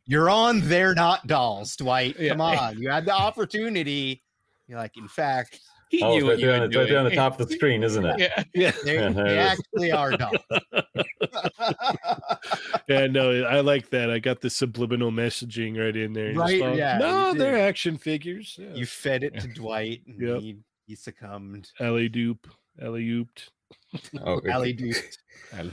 You're 0.06 0.30
on 0.30 0.60
they're 0.60 0.94
not 0.94 1.26
dolls, 1.26 1.76
Dwight. 1.76 2.16
Yeah. 2.18 2.30
Come 2.32 2.40
on. 2.40 2.80
You 2.80 2.90
had 2.90 3.04
the 3.06 3.14
opportunity. 3.14 4.22
You're 4.66 4.78
like, 4.78 4.96
in 4.96 5.08
fact, 5.08 5.60
He 5.92 6.02
Oh, 6.02 6.08
knew 6.08 6.16
it's 6.16 6.24
what 6.24 6.30
right 6.30 6.38
you 6.40 6.46
there, 6.46 6.54
were 6.56 6.62
on, 6.62 6.68
it's 6.68 6.76
right 6.76 6.88
there 6.88 6.98
on 7.00 7.04
the 7.04 7.14
top 7.14 7.38
of 7.38 7.46
the 7.48 7.54
screen, 7.54 7.84
isn't 7.84 8.04
it? 8.06 8.18
Yeah. 8.18 8.44
yeah, 8.54 8.72
they, 8.82 8.94
Yeah, 8.98 9.08
there 9.10 9.26
it 9.26 9.32
is. 9.32 9.60
actually 9.60 9.92
are 9.92 10.16
dolls. 10.16 10.36
yeah, 12.88 13.06
no, 13.08 13.44
I 13.44 13.60
like 13.60 13.90
that. 13.90 14.10
I 14.10 14.18
got 14.18 14.40
the 14.40 14.48
subliminal 14.50 15.10
messaging 15.10 15.78
right 15.78 15.94
in 15.94 16.12
there. 16.14 16.32
Right, 16.34 16.58
thought, 16.60 16.76
yeah, 16.76 16.96
No, 16.98 17.32
you 17.32 17.38
they're 17.38 17.52
did. 17.56 17.60
action 17.60 17.98
figures. 17.98 18.56
Yeah. 18.58 18.72
You 18.74 18.86
fed 18.86 19.22
it 19.22 19.38
to 19.40 19.48
Dwight 19.48 20.00
and 20.06 20.18
Yep. 20.20 20.40
he, 20.40 20.56
he 20.86 20.94
succumbed. 20.94 21.70
alley 21.80 22.08
dupe, 22.08 22.46
alley 22.80 23.04
ooped. 23.06 23.50
Oh, 24.24 24.40
Alley 24.48 24.72
duped. 24.72 25.18
uh, 25.52 25.64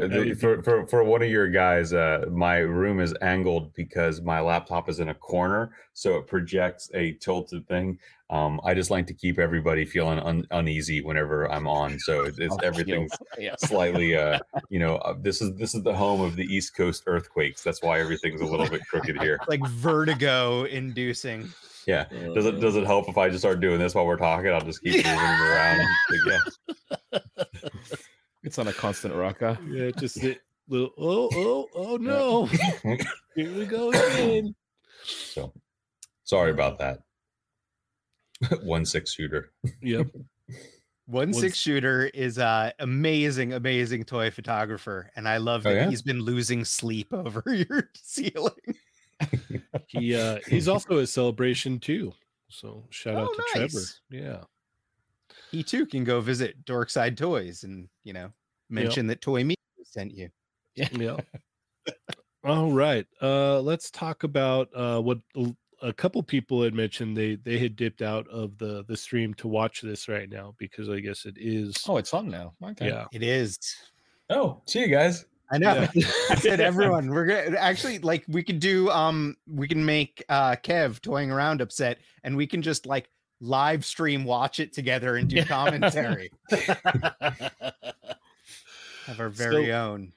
the, 0.00 0.36
for, 0.40 0.60
for 0.64 0.84
for 0.88 1.04
one 1.04 1.22
of 1.22 1.30
your 1.30 1.48
guys, 1.48 1.92
uh, 1.92 2.24
my 2.28 2.56
room 2.56 2.98
is 2.98 3.14
angled 3.22 3.72
because 3.74 4.20
my 4.20 4.40
laptop 4.40 4.88
is 4.88 4.98
in 4.98 5.10
a 5.10 5.14
corner, 5.14 5.70
so 5.94 6.16
it 6.16 6.26
projects 6.26 6.90
a 6.94 7.12
tilted 7.12 7.66
thing. 7.68 7.98
Um, 8.30 8.60
I 8.64 8.74
just 8.74 8.90
like 8.90 9.06
to 9.06 9.14
keep 9.14 9.38
everybody 9.38 9.84
feeling 9.84 10.18
un- 10.18 10.44
uneasy 10.50 11.02
whenever 11.02 11.50
I'm 11.52 11.68
on, 11.68 12.00
so 12.00 12.24
it's, 12.24 12.38
it's 12.40 12.52
Oh, 12.52 12.58
everything's 12.64 13.12
Yeah. 13.38 13.54
slightly 13.58 14.16
uh 14.16 14.40
you 14.70 14.80
know 14.80 14.96
uh, 14.96 15.14
this 15.20 15.40
is 15.40 15.54
this 15.56 15.72
is 15.74 15.82
the 15.84 15.94
home 15.94 16.20
of 16.20 16.34
the 16.34 16.44
east 16.44 16.74
coast 16.76 17.04
earthquakes 17.06 17.62
that's 17.62 17.80
why 17.82 18.00
everything's 18.00 18.40
a 18.40 18.44
little 18.44 18.68
bit 18.68 18.80
crooked 18.88 19.20
here 19.22 19.38
Like 19.46 19.64
vertigo 19.68 20.64
inducing. 20.64 21.48
Yeah 21.88 22.04
does 22.34 22.46
it 22.46 22.60
does 22.60 22.76
it 22.76 22.84
help 22.86 23.08
if 23.08 23.18
i 23.18 23.28
just 23.28 23.40
start 23.40 23.58
doing 23.60 23.78
this 23.80 23.94
while 23.94 24.06
we're 24.06 24.16
talking 24.16 24.52
i'll 24.52 24.60
just 24.60 24.80
keep 24.82 24.94
moving 24.96 25.12
them 25.12 25.42
around 25.42 25.80
Like, 26.10 26.40
yeah 27.12 27.18
It's 28.44 28.56
on 28.58 28.68
a 28.68 28.72
constant 28.72 29.14
rocker. 29.14 29.58
Yeah, 29.68 29.90
just 29.98 30.22
a 30.22 30.38
little. 30.68 30.92
Oh, 30.96 31.28
oh, 31.34 31.68
oh 31.74 31.96
no! 31.96 32.46
Here 33.34 33.52
we 33.52 33.66
go 33.66 33.90
again. 33.90 34.54
so 35.04 35.52
sorry 36.24 36.52
about 36.52 36.80
uh, 36.80 36.96
that 38.40 38.62
one 38.64 38.86
six 38.86 39.12
shooter 39.12 39.50
Yep. 39.82 40.06
One 41.06 41.32
six 41.34 41.58
shooter 41.58 42.06
is 42.14 42.38
a 42.38 42.72
amazing, 42.78 43.52
amazing 43.54 44.04
toy 44.04 44.30
photographer, 44.30 45.10
and 45.16 45.28
I 45.28 45.38
love 45.38 45.66
Oh, 45.66 45.70
that 45.70 45.74
yeah? 45.76 45.90
he's 45.90 46.02
been 46.02 46.20
losing 46.20 46.64
sleep 46.64 47.12
over 47.12 47.42
your 47.52 47.90
ceiling. 47.96 48.52
He 49.86 50.14
uh 50.14 50.38
he's 50.48 50.68
also 50.68 50.98
a 50.98 51.06
celebration 51.06 51.78
too. 51.78 52.12
So 52.48 52.84
shout 52.90 53.16
out 53.16 53.28
Oh, 53.30 53.34
to 53.34 53.42
Trevor. 53.52 53.80
Yeah. 54.10 54.40
He 55.50 55.62
too 55.62 55.86
can 55.86 56.04
go 56.04 56.20
visit 56.20 56.64
Dorkside 56.64 57.16
Toys 57.16 57.64
and 57.64 57.88
you 58.04 58.12
know 58.12 58.30
mention 58.70 59.06
that 59.08 59.20
Toy 59.20 59.44
Me 59.44 59.54
sent 59.84 60.12
you. 60.12 60.28
Yeah. 60.74 61.16
All 62.44 62.70
right. 62.72 63.06
Uh 63.20 63.60
let's 63.60 63.90
talk 63.90 64.22
about 64.24 64.68
uh 64.74 65.00
what 65.00 65.18
a- 65.36 65.54
a 65.80 65.92
couple 65.92 66.20
people 66.24 66.60
had 66.64 66.74
mentioned 66.74 67.16
they 67.16 67.36
they 67.36 67.56
had 67.58 67.76
dipped 67.76 68.02
out 68.02 68.26
of 68.28 68.58
the 68.58 68.84
the 68.88 68.96
stream 68.96 69.32
to 69.34 69.46
watch 69.46 69.80
this 69.80 70.08
right 70.08 70.28
now 70.28 70.52
because 70.58 70.88
I 70.88 70.98
guess 70.98 71.24
it 71.24 71.36
is 71.38 71.76
Oh, 71.88 71.98
it's 71.98 72.12
on 72.12 72.28
now. 72.28 72.54
Okay. 72.64 72.88
yeah. 72.88 73.06
It 73.12 73.22
is. 73.22 73.58
oh 74.30 74.60
see 74.66 74.80
you 74.80 74.88
guys 74.88 75.24
I 75.50 75.58
know. 75.58 75.86
Yeah. 75.94 76.06
I 76.30 76.34
said 76.34 76.60
everyone. 76.60 77.08
We're 77.10 77.26
gonna 77.26 77.56
actually 77.56 77.98
like 78.00 78.24
we 78.28 78.42
could 78.42 78.60
do 78.60 78.90
um 78.90 79.36
we 79.46 79.66
can 79.68 79.84
make 79.84 80.24
uh 80.28 80.56
Kev 80.56 81.00
toying 81.00 81.30
around 81.30 81.60
upset 81.60 81.98
and 82.24 82.36
we 82.36 82.46
can 82.46 82.62
just 82.62 82.86
like 82.86 83.08
live 83.40 83.84
stream 83.84 84.24
watch 84.24 84.60
it 84.60 84.72
together 84.72 85.16
and 85.16 85.28
do 85.28 85.44
commentary. 85.44 86.30
Have 89.06 89.20
our 89.20 89.28
very 89.30 89.72
own. 89.72 90.12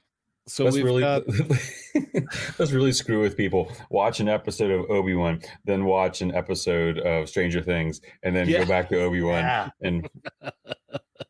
So 0.47 0.65
let's 0.65 0.75
we've 0.75 0.83
really 0.83 1.01
got 1.01 1.23
let's 2.59 2.71
really 2.71 2.91
screw 2.91 3.21
with 3.21 3.37
people 3.37 3.71
watch 3.89 4.19
an 4.19 4.27
episode 4.27 4.71
of 4.71 4.89
obi-wan 4.89 5.39
then 5.65 5.85
watch 5.85 6.21
an 6.21 6.33
episode 6.33 6.97
of 6.99 7.29
stranger 7.29 7.61
things 7.61 8.01
and 8.23 8.35
then 8.35 8.49
Yeah. 8.49 8.63
go 8.63 8.65
back 8.65 8.89
to 8.89 8.99
obi-wan 9.01 9.35
Yeah, 9.35 9.69
and 9.81 10.09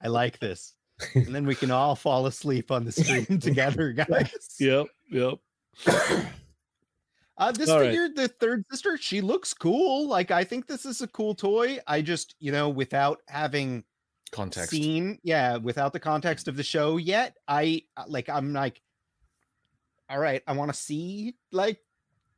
I 0.02 0.08
like 0.08 0.40
this. 0.40 0.74
And 1.16 1.34
then 1.34 1.46
we 1.46 1.56
can 1.56 1.72
all 1.72 1.96
fall 1.96 2.26
asleep 2.26 2.72
on 2.72 2.86
the 2.86 2.92
stream 2.92 3.26
together, 3.40 3.92
guys. 3.94 4.56
Yep, 4.60 4.88
yep. 5.10 5.40
Uh, 7.38 7.52
this 7.52 7.70
All 7.70 7.80
right. 7.80 7.88
figure, 7.88 8.10
the 8.10 8.28
third 8.28 8.64
sister, 8.70 8.98
she 8.98 9.22
looks 9.22 9.54
cool. 9.54 10.08
Like 10.08 10.30
I 10.32 10.44
think 10.44 10.68
this 10.68 10.86
is 10.86 11.02
a 11.02 11.08
cool 11.08 11.34
toy. 11.34 11.80
I 11.88 12.02
just, 12.02 12.36
you 12.40 12.52
know, 12.52 12.70
without 12.70 13.20
having 13.28 13.84
Context. 14.32 14.70
seen, 14.70 15.18
yeah, 15.24 15.58
without 15.58 15.92
the 15.94 16.00
context 16.00 16.48
of 16.48 16.56
the 16.56 16.64
show 16.64 16.98
yet, 16.98 17.36
I 17.48 17.84
uh, 17.98 18.04
like 18.08 18.30
I'm 18.30 18.54
like, 18.54 18.82
all 20.10 20.20
right, 20.20 20.44
I 20.46 20.52
want 20.54 20.72
to 20.72 20.78
see 20.80 21.36
like 21.52 21.80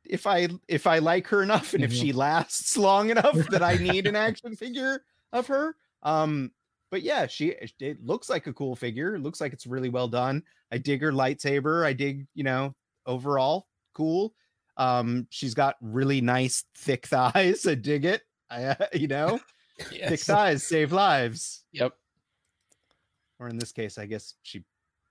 if 0.04 0.26
I 0.26 0.48
if 0.68 0.86
I 0.86 0.98
like 1.00 1.26
her 1.28 1.42
enough 1.42 1.74
and 1.74 1.84
if 1.84 1.90
Mhm. 1.90 2.00
she 2.00 2.12
lasts 2.12 2.76
long 2.78 3.10
enough 3.10 3.36
that 3.50 3.62
I 3.62 3.74
need 3.76 4.06
an 4.06 4.16
action 4.16 4.56
figure 4.56 5.02
of 5.32 5.48
her. 5.48 5.76
Um, 6.02 6.52
but 6.94 7.02
yeah, 7.02 7.26
she 7.26 7.56
it 7.80 8.06
looks 8.06 8.30
like 8.30 8.46
a 8.46 8.52
cool 8.52 8.76
figure. 8.76 9.16
It 9.16 9.20
looks 9.20 9.40
like 9.40 9.52
it's 9.52 9.66
really 9.66 9.88
well 9.88 10.06
done. 10.06 10.44
I 10.70 10.78
dig 10.78 11.02
her 11.02 11.10
lightsaber. 11.10 11.84
I 11.84 11.92
dig, 11.92 12.28
you 12.34 12.44
know, 12.44 12.72
overall 13.04 13.66
cool. 13.94 14.32
Um, 14.76 15.26
she's 15.28 15.54
got 15.54 15.74
really 15.80 16.20
nice 16.20 16.62
thick 16.76 17.06
thighs. 17.08 17.66
I 17.66 17.74
dig 17.74 18.04
it. 18.04 18.22
I, 18.48 18.76
you 18.92 19.08
know, 19.08 19.40
thick 19.80 20.20
thighs 20.20 20.62
save 20.62 20.92
lives. 20.92 21.64
Yep. 21.72 21.94
Or 23.40 23.48
in 23.48 23.58
this 23.58 23.72
case, 23.72 23.98
I 23.98 24.06
guess 24.06 24.34
she 24.44 24.62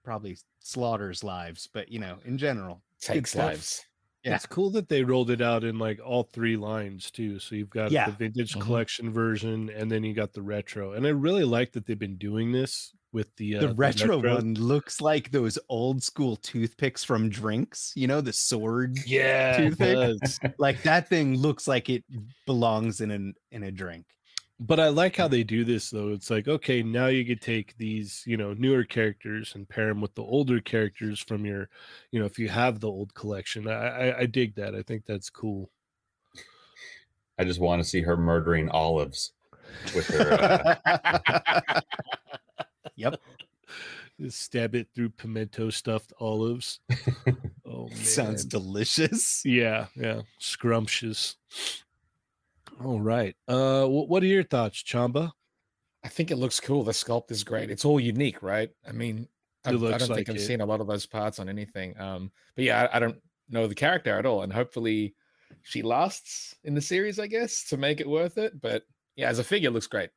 probably 0.06 0.38
slaughters 0.62 1.22
lives, 1.22 1.68
but 1.74 1.92
you 1.92 2.00
know, 2.00 2.16
in 2.24 2.38
general, 2.38 2.82
Takes 3.02 3.36
lives. 3.36 3.84
Yeah. 4.24 4.36
It's 4.36 4.46
cool 4.46 4.70
that 4.72 4.88
they 4.88 5.04
rolled 5.04 5.30
it 5.32 5.42
out 5.42 5.64
in 5.64 5.78
like 5.80 6.00
all 6.04 6.24
three 6.24 6.56
lines 6.56 7.12
too. 7.12 7.40
So 7.40 7.56
you've 7.56 7.70
got 7.70 7.92
Yeah. 7.92 8.06
the 8.06 8.14
vintage 8.14 8.54
Mhm. 8.54 8.62
collection 8.62 9.12
version 9.12 9.70
and 9.70 9.92
then 9.92 10.04
you 10.04 10.14
got 10.14 10.34
the 10.34 10.42
retro. 10.42 10.94
And 10.94 11.06
I 11.06 11.10
really 11.10 11.44
like 11.44 11.74
that 11.74 11.86
they've 11.86 12.00
been 12.00 12.18
doing 12.18 12.52
this 12.52 12.94
with 13.12 13.36
the 13.36 13.58
uh, 13.58 13.60
the 13.68 13.74
retro 13.76 14.18
one 14.20 14.56
looks 14.56 15.00
like 15.02 15.30
those 15.32 15.60
old 15.70 16.02
school 16.02 16.36
toothpicks 16.38 17.04
from 17.04 17.30
drinks. 17.30 17.92
You 17.96 18.08
know, 18.08 18.22
the 18.22 18.34
sword. 18.34 18.98
Yeah, 19.06 19.58
toothpick. 19.58 20.20
Like 20.58 20.82
that 20.84 21.10
thing 21.10 21.36
looks 21.38 21.68
like 21.68 21.90
it 21.90 22.04
belongs 22.46 23.02
in 23.02 23.12
an 23.12 23.34
in 23.52 23.64
a 23.64 23.72
drink. 23.72 24.06
But 24.66 24.80
I 24.80 24.88
like 24.88 25.18
how 25.18 25.28
they 25.28 25.44
do 25.44 25.66
this 25.66 25.90
though. 25.90 26.10
It's 26.10 26.30
like, 26.30 26.48
okay, 26.48 26.82
now 26.82 27.08
you 27.08 27.26
could 27.26 27.42
take 27.42 27.76
these, 27.78 28.24
you 28.26 28.38
know, 28.38 28.54
newer 28.54 28.86
characters 28.86 29.56
and 29.56 29.68
pair 29.68 29.88
them 29.88 30.00
with 30.00 30.16
the 30.16 30.24
older 30.24 30.62
characters 30.62 31.20
from 31.20 31.46
your, 31.46 31.68
you 32.12 32.20
know, 32.20 32.26
if 32.26 32.40
you 32.40 32.48
have 32.48 32.80
the 32.80 32.88
old 32.88 33.14
collection. 33.14 33.68
I 33.68 33.74
I, 33.74 34.20
I 34.20 34.26
dig 34.26 34.56
that. 34.56 34.74
I 34.74 34.82
think 34.82 35.06
that's 35.06 35.30
cool. 35.30 35.70
I 37.38 37.44
just 37.44 37.60
want 37.60 37.84
to 37.84 37.88
see 37.88 38.02
her 38.04 38.16
murdering 38.16 38.70
olives 38.70 39.34
with 39.94 40.08
her. 40.08 40.80
Uh, 40.86 41.82
yep. 42.96 43.20
Just 44.22 44.42
stab 44.42 44.76
it 44.76 44.88
through 44.96 45.10
pimento 45.10 45.70
stuffed 45.72 46.14
olives. 46.20 46.80
Oh 47.76 47.88
man. 47.88 47.98
Sounds 47.98 48.46
delicious. 48.46 49.42
yeah, 49.44 49.88
yeah. 49.96 50.22
Scrumptious. 50.38 51.38
All 52.84 53.00
right. 53.00 53.36
Uh 53.48 53.86
what 53.86 54.24
are 54.24 54.28
your 54.28 54.44
thoughts, 54.44 54.84
Chamba? 54.84 55.32
I 56.04 56.10
think 56.10 56.32
it 56.32 56.38
looks 56.38 56.60
cool. 56.60 56.84
The 56.84 56.92
sculpt 56.92 57.32
is 57.32 57.44
great. 57.44 57.72
It's 57.72 57.86
all 57.86 58.00
unique, 58.00 58.44
right? 58.44 58.70
I 58.88 58.92
mean, 58.92 59.28
I, 59.66 59.70
I 59.70 59.72
don't 59.74 59.82
like 59.82 60.02
think 60.02 60.30
I've 60.30 60.36
it. 60.36 60.42
seen 60.42 60.60
a 60.60 60.66
lot 60.66 60.82
of 60.82 60.88
those 60.88 61.06
parts 61.06 61.40
on 61.40 61.48
anything. 61.48 61.98
Um, 61.98 62.32
but 62.56 62.66
yeah, 62.66 62.90
I, 62.92 62.98
I 62.98 63.00
don't 63.00 63.18
know 63.50 63.68
the 63.68 63.76
character 63.76 64.18
at 64.18 64.26
all, 64.26 64.42
and 64.42 64.52
hopefully 64.52 65.16
she 65.62 65.82
lasts 65.82 66.56
in 66.66 66.74
the 66.76 66.82
series, 66.82 67.20
I 67.20 67.28
guess, 67.28 67.64
to 67.70 67.78
make 67.78 68.02
it 68.02 68.10
worth 68.10 68.38
it. 68.38 68.60
But 68.60 68.84
yeah, 69.16 69.30
as 69.30 69.40
a 69.40 69.44
figure, 69.46 69.70
it 69.70 69.74
looks 69.74 69.88
great, 69.88 70.10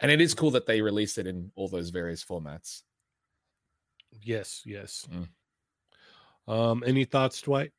and 0.00 0.10
it 0.10 0.22
is 0.22 0.32
cool 0.32 0.52
that 0.52 0.64
they 0.66 0.80
released 0.80 1.18
it 1.18 1.26
in 1.26 1.52
all 1.54 1.68
those 1.68 1.90
various 1.90 2.24
formats. 2.24 2.80
Yes, 4.22 4.62
yes. 4.64 5.06
Mm. 5.12 5.28
Um, 6.50 6.84
any 6.86 7.04
thoughts, 7.04 7.42
Dwight? 7.42 7.72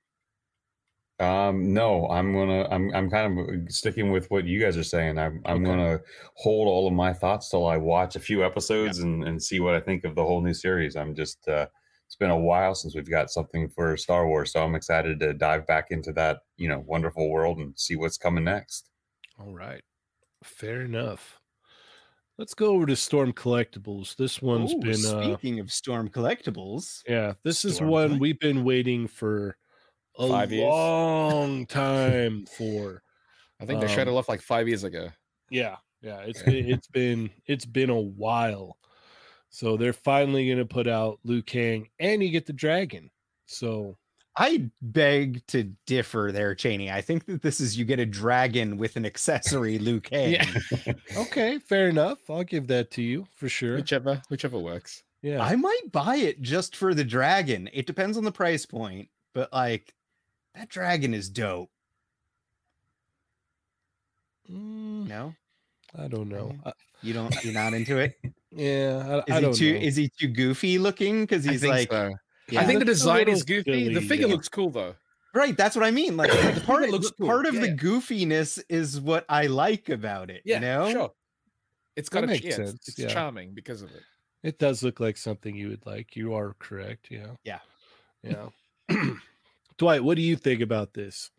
Um, 1.20 1.74
no, 1.74 2.08
I'm 2.10 2.32
gonna 2.32 2.68
I'm 2.70 2.94
I'm 2.94 3.10
kind 3.10 3.40
of 3.40 3.72
sticking 3.72 4.12
with 4.12 4.30
what 4.30 4.46
you 4.46 4.60
guys 4.60 4.78
are 4.78 4.84
saying. 4.84 5.18
I'm 5.18 5.42
I'm 5.46 5.64
Okay. 5.66 5.66
gonna 5.66 6.00
hold 6.36 6.68
all 6.68 6.88
of 6.88 6.94
my 6.94 7.12
thoughts 7.12 7.50
till 7.50 7.66
I 7.66 7.78
watch 7.78 8.16
a 8.16 8.20
few 8.20 8.46
episodes 8.46 9.00
and, 9.00 9.24
and 9.24 9.42
see 9.42 9.60
what 9.60 9.74
I 9.74 9.80
think 9.80 10.04
of 10.04 10.14
the 10.14 10.24
whole 10.24 10.42
new 10.42 10.54
series. 10.54 10.96
I'm 10.96 11.16
just 11.16 11.48
uh 11.48 11.68
it's 12.06 12.16
been 12.16 12.30
a 12.30 12.38
while 12.40 12.76
since 12.76 12.96
we've 12.96 13.10
got 13.10 13.32
something 13.32 13.68
for 13.68 13.98
Star 13.98 14.28
Wars, 14.28 14.52
so 14.52 14.64
I'm 14.64 14.76
excited 14.76 15.20
to 15.22 15.34
dive 15.34 15.66
back 15.66 15.88
into 15.90 16.14
that, 16.14 16.42
you 16.56 16.70
know, 16.70 16.80
wonderful 16.80 17.30
world 17.32 17.58
and 17.58 17.78
see 17.78 17.96
what's 17.96 18.18
coming 18.20 18.44
next. 18.44 18.92
All 19.38 19.54
right. 19.54 19.84
Fair 20.44 20.82
enough. 20.82 21.42
Let's 22.38 22.54
go 22.54 22.74
over 22.76 22.86
to 22.88 22.96
Storm 22.96 23.34
Collectibles. 23.34 24.16
This 24.16 24.42
one's 24.42 24.74
Ooh, 24.74 24.76
been 24.76 25.06
uh 25.06 25.38
speaking 25.38 25.60
of 25.60 25.72
Storm 25.74 26.10
collectibles. 26.10 27.06
yeah, 27.06 27.34
this 27.44 27.66
is 27.66 27.82
one 27.82 28.20
we've 28.20 28.40
been 28.40 28.64
waiting 28.64 29.08
for 29.08 29.58
a 30.18 30.28
Five 30.28 30.52
years. 30.52 30.64
long 30.68 31.66
time 31.68 32.46
for. 32.46 33.02
I 33.60 33.66
think 33.66 33.82
they 33.82 33.88
showed 33.88 34.08
Um, 34.08 34.14
it 34.16 34.18
off 34.18 34.30
like 34.30 34.42
five 34.42 34.68
years 34.68 34.84
ago. 34.84 35.10
Yeah, 35.50 35.78
yeah, 36.02 36.20
it's 36.20 36.42
been 36.44 36.70
it's 36.70 36.88
been 36.88 37.30
it's 37.46 37.66
been 37.66 37.90
a 37.90 38.00
while. 38.00 38.78
So 39.50 39.78
they're 39.78 39.94
finally 39.94 40.46
going 40.46 40.58
to 40.60 40.66
put 40.66 40.88
out 40.88 41.20
Liu 41.24 41.42
Kang 41.42 41.88
and 42.00 42.22
you 42.22 42.30
get 42.30 42.46
the 42.46 42.54
dragon. 42.54 43.10
So 43.46 43.98
I 44.36 44.70
beg 44.82 45.46
to 45.48 45.72
differ 45.88 46.32
there, 46.32 46.54
Cheney. 46.54 46.92
I 46.92 47.02
think 47.02 47.26
that 47.26 47.42
this 47.42 47.60
is 47.62 47.78
you 47.78 47.86
get 47.86 48.00
a 48.00 48.06
dragon 48.06 48.78
with 48.78 48.98
an 48.98 49.06
accessory 49.06 49.80
Liu 49.80 50.00
Kang. 50.02 50.34
Yeah. 50.34 50.46
okay, 51.18 51.58
fair 51.60 51.88
enough. 51.90 52.20
I'll 52.30 52.44
give 52.44 52.68
that 52.68 52.92
to 52.92 53.02
you 53.02 53.26
for 53.34 53.50
sure. 53.50 53.78
Whichever, 53.78 54.22
whichever 54.30 54.60
works. 54.60 55.02
Yeah. 55.24 55.42
I 55.42 55.56
might 55.56 55.92
buy 55.92 56.18
it 56.18 56.42
just 56.42 56.76
for 56.76 56.94
the 56.94 57.04
dragon. 57.06 57.70
It 57.74 57.88
depends 57.88 58.18
on 58.18 58.24
the 58.26 58.32
price 58.32 58.66
point, 58.66 59.08
but 59.34 59.52
like 59.52 59.94
that 60.58 60.70
dragon 60.70 61.14
is 61.14 61.30
dope. 61.30 61.70
Mm, 64.52 65.08
No, 65.08 65.34
I 65.98 66.08
don't 66.08 66.30
know. 66.30 66.54
Okay. 66.66 66.72
You 67.04 67.14
don't. 67.14 67.44
You're 67.44 67.54
not 67.54 67.74
into 67.74 67.98
it. 67.98 68.16
yeah, 68.52 69.04
I, 69.08 69.18
Is 69.20 69.24
I 69.30 69.36
he 69.36 69.42
don't 69.42 69.56
too? 69.56 69.74
know. 69.74 69.80
Is 69.80 69.96
he 69.96 70.10
too 70.20 70.28
goofy 70.30 70.80
looking? 70.80 71.22
Because 71.24 71.44
he's 71.46 71.62
think 71.62 71.72
like, 71.72 71.92
so. 71.92 72.14
yeah. 72.50 72.62
I 72.62 72.66
think 72.66 72.80
the 72.80 72.86
design 72.86 73.28
is 73.28 73.48
little 73.48 73.64
goofy. 73.64 73.94
the 73.94 74.02
figure 74.02 74.28
yeah. 74.28 74.34
looks 74.34 74.50
cool 74.50 74.72
though. 74.72 74.96
right. 75.34 75.56
That's 75.56 75.76
what 75.76 75.86
I 75.86 75.92
mean. 75.92 76.18
Like 76.18 76.32
The 76.56 76.62
part, 76.66 76.82
figure 76.82 76.92
looks 76.98 77.12
cool. 77.12 77.28
part 77.28 77.46
of 77.46 77.54
Yeah, 77.54 77.62
the 77.62 77.68
yeah. 77.70 77.76
goofiness 77.76 78.60
is 78.70 79.00
what 79.00 79.26
I 79.30 79.46
like 79.48 79.90
about 79.90 80.30
it. 80.32 80.42
Yeah, 80.46 80.56
you 80.56 80.62
know. 80.62 80.92
sure. 80.92 81.12
It's 81.96 82.10
That 82.10 82.16
got 82.22 82.24
a 82.24 82.28
makes 82.28 82.46
yeah, 82.46 82.52
it's- 82.54 82.70
sense, 82.70 82.88
It's, 82.90 83.00
yeah. 83.00 83.08
charming 83.10 83.54
because 83.54 83.82
of 83.84 83.92
it. 83.92 84.02
It 84.44 84.60
does 84.60 84.82
look 84.84 85.00
like 85.00 85.18
something 85.18 85.56
you 85.56 85.70
would 85.70 85.86
like. 85.86 86.16
You 86.16 86.34
are 86.36 86.56
correct. 86.60 87.08
Yeah. 87.12 87.32
Yeah. 87.44 87.60
Yeah. 88.24 88.50
Dwight, 89.78 90.04
what 90.04 90.16
do 90.16 90.22
you 90.22 90.36
think 90.36 90.62
about 90.62 90.94
this? 90.94 91.32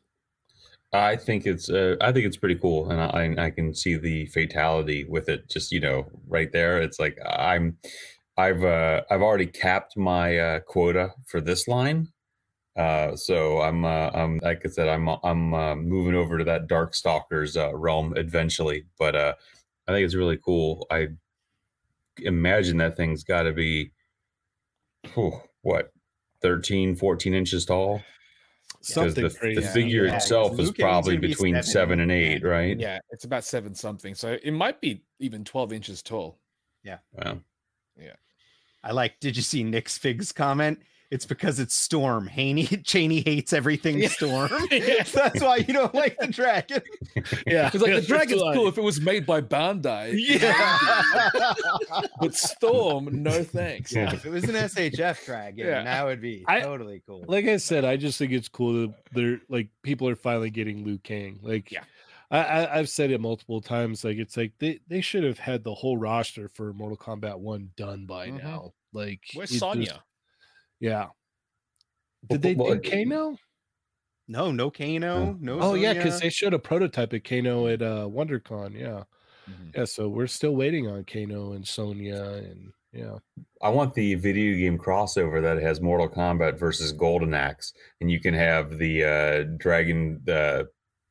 I 0.93 1.17
think 1.17 1.47
it's 1.47 1.69
uh, 1.69 1.97
I 2.01 2.13
think 2.13 2.25
it's 2.25 2.37
pretty 2.37 2.55
cool, 2.55 2.91
and 2.91 3.01
I 3.01 3.47
I 3.47 3.51
can 3.51 3.75
see 3.75 3.97
the 3.97 4.27
fatality 4.27 5.05
with 5.05 5.29
it. 5.29 5.49
Just 5.51 5.71
you 5.71 5.81
know, 5.81 6.07
right 6.27 6.51
there, 6.51 6.81
it's 6.81 6.99
like 6.99 7.19
I'm 7.27 7.77
I've 8.39 8.65
uh, 8.65 9.03
I've 9.11 9.21
already 9.21 9.47
capped 9.47 9.97
my 9.97 10.39
uh, 10.39 10.61
quota 10.61 11.13
for 11.27 11.43
this 11.43 11.69
line, 11.69 12.09
uh, 12.79 13.17
so 13.17 13.61
I'm 13.61 13.85
uh, 13.85 14.11
I'm 14.15 14.39
like 14.39 14.63
I 14.65 14.69
said, 14.69 14.89
I'm 14.89 15.09
I'm 15.09 15.53
uh, 15.53 15.75
moving 15.75 16.15
over 16.15 16.39
to 16.39 16.45
that 16.45 16.69
Darkstalkers 16.69 17.57
uh, 17.57 17.77
realm 17.77 18.15
eventually. 18.17 18.85
But 18.99 19.17
I 19.17 19.35
think 19.89 20.05
it's 20.05 20.15
really 20.15 20.39
cool. 20.39 20.87
I 20.91 21.09
imagine 22.19 22.79
that 22.79 22.97
thing's 22.97 23.25
got 23.25 23.43
to 23.43 23.53
be, 23.53 23.93
whew, 25.15 25.41
what, 25.63 25.93
13, 26.43 26.95
14 26.97 27.35
inches 27.35 27.65
tall. 27.65 28.01
Because 28.81 28.95
Something 28.95 29.25
the, 29.25 29.35
crazy. 29.35 29.61
the 29.61 29.67
figure 29.69 30.07
Yeah, 30.07 30.17
itself 30.17 30.53
Liu 30.53 30.61
is 30.63 30.71
Kang's 30.71 30.79
probably 30.79 31.17
gonna 31.17 31.21
be 31.23 31.29
between 31.29 31.55
seven, 31.55 31.71
seven 31.71 32.01
and 32.01 32.11
yeah. 32.11 32.17
eight, 32.17 32.45
right? 32.45 32.79
Yeah, 32.79 32.99
it's 33.11 33.25
about 33.25 33.45
seven 33.45 33.75
something. 33.75 34.15
So 34.15 34.39
it 34.43 34.53
might 34.53 34.81
be 34.81 35.03
even 35.19 35.45
12 35.45 35.73
inches 35.73 36.03
tall. 36.03 36.39
Yeah. 36.85 36.99
Wow. 37.13 37.41
Yeah. 38.01 38.15
I 38.85 38.93
like. 38.93 39.19
Did 39.21 39.37
you 39.37 39.43
see 39.43 39.65
Nick's 39.65 39.99
Figs 39.99 40.31
comment? 40.31 40.81
It's 41.11 41.25
because 41.25 41.59
it's 41.59 41.75
Storm. 41.75 42.27
Haney 42.27 42.65
Cheney 42.85 43.23
hates 43.23 43.53
everything 43.55 44.07
Storm. 44.09 44.51
Yeah. 44.71 45.03
That's 45.15 45.41
why 45.41 45.57
you 45.57 45.73
don't 45.73 45.95
like 45.95 46.19
the 46.19 46.27
dragon. 46.27 46.83
Yeah. 47.47 47.69
It's 47.73 47.77
like 47.77 47.91
the 47.91 47.95
that's 47.97 48.07
dragon's 48.07 48.43
why. 48.43 48.55
cool 48.55 48.69
if 48.69 48.77
it 48.77 48.83
was 48.83 49.01
made 49.01 49.25
by 49.25 49.41
Bandai. 49.41 50.13
Yeah. 50.15 51.55
But 52.21 52.35
Storm, 52.35 53.23
no 53.23 53.43
thanks. 53.43 53.93
Yeah. 53.93 54.13
if 54.13 54.27
it 54.27 54.31
was 54.31 54.45
an 54.45 54.55
SHF 54.55 55.25
dragon, 55.25 55.67
Yeah. 55.67 55.85
that 55.85 56.05
would 56.05 56.21
be 56.21 56.45
I- 56.47 56.61
totally 56.61 57.03
cool. 57.07 57.25
Like 57.27 57.47
I 57.47 57.57
said, 57.57 57.85
I 57.85 57.97
just 57.97 58.19
think 58.19 58.33
it's 58.33 58.49
cool 58.49 58.75
that 58.89 58.95
they're 59.13 59.41
like 59.49 59.69
people 59.83 60.09
are 60.09 60.17
finally 60.17 60.51
getting 60.51 60.85
Liu 60.85 60.99
Kang. 60.99 61.39
Like, 61.43 61.71
Yeah. 61.73 61.85
I, 62.31 62.39
I 62.41 62.79
I've 62.79 62.91
said 62.91 63.11
it 63.11 63.21
multiple 63.23 63.63
times. 63.63 64.05
Like, 64.05 64.19
it's 64.19 64.37
like 64.37 64.53
they 64.59 64.81
they 64.89 65.01
should 65.01 65.25
have 65.25 65.39
had 65.39 65.65
the 65.65 65.75
whole 65.75 65.97
roster 65.97 66.49
for 66.49 66.73
Mortal 66.75 66.99
Kombat 66.99 67.39
One 67.39 67.71
done 67.77 68.05
by 68.05 68.29
Mhm. 68.29 68.43
now. 68.43 68.73
Like, 68.93 69.21
Where's 69.35 69.51
it 69.51 69.55
just- 69.55 69.61
Sonya? 69.61 70.03
Yeah. 70.81 71.07
Did 72.29 72.43
they 72.43 72.55
well, 72.55 72.75
do 72.75 72.91
Kano? 72.91 73.37
no, 74.27 74.51
no 74.51 74.71
Kano, 74.71 75.37
no. 75.41 75.61
Oh 75.61 75.75
yeah, 75.75 75.95
because 75.95 76.21
they 76.21 76.31
showed 76.31 76.55
a 76.55 76.59
prototype 76.59 77.13
of 77.13 77.23
Kano 77.23 77.67
at 77.69 77.81
uh 77.83 78.09
WonderCon. 78.11 78.79
Yeah, 78.79 79.05
Mhm. 79.49 79.75
yeah. 79.77 79.85
So 79.85 80.09
we're 80.09 80.27
still 80.27 80.55
waiting 80.57 80.89
on 80.89 81.05
Kano 81.05 81.53
and 81.53 81.67
Sonya, 81.67 82.23
and 82.45 82.73
yeah. 82.93 83.19
I 83.63 83.69
want 83.71 83.95
the 83.95 84.15
video 84.17 84.57
game 84.59 84.79
crossover 84.79 85.41
that 85.43 85.63
has 85.63 85.81
Mortal 85.81 86.09
Kombat 86.09 86.59
versus 86.59 86.93
Golden 86.93 87.35
Axe, 87.35 87.73
and 88.01 88.11
you 88.11 88.21
can 88.21 88.35
have 88.35 88.79
the 88.79 89.05
uh, 89.05 89.43
dragon 89.57 90.23
uh, 90.29 90.65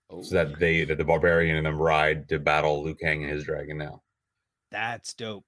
Oh. 0.09 0.21
so 0.21 0.35
that 0.35 0.57
they 0.57 0.85
that 0.85 0.97
the 0.97 1.03
barbarian 1.03 1.57
and 1.57 1.65
them 1.65 1.77
ride 1.77 2.29
to 2.29 2.39
battle 2.39 2.81
Liu 2.81 2.95
Kang 2.95 3.23
and 3.23 3.31
his 3.33 3.43
dragon 3.43 3.77
now. 3.77 4.01
that's 4.71 5.13
dope. 5.13 5.43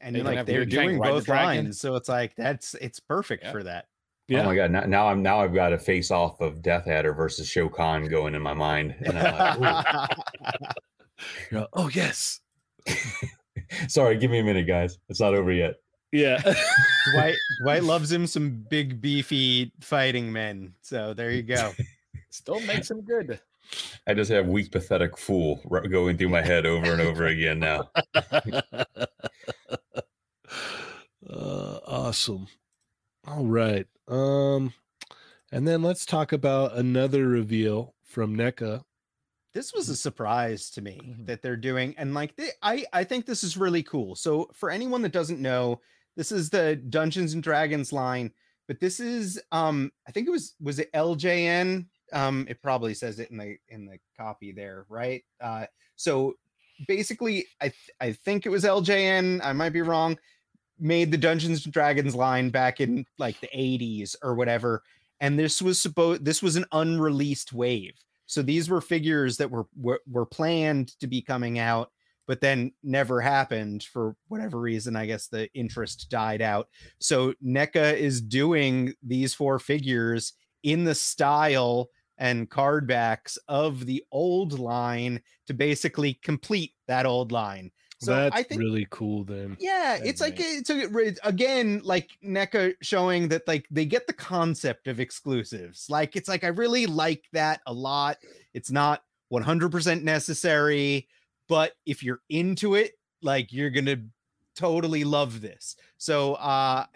And 0.00 0.14
They 0.14 0.22
like 0.22 0.46
they're 0.46 0.64
doing 0.66 0.98
ride 0.98 1.08
the 1.08 1.12
both 1.14 1.28
lines, 1.28 1.80
so 1.80 1.94
it's 1.96 2.08
like 2.08 2.34
that's 2.36 2.74
it's 2.74 3.00
perfect 3.00 3.44
Yeah. 3.44 3.52
for 3.52 3.62
that. 3.64 3.86
Yeah. 4.28 4.40
Oh 4.42 4.44
my 4.46 4.56
god! 4.56 4.70
Now, 4.72 4.80
now 4.86 5.08
I'm 5.08 5.22
now 5.22 5.40
I've 5.40 5.54
got 5.54 5.72
a 5.72 5.78
face 5.78 6.10
off 6.10 6.40
of 6.40 6.60
Death 6.60 6.88
Adder 6.88 7.12
versus 7.14 7.48
Shao 7.48 7.68
Kahn 7.68 8.06
going 8.08 8.34
in 8.34 8.42
my 8.42 8.54
mind, 8.54 8.94
and 9.04 9.16
I'm 9.18 9.60
like, 9.60 9.86
like, 11.52 11.68
oh 11.72 11.88
yes, 11.88 12.40
sorry, 13.88 14.16
give 14.18 14.30
me 14.30 14.40
a 14.40 14.44
minute, 14.44 14.66
guys. 14.66 14.98
It's 15.08 15.20
not 15.20 15.34
over 15.34 15.52
yet. 15.52 15.74
yeah. 16.12 16.40
Dwight 17.12 17.36
Dwight 17.62 17.84
loves 17.84 18.10
him 18.10 18.26
some 18.26 18.64
big 18.68 19.00
beefy 19.00 19.72
fighting 19.80 20.32
men. 20.32 20.72
So 20.82 21.14
there 21.14 21.30
you 21.30 21.42
go. 21.42 21.72
Still 22.30 22.60
makes 22.60 22.90
him 22.90 23.02
good. 23.02 23.40
I 24.06 24.14
just 24.14 24.30
have 24.30 24.46
weak, 24.46 24.70
pathetic 24.72 25.16
fool 25.18 25.60
going 25.90 26.16
through 26.18 26.28
my 26.30 26.42
head 26.42 26.66
over 26.66 26.92
and 26.92 27.00
over 27.00 27.26
again 27.26 27.58
now. 27.58 27.90
uh, 31.28 31.78
awesome. 31.86 32.46
All 33.26 33.44
right. 33.44 33.86
Um, 34.08 34.72
and 35.52 35.66
then 35.66 35.82
let's 35.82 36.06
talk 36.06 36.32
about 36.32 36.76
another 36.76 37.26
reveal 37.26 37.94
from 38.04 38.36
NECA. 38.36 38.82
this 39.52 39.72
was 39.72 39.88
a 39.88 39.96
surprise 39.96 40.70
to 40.70 40.82
me 40.82 41.00
Mhm. 41.02 41.26
that 41.26 41.40
they're 41.42 41.56
doing 41.56 41.94
and 41.96 42.12
like 42.14 42.36
they, 42.36 42.50
i 42.62 42.84
i 42.92 43.02
think 43.04 43.24
this 43.24 43.42
is 43.42 43.56
really 43.56 43.82
cool 43.82 44.14
so 44.14 44.50
for 44.52 44.70
anyone 44.70 45.00
that 45.02 45.12
doesn't 45.12 45.40
know 45.40 45.80
this 46.14 46.30
is 46.30 46.50
the 46.50 46.76
dungeons 46.76 47.32
and 47.32 47.42
dragons 47.42 47.90
line 47.92 48.30
but 48.68 48.80
this 48.80 49.00
is 49.00 49.40
um 49.52 49.90
i 50.06 50.12
think 50.12 50.26
it 50.28 50.30
was 50.30 50.54
was 50.60 50.78
it 50.78 50.92
ljn 50.92 51.86
um 52.12 52.46
it 52.48 52.60
probably 52.62 52.94
says 52.94 53.18
it 53.18 53.30
in 53.30 53.36
the 53.36 53.56
in 53.68 53.86
the 53.86 53.98
copy 54.16 54.52
there 54.52 54.86
right 54.88 55.24
uh 55.40 55.66
so 55.96 56.34
basically 56.86 57.46
i 57.60 57.68
th- 57.68 57.90
i 58.00 58.12
think 58.12 58.46
it 58.46 58.50
was 58.50 58.64
ljn 58.64 59.40
i 59.44 59.52
might 59.52 59.72
be 59.72 59.82
wrong 59.82 60.16
made 60.78 61.10
the 61.10 61.16
dungeons 61.16 61.64
and 61.64 61.72
dragons 61.72 62.14
line 62.14 62.50
back 62.50 62.80
in 62.80 63.04
like 63.18 63.40
the 63.40 63.48
80s 63.48 64.14
or 64.22 64.34
whatever 64.34 64.82
and 65.20 65.38
this 65.38 65.62
was 65.62 65.80
supposed 65.80 66.24
this 66.24 66.42
was 66.42 66.56
an 66.56 66.66
unreleased 66.72 67.52
wave 67.52 67.94
So 68.26 68.42
these 68.42 68.68
were 68.68 68.80
figures 68.80 69.36
that 69.38 69.50
were 69.50 69.66
were, 69.80 70.00
were 70.10 70.26
planned 70.26 70.98
to 71.00 71.06
be 71.06 71.22
coming 71.22 71.58
out, 71.58 71.90
but 72.26 72.40
then 72.40 72.72
never 72.82 73.20
happened 73.20 73.84
for 73.84 74.16
whatever 74.28 74.60
reason. 74.60 74.96
I 74.96 75.06
guess 75.06 75.28
the 75.28 75.48
interest 75.54 76.10
died 76.10 76.42
out. 76.42 76.68
So 76.98 77.34
NECA 77.44 77.96
is 77.96 78.20
doing 78.20 78.94
these 79.02 79.32
four 79.32 79.58
figures 79.58 80.34
in 80.62 80.84
the 80.84 80.94
style 80.94 81.88
and 82.18 82.48
card 82.50 82.86
backs 82.86 83.38
of 83.48 83.86
the 83.86 84.04
old 84.10 84.58
line 84.58 85.20
to 85.46 85.54
basically 85.54 86.14
complete 86.14 86.72
that 86.88 87.06
old 87.06 87.32
line. 87.32 87.70
So 87.98 88.14
That's 88.14 88.36
I 88.36 88.42
think 88.42 88.60
really 88.60 88.86
cool. 88.90 89.24
Then 89.24 89.56
yeah, 89.58 89.96
That's 89.96 90.08
it's 90.08 90.20
like 90.20 90.36
it's 90.38 90.68
a, 90.68 91.26
again 91.26 91.80
like 91.82 92.10
NECA 92.22 92.74
showing 92.82 93.28
that 93.28 93.48
like 93.48 93.66
they 93.70 93.86
get 93.86 94.06
the 94.06 94.12
concept 94.12 94.86
of 94.86 95.00
exclusives. 95.00 95.86
Like 95.88 96.14
it's 96.14 96.28
like 96.28 96.44
I 96.44 96.48
really 96.48 96.86
like 96.86 97.24
that 97.32 97.60
a 97.66 97.72
lot. 97.72 98.18
It's 98.52 98.70
not 98.70 99.02
100% 99.32 100.02
necessary, 100.02 101.08
but 101.48 101.72
if 101.86 102.02
you're 102.02 102.20
into 102.28 102.74
it, 102.74 102.92
like 103.22 103.52
you're 103.52 103.70
going 103.70 103.86
to 103.86 104.00
totally 104.56 105.04
love 105.04 105.40
this. 105.40 105.76
So 105.98 106.34
uh 106.34 106.86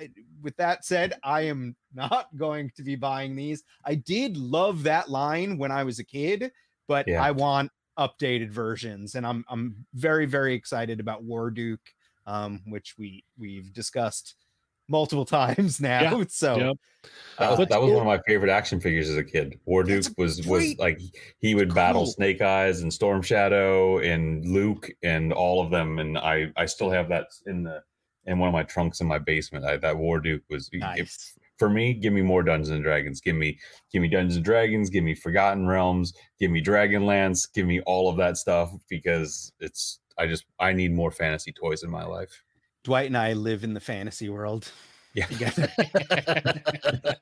with 0.43 0.57
that 0.57 0.85
said, 0.85 1.15
I 1.23 1.43
am 1.43 1.77
not 1.95 2.35
going 2.37 2.71
to 2.77 2.83
be 2.83 2.97
buying 2.97 3.37
these. 3.37 3.63
I 3.85 3.95
did 3.95 4.37
love 4.37 4.83
that 4.85 5.11
line 5.11 5.59
when 5.59 5.71
I 5.71 5.85
was 5.85 5.99
a 5.99 6.05
kid, 6.05 6.51
but 6.89 7.07
Yeah. 7.07 7.23
I 7.23 7.31
want 7.33 7.71
updated 7.99 8.51
versions 8.51 9.15
and 9.15 9.27
I'm 9.27 9.45
I'm 9.49 9.85
very 9.95 10.25
very 10.27 10.55
excited 10.55 11.01
about 11.01 11.25
Warduke 11.25 11.95
um 12.27 12.63
which 12.67 12.97
we 12.99 13.25
we've 13.39 13.73
discussed 13.73 14.37
multiple 14.91 15.25
times 15.41 15.81
now. 15.81 16.01
Yeah. 16.19 16.25
So 16.29 16.57
Yep. 16.57 16.77
That 17.39 17.51
was, 17.51 17.59
What's 17.61 17.71
that 17.71 17.81
was 17.81 17.91
one 17.93 18.01
of 18.01 18.07
my 18.07 18.21
favorite 18.27 18.51
action 18.51 18.79
figures 18.81 19.09
as 19.09 19.17
a 19.17 19.25
kid. 19.25 19.59
Warduke 19.67 20.13
was 20.19 20.47
was 20.47 20.77
like 20.79 21.01
he 21.39 21.55
would 21.55 21.75
battle 21.75 22.03
Cool. 22.03 22.13
Snake 22.13 22.43
Eyes 22.43 22.83
and 22.83 22.93
Storm 22.93 23.23
Shadow 23.23 23.99
and 24.01 24.45
Luke 24.45 24.91
and 25.03 25.33
all 25.33 25.65
of 25.65 25.71
them, 25.71 25.99
and 25.99 26.19
I 26.19 26.53
I 26.59 26.67
still 26.67 26.91
have 26.91 27.09
that 27.09 27.29
in 27.47 27.63
the 27.63 27.83
in 28.27 28.39
one 28.39 28.49
of 28.49 28.53
my 28.53 28.65
trunks 28.65 29.01
in 29.01 29.07
my 29.07 29.19
basement. 29.19 29.65
I, 29.65 29.79
that 29.79 29.97
Warduke 29.97 30.43
was 30.51 30.69
if- 30.73 31.17
for 31.59 31.71
me. 31.71 31.95
Give 31.95 32.13
me 32.13 32.21
more 32.21 32.43
Dungeons 32.43 32.69
and 32.69 32.85
Dragons. 32.85 33.23
Give 33.23 33.35
me 33.37 33.59
give 33.91 34.03
me 34.03 34.09
Dungeons 34.09 34.37
and 34.37 34.45
Dragons. 34.45 34.91
Give 34.91 35.03
me 35.05 35.15
Forgotten 35.15 35.67
Realms. 35.67 36.13
Give 36.39 36.51
me 36.51 36.63
Dragonlance. 36.63 37.49
Give 37.55 37.67
me 37.67 37.81
all 37.87 38.11
of 38.11 38.19
that 38.19 38.37
stuff 38.37 38.73
because 38.91 39.53
it's 39.61 40.01
I 40.19 40.27
just 40.27 40.45
I 40.59 40.75
need 40.75 40.93
more 40.93 41.11
fantasy 41.11 41.53
toys 41.53 41.83
in 41.83 41.91
my 41.91 42.05
life. 42.05 42.43
Dwight 42.85 43.07
and 43.07 43.17
I 43.17 43.33
live 43.35 43.63
in 43.65 43.75
the 43.75 43.81
fantasy 43.81 44.29
world 44.29 44.71
Yeah. 45.15 45.27
together. 45.29 45.69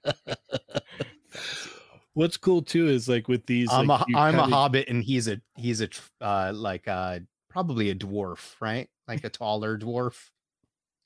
What's 2.15 2.37
cool 2.37 2.63
too 2.63 2.89
is 2.89 3.09
like 3.09 3.29
with 3.29 3.47
these. 3.47 3.69
I'm 3.73 3.87
like, 3.87 4.01
a 4.01 4.05
you 4.09 4.17
I'm 4.17 4.35
a 4.35 4.43
kinda- 4.43 4.57
hobbit 4.57 4.89
and 4.89 5.05
he's 5.05 5.29
a 5.29 5.41
he's 5.57 5.81
a 5.81 5.89
uh 6.21 6.53
like 6.55 6.89
uh 6.89 7.21
probably 7.49 7.91
a 7.91 7.95
dwarf, 7.95 8.55
right? 8.61 8.89
Like 9.07 9.23
a 9.25 9.29
taller 9.31 9.79
dwarf. 9.79 10.17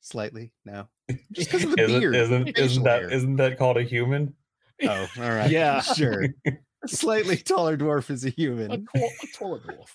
Slightly. 0.00 0.52
No. 0.64 0.88
Just 1.32 1.50
because 1.50 1.64
of 1.64 1.76
the 1.76 1.82
Isn't 1.82 2.00
beard. 2.00 2.16
isn't, 2.16 2.44
facial 2.46 2.64
isn't 2.64 2.82
that 2.84 3.00
hair. 3.02 3.10
isn't 3.12 3.36
that 3.36 3.58
called 3.58 3.76
a 3.76 3.82
human? 3.82 4.34
Oh, 4.82 5.06
all 5.18 5.22
right. 5.30 5.50
Yeah. 5.50 5.80
sure. 5.82 6.24
A 6.46 6.88
slightly 6.88 7.36
taller 7.36 7.76
dwarf 7.76 8.10
is 8.10 8.24
a 8.24 8.28
A, 8.28 8.30
human. 8.30 8.86
tall, 8.86 9.10
a 9.22 9.26
taller 9.36 9.60
dwarf. 9.60 9.90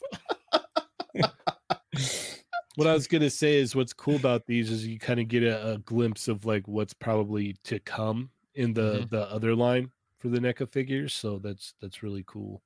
What 2.78 2.86
I 2.88 2.94
was 2.94 3.08
gonna 3.08 3.32
say 3.32 3.56
is 3.56 3.76
what's 3.76 3.91
cool 3.91 4.16
about 4.18 4.45
these 4.45 4.70
is 4.70 4.86
you 4.86 4.99
kind 4.99 5.20
of 5.20 5.28
get 5.28 5.41
a, 5.41 5.72
a 5.74 5.78
glimpse 5.80 6.28
of 6.28 6.45
like 6.45 6.68
what's 6.68 6.94
probably 6.94 7.56
to 7.64 7.80
come 7.80 8.30
in 8.54 8.72
the 8.74 8.99
Mm-hmm. 8.99 9.16
the 9.16 9.32
other 9.32 9.56
line 9.56 9.90
for 10.20 10.30
the 10.30 10.38
NECA 10.38 10.72
figures. 10.72 11.16
So 11.16 11.40
that's 11.40 11.74
that's 11.82 12.04
really 12.04 12.24
cool. 12.28 12.62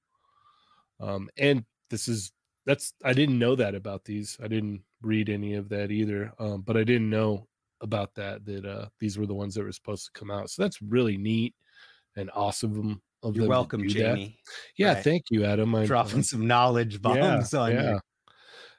Um, 1.00 1.30
and 1.38 1.64
this 1.90 2.10
is 2.10 2.34
that's 2.66 2.94
I 3.06 3.14
didn't 3.14 3.40
know 3.40 3.56
that 3.56 3.74
about 3.74 4.04
these. 4.04 4.38
I 4.44 4.50
didn't 4.50 4.82
read 5.02 5.30
any 5.30 5.54
of 5.54 5.70
that 5.70 5.92
either. 5.92 6.34
Um, 6.40 6.62
but 6.62 6.76
I 6.76 6.84
didn't 6.84 7.10
know 7.10 7.48
about 7.80 8.14
that 8.16 8.46
that 8.46 8.66
uh 8.66 8.88
these 9.00 9.18
were 9.18 9.26
the 9.26 9.34
ones 9.34 9.56
that 9.56 9.64
were 9.64 9.72
supposed 9.72 10.06
to 10.08 10.12
come 10.20 10.30
out. 10.30 10.50
So 10.50 10.62
that's 10.62 10.82
really 10.82 11.18
neat 11.18 11.56
and 12.18 12.30
awesome 12.36 13.02
of 13.24 13.38
You're 13.38 13.48
welcome, 13.48 13.88
do 13.88 14.04
that. 14.04 14.30
Yeah, 14.76 14.94
Right. 14.96 15.04
thank 15.06 15.26
you, 15.30 15.46
Adam. 15.46 15.74
I, 15.74 15.86
Dropping 15.86 16.24
some 16.24 16.48
knowledge 16.48 16.96
yeah, 16.96 17.00
bombs 17.00 17.54
on 17.54 17.72
yeah. 17.72 17.92
you. 17.94 18.00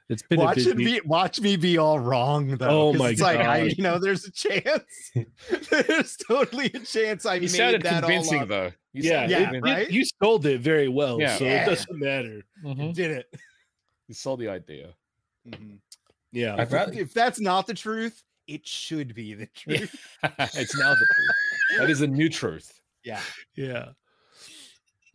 It's 0.09 0.21
been 0.21 0.39
a 0.39 0.43
Watch 0.43 0.57
it 0.59 0.75
be 0.77 0.99
watch 1.05 1.39
me 1.39 1.55
be 1.55 1.77
all 1.77 1.97
wrong 1.99 2.57
though. 2.57 2.67
Oh 2.67 2.91
'cause 2.91 2.99
my 2.99 3.09
it's 3.11 3.21
like 3.21 3.39
I 3.39 3.67
God. 3.67 3.77
you 3.77 3.83
know 3.83 3.99
there's 3.99 4.25
a 4.25 4.31
chance. 4.31 5.11
there's 5.71 6.17
totally 6.17 6.65
a 6.67 6.79
chance 6.79 7.25
I 7.25 7.35
You 7.35 7.41
made 7.41 7.49
sounded 7.51 7.81
that 7.83 8.03
all 8.03 8.09
convincing 8.09 8.41
up. 8.41 8.47
though. 8.49 8.71
You 8.91 9.03
yeah, 9.03 9.27
Yeah, 9.27 9.37
it- 9.37 9.43
convincing. 9.51 9.55
it- 9.71 9.73
right? 9.75 9.91
you 9.91 10.05
sold 10.21 10.45
it 10.45 10.59
very 10.61 10.87
well, 10.89 11.19
Yeah. 11.19 11.37
so 11.37 11.45
Yeah. 11.45 11.63
it 11.63 11.69
doesn't 11.69 11.97
matter. 11.99 12.43
Mhm. 12.63 12.93
Did 12.93 13.11
it. 13.11 13.33
You 14.09 14.13
sold 14.15 14.39
the 14.41 14.49
idea. 14.49 14.93
Yeah, 16.31 16.55
I'd 16.55 16.59
If, 16.61 16.73
rather- 16.73 16.93
if 16.99 17.13
that's 17.13 17.39
not 17.39 17.67
the 17.67 17.73
truth, 17.73 18.23
it 18.47 18.67
should 18.67 19.13
be 19.15 19.33
the 19.35 19.47
Yeah. 19.65 19.77
truth. 19.77 19.95
it's 20.55 20.77
now 20.77 20.89
the 20.89 20.95
truth. 21.15 21.79
That 21.79 21.89
is 21.89 22.01
a 22.01 22.07
new 22.07 22.27
truth. 22.29 22.79
Yeah. 23.03 23.21
yeah. 23.55 23.89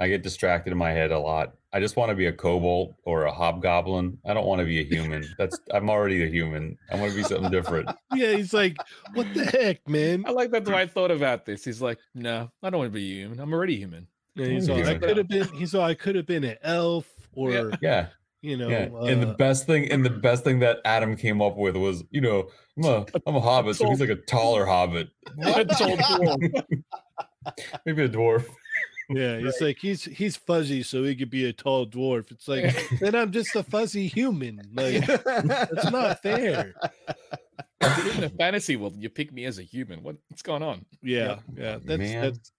I 0.01 0.09
get 0.09 0.23
distracted 0.23 0.71
in 0.73 0.79
my 0.79 0.91
head 0.93 1.11
a 1.11 1.19
lot. 1.19 1.55
I 1.73 1.81
just 1.81 1.97
want 1.97 2.11
to 2.11 2.15
be 2.15 2.27
a 2.27 2.33
kobold 2.33 2.95
or 3.05 3.25
a 3.25 3.33
hobgoblin. 3.33 4.19
I 4.25 4.33
don't 4.33 4.47
want 4.47 4.61
to 4.61 4.65
be 4.65 4.81
a 4.81 4.85
human. 4.85 5.25
That's 5.39 5.59
I'm 5.73 5.91
already 5.91 6.23
a 6.23 6.27
human. 6.27 6.79
I 6.91 6.97
want 6.99 7.11
to 7.13 7.17
be 7.17 7.23
something 7.25 7.51
different. 7.51 7.91
Yeah, 8.15 8.33
he's 8.37 8.55
like, 8.55 8.77
what 9.15 9.33
the 9.35 9.45
heck, 9.45 9.87
man? 9.89 10.25
I 10.27 10.31
like 10.31 10.51
that 10.53 10.65
the 10.65 10.71
way 10.73 10.81
I 10.83 10.87
thought 10.87 11.11
about 11.11 11.45
this. 11.45 11.65
He's 11.65 11.83
like, 11.83 11.99
no, 12.15 12.51
I 12.63 12.71
don't 12.71 12.79
want 12.79 12.91
to 12.93 12.95
be 12.99 13.07
human. 13.17 13.39
I'm 13.39 13.53
already 13.53 13.77
human. 13.77 14.07
And 14.37 14.47
he's 14.53 14.67
Yeah. 14.67 14.75
all, 14.75 14.87
I 14.89 14.95
could 14.99 15.17
have 15.19 15.29
been. 15.29 15.47
He's 15.49 15.75
all, 15.75 15.83
I 15.83 15.95
could 15.95 16.15
have 16.17 16.27
been 16.27 16.43
an 16.45 16.57
elf, 16.63 17.07
or 17.35 17.51
Yeah. 17.53 17.71
Yeah, 17.83 18.07
you 18.41 18.57
know, 18.57 18.69
yeah. 18.69 18.85
and 19.11 19.23
the 19.23 19.29
uh, 19.31 19.35
best 19.35 19.67
thing, 19.67 19.91
and 19.93 20.05
the 20.05 20.11
best 20.11 20.43
thing 20.45 20.61
that 20.61 20.79
Adam 20.85 21.17
came 21.17 21.43
up 21.43 21.57
with 21.57 21.77
was, 21.77 22.03
you 22.11 22.21
know, 22.21 22.49
I'm 22.79 22.85
a 22.85 23.07
I'm 23.27 23.37
a 23.37 23.41
hobbit, 23.41 23.77
so 23.77 23.89
he's 23.91 24.01
like 24.01 24.09
a 24.11 24.17
taller 24.17 24.65
hobbit. 24.65 25.11
A. 25.43 25.67
Maybe 27.87 28.03
a 28.05 28.09
dwarf. 28.09 28.47
Yeah, 29.09 29.39
he's 29.41 29.61
like 29.61 29.79
he's 29.79 30.05
he's 30.05 30.37
fuzzy, 30.37 30.83
so 30.83 31.03
he 31.03 31.15
could 31.15 31.31
be 31.31 31.47
a 31.47 31.53
tall 31.53 31.87
dwarf. 31.87 32.31
It's 32.31 32.49
like 32.49 32.75
then 33.01 33.15
I'm 33.15 33.33
just 33.33 33.55
a 33.57 33.63
fuzzy 33.63 34.07
human. 34.07 34.61
Like 34.73 35.07
that's 35.07 35.91
not 35.91 36.23
fair. 36.23 36.75
in 37.81 38.21
the 38.21 38.33
fantasy 38.37 38.77
world, 38.77 38.97
you 38.97 39.09
pick 39.09 39.33
me 39.33 39.45
as 39.45 39.59
a 39.59 39.63
human. 39.63 40.03
What, 40.03 40.17
what's 40.29 40.43
going 40.43 40.63
on? 40.63 40.85
Yeah, 41.03 41.39
yeah. 41.57 41.79
That's 41.83 41.99
Man. 41.99 42.23
that's 42.23 42.53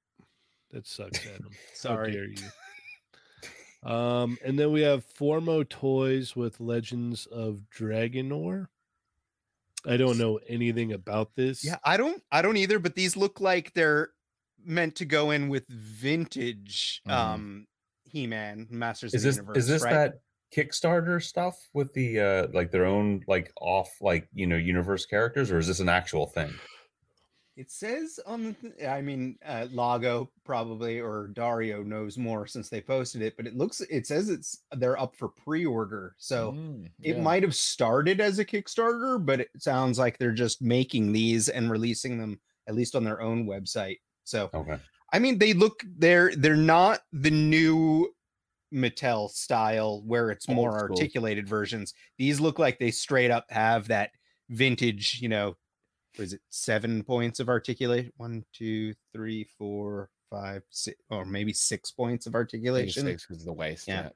that 0.71 0.88
sucks, 0.88 1.26
Adam. 1.26 1.49
How 1.51 1.76
Sorry. 1.76 2.11
dare 2.11 2.26
you? 2.26 3.89
Um, 3.89 4.38
and 4.43 4.59
then 4.59 4.71
we 4.71 4.81
have 4.81 5.05
Formo 5.17 5.67
toys 5.67 6.35
with 6.35 6.59
Legends 6.59 7.26
of 7.27 7.61
Dragonore. 7.76 8.67
I 9.85 9.95
don't 9.95 10.17
know 10.17 10.39
anything 10.47 10.91
about 10.91 11.35
this. 11.35 11.63
Yeah, 11.63 11.77
I 11.84 11.95
don't 11.95 12.21
I 12.31 12.41
don't 12.41 12.57
either, 12.57 12.80
but 12.80 12.95
these 12.95 13.15
look 13.15 13.39
like 13.39 13.73
they're 13.73 14.09
meant 14.64 14.95
to 14.98 15.06
go 15.06 15.31
in 15.31 15.49
with 15.49 15.68
vintage 15.68 17.02
Mhm. 17.07 17.11
um 17.14 17.68
He-Man 18.06 18.68
Masters 18.69 19.14
Is 19.14 19.23
of 19.23 19.27
this 19.30 19.36
Universe. 19.38 19.57
is 19.57 19.68
this 19.68 19.81
right? 19.84 19.94
that 19.94 20.14
Kickstarter 20.56 21.22
stuff 21.23 21.56
with 21.73 21.94
the 21.94 22.19
uh 22.19 22.48
like 22.53 22.72
their 22.72 22.86
own 22.86 23.23
like 23.27 23.52
off 23.61 23.90
like 24.02 24.27
you 24.34 24.48
know 24.48 24.56
universe 24.57 25.06
characters, 25.06 25.52
or 25.52 25.60
is 25.60 25.68
this 25.68 25.80
an 25.80 25.90
actual 25.90 26.26
thing? 26.26 26.52
It 27.56 27.69
says 27.69 28.19
on 28.26 28.44
the 28.45 28.53
th- 28.53 28.84
I 28.88 29.02
mean 29.02 29.38
uh 29.45 29.68
Lago 29.69 30.31
probably 30.45 30.99
or 31.02 31.27
Dario 31.27 31.84
knows 31.84 32.18
more 32.18 32.48
since 32.48 32.69
they 32.69 32.80
posted 32.81 33.22
it, 33.22 33.36
but 33.38 33.45
it 33.45 33.56
looks 33.56 33.81
it 33.81 34.07
says 34.07 34.30
it's 34.30 34.64
they're 34.77 34.99
up 34.99 35.15
for 35.15 35.27
pre-order. 35.30 36.15
So 36.18 36.53
Mm, 36.53 36.90
it 37.03 37.19
might 37.19 37.44
have 37.44 37.53
started 37.56 38.22
as 38.22 38.40
a 38.40 38.45
Kickstarter, 38.45 39.23
but 39.23 39.41
it 39.41 39.49
sounds 39.57 39.99
like 39.99 40.18
they're 40.18 40.31
just 40.31 40.61
making 40.61 41.11
these 41.11 41.49
and 41.49 41.69
releasing 41.69 42.18
them 42.18 42.40
at 42.68 42.76
least 42.76 42.95
on 42.95 43.03
their 43.03 43.22
own 43.22 43.45
website. 43.45 43.99
So 44.30 44.49
Okay. 44.53 44.77
I 45.11 45.19
mean, 45.19 45.39
they 45.39 45.53
look 45.53 45.84
they're 45.97 46.35
they're 46.35 46.56
not 46.56 47.01
the 47.11 47.31
new 47.31 48.14
Mattel 48.73 49.30
style 49.31 50.03
where 50.06 50.30
it's 50.30 50.47
more 50.47 50.77
articulated 50.77 51.47
versions. 51.47 51.93
These 52.19 52.39
look 52.39 52.60
like 52.60 52.77
they 52.77 52.91
straight 52.91 53.31
up 53.31 53.45
have 53.49 53.88
that 53.88 54.11
vintage, 54.49 55.19
you 55.22 55.30
know, 55.30 55.56
was 56.19 56.34
it 56.34 56.41
seven 56.51 57.03
points 57.03 57.39
of 57.39 57.49
articulation? 57.49 58.11
One, 58.18 58.45
two, 58.53 58.93
three, 59.14 59.45
four, 59.57 60.10
five, 60.30 60.61
six, 60.69 61.01
or 61.10 61.26
maybe 61.26 61.53
six 61.53 61.91
points 61.91 62.27
of 62.27 62.35
articulation. 62.35 63.06
because 63.07 63.31
of 63.31 63.45
the 63.45 63.53
waist. 63.53 63.88
Yeah. 63.88 64.03
Yeah. 64.03 64.10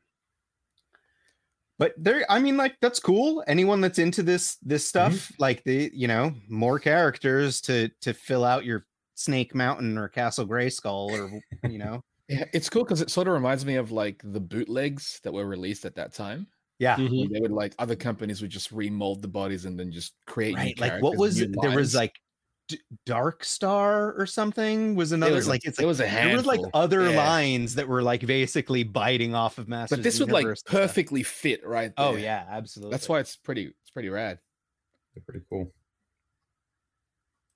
But 1.80 1.94
there, 1.98 2.24
I 2.30 2.40
mean, 2.40 2.56
like 2.56 2.76
that's 2.82 3.00
cool. 3.00 3.44
Anyone 3.48 3.82
that's 3.82 3.98
into 4.00 4.22
this 4.22 4.58
this 4.62 4.92
Mm-hmm. 4.92 5.16
stuff, 5.16 5.32
like 5.40 5.64
the 5.64 5.90
you 5.94 6.08
know 6.08 6.34
more 6.48 6.78
characters 6.78 7.60
to 7.62 7.90
to 8.02 8.14
fill 8.14 8.46
out 8.46 8.64
your 8.66 8.86
Snake 9.16 9.54
Mountain 9.56 9.98
or 9.98 10.08
Castle 10.08 10.46
Grayskull 10.48 11.12
or 11.12 11.42
you 11.70 11.78
know, 11.78 12.02
Yeah, 12.30 12.46
it's 12.54 12.70
cool 12.70 12.84
because 12.84 13.02
it 13.02 13.12
sort 13.12 13.28
of 13.28 13.34
reminds 13.34 13.66
me 13.66 13.76
of 13.76 13.92
like 13.92 14.22
the 14.24 14.40
bootlegs 14.40 15.20
that 15.24 15.34
were 15.34 15.46
released 15.46 15.84
at 15.86 15.96
that 15.96 16.14
time. 16.14 16.48
yeah. 16.80 16.96
Mhm. 16.96 17.30
They 17.32 17.40
would 17.42 17.52
like 17.52 17.76
other 17.80 17.96
companies 17.96 18.42
would 18.42 18.50
just 18.52 18.72
remold 18.72 19.22
the 19.22 19.28
bodies 19.28 19.66
and 19.66 19.78
then 19.80 19.92
just 19.92 20.14
create 20.26 20.56
new 20.56 20.62
right 20.62 20.80
like 20.80 21.02
what 21.02 21.18
was 21.18 21.38
new 21.40 21.46
it 21.46 21.56
there 21.62 21.76
was 21.76 21.94
like 21.94 22.16
D- 22.70 22.80
Dark 23.06 23.44
Star 23.44 24.14
or 24.14 24.26
something 24.26 24.96
was 24.96 25.10
There 25.10 25.18
another 25.18 25.36
was 25.36 25.48
a- 25.48 25.50
like 25.50 25.66
it's 25.66 25.78
there 25.78 25.86
like, 25.86 25.90
was 25.90 26.00
a 26.00 26.04
there 26.04 26.10
handful. 26.12 26.56
were 26.58 26.64
like 26.64 26.72
other 26.74 27.10
Yeah. 27.12 27.18
lines 27.18 27.76
that 27.76 27.90
were 27.90 28.02
like 28.02 28.26
basically 28.26 28.84
biting 28.84 29.36
off 29.36 29.58
of 29.58 29.68
Masters. 29.68 29.98
but 29.98 30.04
this 30.04 30.18
would 30.22 30.32
like 30.32 30.44
Universe 30.44 30.62
and 30.62 30.70
stuff. 30.70 30.82
perfectly 30.82 31.24
fit 31.24 31.66
right 31.68 31.92
there. 31.98 32.06
Oh 32.08 32.16
yeah, 32.16 32.46
absolutely. 32.50 32.92
That's 32.92 33.10
why 33.10 33.20
it's 33.20 33.36
pretty 33.36 33.66
it's 33.82 33.92
pretty 33.92 34.08
rad. 34.10 34.40
They're 35.14 35.24
pretty 35.28 35.46
cool. 35.50 35.74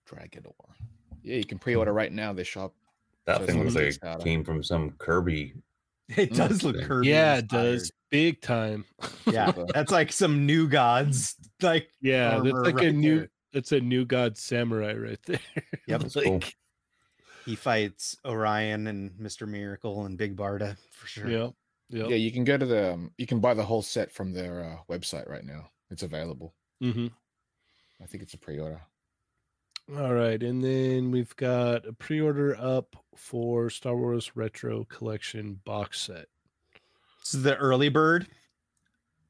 Dragador. 0.09 0.51
Yeah, 1.27 1.35
you 1.37 1.45
can 1.45 1.59
pre-order 1.59 1.93
right 1.93 2.11
now. 2.11 2.33
They 2.33 2.43
shop. 2.43 2.73
That 3.25 3.39
So 3.41 3.45
thing 3.45 3.59
on 3.59 3.65
looks 3.67 3.75
like 4.01 4.19
it 4.19 4.23
came 4.23 4.43
from 4.43 4.63
some 4.63 4.91
Kirby. 4.91 5.53
it 6.15 6.33
does 6.33 6.63
look 6.63 6.77
Mm. 6.77 6.85
Kirby. 6.87 7.07
yeah, 7.09 7.37
it 7.37 7.47
does. 7.49 7.91
Big 8.09 8.39
time. 8.41 8.85
Yeah, 9.25 9.51
that's 9.73 9.91
like 9.91 10.13
some 10.13 10.45
new 10.45 10.67
gods. 10.69 11.35
Like 11.61 11.89
Yeah, 12.01 12.39
that's 12.39 12.53
armor 12.53 12.63
like 12.63 12.81
a 12.81 12.91
new 12.91 13.17
there. 13.19 13.29
that's 13.51 13.71
a 13.73 13.79
new 13.81 14.05
god 14.05 14.37
samurai 14.37 14.93
right 14.93 15.19
there. 15.25 15.39
Yep. 15.87 16.01
That's 16.01 16.13
cool. 16.15 16.39
he 17.45 17.55
fights 17.55 18.15
Orion 18.25 18.87
and 18.87 19.11
Mr. 19.19 19.45
Miracle 19.47 20.05
and 20.05 20.17
Big 20.17 20.35
Barda 20.37 20.77
for 20.91 21.07
sure. 21.07 21.29
yeah. 21.29 21.49
Yeah. 21.89 22.07
Yeah, 22.07 22.15
you 22.15 22.31
can 22.31 22.43
go 22.45 22.57
to 22.57 22.65
the 22.65 22.93
um, 22.93 23.11
you 23.17 23.25
can 23.27 23.39
buy 23.41 23.53
the 23.53 23.63
whole 23.63 23.81
set 23.81 24.11
from 24.11 24.31
their 24.33 24.63
uh, 24.63 24.77
website 24.93 25.27
right 25.29 25.43
now. 25.45 25.69
It's 25.89 26.03
available. 26.03 26.53
hmm 26.81 27.07
I 28.01 28.05
think 28.05 28.21
it's 28.23 28.33
a 28.33 28.37
pre-order. 28.37 28.79
All 29.95 30.13
right, 30.13 30.41
and 30.43 30.61
then 30.61 31.11
we've 31.11 31.33
got 31.37 31.87
a 31.87 31.93
pre-order 31.93 32.57
up 32.59 32.95
for 33.15 33.69
Star 33.69 33.95
Wars 33.95 34.35
Retro 34.35 34.83
Collection 34.83 35.61
box 35.63 36.01
set. 36.01 36.25
This 37.21 37.35
is 37.35 37.43
the 37.43 37.55
early 37.55 37.87
bird, 37.87 38.27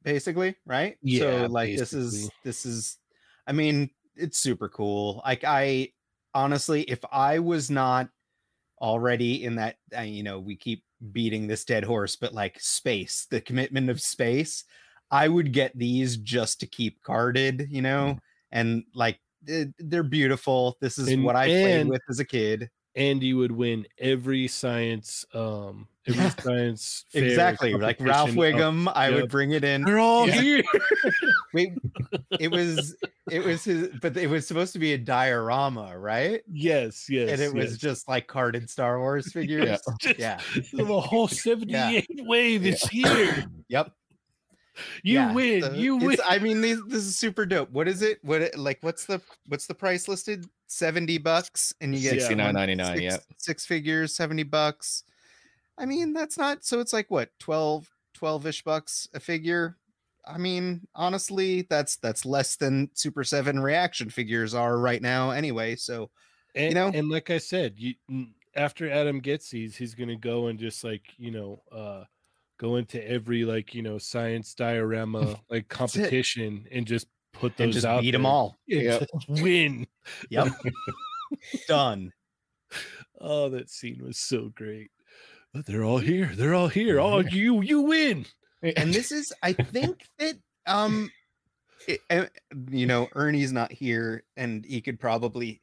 basically, 0.02 0.56
right? 0.66 0.96
Yeah, 1.00 1.46
So 1.46 1.52
like 1.52 1.76
this 1.76 1.92
is 1.92 2.28
this 2.42 2.66
is 2.66 2.98
I 3.46 3.52
mean, 3.52 3.90
it's 4.16 4.38
super 4.38 4.68
cool. 4.68 5.22
Like 5.24 5.44
I 5.44 5.92
honestly, 6.34 6.82
if 6.82 7.04
I 7.12 7.38
was 7.38 7.70
not 7.70 8.08
already 8.80 9.44
in 9.44 9.54
that 9.56 9.76
uh, 9.96 10.00
you 10.00 10.24
know, 10.24 10.40
we 10.40 10.56
keep 10.56 10.82
beating 11.12 11.46
this 11.46 11.64
dead 11.64 11.84
horse, 11.84 12.16
but 12.16 12.34
like 12.34 12.58
space, 12.60 13.28
the 13.30 13.40
commitment 13.40 13.90
of 13.90 14.00
space, 14.00 14.64
I 15.08 15.28
would 15.28 15.52
get 15.52 15.78
these 15.78 16.16
just 16.16 16.58
to 16.60 16.66
keep 16.66 17.00
carded, 17.04 17.68
you 17.70 17.82
know, 17.82 18.18
and 18.50 18.82
like 18.92 19.20
they're 19.42 20.02
beautiful. 20.02 20.76
This 20.80 20.98
is 20.98 21.08
And- 21.08 21.24
what 21.24 21.36
I 21.36 21.46
played 21.46 21.88
with 21.88 22.02
as 22.08 22.18
a 22.20 22.24
kid. 22.24 22.70
And 22.96 23.22
you 23.22 23.36
would 23.36 23.52
win 23.52 23.86
every 23.98 24.48
science, 24.48 25.24
um, 25.32 25.86
every 26.08 26.20
Yeah. 26.24 26.30
science 26.40 27.04
Exactly. 27.14 27.74
Like 27.74 28.00
Ralph 28.00 28.30
Wiggum, 28.30 28.90
I 28.92 29.10
Yep. 29.10 29.20
would 29.20 29.30
bring 29.30 29.52
it 29.52 29.62
in. 29.62 29.82
They're 29.84 30.00
all 30.00 30.26
Yeah. 30.26 30.40
here. 30.40 30.62
Wait, 31.54 31.74
it 32.40 32.50
was 32.50 32.96
it 33.30 33.44
was 33.44 33.62
his, 33.62 33.90
but 34.00 34.16
it 34.16 34.26
was 34.28 34.48
supposed 34.48 34.72
to 34.72 34.78
be 34.80 34.94
a 34.94 34.98
diorama, 34.98 35.96
right? 35.96 36.40
yes, 36.50 37.08
yes. 37.08 37.30
and 37.30 37.40
it 37.42 37.52
was 37.54 37.76
just 37.78 38.08
like 38.08 38.26
carded 38.26 38.68
Star 38.68 38.98
Wars 38.98 39.30
figures. 39.32 39.78
Just 40.00 40.18
yeah. 40.18 40.40
the 40.72 40.84
whole 41.00 41.28
78 41.28 42.06
wave 42.26 42.66
is 42.66 42.82
here. 42.84 43.44
Yep. 43.68 43.92
You 45.02 45.14
yeah. 45.14 45.32
win. 45.32 45.62
So 45.62 45.72
you 45.72 45.96
win. 45.96 46.16
I 46.26 46.38
mean, 46.38 46.60
these, 46.60 46.80
this 46.86 47.04
is 47.04 47.16
super 47.16 47.46
dope. 47.46 47.70
What 47.70 47.88
is 47.88 48.02
it? 48.02 48.18
What 48.22 48.42
it, 48.42 48.58
like? 48.58 48.78
What's 48.82 49.06
the 49.06 49.20
what's 49.46 49.66
the 49.66 49.74
price 49.74 50.08
listed? 50.08 50.46
Seventy 50.66 51.18
bucks, 51.18 51.74
and 51.80 51.94
you 51.94 52.00
get 52.02 52.10
sixty 52.10 52.34
nine 52.34 52.54
ninety 52.54 52.74
nine. 52.74 53.00
Yeah. 53.00 53.10
six- 53.10 53.26
yep. 53.28 53.36
six 53.38 53.66
figures, 53.66 54.14
seventy 54.14 54.42
bucks. 54.42 55.04
I 55.78 55.86
mean, 55.86 56.12
that's 56.12 56.36
not 56.36 56.64
so. 56.64 56.80
It's 56.80 56.92
like 56.92 57.10
what 57.10 57.30
12 57.38 57.88
12 58.14 58.46
ish 58.46 58.64
bucks 58.64 59.08
a 59.14 59.20
figure. 59.20 59.76
I 60.26 60.36
mean, 60.36 60.86
honestly, 60.94 61.62
that's 61.70 61.96
that's 61.96 62.26
less 62.26 62.56
than 62.56 62.90
Super 62.94 63.24
Seven 63.24 63.60
reaction 63.60 64.10
figures 64.10 64.54
are 64.54 64.78
right 64.78 65.00
now, 65.00 65.30
anyway. 65.30 65.76
So 65.76 66.10
and, 66.54 66.74
know? 66.74 66.90
and 66.92 67.08
like 67.08 67.30
I 67.30 67.38
said, 67.38 67.74
you 67.76 67.94
after 68.54 68.90
Adam 68.90 69.20
gets 69.20 69.50
these, 69.50 69.76
he's 69.76 69.94
gonna 69.94 70.16
go 70.16 70.48
and 70.48 70.58
just 70.58 70.84
like 70.84 71.02
you 71.16 71.30
know, 71.30 71.62
uh, 71.72 72.04
go 72.58 72.76
into 72.76 73.06
every 73.08 73.44
like 73.44 73.74
you 73.74 73.82
know 73.82 73.98
science 73.98 74.54
diorama 74.64 75.40
like 75.50 75.68
competition 75.68 76.66
and 76.70 76.86
just 76.86 77.06
put 77.32 77.56
those 77.56 77.64
and 77.64 77.72
just 77.72 77.86
out 77.86 78.02
beat 78.02 78.10
them 78.12 78.26
all. 78.26 78.58
yeah 78.66 78.98
win. 79.28 79.86
Yep. 80.30 80.48
Done. 81.68 82.12
Oh, 83.20 83.48
that 83.50 83.70
scene 83.70 84.02
was 84.04 84.18
so 84.18 84.50
great. 84.54 84.90
But 85.52 85.66
they're 85.66 85.84
all 85.84 85.98
here. 85.98 86.30
They're 86.34 86.54
all 86.54 86.68
here. 86.68 87.00
Oh, 87.00 87.20
you 87.20 87.62
you 87.62 87.80
win. 87.82 88.26
and 88.62 88.92
this 88.92 89.12
is 89.12 89.32
i 89.42 89.52
think 89.52 90.02
that 90.18 90.34
um 90.66 91.08
it- 91.86 92.00
uh, 92.10 92.26
you 92.70 92.86
know 92.86 93.08
ernie's 93.14 93.52
not 93.52 93.70
here 93.70 94.24
and 94.36 94.64
he 94.64 94.80
could 94.80 94.98
probably 94.98 95.62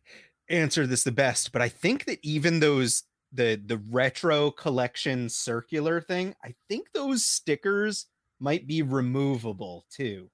answer 0.50 0.88
this 0.88 1.04
the 1.04 1.12
best 1.12 1.52
but 1.52 1.62
i 1.62 1.68
think 1.68 2.06
that 2.06 2.20
even 2.24 2.62
those 2.62 3.04
the 3.36 3.62
the 3.66 3.78
retro 3.90 4.50
collection 4.52 5.30
circular 5.30 6.02
thing 6.02 6.34
i 6.44 6.54
think 6.70 6.88
those 6.94 7.24
stickers 7.24 8.08
might 8.40 8.66
be 8.68 8.82
removable 8.82 9.86
too 9.90 10.30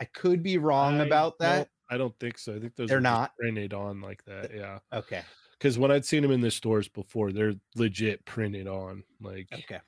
i 0.00 0.04
could 0.04 0.42
be 0.42 0.58
wrong 0.58 1.00
I 1.00 1.04
about 1.04 1.38
that 1.38 1.68
I 1.90 1.96
don't 1.96 2.14
think 2.20 2.36
so. 2.36 2.54
I 2.54 2.60
think 2.60 2.76
those 2.76 2.88
They're 2.90 2.98
are 2.98 3.00
not? 3.00 3.34
printed 3.40 3.72
on 3.72 4.02
like 4.02 4.22
that. 4.26 4.50
Yeah. 4.54 4.78
okay 4.92 5.22
Because 5.52 5.78
when 5.78 5.90
I'd 5.90 6.04
seen 6.04 6.20
them 6.20 6.32
in 6.32 6.42
the 6.42 6.50
stores 6.50 6.86
before, 6.86 7.32
they're 7.32 7.54
legit 7.76 8.22
printed 8.26 8.68
on. 8.68 9.04
Like, 9.22 9.48
okay 9.54 9.80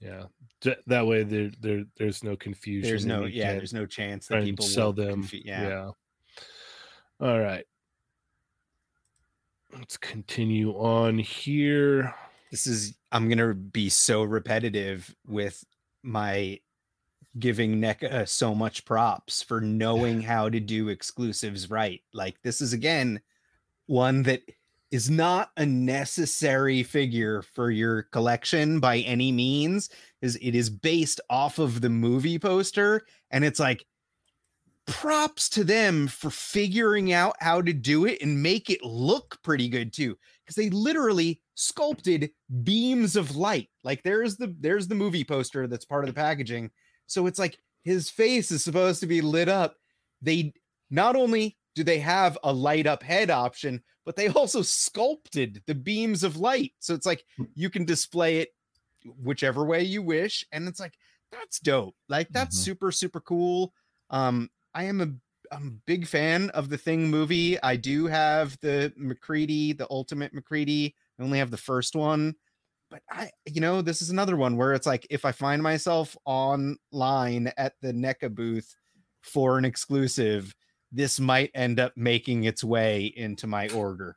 yeah. 0.00 0.24
Th- 0.60 0.76
That 0.86 1.06
way, 1.06 1.22
there 1.22 1.50
there 1.60 1.84
there's 1.96 2.22
no 2.22 2.36
confusion. 2.36 2.90
there's 2.90 3.06
no 3.06 3.24
yeah 3.24 3.54
there's 3.54 3.72
no 3.72 3.86
chance 3.86 4.26
that 4.28 4.44
people 4.44 4.66
sell 4.66 4.92
them. 4.92 5.22
confu- 5.22 5.40
yeah. 5.46 5.90
All 7.20 7.40
right. 7.40 7.64
Let's 9.76 9.96
continue 9.96 10.72
on 10.72 11.18
here. 11.18 12.14
this 12.50 12.66
is 12.66 12.94
i'm 13.12 13.28
gonna 13.28 13.54
be 13.54 13.88
so 13.88 14.22
repetitive 14.22 15.14
with 15.26 15.64
my 16.02 16.58
giving 17.38 17.80
NECA 17.80 18.28
so 18.28 18.54
much 18.54 18.84
props 18.84 19.42
for 19.42 19.60
knowing 19.60 20.20
how 20.22 20.48
to 20.48 20.60
do 20.60 20.88
exclusives 20.88 21.70
right. 21.70 22.02
Like 22.12 22.40
this 22.42 22.60
is 22.60 22.72
again 22.72 23.20
one 23.86 24.22
that 24.24 24.42
is 24.90 25.10
not 25.10 25.50
a 25.58 25.66
necessary 25.66 26.82
figure 26.82 27.42
for 27.42 27.70
your 27.70 28.04
collection 28.04 28.80
by 28.80 28.98
any 29.00 29.30
means 29.30 29.90
is 30.22 30.36
it 30.40 30.54
is 30.54 30.70
based 30.70 31.20
off 31.28 31.58
of 31.58 31.82
the 31.82 31.90
movie 31.90 32.38
poster 32.38 33.02
and 33.30 33.44
it's 33.44 33.60
like 33.60 33.84
props 34.88 35.48
to 35.50 35.62
them 35.64 36.08
for 36.08 36.30
figuring 36.30 37.12
out 37.12 37.36
how 37.40 37.60
to 37.62 37.72
do 37.72 38.06
it 38.06 38.20
and 38.22 38.42
make 38.42 38.70
it 38.70 38.82
look 38.82 39.38
pretty 39.42 39.68
good 39.68 39.92
too 39.92 40.18
because 40.42 40.56
they 40.56 40.70
literally 40.70 41.40
sculpted 41.54 42.30
beams 42.64 43.14
of 43.14 43.36
light. 43.36 43.68
Like 43.84 44.02
there's 44.02 44.36
the 44.36 44.56
there's 44.58 44.88
the 44.88 44.94
movie 44.94 45.24
poster 45.24 45.66
that's 45.66 45.84
part 45.84 46.04
of 46.04 46.08
the 46.08 46.18
packaging. 46.18 46.70
So 47.06 47.26
it's 47.26 47.38
like 47.38 47.58
his 47.84 48.10
face 48.10 48.50
is 48.50 48.64
supposed 48.64 49.00
to 49.00 49.06
be 49.06 49.20
lit 49.20 49.48
up. 49.48 49.76
They 50.22 50.52
not 50.90 51.14
only 51.16 51.58
do 51.74 51.84
they 51.84 51.98
have 52.00 52.36
a 52.42 52.52
light 52.52 52.86
up 52.86 53.02
head 53.02 53.30
option 53.30 53.82
but 54.06 54.16
they 54.16 54.28
also 54.28 54.62
sculpted 54.62 55.62
the 55.66 55.74
beams 55.74 56.24
of 56.24 56.38
light. 56.38 56.72
So 56.78 56.94
it's 56.94 57.06
like 57.06 57.24
you 57.54 57.68
can 57.68 57.84
display 57.84 58.38
it 58.38 58.48
whichever 59.22 59.64
way 59.66 59.82
you 59.82 60.02
wish 60.02 60.44
and 60.50 60.66
it's 60.66 60.80
like 60.80 60.94
that's 61.30 61.60
dope. 61.60 61.94
Like 62.08 62.28
that's 62.30 62.58
Mhm. 62.58 62.64
super 62.64 62.90
super 62.90 63.20
cool. 63.20 63.74
Um 64.10 64.48
i 64.78 64.84
am 64.84 65.00
a 65.00 65.08
I'm 65.50 65.66
a 65.66 65.82
big 65.86 66.06
fan 66.06 66.50
of 66.50 66.68
the 66.68 66.76
Thing 66.76 67.08
movie. 67.08 67.60
I 67.62 67.76
do 67.76 68.06
have 68.06 68.58
the 68.60 68.92
MacReady, 68.96 69.72
the 69.72 69.86
Ultimate 69.90 70.34
MacReady. 70.34 70.94
I 71.18 71.22
only 71.22 71.38
have 71.38 71.50
the 71.50 71.56
first 71.56 71.96
one, 71.96 72.34
but 72.90 73.00
I, 73.10 73.30
you 73.46 73.62
know, 73.62 73.80
this 73.80 74.02
is 74.02 74.10
another 74.10 74.36
one 74.36 74.58
where 74.58 74.74
it's 74.74 74.86
like 74.86 75.06
if 75.08 75.24
I 75.24 75.32
find 75.32 75.62
myself 75.62 76.14
online 76.26 77.50
at 77.56 77.72
the 77.80 77.92
NECA 77.92 78.34
booth 78.34 78.76
for 79.22 79.56
an 79.56 79.64
exclusive, 79.64 80.54
this 80.92 81.18
might 81.18 81.50
end 81.54 81.80
up 81.80 81.94
making 81.96 82.44
its 82.44 82.62
way 82.62 83.06
into 83.06 83.46
my 83.46 83.68
order. 83.70 84.16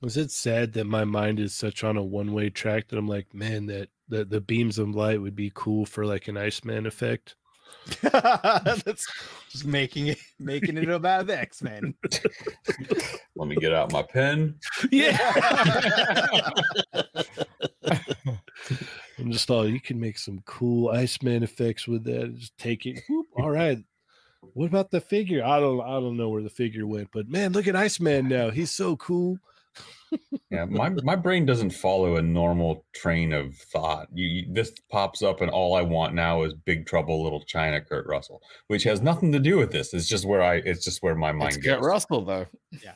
Was 0.00 0.16
it 0.16 0.30
sad 0.30 0.72
that 0.74 0.84
my 0.84 1.04
mind 1.04 1.40
is 1.40 1.54
such 1.54 1.82
on 1.82 1.96
a 1.96 2.02
one 2.02 2.32
way 2.32 2.50
track 2.50 2.86
that 2.88 2.98
I'm 2.98 3.08
like, 3.08 3.34
man, 3.34 3.66
that 3.66 3.88
the, 4.08 4.24
the 4.24 4.40
beams 4.40 4.78
of 4.78 4.94
light 4.94 5.20
would 5.20 5.36
be 5.36 5.50
cool 5.54 5.86
for 5.86 6.06
like 6.06 6.28
an 6.28 6.36
Iceman 6.36 6.86
effect? 6.86 7.34
That's 8.02 9.06
just 9.50 9.66
making 9.66 10.08
it 10.08 10.18
making 10.38 10.76
it 10.78 10.88
about 10.88 11.26
the 11.26 11.38
X 11.38 11.62
Men. 11.62 11.94
Let 13.36 13.48
me 13.48 13.56
get 13.56 13.72
out 13.72 13.92
my 13.92 14.02
pen. 14.02 14.54
Yeah. 14.90 15.18
I'm 19.18 19.30
just 19.30 19.46
thought 19.46 19.68
you 19.68 19.80
can 19.80 20.00
make 20.00 20.18
some 20.18 20.42
cool 20.46 20.88
Iceman 20.88 21.42
effects 21.42 21.86
with 21.86 22.04
that. 22.04 22.34
Just 22.36 22.56
take 22.58 22.86
it. 22.86 23.02
Whoop, 23.08 23.26
all 23.36 23.50
right. 23.50 23.78
What 24.54 24.66
about 24.66 24.90
the 24.90 25.00
figure? 25.00 25.44
I 25.44 25.60
don't 25.60 25.80
I 25.80 26.00
don't 26.00 26.16
know 26.16 26.28
where 26.28 26.42
the 26.42 26.50
figure 26.50 26.86
went, 26.86 27.10
but 27.12 27.28
man, 27.28 27.52
look 27.52 27.68
at 27.68 27.76
Iceman 27.76 28.28
now. 28.28 28.50
He's 28.50 28.70
so 28.70 28.96
cool. 28.96 29.38
Yeah, 30.50 30.64
my 30.64 30.90
my 31.02 31.16
brain 31.16 31.46
doesn't 31.46 31.70
follow 31.70 32.16
a 32.16 32.22
normal 32.22 32.84
train 32.94 33.32
of 33.32 33.54
thought. 33.54 34.08
You, 34.12 34.26
you, 34.26 34.46
this 34.52 34.72
pops 34.90 35.22
up, 35.22 35.40
and 35.40 35.50
all 35.50 35.74
I 35.74 35.82
want 35.82 36.14
now 36.14 36.42
is 36.42 36.54
Big 36.54 36.86
Trouble 36.86 37.22
Little 37.22 37.42
China, 37.44 37.80
Kurt 37.80 38.06
Russell, 38.06 38.42
which 38.66 38.84
has 38.84 39.00
nothing 39.00 39.32
to 39.32 39.38
do 39.38 39.56
with 39.56 39.72
this. 39.72 39.94
It's 39.94 40.08
just 40.08 40.24
where 40.24 40.42
I. 40.42 40.56
It's 40.56 40.84
just 40.84 41.02
where 41.02 41.14
my 41.14 41.32
mind 41.32 41.56
It's 41.56 41.64
goes. 41.64 41.76
Kurt 41.76 41.84
Russell 41.84 42.24
though. 42.24 42.46
Yeah, 42.82 42.94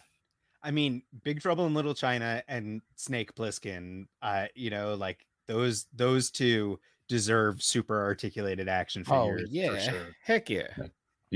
I 0.62 0.70
mean, 0.70 1.02
Big 1.22 1.40
Trouble 1.40 1.66
in 1.66 1.74
Little 1.74 1.94
China 1.94 2.42
and 2.48 2.82
Snake 2.96 3.34
Plissken, 3.34 4.06
uh, 4.20 4.46
you 4.54 4.70
know, 4.70 4.94
like 4.94 5.24
those 5.48 5.86
those 5.94 6.30
two 6.30 6.78
deserve 7.08 7.62
super 7.62 8.02
articulated 8.02 8.68
action 8.68 9.04
figures. 9.04 9.18
Oh 9.18 9.32
figures 9.32 9.50
yeah, 9.52 9.70
for 9.70 9.80
sure. 9.80 10.06
heck 10.24 10.50
yeah. 10.50 10.66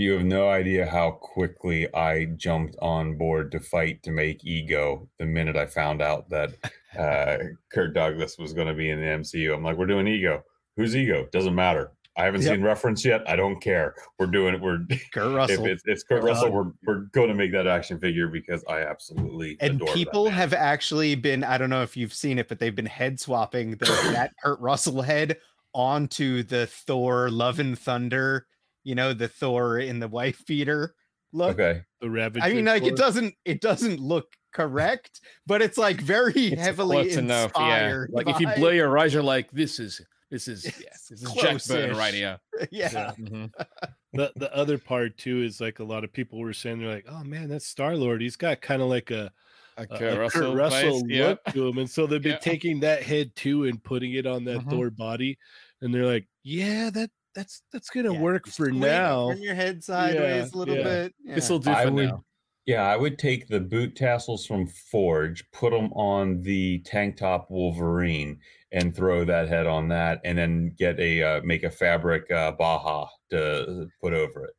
You 0.01 0.13
have 0.15 0.25
no 0.25 0.49
idea 0.49 0.87
how 0.87 1.11
quickly 1.11 1.93
I 1.95 2.25
jumped 2.37 2.75
on 2.81 3.19
board 3.19 3.53
to 3.53 3.61
fight 3.61 4.03
to 4.05 4.11
make 4.11 4.43
Ego 4.47 5.07
the 5.19 5.27
minute 5.27 5.57
I 5.57 5.67
found 5.67 6.01
out 6.01 6.31
that 6.31 6.55
uh, 6.99 7.37
Kurt 7.71 7.93
Douglas 7.93 8.39
was 8.39 8.55
going 8.55 8.69
to 8.69 8.73
be 8.73 8.89
in 8.89 8.99
the 8.99 9.07
MCU. 9.07 9.55
I'm 9.55 9.63
like, 9.63 9.77
we're 9.77 9.85
doing 9.85 10.09
Ego. 10.09 10.43
Who's 10.77 10.97
Ego? 10.97 11.29
Doesn't 11.33 11.55
matter. 11.55 11.93
I 12.17 12.25
haven't 12.25 12.41
Yep. 12.43 12.55
seen 12.55 12.63
reference 12.63 13.05
yet. 13.05 13.29
I 13.29 13.37
don't 13.37 13.61
care. 13.61 13.95
We're 14.19 14.27
doing 14.27 14.55
it. 14.55 14.61
We're 14.63 14.79
Kurt 15.13 15.51
if 15.51 15.61
it's, 15.61 15.83
it's 15.85 16.03
Kurt 16.03 16.23
Uh, 16.23 16.29
Russell, 16.29 16.51
we're 16.51 16.73
we're 16.87 17.01
going 17.13 17.29
to 17.29 17.35
make 17.35 17.53
that 17.53 17.67
action 17.67 17.99
figure 17.99 18.29
because 18.29 18.65
I 18.69 18.81
absolutely 18.81 19.59
and 19.61 19.83
people 19.93 20.31
have 20.31 20.55
actually 20.55 21.15
been 21.15 21.45
i 21.45 21.59
don't 21.59 21.71
know 21.71 21.83
if 21.83 21.97
you've 21.97 22.15
seen 22.15 22.39
it 22.39 22.49
but 22.49 22.59
they've 22.59 22.75
been 22.75 22.87
head 22.87 23.21
swapping 23.21 23.73
the, 23.73 23.85
that 24.13 24.33
kurt 24.43 24.59
russell 24.61 25.03
head 25.03 25.37
onto 25.73 26.43
the 26.43 26.67
thor 26.67 27.31
love 27.31 27.59
and 27.59 27.79
thunder 27.79 28.47
you 28.85 28.95
know 28.95 29.13
the 29.13 29.29
thor 29.29 29.79
in 29.79 29.99
the 30.01 30.09
wife 30.09 30.43
beater 30.47 30.95
look 31.33 31.59
okay. 31.61 31.83
The 32.01 32.11
Ravager. 32.11 32.45
i 32.45 32.53
mean 32.53 32.65
like 32.65 32.83
it 32.85 32.97
doesn't 32.97 33.35
it 33.45 33.61
doesn't 33.61 34.01
look 34.01 34.27
correct 34.53 35.21
but 35.47 35.63
it's 35.63 35.79
like 35.79 36.01
very 36.01 36.33
It's 36.35 36.61
heavily 36.61 37.03
close 37.05 37.17
enough, 37.17 37.53
yeah. 37.57 37.63
inspired 37.87 38.11
Like 38.13 38.29
if 38.29 38.41
you 38.41 38.49
blow 38.57 38.71
your 38.71 38.99
eyes, 38.99 39.15
you're 39.15 39.23
like, 39.23 39.51
this 39.53 39.79
is 39.79 40.01
this 40.31 40.49
is 40.49 40.65
yeah, 40.65 40.89
this 41.09 41.23
is 41.23 41.33
Jack 41.35 41.65
Burton 41.67 41.97
right 41.97 42.13
close-ish. 42.15 42.15
here. 42.15 42.39
yeah 42.71 43.13
Mhm. 43.19 43.51
the 44.13 44.33
the 44.37 44.53
other 44.55 44.77
part 44.79 45.17
too 45.19 45.43
is 45.43 45.61
like 45.61 45.79
a 45.79 45.85
lot 45.85 46.03
of 46.05 46.13
people 46.13 46.39
were 46.41 46.53
saying 46.53 46.79
they're 46.81 46.93
like, 46.93 47.07
oh 47.09 47.23
man, 47.25 47.49
that's 47.49 47.67
Star 47.67 47.97
Lord. 47.97 48.21
He's 48.23 48.37
got 48.37 48.61
kind 48.61 48.83
of 48.83 48.89
like 48.89 49.11
a, 49.13 49.31
A 49.77 49.83
a- 49.83 49.87
Kurt 49.87 50.15
a 50.17 50.21
Russell, 50.21 50.41
Kurt 50.53 50.57
Russell 50.57 51.01
face, 51.01 51.05
yeah. 51.09 51.27
look 51.29 51.45
to 51.53 51.69
him, 51.69 51.79
and 51.79 51.89
so 51.91 52.07
they've 52.07 52.21
been 52.23 52.33
Yeah. 52.33 52.39
taking 52.39 52.81
that 52.81 53.03
head 53.05 53.35
too 53.37 53.65
and 53.67 53.83
putting 53.83 54.15
it 54.15 54.27
on 54.27 54.45
that 54.45 54.61
Mhm. 54.61 54.71
Thor 54.71 54.91
body, 54.91 55.39
and 55.81 55.95
they're 55.95 56.07
like, 56.07 56.27
yeah, 56.43 56.91
that 56.91 57.11
that's 57.35 57.63
that's 57.73 57.91
gonna 57.91 58.13
Yeah, 58.13 58.21
work 58.21 58.47
for 58.49 58.67
wait, 58.67 58.75
now. 58.75 59.31
turn 59.31 59.43
your 59.43 59.55
head 59.55 59.83
sideways 59.85 60.53
a 60.53 60.59
little 60.59 60.77
yeah. 60.77 60.83
bit 60.85 61.15
This 61.25 61.49
yeah. 61.49 61.53
will 61.53 61.59
do 61.61 61.71
I 61.71 61.85
for 61.87 61.93
would- 61.93 62.09
now. 62.09 62.25
Yeah, 62.67 62.83
I 62.83 62.97
would 62.97 63.19
take 63.19 63.49
the 63.49 63.59
boot 63.59 63.97
tassels 63.97 64.47
from 64.47 64.67
Forge, 64.67 65.51
put 65.51 65.73
them 65.73 65.93
on 65.95 66.41
the 66.43 66.79
tank 66.81 67.17
top 67.17 67.51
Wolverine, 67.51 68.39
and 68.71 68.95
throw 68.95 69.25
that 69.25 69.49
head 69.49 69.67
on 69.67 69.89
that, 69.89 70.21
and 70.25 70.39
then 70.39 70.75
get 70.79 71.01
a 71.01 71.23
uh, 71.23 71.41
make 71.43 71.65
a 71.65 71.71
fabric 71.71 72.31
uh, 72.31 72.53
Baja 72.53 73.09
to 73.31 73.89
put 74.01 74.13
over 74.13 74.45
it. 74.45 74.55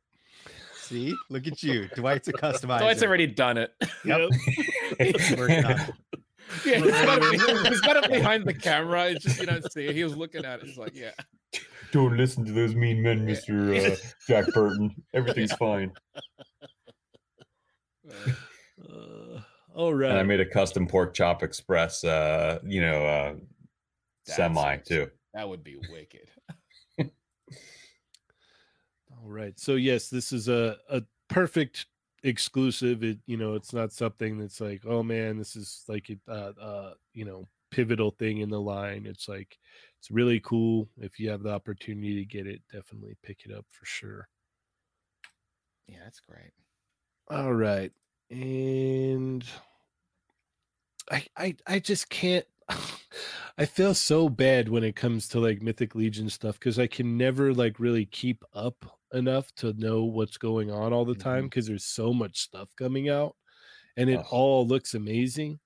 see 0.74 1.14
look 1.30 1.46
at 1.46 1.62
you 1.62 1.88
dwight's 1.94 2.28
a 2.28 2.32
customizer 2.32 2.80
So 2.80 2.88
it's 2.88 3.02
already 3.02 3.28
done 3.28 3.56
it. 3.56 3.72
Yep. 4.04 4.30
Working 5.38 5.64
on 5.64 5.76
yeah, 6.66 6.78
he's 6.80 6.90
got, 6.90 7.22
it, 7.22 7.66
he's 7.68 7.80
got 7.80 7.96
it 8.04 8.10
behind 8.10 8.44
the 8.44 8.52
camera. 8.52 9.06
It's 9.06 9.24
just 9.24 9.40
you 9.40 9.46
don't 9.46 9.72
see 9.72 9.86
it. 9.86 9.94
He 9.96 10.04
was 10.04 10.16
looking 10.16 10.44
at 10.44 10.60
it. 10.60 10.68
It's 10.68 10.76
like, 10.76 10.94
yeah. 10.94 11.12
Don't 11.92 12.16
listen 12.16 12.44
to 12.46 12.52
those 12.52 12.74
mean 12.74 13.02
men, 13.02 13.24
Mister 13.24 13.74
uh, 13.74 13.94
Jack 14.26 14.46
Burton. 14.54 14.90
Everything's 15.14 15.52
fine. 15.52 15.92
Uh, 18.10 19.40
all 19.74 19.94
And 20.02 20.18
I 20.18 20.22
made 20.22 20.40
a 20.40 20.46
custom 20.46 20.86
pork 20.86 21.14
chop 21.14 21.42
express, 21.42 22.02
uh, 22.02 22.58
you 22.64 22.80
know, 22.80 23.04
uh, 23.06 23.34
semi 24.24 24.76
too. 24.78 25.10
That 25.34 25.48
would 25.48 25.62
be 25.62 25.76
wicked. 25.90 26.30
All 29.12 29.28
right. 29.28 29.58
So 29.58 29.74
yes, 29.74 30.08
this 30.08 30.32
is 30.32 30.48
a 30.48 30.76
a 30.90 31.02
perfect 31.28 31.86
exclusive. 32.22 33.02
It 33.02 33.18
you 33.26 33.36
know, 33.36 33.54
it's 33.54 33.72
not 33.72 33.92
something 33.92 34.38
that's 34.38 34.60
like, 34.60 34.82
oh 34.86 35.02
man, 35.02 35.38
this 35.38 35.56
is 35.56 35.84
like 35.88 36.10
a 36.10 36.30
uh, 36.30 36.52
uh 36.60 36.94
you 37.14 37.24
know 37.24 37.48
pivotal 37.70 38.10
thing 38.10 38.38
in 38.38 38.50
the 38.50 38.60
line. 38.60 39.06
It's 39.06 39.28
like 39.28 39.58
it's 40.02 40.10
really 40.10 40.40
cool. 40.40 40.88
If 40.98 41.20
you 41.20 41.30
have 41.30 41.44
the 41.44 41.52
opportunity 41.52 42.16
to 42.16 42.24
get 42.24 42.48
it, 42.48 42.60
definitely 42.72 43.16
pick 43.22 43.42
it 43.46 43.56
up 43.56 43.64
for 43.70 43.86
sure. 43.86 44.26
Yeah, 45.86 45.98
that's 46.02 46.18
great. 46.18 46.50
All 47.30 47.54
right. 47.54 47.92
And 48.28 49.44
I 51.08 51.24
I 51.36 51.54
I 51.68 51.78
just 51.78 52.10
can't 52.10 52.44
I 53.58 53.64
feel 53.64 53.94
so 53.94 54.28
bad 54.28 54.68
when 54.68 54.82
it 54.82 54.96
comes 54.96 55.28
to 55.28 55.38
like 55.38 55.62
Mythic 55.62 55.94
Legion 55.94 56.28
stuff 56.28 56.58
because 56.58 56.80
I 56.80 56.88
can 56.88 57.16
never 57.16 57.54
like 57.54 57.78
really 57.78 58.06
keep 58.06 58.42
up 58.54 58.98
enough 59.14 59.54
to 59.58 59.72
know 59.74 60.02
what's 60.02 60.36
going 60.36 60.72
on 60.72 60.92
all 60.92 61.04
the 61.04 61.14
time 61.14 61.42
mm-hmm. 61.42 61.46
because 61.46 61.68
there's 61.68 61.84
so 61.84 62.12
much 62.12 62.40
stuff 62.40 62.70
coming 62.76 63.08
out 63.08 63.36
and 63.96 64.10
it 64.10 64.18
Ugh. 64.18 64.26
all 64.32 64.66
looks 64.66 64.94
amazing. 64.94 65.60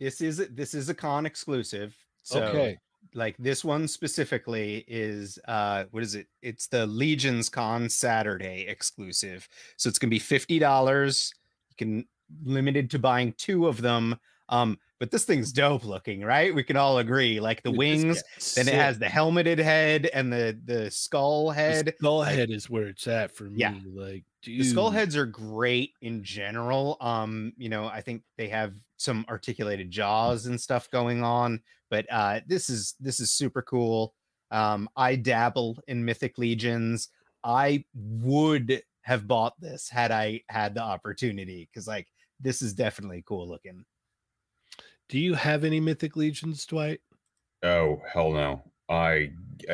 This 0.00 0.20
is 0.20 0.38
this 0.50 0.74
is 0.74 0.88
a 0.88 0.94
con 0.94 1.24
exclusive. 1.24 1.96
So 2.24 2.42
okay. 2.42 2.78
Like 3.16 3.36
this 3.38 3.64
one 3.64 3.88
specifically 3.88 4.84
is 4.86 5.38
uh 5.48 5.84
what 5.90 6.02
is 6.02 6.14
it? 6.14 6.26
It's 6.42 6.66
the 6.68 6.86
Legions 6.86 7.48
Con 7.48 7.88
Saturday 7.88 8.66
exclusive. 8.68 9.48
So 9.76 9.88
it's 9.88 9.98
gonna 9.98 10.10
be 10.10 10.18
fifty 10.18 10.58
dollars. 10.58 11.32
You 11.70 11.76
can 11.76 12.08
limited 12.44 12.90
to 12.90 12.98
buying 12.98 13.32
two 13.38 13.66
of 13.66 13.80
them. 13.80 14.16
Um, 14.48 14.78
but 14.98 15.10
this 15.10 15.24
thing's 15.24 15.52
dope 15.52 15.84
looking, 15.84 16.22
right? 16.22 16.54
We 16.54 16.62
can 16.62 16.76
all 16.76 16.98
agree. 16.98 17.40
Like 17.40 17.62
the 17.62 17.70
wings, 17.72 18.22
then 18.54 18.68
it 18.68 18.74
has 18.74 18.98
the 18.98 19.06
helmeted 19.06 19.58
head 19.58 20.08
and 20.14 20.32
the 20.32 20.58
the 20.64 20.90
skull 20.90 21.48
The 21.48 21.54
head. 21.54 21.94
skull 21.98 22.18
like- 22.18 22.34
head 22.36 22.50
is 22.50 22.70
where 22.70 22.86
it's 22.86 23.06
at 23.06 23.32
for 23.32 23.44
me. 23.44 23.60
Yeah. 23.60 23.74
Like 23.92 24.24
the 24.46 24.62
skull 24.62 24.90
heads 24.90 25.16
are 25.16 25.26
great 25.26 25.92
in 26.02 26.22
general 26.22 26.96
um 27.00 27.52
you 27.56 27.68
know 27.68 27.86
i 27.86 28.00
think 28.00 28.22
they 28.38 28.48
have 28.48 28.72
some 28.96 29.24
articulated 29.28 29.90
jaws 29.90 30.46
and 30.46 30.60
stuff 30.60 30.90
going 30.90 31.22
on 31.22 31.60
but 31.90 32.06
uh 32.10 32.40
this 32.46 32.70
is 32.70 32.94
this 33.00 33.20
is 33.20 33.32
super 33.32 33.62
cool 33.62 34.14
um 34.50 34.88
i 34.96 35.14
dabble 35.14 35.78
in 35.88 36.04
mythic 36.04 36.38
legions 36.38 37.08
i 37.44 37.84
would 37.94 38.82
have 39.02 39.26
bought 39.26 39.58
this 39.60 39.88
had 39.88 40.10
i 40.10 40.40
had 40.48 40.74
the 40.74 40.82
opportunity 40.82 41.68
because 41.70 41.86
like 41.86 42.08
this 42.40 42.62
is 42.62 42.74
definitely 42.74 43.22
cool 43.26 43.48
looking 43.48 43.84
Do 45.08 45.18
you 45.20 45.34
have 45.34 45.64
any 45.64 45.78
Mythic 45.80 46.16
Legions, 46.16 46.66
Dwight? 46.66 47.00
Oh 47.62 48.02
hell 48.12 48.32
no! 48.32 48.62
I 48.88 49.30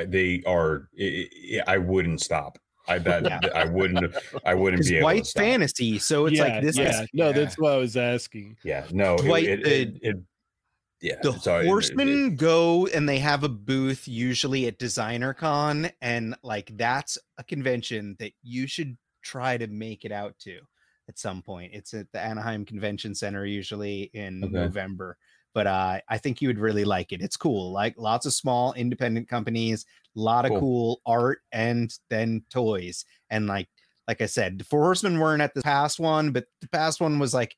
they 0.07 0.43
are. 0.47 0.89
I, 1.01 1.29
I 1.67 1.75
I 1.75 1.79
wouldn't 1.79 2.21
stop. 2.21 2.59
I 2.89 2.99
bet 2.99 3.23
Yeah. 3.25 3.41
I 3.55 3.65
wouldn't. 3.65 4.15
I 4.45 4.55
wouldn't 4.55 4.79
because 4.81 4.91
be 4.91 4.97
able 4.99 5.25
to 5.25 5.33
fantasy 5.33 5.99
so 5.99 6.27
it's 6.27 6.37
yeah, 6.39 6.45
like 6.45 6.63
this 6.63 6.77
yeah. 6.77 7.03
is 7.03 7.09
no, 7.13 7.27
yeah. 7.27 7.33
that's 7.33 7.59
what 7.59 7.73
I 7.73 7.77
was 7.77 7.97
asking. 7.97 8.57
Yeah, 8.65 8.87
no, 8.91 9.15
it- 9.15 9.23
Dwight, 9.25 9.45
it, 9.45 9.67
it, 9.67 10.01
the- 10.03 10.09
it, 10.09 10.17
yeah, 11.01 11.15
the 11.23 11.33
so 11.39 11.59
it- 11.59 11.65
it- 11.65 11.69
horsemen 11.69 12.37
go 12.37 12.87
and 12.89 13.09
they 13.09 13.19
have 13.19 13.45
a 13.45 13.49
booth 13.49 14.07
usually 14.09 14.67
at 14.67 14.79
designer 14.79 15.35
con 15.35 15.91
and 16.01 16.37
like 16.43 16.77
that's 16.77 17.19
a 17.39 17.45
convention 17.45 18.17
that 18.19 18.33
you 18.43 18.67
should 18.67 18.97
try 19.23 19.57
to 19.57 19.67
make 19.69 20.05
it 20.05 20.13
out 20.13 20.37
to 20.41 20.59
at 21.09 21.19
some 21.19 21.43
point 21.43 21.73
it's 21.75 21.93
at 21.95 22.07
the 22.13 22.21
anaheim 22.21 22.65
convention 22.65 23.15
center 23.15 23.45
usually 23.45 24.11
in 24.15 24.43
Okay. 24.45 24.53
november 24.53 25.17
but 25.55 25.67
uh, 25.67 25.99
i 26.09 26.19
think 26.19 26.41
you 26.41 26.49
would 26.49 26.59
really 26.59 26.85
like 26.85 27.13
it 27.13 27.21
it's 27.21 27.37
cool 27.37 27.73
like 27.73 27.95
lots 27.99 28.25
of 28.27 28.33
small 28.33 28.73
independent 28.75 29.29
companies 29.29 29.85
a 30.17 30.21
lot 30.21 30.45
of 30.45 30.51
Cool. 30.51 30.61
cool 30.61 31.01
art 31.07 31.41
and 31.53 31.97
then 32.11 32.45
toys 32.51 33.05
and 33.31 33.47
like 33.47 33.69
like 34.09 34.21
i 34.21 34.27
said 34.27 34.59
the 34.59 34.65
four 34.65 34.83
horsemen 34.83 35.19
weren't 35.19 35.43
at 35.43 35.55
the 35.55 35.63
past 35.63 35.99
one 36.01 36.33
but 36.33 36.45
the 36.61 36.69
past 36.69 37.01
one 37.01 37.19
was 37.19 37.33
like 37.33 37.57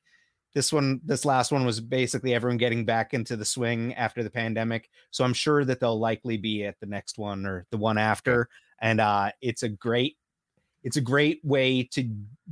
this 0.53 0.71
one 0.71 1.01
this 1.03 1.25
last 1.25 1.51
one 1.51 1.65
was 1.65 1.81
basically 1.81 2.33
everyone 2.33 2.57
getting 2.57 2.85
back 2.85 3.13
into 3.13 3.35
the 3.35 3.43
swing 3.43 3.93
after 3.95 4.23
the 4.23 4.29
pandemic 4.29 4.89
so 5.11 5.23
i'm 5.25 5.33
sure 5.33 5.65
that 5.65 5.79
they'll 5.79 5.99
likely 5.99 6.37
be 6.37 6.63
at 6.63 6.79
the 6.79 6.85
next 6.85 7.17
one 7.17 7.45
or 7.45 7.65
the 7.71 7.77
one 7.77 7.97
after 7.97 8.47
and 8.79 9.01
uh 9.01 9.29
it's 9.41 9.63
a 9.63 9.69
great 9.69 10.17
it's 10.83 10.97
a 10.97 11.01
great 11.01 11.39
way 11.43 11.83
to 11.83 12.09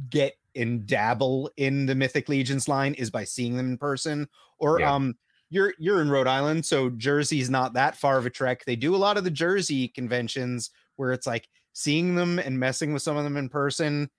get 0.10 0.34
and 0.56 0.86
dabble 0.86 1.50
in 1.58 1.86
the 1.86 1.96
mythic 1.96 2.28
legions 2.30 2.68
line 2.68 2.94
is 2.96 3.10
by 3.10 3.24
seeing 3.24 3.56
them 3.56 3.72
in 3.72 3.78
person 3.78 4.28
or 4.60 4.80
Yeah. 4.82 4.94
um 4.94 5.16
you're 5.54 5.74
you're 5.78 6.02
in 6.02 6.10
rhode 6.10 6.28
island 6.28 6.66
so 6.66 6.90
jersey's 6.92 7.50
not 7.50 7.74
that 7.74 7.96
far 7.96 8.18
of 8.18 8.26
a 8.26 8.30
trek 8.30 8.64
they 8.66 8.76
do 8.76 8.96
a 8.96 8.98
lot 8.98 9.18
of 9.18 9.24
the 9.24 9.32
jersey 9.32 9.88
conventions 9.88 10.72
where 10.96 11.12
it's 11.12 11.28
like 11.28 11.48
seeing 11.74 12.16
them 12.16 12.40
and 12.40 12.60
messing 12.60 12.94
with 12.94 13.02
some 13.02 13.18
of 13.18 13.24
them 13.24 13.38
in 13.38 13.50
person 13.50 14.10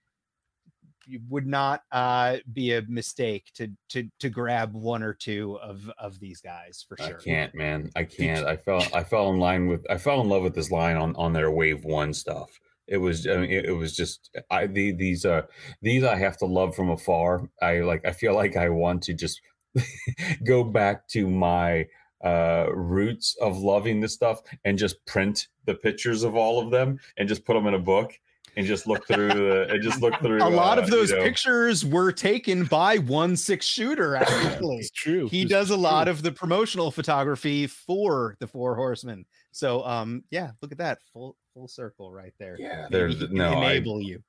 you 1.07 1.21
would 1.29 1.47
not 1.47 1.83
uh 1.93 2.37
be 2.53 2.75
a 2.75 2.83
mistake 2.89 3.51
to 3.55 3.69
to 3.89 4.09
to 4.21 4.29
grab 4.29 4.75
one 4.75 5.03
or 5.03 5.13
two 5.13 5.59
of 5.63 5.91
of 5.99 6.19
these 6.21 6.41
guys 6.41 6.85
for 6.89 6.97
sure. 6.97 7.19
I 7.21 7.23
can't, 7.23 7.55
man. 7.55 7.91
I 7.97 8.05
can't. 8.05 8.47
I 8.47 8.57
fell. 8.57 8.83
I 8.95 9.05
fell 9.05 9.31
in 9.31 9.39
line 9.39 9.67
with. 9.67 9.85
I 9.91 9.99
fell 9.99 10.21
in 10.21 10.29
love 10.29 10.43
with 10.43 10.55
this 10.55 10.71
line 10.71 10.97
on 10.97 11.15
on 11.17 11.33
their 11.33 11.51
wave 11.51 11.85
one 11.85 12.13
stuff. 12.13 12.59
It 12.87 12.99
was. 12.99 13.27
I 13.27 13.37
mean, 13.37 13.51
it, 13.51 13.67
it 13.67 13.73
was 13.73 13.97
just. 13.97 14.31
I 14.51 14.67
the, 14.67 14.93
these 14.93 15.25
uh 15.25 15.43
these 15.83 16.05
I 16.05 16.17
have 16.17 16.37
to 16.39 16.47
love 16.47 16.75
from 16.75 16.91
afar. 16.91 17.49
I 17.61 17.81
like. 17.81 18.07
I 18.07 18.13
feel 18.13 18.35
like 18.35 18.57
I 18.57 18.69
want 18.69 19.03
to 19.05 19.15
just 19.15 19.41
go 20.45 20.65
back 20.65 21.07
to 21.09 21.29
my 21.29 21.87
uh 22.25 22.67
roots 22.73 23.37
of 23.41 23.59
loving 23.59 24.01
this 24.01 24.15
stuff 24.15 24.41
and 24.65 24.79
just 24.79 25.05
print 25.05 25.49
the 25.67 25.75
pictures 25.75 26.23
of 26.23 26.35
all 26.35 26.61
of 26.61 26.71
them 26.71 26.99
and 27.19 27.29
just 27.29 27.45
put 27.45 27.55
them 27.55 27.67
in 27.67 27.75
a 27.75 27.79
book 27.79 28.19
and 28.57 28.67
just 28.67 28.87
look 28.87 29.07
through 29.07 29.29
the 29.29 29.67
and 29.71 29.83
just 29.83 30.01
look 30.01 30.15
through 30.23 30.43
a 30.43 30.49
lot 30.49 30.79
uh, 30.79 30.83
of 30.83 30.91
those 30.91 31.11
you 31.11 31.17
know, 31.17 31.23
pictures 31.23 31.85
were 31.85 32.13
taken 32.13 32.65
by 32.65 32.99
one 32.99 33.37
six 33.37 33.67
shooter 33.67 34.17
actually. 34.17 34.77
It's 34.77 34.91
true. 34.91 35.29
he 35.29 35.45
This 35.45 35.51
does 35.51 35.67
is 35.67 35.71
a 35.73 35.77
lot 35.77 36.09
of 36.09 36.23
the 36.23 36.33
promotional 36.33 36.91
photography 36.91 37.67
for 37.67 38.37
the 38.41 38.47
four 38.47 38.75
horsemen. 38.77 39.25
So 39.53 39.85
um 39.85 40.25
yeah 40.31 40.53
look 40.63 40.73
at 40.73 40.79
that. 40.79 40.99
Full 41.13 41.37
full 41.53 41.69
circle 41.69 42.13
right 42.13 42.33
there. 42.39 42.57
Yeah 42.59 42.87
there's 42.91 43.21
no 43.31 43.55
I, 43.55 43.73
enable 43.73 44.01
you. 44.01 44.23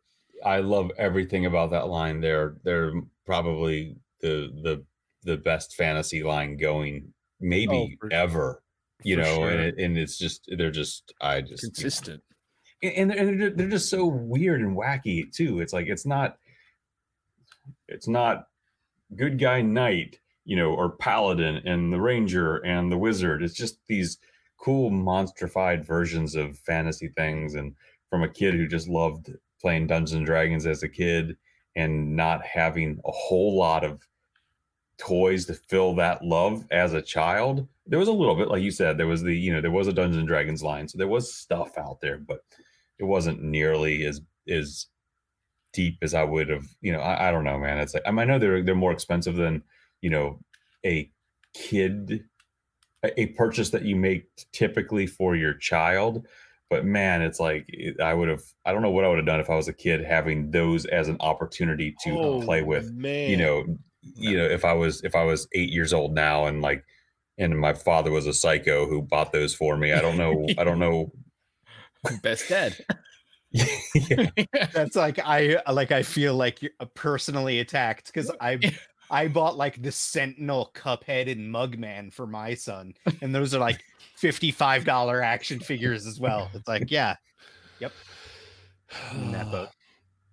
I 0.43 0.59
love 0.59 0.91
everything 0.97 1.45
about 1.45 1.71
that 1.71 1.87
line. 1.87 2.19
They're 2.19 2.55
they're 2.63 2.93
probably 3.25 3.97
the 4.21 4.51
the 4.63 4.83
the 5.25 5.37
best 5.37 5.75
fantasy 5.75 6.23
line 6.23 6.55
going 6.55 7.13
maybe 7.41 7.75
oh, 7.75 7.87
for- 7.99 8.13
ever 8.13 8.63
you 9.03 9.17
know 9.17 9.35
sure. 9.35 9.49
and, 9.49 9.61
it, 9.61 9.75
and 9.77 9.97
it's 9.97 10.17
just 10.17 10.49
they're 10.57 10.71
just 10.71 11.13
i 11.21 11.41
just 11.41 11.63
you 11.63 11.69
know, 11.69 11.73
Consistent. 11.73 12.23
and, 12.81 13.11
and 13.11 13.41
they're, 13.41 13.49
they're 13.49 13.69
just 13.69 13.89
so 13.89 14.05
weird 14.05 14.61
and 14.61 14.77
wacky 14.77 15.31
too 15.31 15.59
it's 15.59 15.73
like 15.73 15.87
it's 15.87 16.05
not 16.05 16.37
it's 17.87 18.07
not 18.07 18.47
good 19.15 19.37
guy 19.37 19.61
knight 19.61 20.19
you 20.45 20.55
know 20.55 20.73
or 20.73 20.91
paladin 20.91 21.61
and 21.65 21.91
the 21.91 21.99
ranger 21.99 22.57
and 22.57 22.91
the 22.91 22.97
wizard 22.97 23.43
it's 23.43 23.53
just 23.53 23.79
these 23.87 24.17
cool 24.57 24.89
monstrified 24.89 25.85
versions 25.85 26.35
of 26.35 26.57
fantasy 26.59 27.09
things 27.09 27.55
and 27.55 27.75
from 28.09 28.23
a 28.23 28.29
kid 28.29 28.53
who 28.53 28.67
just 28.67 28.87
loved 28.87 29.31
playing 29.61 29.87
dungeons 29.87 30.13
and 30.13 30.25
dragons 30.25 30.65
as 30.65 30.83
a 30.83 30.89
kid 30.89 31.35
and 31.75 32.15
not 32.15 32.45
having 32.45 32.99
a 33.05 33.11
whole 33.11 33.57
lot 33.57 33.83
of 33.83 34.01
toys 34.97 35.45
to 35.45 35.53
fill 35.53 35.93
that 35.95 36.23
love 36.23 36.63
as 36.71 36.93
a 36.93 37.01
child 37.01 37.67
there 37.87 37.99
was 37.99 38.07
a 38.07 38.13
little 38.13 38.35
bit 38.35 38.47
like 38.47 38.63
you 38.63 38.71
said 38.71 38.97
there 38.97 39.07
was 39.07 39.21
the 39.21 39.33
you 39.35 39.51
know 39.53 39.59
there 39.61 39.71
was 39.71 39.87
a 39.87 39.93
dungeons 39.93 40.17
and 40.17 40.27
dragons 40.27 40.63
line 40.63 40.87
so 40.87 40.97
there 40.97 41.07
was 41.07 41.33
stuff 41.33 41.77
out 41.77 41.99
there 42.01 42.17
but 42.17 42.39
it 42.97 43.03
wasn't 43.03 43.41
nearly 43.43 44.05
as 44.05 44.21
as 44.49 44.87
deep 45.73 45.97
as 46.01 46.13
i 46.13 46.23
would 46.23 46.47
have 46.49 46.65
you 46.81 46.91
know 46.93 46.99
i, 46.99 47.27
I 47.27 47.31
don't 47.31 47.43
know 47.43 47.57
man 47.59 47.77
it's 47.79 47.93
like 47.93 48.03
I, 48.07 48.11
mean, 48.11 48.19
I 48.19 48.23
know 48.25 48.39
they're 48.39 48.63
they're 48.63 48.75
more 48.75 48.93
expensive 48.93 49.35
than 49.35 49.61
you 50.01 50.09
know 50.09 50.39
a 50.85 51.11
kid 51.53 52.23
a, 53.03 53.19
a 53.21 53.25
purchase 53.27 53.69
that 53.71 53.83
you 53.83 53.95
make 53.97 54.27
typically 54.53 55.07
for 55.07 55.35
your 55.35 55.53
child 55.53 56.25
but 56.69 56.85
man 56.85 57.21
it's 57.21 57.39
like 57.39 57.65
it- 57.67 57.99
i 57.99 58.13
would 58.13 58.29
have 58.29 58.43
i 58.65 58.71
don't 58.71 58.81
know 58.81 58.89
what 58.91 59.03
i 59.03 59.09
would 59.09 59.17
have 59.17 59.25
done 59.25 59.41
if 59.41 59.49
i 59.49 59.55
was 59.55 59.67
a 59.67 59.73
kid 59.73 60.01
having 60.03 60.51
those 60.51 60.85
as 60.85 61.09
an 61.09 61.17
opportunity 61.19 61.93
to 62.03 62.11
Oh, 62.17 62.41
play 62.41 62.61
with 62.63 62.93
man. 62.93 63.29
you 63.29 63.35
know 63.37 63.65
you 64.13 64.37
know 64.37 64.45
if 64.45 64.63
i 64.63 64.73
was 64.73 65.01
if 65.03 65.15
i 65.15 65.23
was 65.23 65.47
eight 65.53 65.69
years 65.69 65.93
old 65.93 66.13
now 66.13 66.45
and 66.45 66.61
like 66.61 66.83
and 67.37 67.57
my 67.57 67.73
father 67.73 68.11
was 68.11 68.27
a 68.27 68.33
psycho 68.33 68.85
who 68.87 69.01
bought 69.01 69.31
those 69.31 69.53
for 69.53 69.77
me 69.77 69.93
i 69.93 70.01
don't 70.01 70.17
know 70.17 70.45
i 70.57 70.63
don't 70.63 70.79
know 70.79 71.11
Best 72.21 72.49
dad. 72.49 72.77
yeah. 73.51 74.29
that's 74.73 74.95
like 74.95 75.19
i 75.19 75.57
like 75.71 75.91
i 75.91 76.03
feel 76.03 76.35
like 76.35 76.61
you're 76.61 76.71
uh, 76.79 76.85
personally 76.93 77.59
attacked 77.59 78.07
because 78.07 78.31
i 78.39 78.59
i 79.09 79.27
bought 79.27 79.57
like 79.57 79.81
the 79.81 79.91
sentinel 79.91 80.71
cuphead 80.75 81.31
and 81.31 81.53
mugman 81.53 82.13
for 82.13 82.27
my 82.27 82.53
son 82.53 82.93
and 83.21 83.33
those 83.33 83.55
are 83.55 83.59
like 83.59 83.83
$55 84.21 85.23
action 85.23 85.59
figures 85.59 86.05
as 86.05 86.19
well 86.19 86.49
it's 86.53 86.67
like 86.67 86.91
yeah 86.91 87.15
I'm 89.11 89.23
in 89.23 89.31
that 89.31 89.51
boat 89.51 89.69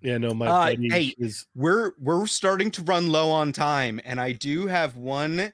Yeah, 0.03 0.19
no, 0.19 0.35
my 0.35 0.55
Uh, 0.55 0.73
hey, 0.89 1.15
is 1.19 1.47
we're 1.55 1.93
we're 1.99 2.27
starting 2.27 2.71
to 2.73 2.83
run 2.83 3.09
low 3.09 3.31
on 3.31 3.53
time 3.53 4.01
and 4.05 4.21
i 4.21 4.33
do 4.33 4.67
have 4.67 4.97
one 4.97 5.53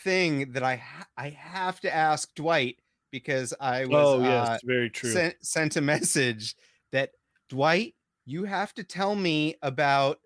thing 0.00 0.52
that 0.52 0.62
i 0.62 0.76
ha- 0.76 1.08
i 1.16 1.30
have 1.30 1.80
to 1.80 1.94
ask 1.94 2.34
dwight 2.34 2.80
because 3.12 3.54
i 3.60 3.86
was 3.86 4.14
Oh 4.14 4.20
yes, 4.20 4.48
uh, 4.48 4.58
very 4.62 4.88
true. 4.90 5.22
sent 5.22 5.36
sent 5.46 5.76
a 5.76 5.80
message 5.94 6.56
that 6.92 7.12
dwight 7.48 7.94
you 8.26 8.44
have 8.44 8.74
to 8.74 8.84
tell 8.84 9.16
me 9.16 9.56
about 9.62 10.20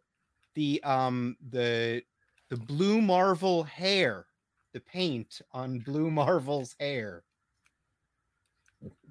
the 0.55 0.83
um 0.85 1.37
the 1.51 2.03
the 2.51 2.57
blue 2.59 3.01
marvel 3.03 3.65
hair 3.65 4.27
the 4.75 4.81
paint 4.81 5.41
on 5.53 5.81
blue 5.81 6.11
marvel's 6.11 6.77
hair 6.81 7.25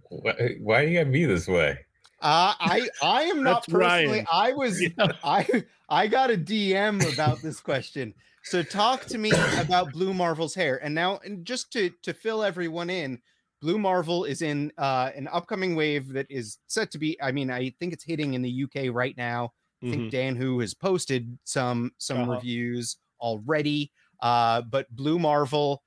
why, 0.10 0.56
why 0.60 0.86
do 0.86 0.92
you 0.92 0.98
have 0.98 1.08
me 1.08 1.26
this 1.26 1.48
way 1.48 1.86
uh, 2.22 2.54
I 2.60 2.90
I 3.02 3.24
am 3.24 3.44
not 3.44 3.66
personally. 3.68 4.20
Ryan. 4.20 4.26
I 4.32 4.54
was 4.54 4.82
I 5.24 5.64
I 5.90 6.08
got 6.08 6.32
a 6.32 6.38
DM 6.38 7.12
about 7.14 7.42
this 7.42 7.60
question. 7.60 8.14
So 8.44 8.64
talk 8.64 9.06
to 9.08 9.18
me 9.18 9.32
about 9.60 9.92
Blue 9.92 10.14
Marvel's 10.14 10.56
hair. 10.56 10.84
And 10.84 10.96
now, 10.96 11.20
and 11.24 11.46
just 11.46 11.72
to 11.74 11.92
to 12.04 12.14
fill 12.14 12.44
everyone 12.44 12.90
in, 12.90 13.20
Blue 13.62 13.78
Marvel 13.78 14.24
is 14.26 14.42
in 14.42 14.72
uh, 14.78 15.12
an 15.16 15.28
upcoming 15.32 15.76
wave 15.76 16.14
that 16.14 16.28
is 16.30 16.58
set 16.68 16.92
to 16.92 16.98
be. 16.98 17.22
I 17.22 17.32
mean, 17.32 17.50
I 17.52 17.72
think 17.80 17.94
it's 17.94 18.04
hitting 18.04 18.34
in 18.34 18.42
the 18.42 18.64
UK 18.64 18.94
right 18.94 19.16
now. 19.18 19.54
I 19.84 19.90
think 19.90 20.04
Mhm. 20.04 20.12
Dan 20.12 20.36
Who 20.36 20.60
has 20.60 20.74
posted 20.74 21.38
some 21.44 21.92
some 21.98 22.22
Uh-huh. 22.22 22.34
reviews 22.34 22.98
already. 23.20 23.92
Uh, 24.22 24.62
but 24.62 24.90
Blue 24.96 25.18
Marvel, 25.20 25.84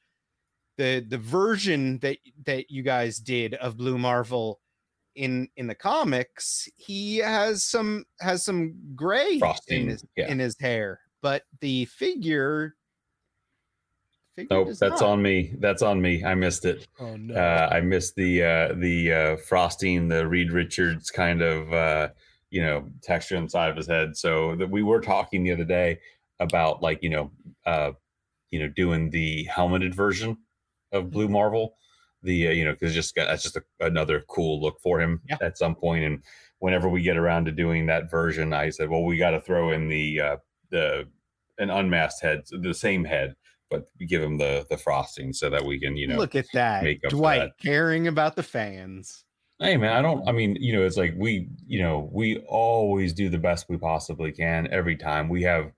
the 0.77 1.05
the 1.09 1.19
version 1.19 1.99
that 2.01 2.19
that 2.47 2.71
you 2.71 2.83
guys 2.83 3.19
did 3.19 3.55
of 3.55 3.77
Blue 3.77 3.99
Marvel 3.99 4.61
in 5.15 5.49
in 5.57 5.67
the 5.67 5.75
comics, 5.75 6.69
he 6.77 7.19
has 7.19 7.65
some 7.65 8.05
has 8.21 8.45
some 8.45 8.75
gray 8.95 9.39
Frosting, 9.39 9.83
in 9.83 9.89
his 9.89 10.07
yeah. 10.17 10.29
in 10.29 10.39
his 10.39 10.59
hair, 10.59 11.01
but 11.23 11.43
the 11.61 11.85
figure. 11.87 12.77
figure 14.37 14.49
nope 14.51 14.69
that's 14.81 15.01
not. 15.01 15.03
on 15.03 15.23
me 15.23 15.55
that's 15.61 15.81
on 15.81 16.03
me 16.03 16.25
i 16.25 16.35
missed 16.35 16.65
it 16.65 16.89
Oh 16.99 17.17
no. 17.17 17.35
uh, 17.35 17.69
I 17.71 17.81
missed 17.81 18.17
the 18.17 18.43
uh, 18.43 18.75
the 18.75 19.13
uh, 19.13 19.37
frosting, 19.37 20.09
the 20.09 20.27
Reed 20.27 20.51
Richards 20.53 21.11
kind 21.11 21.43
of 21.43 21.73
uh, 21.73 22.09
you 22.51 22.63
know 22.63 22.89
texture 23.03 23.37
inside 23.37 23.69
of 23.71 23.77
his 23.77 23.87
head. 23.87 24.17
So 24.17 24.57
that 24.57 24.71
we 24.71 24.83
were 24.83 25.01
talking 25.01 25.43
the 25.43 25.53
other 25.53 25.65
day 25.65 25.99
about 26.41 26.83
like 26.83 27.03
you 27.03 27.11
know 27.11 27.31
uh, 27.67 27.93
you 28.51 28.61
know 28.61 28.69
doing 28.69 29.11
the 29.11 29.45
helmeted 29.45 29.95
version 29.95 30.37
of 30.93 31.11
Blue 31.11 31.29
Marvel, 31.29 31.77
the 32.25 32.49
uh, 32.49 32.51
you 32.51 32.65
know 32.65 32.73
because 32.73 32.95
just 32.95 33.15
got, 33.15 33.27
that's 33.27 33.43
just 33.43 33.57
a, 33.57 33.63
another 33.81 34.23
cool 34.29 34.61
look 34.61 34.81
for 34.83 35.01
him 35.01 35.21
Yeah. 35.29 35.37
at 35.43 35.59
some 35.59 35.75
point. 35.75 36.05
And 36.05 36.23
whenever 36.59 36.89
we 36.89 37.03
get 37.03 37.17
around 37.17 37.45
to 37.47 37.53
doing 37.53 37.87
that 37.87 38.11
version, 38.11 38.53
I 38.53 38.71
said, 38.71 38.89
well, 38.91 39.05
we 39.05 39.17
got 39.19 39.31
to 39.33 39.41
throw 39.41 39.71
in 39.71 39.89
the 39.89 40.21
uh, 40.21 40.37
the 40.71 41.09
an 41.59 41.71
unmasked 41.71 42.23
head, 42.23 42.43
the 42.51 42.75
same 42.75 43.05
head, 43.05 43.37
but 43.71 43.87
give 44.09 44.23
him 44.23 44.39
the 44.39 44.67
the 44.71 44.77
frosting 44.79 45.33
so 45.33 45.49
that 45.51 45.65
we 45.65 45.79
can 45.79 45.97
you 45.97 46.09
know 46.09 46.17
Look 46.17 46.35
at 46.35 46.47
that, 46.55 46.85
Dwight 47.09 47.41
that. 47.41 47.59
caring 47.63 48.09
about 48.09 48.35
the 48.37 48.43
fans. 48.43 49.25
Hey 49.61 49.77
man, 49.77 49.93
I 49.97 50.03
don't 50.03 50.29
I 50.29 50.33
mean, 50.33 50.57
you 50.59 50.73
know, 50.73 50.85
it's 50.85 50.97
like 50.97 51.15
we, 51.17 51.49
you 51.65 51.81
know, 51.81 52.11
we 52.13 52.39
always 52.49 53.13
do 53.13 53.29
the 53.29 53.39
best 53.39 53.69
we 53.69 53.77
possibly 53.77 54.33
can 54.33 54.67
every 54.73 54.97
time. 54.97 55.29
We 55.29 55.43
have 55.43 55.71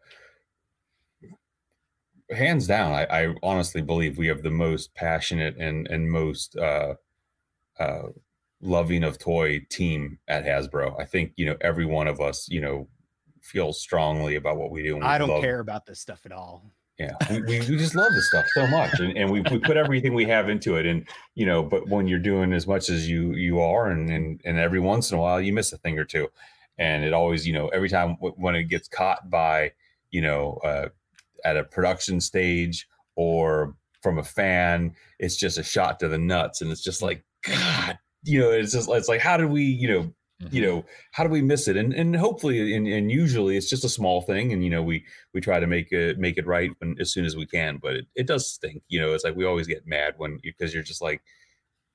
hands 2.30 2.66
down, 2.66 2.92
I, 2.92 3.04
I 3.04 3.34
honestly 3.42 3.82
believe 3.82 4.18
we 4.18 4.26
have 4.28 4.42
the 4.42 4.50
most 4.50 4.94
passionate 4.94 5.56
and 5.58 5.86
and 5.88 6.10
most 6.10 6.56
uh 6.56 6.94
uh 7.78 8.02
loving 8.60 9.04
of 9.04 9.18
toy 9.18 9.60
team 9.70 10.18
at 10.28 10.44
Hasbro. 10.44 10.98
I 11.00 11.04
think, 11.04 11.32
you 11.36 11.44
know, 11.46 11.56
every 11.60 11.84
one 11.84 12.08
of 12.08 12.20
us, 12.20 12.48
you 12.48 12.60
know, 12.60 12.88
feels 13.42 13.80
strongly 13.80 14.34
about 14.34 14.56
what 14.56 14.70
we 14.70 14.82
do. 14.82 14.96
we 14.96 15.02
I 15.02 15.18
don't 15.18 15.28
love- 15.28 15.42
care 15.42 15.60
about 15.60 15.86
this 15.86 16.00
stuff 16.00 16.24
at 16.26 16.32
all. 16.32 16.72
yeah 16.98 17.12
we, 17.30 17.40
we, 17.42 17.58
we 17.60 17.76
just 17.76 17.94
love 17.94 18.14
this 18.14 18.26
stuff 18.26 18.48
so 18.48 18.66
much 18.66 18.98
and, 18.98 19.16
and 19.16 19.30
we, 19.30 19.42
we 19.42 19.58
put 19.58 19.76
everything 19.76 20.14
we 20.14 20.24
have 20.24 20.48
into 20.48 20.76
it 20.76 20.86
and 20.86 21.06
you 21.34 21.44
know 21.44 21.62
but 21.62 21.86
when 21.88 22.08
you're 22.08 22.18
doing 22.18 22.54
as 22.54 22.66
much 22.66 22.88
as 22.88 23.06
you 23.08 23.34
you 23.34 23.60
are 23.60 23.90
and 23.90 24.08
and, 24.08 24.40
and 24.46 24.58
every 24.58 24.80
once 24.80 25.12
in 25.12 25.18
a 25.18 25.20
while 25.20 25.38
you 25.40 25.52
miss 25.52 25.70
a 25.74 25.76
thing 25.78 25.98
or 25.98 26.06
two 26.06 26.26
and 26.78 27.04
it 27.04 27.12
always 27.12 27.46
you 27.46 27.52
know 27.52 27.68
every 27.68 27.90
time 27.90 28.14
w- 28.14 28.34
when 28.38 28.54
it 28.56 28.64
gets 28.64 28.88
caught 28.88 29.28
by 29.28 29.70
you 30.10 30.22
know 30.22 30.58
uh, 30.64 30.88
at 31.46 31.56
a 31.56 31.64
production 31.64 32.20
stage 32.20 32.86
or 33.16 33.74
from 34.02 34.18
a 34.18 34.22
fan 34.38 34.94
it's 35.18 35.36
just 35.36 35.58
a 35.58 35.62
shot 35.62 35.98
to 36.00 36.08
the 36.08 36.18
nuts. 36.18 36.60
And 36.60 36.70
it's 36.72 36.82
just 36.82 37.02
like 37.02 37.24
god 37.46 37.98
you 38.24 38.40
know 38.40 38.50
it's 38.50 38.72
just 38.72 38.88
it's 38.90 39.08
like 39.08 39.20
how 39.20 39.36
did 39.36 39.50
we 39.56 39.62
you 39.82 39.88
know 39.88 40.12
you 40.50 40.60
know 40.66 40.84
how 41.12 41.24
do 41.24 41.30
we 41.30 41.40
miss 41.40 41.66
it? 41.66 41.76
And 41.78 41.94
and 41.94 42.14
hopefully 42.14 42.74
and, 42.76 42.86
and 42.86 43.10
usually 43.10 43.56
it's 43.56 43.70
just 43.70 43.84
a 43.84 43.88
small 43.98 44.20
thing 44.20 44.52
and 44.52 44.62
you 44.64 44.70
know 44.74 44.82
we 44.82 45.04
we 45.32 45.40
try 45.40 45.58
to 45.60 45.66
make 45.66 45.92
it 45.92 46.18
make 46.18 46.36
it 46.36 46.46
right 46.46 46.70
when, 46.78 46.94
as 47.00 47.10
soon 47.12 47.24
as 47.24 47.34
we 47.36 47.46
can 47.46 47.78
but 47.80 47.92
it, 47.98 48.06
it 48.14 48.26
does 48.26 48.44
stink 48.52 48.82
you 48.88 49.00
know 49.00 49.14
it's 49.14 49.24
like 49.24 49.34
we 49.36 49.46
always 49.46 49.66
get 49.66 49.86
mad 49.86 50.12
when 50.18 50.38
because 50.42 50.74
you're 50.74 50.82
just 50.92 51.00
like 51.00 51.22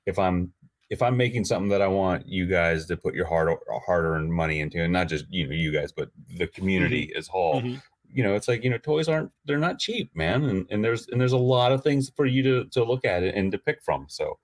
if 0.07 0.18
i'm 0.18 0.52
if 0.90 1.03
i'm 1.03 1.15
making 1.15 1.45
something 1.45 1.69
that 1.69 1.84
i 1.84 1.88
want 1.88 2.28
you 2.28 2.48
guys 2.48 2.88
to 2.88 2.98
put 2.98 3.14
your 3.14 3.28
hard 3.28 3.48
hard 3.86 4.06
earned 4.06 4.34
money 4.34 4.60
into 4.60 4.82
and 4.82 4.91
not 4.91 5.07
just 5.07 5.26
you 5.30 5.48
know 5.48 5.53
you 5.53 5.72
guys 5.72 5.91
but 5.91 6.10
the 6.40 6.48
community 6.48 7.14
as 7.15 7.28
whole 7.28 7.61
Mhm. 7.61 7.82
You 8.13 8.23
know 8.23 8.35
it's 8.35 8.47
like 8.47 8.63
you 8.63 8.69
know 8.69 8.77
toys 8.77 9.07
aren't 9.07 9.31
they're 9.45 9.57
not 9.57 9.79
cheap 9.79 10.09
man. 10.15 10.43
And, 10.43 10.67
and 10.69 10.83
there's 10.83 11.07
and 11.07 11.19
there's 11.19 11.31
a 11.31 11.38
lot 11.38 11.71
of 11.71 11.83
things 11.83 12.11
for 12.15 12.25
you 12.25 12.43
to 12.43 12.65
to 12.65 12.83
look 12.83 13.05
at 13.05 13.23
and 13.23 13.51
to 13.51 13.57
pick 13.57 13.81
from. 13.83 14.05
So 14.09 14.38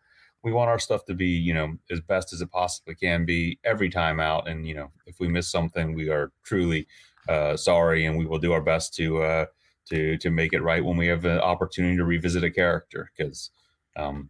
we 0.44 0.52
want 0.52 0.69
our 0.69 0.80
stuff 0.80 1.06
to 1.06 1.14
be 1.14 1.27
you 1.27 1.53
know 1.53 1.77
as 1.91 2.02
best 2.02 2.34
as 2.34 2.41
it 2.41 2.52
possibly 2.52 2.95
can 2.95 3.26
be 3.26 3.60
every 3.64 3.89
time 3.89 4.19
out. 4.19 4.48
And 4.48 4.68
you 4.68 4.76
know 4.76 4.91
if 5.06 5.19
we 5.19 5.27
miss 5.27 5.49
something 5.49 5.94
we 5.94 6.10
are 6.10 6.31
truly 6.44 6.88
uh 7.30 7.57
sorry 7.57 8.06
and 8.06 8.18
we 8.18 8.26
will 8.26 8.39
do 8.39 8.53
our 8.53 8.61
best 8.61 8.94
to 8.95 9.22
uh 9.23 9.45
to 9.89 10.18
to 10.18 10.30
make 10.30 10.53
it 10.53 10.61
right 10.61 10.84
when 10.84 10.98
we 10.98 11.07
have 11.07 11.26
an 11.26 11.39
opportunity 11.39 11.98
to 11.98 12.06
revisit 12.06 12.44
a 12.44 12.52
character. 12.52 13.11
Because 13.18 13.52
um 13.95 14.30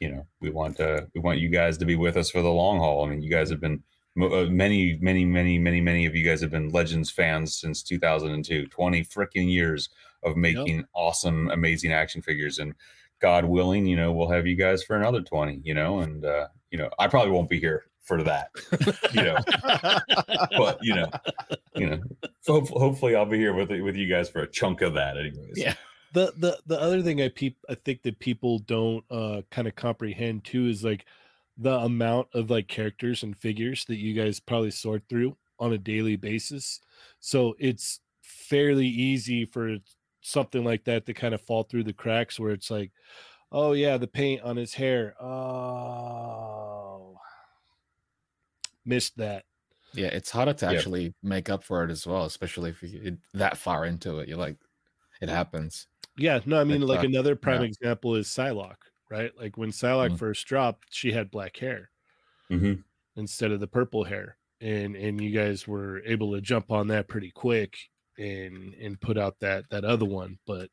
you 0.00 0.10
know 0.10 0.26
we 0.40 0.50
want 0.50 0.76
to 0.76 1.08
we 1.14 1.20
want 1.20 1.38
you 1.38 1.48
guys 1.48 1.78
to 1.78 1.84
be 1.86 1.96
with 1.96 2.16
us 2.16 2.30
for 2.30 2.42
the 2.42 2.48
long 2.48 2.78
haul. 2.78 3.04
I 3.04 3.10
mean 3.10 3.22
you 3.22 3.30
guys 3.30 3.50
have 3.50 3.60
been 3.60 3.74
uh, 3.74 3.93
many 4.16 4.98
many 5.00 5.24
many 5.24 5.58
many 5.58 5.80
many 5.80 6.06
of 6.06 6.14
you 6.14 6.24
guys 6.24 6.40
have 6.40 6.50
been 6.50 6.70
legends 6.70 7.10
fans 7.10 7.58
since 7.58 7.82
2002 7.82 8.66
20 8.66 9.04
freaking 9.04 9.50
years 9.50 9.88
of 10.22 10.36
making 10.36 10.84
awesome 10.94 11.50
amazing 11.50 11.92
action 11.92 12.22
figures 12.22 12.58
and 12.58 12.74
god 13.20 13.44
willing 13.44 13.86
you 13.86 13.96
know 13.96 14.12
we'll 14.12 14.28
have 14.28 14.46
you 14.46 14.54
guys 14.54 14.84
for 14.84 14.96
another 14.96 15.20
20 15.20 15.60
you 15.64 15.74
know 15.74 16.00
and 16.00 16.24
uh 16.24 16.46
you 16.70 16.78
know 16.78 16.88
i 16.98 17.08
probably 17.08 17.32
won't 17.32 17.48
be 17.48 17.58
here 17.58 17.84
for 18.04 18.22
that 18.22 18.50
you 19.14 19.22
know. 19.22 19.38
But 20.58 20.78
you 20.82 20.94
know 20.94 21.10
you 21.74 21.90
know 21.90 22.00
so 22.42 22.60
hope- 22.60 22.68
hopefully 22.68 23.16
i'll 23.16 23.24
be 23.26 23.38
here 23.38 23.54
with 23.54 23.70
with 23.70 23.96
you 23.96 24.08
guys 24.08 24.28
for 24.28 24.42
a 24.42 24.46
chunk 24.46 24.82
of 24.82 24.94
that 24.94 25.16
anyways. 25.16 25.54
Yeah. 25.56 25.74
the 26.12 26.32
the 26.36 26.60
the 26.66 26.80
other 26.80 27.02
thing 27.02 27.20
I 27.20 27.28
peep 27.28 27.56
I 27.68 27.74
think 27.74 28.02
that 28.02 28.18
people 28.20 28.60
don't 28.60 29.04
uh 29.10 29.42
kind 29.50 29.66
of 29.66 29.74
comprehend 29.74 30.44
too 30.44 30.66
is 30.68 30.84
like 30.84 31.06
the 31.56 31.78
amount 31.78 32.28
of 32.34 32.50
like 32.50 32.68
characters 32.68 33.22
and 33.22 33.36
figures 33.36 33.84
that 33.86 33.96
you 33.96 34.14
guys 34.14 34.40
probably 34.40 34.70
sort 34.70 35.04
through 35.08 35.36
on 35.58 35.72
a 35.72 35.78
daily 35.78 36.16
basis. 36.16 36.80
So 37.20 37.54
it's 37.58 38.00
fairly 38.22 38.86
easy 38.88 39.44
for 39.44 39.76
something 40.20 40.64
like 40.64 40.84
that 40.84 41.06
to 41.06 41.14
kind 41.14 41.34
of 41.34 41.40
fall 41.40 41.62
through 41.62 41.84
the 41.84 41.92
cracks 41.92 42.40
where 42.40 42.52
it's 42.52 42.70
like, 42.70 42.92
oh 43.52 43.72
yeah, 43.72 43.96
the 43.98 44.06
paint 44.08 44.42
on 44.42 44.56
his 44.56 44.74
hair. 44.74 45.14
Oh 45.22 46.64
missed 48.84 49.16
that. 49.18 49.44
Yeah, 49.94 50.08
it's 50.08 50.30
harder 50.30 50.52
to 50.54 50.66
Yeah. 50.66 50.72
actually 50.72 51.14
make 51.22 51.48
up 51.48 51.62
for 51.62 51.84
it 51.84 51.90
as 51.90 52.06
well, 52.06 52.24
especially 52.24 52.70
if 52.70 52.82
you 52.82 52.98
get 52.98 53.18
that 53.34 53.56
far 53.56 53.84
into 53.84 54.18
it. 54.18 54.28
You're 54.28 54.38
like, 54.38 54.58
it 55.20 55.28
happens. 55.28 55.86
Yeah, 56.16 56.40
no, 56.46 56.60
I 56.60 56.64
mean, 56.64 56.82
It's, 56.82 56.88
like 56.88 57.00
uh, 57.00 57.06
another 57.06 57.36
prime 57.36 57.62
yeah. 57.62 57.68
example 57.68 58.14
is 58.16 58.28
Psylocke, 58.28 58.90
right? 59.10 59.32
Like 59.38 59.56
when 59.58 59.70
Psylocke 59.70 60.12
Mhm. 60.12 60.18
first 60.18 60.46
dropped, 60.46 60.86
she 60.94 61.12
had 61.12 61.30
black 61.30 61.56
hair 61.56 61.90
hmm 62.50 62.84
instead 63.16 63.50
of 63.52 63.60
the 63.60 63.66
purple 63.66 64.04
hair, 64.04 64.38
and 64.60 64.96
and 64.96 65.20
you 65.20 65.30
guys 65.30 65.66
were 65.68 66.00
able 66.04 66.32
to 66.32 66.40
jump 66.40 66.70
on 66.70 66.88
that 66.88 67.08
pretty 67.08 67.30
quick 67.30 67.76
and 68.18 68.74
and 68.74 69.00
put 69.00 69.18
out 69.18 69.38
that 69.40 69.68
that 69.70 69.84
other 69.84 70.04
one. 70.06 70.38
But 70.46 70.70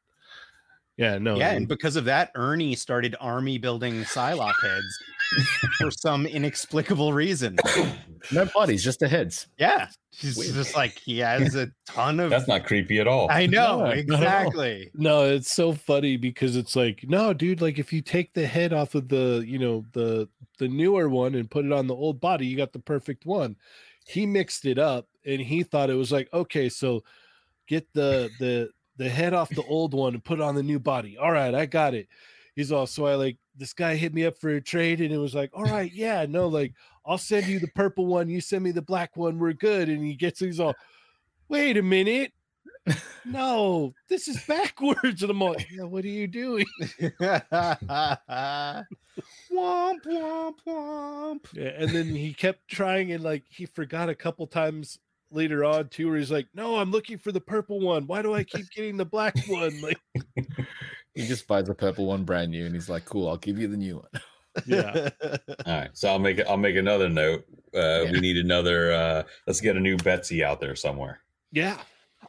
yeah, 1.01 1.17
no, 1.17 1.35
yeah, 1.37 1.51
and 1.51 1.67
because 1.67 1.95
of 1.95 2.05
that, 2.05 2.31
Ernie 2.35 2.75
started 2.75 3.15
army 3.19 3.57
building 3.57 3.95
Psylocke 4.03 4.53
heads 4.61 5.03
for 5.79 5.89
some 5.97 6.25
inexplicable 6.25 7.13
reason. 7.13 7.57
No 8.31 8.45
bodies, 8.53 8.83
just 8.83 8.99
the 8.99 9.07
heads. 9.07 9.47
Yeah, 9.57 9.87
he's 10.11 10.37
Weird. 10.37 10.53
just 10.53 10.75
like 10.75 10.97
he 10.99 11.19
has 11.19 11.55
a 11.55 11.69
ton 11.87 12.19
of. 12.19 12.29
that's 12.29 12.47
not 12.47 12.65
creepy 12.65 12.99
at 12.99 13.07
all 13.07 13.27
I 13.31 13.45
know 13.47 13.79
No, 13.79 13.85
not 13.85 13.91
at 13.91 13.97
all. 13.97 13.99
exactly. 13.99 14.91
no, 14.93 15.25
it's 15.25 15.51
so 15.51 15.73
funny 15.73 16.17
because 16.17 16.55
it's 16.55 16.75
like, 16.75 17.03
no, 17.07 17.33
dude, 17.33 17.61
like 17.61 17.79
if 17.79 17.91
you 17.91 18.01
take 18.01 18.33
the 18.33 18.45
head 18.45 18.73
off 18.73 18.93
of 18.95 19.07
the, 19.09 19.43
you 19.47 19.57
know, 19.59 19.85
the 19.93 20.27
the 20.59 20.67
newer 20.67 21.09
one 21.09 21.33
and 21.35 21.49
put 21.49 21.65
it 21.65 21.71
on 21.71 21.87
the 21.87 21.95
old 21.95 22.19
body, 22.21 22.45
you 22.45 22.55
got 22.57 22.73
the 22.73 22.79
perfect 22.79 23.25
one. 23.25 23.55
He 24.05 24.25
mixed 24.25 24.65
it 24.65 24.77
up 24.77 25.07
and 25.25 25.39
he 25.41 25.63
thought 25.63 25.89
it 25.89 25.95
was 25.95 26.11
like, 26.11 26.27
okay, 26.33 26.69
so 26.69 27.03
get 27.67 27.87
the 27.93 28.29
the 28.39 28.69
the 29.01 29.09
head 29.09 29.33
off 29.33 29.49
the 29.49 29.63
old 29.63 29.95
one 29.95 30.13
and 30.13 30.23
put 30.23 30.39
on 30.39 30.53
the 30.53 30.61
new 30.61 30.77
body. 30.77 31.17
All 31.17 31.31
right, 31.31 31.55
I 31.55 31.65
got 31.65 31.95
it. 31.95 32.07
He's 32.55 32.71
all 32.71 32.85
so 32.85 33.07
I 33.07 33.15
like 33.15 33.37
this 33.55 33.73
guy 33.73 33.95
hit 33.95 34.13
me 34.13 34.25
up 34.25 34.37
for 34.37 34.49
a 34.49 34.61
trade 34.61 35.01
and 35.01 35.11
it 35.11 35.17
was 35.17 35.33
like, 35.33 35.49
all 35.55 35.63
right, 35.63 35.91
yeah, 35.91 36.27
no, 36.29 36.47
like 36.47 36.73
I'll 37.03 37.17
send 37.17 37.47
you 37.47 37.59
the 37.59 37.69
purple 37.69 38.05
one, 38.05 38.29
you 38.29 38.41
send 38.41 38.63
me 38.63 38.69
the 38.69 38.83
black 38.83 39.17
one, 39.17 39.39
we're 39.39 39.53
good. 39.53 39.89
And 39.89 40.05
he 40.05 40.13
gets 40.13 40.39
he's 40.39 40.59
all, 40.59 40.75
wait 41.49 41.77
a 41.77 41.81
minute. 41.81 42.31
No, 43.25 43.93
this 44.07 44.27
is 44.27 44.43
backwards. 44.47 45.21
And 45.21 45.31
I'm 45.31 45.39
like, 45.39 45.67
yeah, 45.71 45.83
what 45.83 46.03
are 46.03 46.07
you 46.07 46.27
doing? 46.27 46.65
womp 46.99 48.85
womp 49.51 50.55
womp. 50.67 51.45
Yeah, 51.53 51.73
and 51.77 51.89
then 51.89 52.13
he 52.15 52.33
kept 52.33 52.67
trying 52.67 53.11
and 53.11 53.23
like 53.23 53.45
he 53.49 53.65
forgot 53.65 54.09
a 54.09 54.15
couple 54.15 54.45
times 54.47 54.99
later 55.31 55.63
on 55.65 55.89
too, 55.89 56.09
where 56.09 56.17
he's 56.17 56.31
like, 56.31 56.47
No, 56.53 56.77
I'm 56.77 56.91
looking 56.91 57.17
for 57.17 57.31
the 57.31 57.41
purple 57.41 57.79
one. 57.79 58.07
Why 58.07 58.21
do 58.21 58.33
I 58.33 58.43
keep 58.43 58.69
getting 58.71 58.97
the 58.97 59.05
black 59.05 59.35
one? 59.47 59.79
Like, 59.81 59.99
He 61.13 61.27
just 61.27 61.47
buys 61.47 61.67
the 61.67 61.75
purple 61.75 62.05
one 62.05 62.23
brand 62.23 62.51
new 62.51 62.65
and 62.65 62.73
he's 62.73 62.89
like, 62.89 63.03
cool, 63.05 63.27
I'll 63.27 63.37
give 63.37 63.59
you 63.59 63.67
the 63.67 63.77
new 63.77 63.97
one. 63.97 64.21
yeah. 64.65 65.09
all 65.21 65.37
right 65.65 65.91
so 65.93 66.09
i'll 66.09 66.19
make 66.19 66.37
it 66.37 66.45
i'll 66.45 66.57
make 66.57 66.75
another 66.75 67.07
note 67.07 67.45
uh 67.73 68.03
we 68.11 68.19
need 68.19 68.35
another 68.35 68.91
uh 68.91 69.23
let's 69.47 69.61
get 69.61 69.77
a 69.77 69.79
new 69.79 69.95
betsy 69.95 70.43
out 70.43 70.59
there 70.59 70.75
somewhere 70.75 71.21
Yeah. 71.53 71.77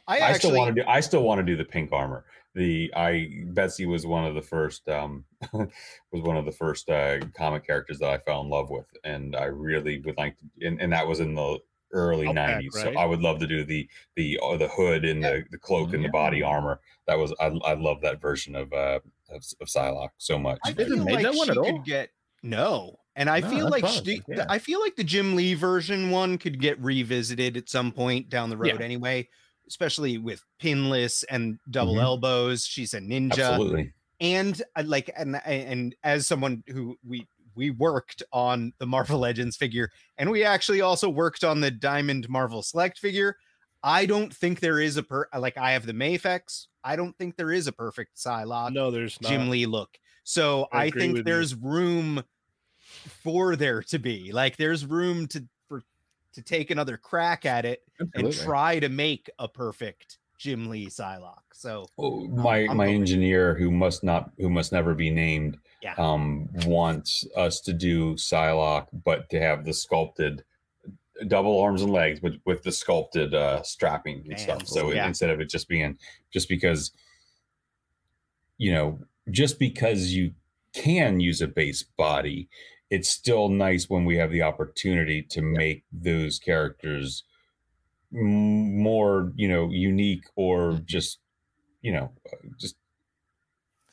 I 0.07 0.17
I, 0.17 0.19
actually 0.19 0.39
still 0.39 0.57
want 0.57 0.75
to 0.75 0.81
do. 0.81 0.87
I 0.87 0.99
still 0.99 1.23
want 1.23 1.39
to 1.39 1.43
do 1.43 1.55
the 1.55 1.65
pink 1.65 1.91
armor. 1.91 2.25
The 2.55 2.91
I 2.95 3.43
Betsy 3.47 3.85
was 3.85 4.05
one 4.05 4.25
of 4.25 4.35
the 4.35 4.41
first. 4.41 4.87
Um, 4.89 5.23
was 5.53 6.21
one 6.21 6.37
of 6.37 6.45
the 6.45 6.51
first 6.51 6.89
uh, 6.89 7.19
comic 7.35 7.65
characters 7.65 7.99
that 7.99 8.09
I 8.09 8.17
fell 8.17 8.41
in 8.41 8.49
love 8.49 8.69
with, 8.69 8.85
and 9.03 9.35
I 9.35 9.45
really 9.45 9.99
would 9.99 10.17
like 10.17 10.37
to. 10.39 10.67
And, 10.67 10.81
and 10.81 10.91
that 10.91 11.07
was 11.07 11.19
in 11.19 11.35
the 11.35 11.59
early 11.93 12.27
Outback, 12.27 12.63
'90s. 12.63 12.73
right? 12.75 12.93
So 12.93 12.99
I 12.99 13.05
would 13.05 13.21
love 13.21 13.39
to 13.39 13.47
do 13.47 13.63
the 13.63 13.87
the 14.15 14.39
uh, 14.43 14.57
the 14.57 14.67
hood 14.67 15.05
and 15.05 15.23
the 15.23 15.45
the 15.51 15.57
cloak 15.57 15.93
and 15.93 16.03
the 16.03 16.09
body 16.09 16.43
armor. 16.43 16.81
That 17.07 17.17
was 17.17 17.33
I 17.39 17.45
I 17.65 17.73
love 17.75 18.01
that 18.01 18.19
version 18.21 18.55
of 18.55 18.73
uh 18.73 18.99
of, 19.29 19.43
of 19.61 19.67
Psylocke 19.67 20.09
so 20.17 20.37
much. 20.37 20.59
I 20.65 20.71
They 20.71 20.83
haven't 20.83 20.95
feel 20.97 21.05
made 21.05 21.15
like 21.15 21.23
that 21.23 21.35
one 21.35 21.49
at 21.49 21.57
all? 21.57 21.83
get 21.85 22.09
no, 22.43 22.97
and 23.15 23.29
I 23.29 23.39
No, 23.39 23.49
feel 23.49 23.69
like 23.69 23.85
she, 23.85 24.21
yeah. 24.27 24.45
I 24.49 24.59
feel 24.59 24.81
like 24.81 24.95
the 24.95 25.03
Jim 25.03 25.35
Lee 25.35 25.53
version 25.53 26.09
one 26.11 26.37
could 26.37 26.59
get 26.59 26.77
revisited 26.81 27.55
at 27.55 27.69
some 27.69 27.91
point 27.91 28.29
down 28.29 28.49
the 28.49 28.57
road 28.57 28.79
Yeah. 28.79 28.85
anyway, 28.85 29.29
especially 29.67 30.17
with 30.17 30.43
pinless 30.59 31.23
and 31.23 31.57
double 31.69 31.95
Mhm. 31.95 32.01
elbows. 32.03 32.65
She's 32.65 32.93
a 32.93 32.99
ninja, 32.99 33.31
Absolutely. 33.33 33.93
and 34.19 34.61
like 34.85 35.09
and 35.15 35.41
and 35.45 35.95
as 36.03 36.27
someone 36.27 36.63
who 36.67 36.97
we 37.05 37.27
we 37.55 37.71
worked 37.71 38.23
on 38.31 38.73
the 38.77 38.85
Marvel 38.85 39.19
Legends 39.19 39.55
figure, 39.57 39.89
and 40.17 40.29
we 40.29 40.43
actually 40.43 40.81
also 40.81 41.09
worked 41.09 41.43
on 41.43 41.61
the 41.61 41.71
Diamond 41.71 42.27
Marvel 42.29 42.61
Select 42.61 42.99
figure. 42.99 43.37
I 43.83 44.05
don't 44.05 44.33
think 44.33 44.59
there 44.59 44.79
is 44.79 44.97
a 44.97 45.03
per 45.03 45.27
like 45.37 45.57
I 45.57 45.71
have 45.71 45.85
the 45.85 45.93
Mafex. 45.93 46.67
I 46.83 46.95
don't 46.95 47.17
think 47.17 47.35
there 47.35 47.51
is 47.51 47.67
a 47.67 47.71
perfect 47.71 48.17
Psylocke. 48.17 48.73
No, 48.73 48.91
there's 48.91 49.19
not. 49.21 49.29
Jim 49.29 49.49
Lee 49.49 49.65
look. 49.65 49.97
So 50.23 50.67
I 50.71 50.85
I, 50.85 50.89
think 50.89 51.13
with 51.13 51.17
you. 51.17 51.23
there's 51.23 51.55
room 51.55 52.23
for 53.23 53.55
there 53.55 53.81
to 53.81 53.99
be 53.99 54.31
like 54.31 54.57
there's 54.57 54.85
room 54.85 55.27
to 55.27 55.43
for 55.67 55.83
to 56.33 56.41
take 56.41 56.71
another 56.71 56.97
crack 56.97 57.45
at 57.45 57.65
it 57.65 57.81
and 58.15 58.31
try 58.33 58.79
to 58.79 58.89
make 58.89 59.29
a 59.39 59.47
perfect 59.47 60.17
Jim 60.43 60.69
Lee 60.69 60.87
Psylocke. 60.87 61.53
So 61.53 61.85
Oh, 61.97 62.27
my 62.27 62.67
I'm 62.67 62.75
my 62.75 62.89
engineer 62.89 63.55
who 63.55 63.71
must 63.71 64.03
not 64.03 64.31
who 64.37 64.49
must 64.49 64.73
never 64.73 64.93
be 64.93 65.09
named 65.09 65.57
Yeah. 65.81 65.95
um 65.97 66.49
wants 66.65 67.25
us 67.37 67.61
to 67.61 67.71
do 67.71 68.15
Psylocke 68.15 68.87
but 69.05 69.29
to 69.29 69.39
have 69.39 69.63
the 69.63 69.73
sculpted 69.73 70.43
double 71.27 71.61
arms 71.61 71.81
and 71.81 71.93
legs 71.93 72.19
but 72.19 72.33
with 72.43 72.61
the 72.63 72.73
sculpted 72.73 73.33
uh 73.33 73.63
strapping 73.63 74.25
and 74.29 74.37
stuff 74.37 74.67
so 74.67 74.91
yeah. 74.91 75.07
instead 75.07 75.29
of 75.29 75.39
it 75.39 75.49
just 75.49 75.69
being 75.69 75.97
just 76.33 76.49
because 76.49 76.91
you 78.57 78.73
know 78.73 78.99
just 79.31 79.59
because 79.59 80.13
you 80.13 80.33
can 80.73 81.21
use 81.21 81.39
a 81.41 81.47
base 81.47 81.83
body 81.83 82.49
it's 82.89 83.07
still 83.07 83.47
nice 83.47 83.89
when 83.89 84.03
we 84.03 84.17
have 84.17 84.31
the 84.31 84.41
opportunity 84.41 85.21
to 85.21 85.41
make 85.41 85.85
those 85.93 86.37
characters 86.37 87.23
more 88.13 89.31
you 89.35 89.47
know 89.47 89.69
unique 89.69 90.25
or 90.35 90.71
mm-hmm. 90.71 90.83
just 90.85 91.19
you 91.81 91.91
know 91.91 92.11
just 92.59 92.75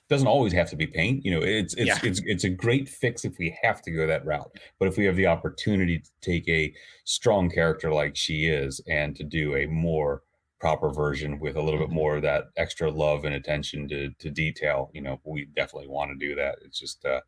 doesn't 0.09 0.27
always 0.27 0.53
have 0.53 0.69
to 0.69 0.77
be 0.77 0.87
paint 0.87 1.25
you 1.25 1.31
know 1.31 1.41
it's 1.41 1.75
it's 1.75 1.87
Yeah. 1.87 1.99
it's 2.03 2.21
it's 2.25 2.45
a 2.45 2.51
great 2.51 2.89
fix 2.89 3.25
if 3.25 3.39
we 3.39 3.57
have 3.63 3.81
to 3.83 3.91
go 3.91 4.07
that 4.07 4.27
route. 4.27 4.51
But 4.79 4.89
if 4.89 4.97
we 4.97 5.05
have 5.05 5.17
the 5.17 5.29
opportunity 5.29 6.01
to 6.01 6.11
take 6.21 6.49
a 6.49 6.75
strong 7.05 7.49
character 7.49 7.93
like 7.93 8.17
she 8.17 8.47
is 8.47 8.81
and 8.89 9.17
to 9.17 9.25
do 9.25 9.55
a 9.55 9.67
more 9.67 10.23
proper 10.61 10.91
version 10.91 11.39
with 11.39 11.57
a 11.57 11.63
little 11.63 11.79
bit 11.79 11.87
mm-hmm. 11.89 11.97
more 11.97 12.17
of 12.17 12.23
that 12.23 12.51
extra 12.57 12.91
love 12.91 13.25
and 13.25 13.35
attention 13.35 13.89
to 13.89 14.11
to 14.19 14.31
detail 14.31 14.91
you 14.93 15.01
know 15.01 15.21
we 15.25 15.47
definitely 15.57 15.89
want 15.89 16.11
to 16.11 16.27
do 16.29 16.35
that. 16.35 16.57
It's 16.65 16.79
just 16.79 17.05
uh 17.07 17.21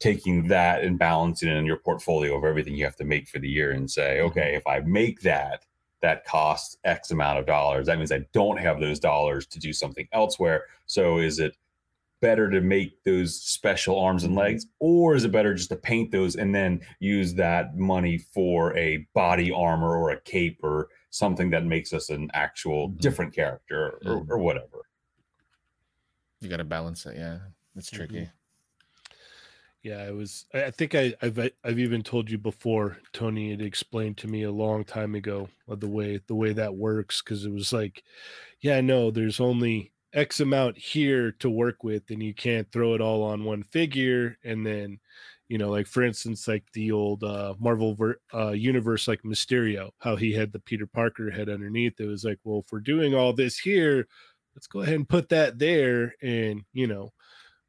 taking 0.00 0.48
that 0.48 0.82
and 0.82 0.98
balancing 0.98 1.48
it 1.48 1.56
in 1.56 1.66
your 1.66 1.76
portfolio 1.76 2.36
of 2.36 2.44
everything 2.44 2.74
you 2.74 2.84
have 2.84 2.96
to 2.96 3.04
make 3.04 3.28
for 3.28 3.38
the 3.38 3.48
year 3.48 3.70
and 3.70 3.90
say 3.90 4.16
mm-hmm. 4.18 4.26
okay 4.26 4.54
if 4.54 4.66
i 4.66 4.80
make 4.80 5.20
that 5.20 5.64
that 6.02 6.24
costs 6.24 6.76
x 6.84 7.10
amount 7.10 7.38
of 7.38 7.46
dollars 7.46 7.86
that 7.86 7.98
means 7.98 8.12
i 8.12 8.24
don't 8.32 8.58
have 8.58 8.80
those 8.80 8.98
dollars 8.98 9.46
to 9.46 9.58
do 9.58 9.72
something 9.72 10.08
elsewhere 10.12 10.64
so 10.86 11.18
is 11.18 11.38
it 11.38 11.56
better 12.20 12.50
to 12.50 12.60
make 12.60 13.02
those 13.04 13.34
special 13.40 13.98
arms 13.98 14.24
and 14.24 14.34
legs 14.34 14.66
or 14.78 15.14
is 15.14 15.24
it 15.24 15.32
better 15.32 15.54
just 15.54 15.70
to 15.70 15.76
paint 15.76 16.10
those 16.12 16.36
and 16.36 16.54
then 16.54 16.78
use 16.98 17.32
that 17.34 17.76
money 17.78 18.18
for 18.18 18.76
a 18.76 19.06
body 19.14 19.50
armor 19.50 19.96
or 19.96 20.10
a 20.10 20.20
cape 20.20 20.58
or 20.62 20.88
something 21.08 21.48
that 21.50 21.64
makes 21.64 21.92
us 21.94 22.10
an 22.10 22.30
actual 22.34 22.90
Mhm. 22.90 22.98
different 23.00 23.34
character 23.34 23.98
or, 24.04 24.20
Mhm. 24.20 24.28
or 24.30 24.38
whatever 24.38 24.82
You 26.42 26.48
got 26.48 26.56
to 26.58 26.64
balance 26.64 27.04
it. 27.06 27.16
Yeah. 27.18 27.38
It's 27.76 27.90
Mm-hmm. 27.90 28.02
Yeah, 29.82 30.06
it 30.06 30.14
was. 30.14 30.44
I 30.52 30.64
I 30.64 30.70
think 30.70 30.94
I, 30.94 31.14
I've 31.22 31.38
I've 31.64 31.78
even 31.78 32.02
told 32.02 32.30
you 32.30 32.38
before. 32.38 32.98
Tony 33.12 33.50
had 33.50 33.62
explained 33.62 34.18
to 34.18 34.28
me 34.28 34.42
a 34.42 34.52
long 34.52 34.84
time 34.84 35.14
ago 35.14 35.48
the 35.68 35.88
way 35.88 36.20
the 36.26 36.34
way 36.34 36.52
that 36.52 36.74
works 36.74 37.22
because 37.22 37.44
it 37.46 37.52
was 37.52 37.72
like, 37.72 38.02
yeah, 38.60 38.80
no, 38.82 39.10
there's 39.10 39.40
only 39.40 39.92
X 40.12 40.40
amount 40.40 40.76
here 40.78 41.32
to 41.32 41.48
work 41.50 41.82
with, 41.84 42.10
and 42.10 42.22
you 42.22 42.34
can't 42.34 42.70
throw 42.72 42.94
it 42.94 43.00
all 43.00 43.22
on 43.22 43.44
one 43.44 43.62
figure. 43.62 44.36
And 44.44 44.66
then, 44.66 44.98
you 45.48 45.56
know, 45.58 45.70
like 45.70 45.86
for 45.86 46.02
instance, 46.02 46.46
like 46.46 46.64
the 46.74 46.92
old 46.92 47.24
uh, 47.24 47.54
Marvel 47.58 47.94
ver- 47.94 48.20
uh, 48.34 48.50
universe, 48.50 49.08
like 49.08 49.22
Mysterio, 49.22 49.90
how 50.00 50.16
he 50.16 50.32
had 50.32 50.52
the 50.52 50.60
Peter 50.60 50.86
Parker 50.86 51.30
head 51.30 51.48
underneath. 51.48 52.00
It 52.00 52.06
was 52.06 52.24
like, 52.24 52.38
well, 52.44 52.60
if 52.60 52.72
we're 52.72 52.80
doing 52.80 53.14
all 53.14 53.32
this 53.32 53.58
here, 53.58 54.06
let's 54.54 54.66
go 54.66 54.80
ahead 54.80 54.94
and 54.94 55.08
put 55.08 55.30
that 55.30 55.58
there, 55.58 56.14
and 56.22 56.62
you 56.74 56.86
know, 56.86 57.12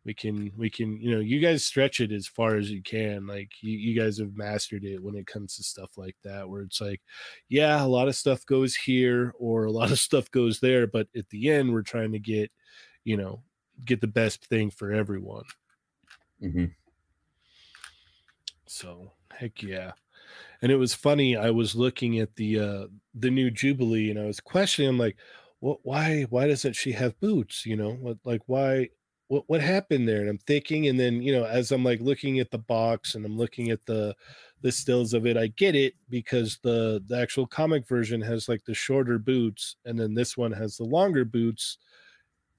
we 0.06 0.14
can 0.14 0.52
we 0.58 0.70
can 0.70 1.00
you 1.00 1.12
know 1.12 1.20
you 1.20 1.40
guys 1.40 1.64
stretch 1.64 2.00
it 2.00 2.12
as 2.12 2.28
far 2.28 2.56
as 2.56 2.72
you 2.72 2.82
can 2.82 3.28
like 3.28 3.52
you, 3.62 3.78
you 3.78 4.00
guys 4.00 4.18
have 4.18 4.36
mastered 4.36 4.84
it 4.84 5.02
when 5.02 5.16
it 5.16 5.28
comes 5.28 5.56
to 5.56 5.64
stuff 5.64 5.98
like 5.98 6.16
that 6.24 6.50
where 6.50 6.62
it's 6.62 6.82
like 6.82 7.02
yeah 7.50 7.84
a 7.84 7.86
lot 7.86 8.08
of 8.08 8.16
stuff 8.16 8.46
goes 8.46 8.76
here 8.76 9.34
or 9.38 9.66
a 9.66 9.72
lot 9.72 9.92
of 9.92 10.00
stuff 10.08 10.30
goes 10.32 10.60
there 10.60 10.88
but 10.88 11.08
at 11.16 11.30
the 11.30 11.50
end 11.50 11.72
we're 11.72 11.82
trying 11.82 12.12
to 12.12 12.20
get 12.20 12.52
you 13.04 13.18
know 13.18 13.42
get 13.86 14.02
the 14.02 14.08
best 14.08 14.46
thing 14.46 14.70
for 14.70 14.92
everyone. 14.92 15.44
Hmm 16.40 16.66
so 18.68 19.12
heck 19.34 19.62
yeah. 19.62 19.92
And 20.62 20.72
it 20.72 20.78
was 20.78 20.94
funny 20.94 21.36
i 21.36 21.50
was 21.50 21.76
looking 21.76 22.20
at 22.20 22.36
the 22.36 22.60
uh 22.60 22.86
the 23.14 23.30
new 23.30 23.52
jubilee 23.52 24.10
and 24.10 24.20
i 24.20 24.26
was 24.26 24.40
questioning 24.40 24.90
i'm 24.90 24.98
like 24.98 25.18
what 25.62 25.80
why 25.84 26.24
why 26.30 26.48
doesn't 26.48 26.76
she 26.76 26.92
have 26.92 27.20
boots? 27.22 27.66
You 27.66 27.78
know 27.78 27.92
what 27.94 28.18
like 28.26 28.42
why 28.48 28.90
what 29.32 29.46
what 29.48 29.62
happened 29.62 30.08
there? 30.08 30.20
And 30.20 30.30
i'm 30.30 30.38
thinking 30.40 30.88
and 30.88 31.00
then 31.00 31.22
you 31.22 31.32
know 31.32 31.46
as 31.46 31.72
i'm 31.72 31.86
like 31.86 32.02
looking 32.02 32.40
at 32.40 32.52
the 32.52 32.58
box 32.58 33.16
and 33.16 33.26
i'm 33.26 33.38
looking 33.38 33.72
at 33.72 33.86
the 33.86 34.14
the 34.62 34.72
stills 34.72 35.14
of 35.14 35.26
it 35.26 35.38
i 35.38 35.48
get 35.48 35.74
it 35.74 35.96
because 36.10 36.60
the 36.64 37.02
the 37.08 37.18
actual 37.18 37.48
comic 37.48 37.88
version 37.88 38.22
has 38.22 38.50
like 38.50 38.64
the 38.66 38.74
shorter 38.74 39.18
boots 39.18 39.78
and 39.86 39.98
then 39.98 40.14
this 40.14 40.36
one 40.36 40.52
has 40.52 40.76
the 40.76 40.84
longer 40.84 41.24
boots 41.24 41.78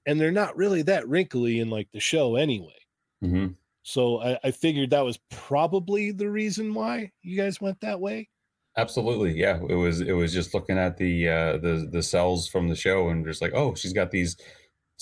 and 0.07 0.19
they're 0.19 0.31
not 0.31 0.57
really 0.57 0.81
that 0.81 1.07
wrinkly 1.07 1.59
in 1.59 1.69
like 1.69 1.87
the 1.93 1.99
show 1.99 2.35
anyway. 2.35 2.73
Hmm 3.21 3.49
so 3.85 4.21
i, 4.21 4.39
I 4.45 4.51
figured 4.51 4.89
that 4.89 5.05
was 5.05 5.19
probably 5.29 6.11
the 6.11 6.29
reason 6.29 6.73
why 6.73 7.11
you 7.21 7.37
guys 7.37 7.59
went 7.61 7.81
that 7.81 7.99
way. 7.99 8.29
Absolutely, 8.75 9.33
yeah. 9.33 9.59
It 9.69 9.75
was 9.75 10.01
it 10.01 10.13
was 10.13 10.33
just 10.33 10.53
looking 10.53 10.79
at 10.79 10.97
the 10.97 11.29
uh, 11.29 11.57
the 11.57 11.87
the 11.91 12.01
cels 12.01 12.49
from 12.49 12.69
the 12.69 12.75
show 12.75 13.09
and 13.09 13.23
just 13.23 13.39
like, 13.39 13.53
oh, 13.53 13.75
she's 13.75 13.93
got 13.93 14.09
these 14.09 14.35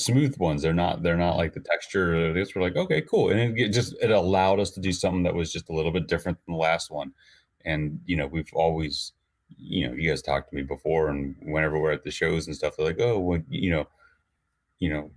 smooth 0.04 0.38
ones. 0.38 0.62
They're 0.62 0.74
not 0.74 1.04
they're 1.04 1.18
not 1.18 1.38
like 1.38 1.54
the 1.54 1.60
texture. 1.60 2.34
This. 2.34 2.56
We're 2.56 2.62
like, 2.62 2.76
okay, 2.76 3.02
cool. 3.02 3.30
And 3.30 3.40
it, 3.40 3.62
it 3.62 3.70
just 3.70 3.96
it 4.02 4.12
allowed 4.12 4.60
us 4.60 4.72
to 4.72 4.80
do 4.80 4.92
something 4.92 5.24
that 5.24 5.36
was 5.36 5.52
just 5.52 5.70
a 5.70 5.74
little 5.74 5.92
bit 5.92 6.08
different 6.08 6.38
than 6.46 6.56
the 6.56 6.62
last 6.62 6.92
one. 6.92 7.14
And 7.66 8.00
you 8.06 8.16
know, 8.16 8.28
we've 8.28 8.50
always, 8.54 9.14
you 9.58 9.88
know, 9.88 9.94
you 9.94 10.10
guys 10.10 10.22
talked 10.22 10.50
to 10.50 10.56
me 10.56 10.64
before, 10.64 11.10
and 11.10 11.36
whenever 11.42 11.80
we're 11.80 11.92
at 11.92 12.04
the 12.04 12.12
shows 12.12 12.48
and 12.48 12.56
stuff, 12.56 12.76
they're 12.78 12.88
like, 12.88 13.00
oh, 13.00 13.20
well, 13.20 13.42
you 13.50 13.72
know, 13.72 13.88
you 14.80 14.90
know, 14.92 15.12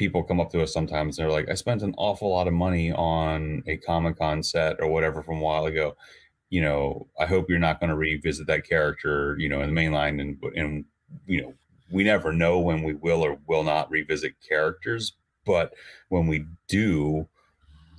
people 0.00 0.22
come 0.22 0.40
up 0.40 0.50
to 0.50 0.62
us 0.62 0.72
sometimes 0.72 1.18
and 1.18 1.24
they're 1.24 1.32
like, 1.32 1.50
I 1.50 1.54
spent 1.54 1.82
an 1.82 1.94
awful 1.98 2.30
lot 2.30 2.48
of 2.48 2.54
money 2.54 2.90
on 2.90 3.62
a 3.66 3.76
Comic 3.76 4.18
Con 4.18 4.42
set 4.42 4.76
or 4.80 4.88
whatever 4.88 5.22
from 5.22 5.38
a 5.38 5.42
while 5.42 5.66
ago. 5.66 5.94
You 6.48 6.62
know, 6.62 7.06
I 7.18 7.26
hope 7.26 7.50
you're 7.50 7.58
not 7.58 7.80
going 7.80 7.90
to 7.90 7.96
revisit 7.96 8.46
that 8.46 8.66
character, 8.66 9.36
you 9.38 9.48
know, 9.48 9.60
in 9.60 9.66
the 9.66 9.74
main 9.74 9.92
line. 9.92 10.18
And, 10.18 10.42
and, 10.56 10.84
you 11.26 11.42
know, 11.42 11.54
we 11.90 12.04
never 12.04 12.32
know 12.32 12.58
when 12.58 12.82
we 12.82 12.94
will 12.94 13.24
or 13.24 13.38
will 13.46 13.62
not 13.62 13.90
revisit 13.90 14.34
characters. 14.46 15.14
But 15.44 15.74
when 16.08 16.26
we 16.26 16.44
do, 16.68 17.28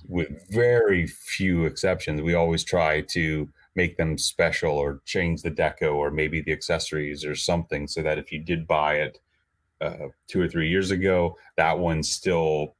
with 0.08 0.28
very 0.50 1.06
few 1.06 1.64
exceptions, 1.64 2.22
we 2.22 2.34
always 2.34 2.64
try 2.64 3.00
to 3.00 3.48
make 3.74 3.96
them 3.96 4.18
special 4.18 4.72
or 4.72 5.00
change 5.04 5.42
the 5.42 5.50
deco 5.50 5.94
or 5.94 6.10
maybe 6.10 6.40
the 6.40 6.52
accessories 6.52 7.24
or 7.24 7.34
something 7.34 7.86
so 7.86 8.02
that 8.02 8.18
if 8.18 8.30
you 8.30 8.38
did 8.38 8.66
buy 8.66 8.96
it 8.96 9.18
uh, 9.80 10.08
two 10.28 10.40
or 10.40 10.48
three 10.48 10.68
years 10.68 10.90
ago, 10.90 11.36
that 11.56 11.78
one 11.78 12.02
still 12.02 12.76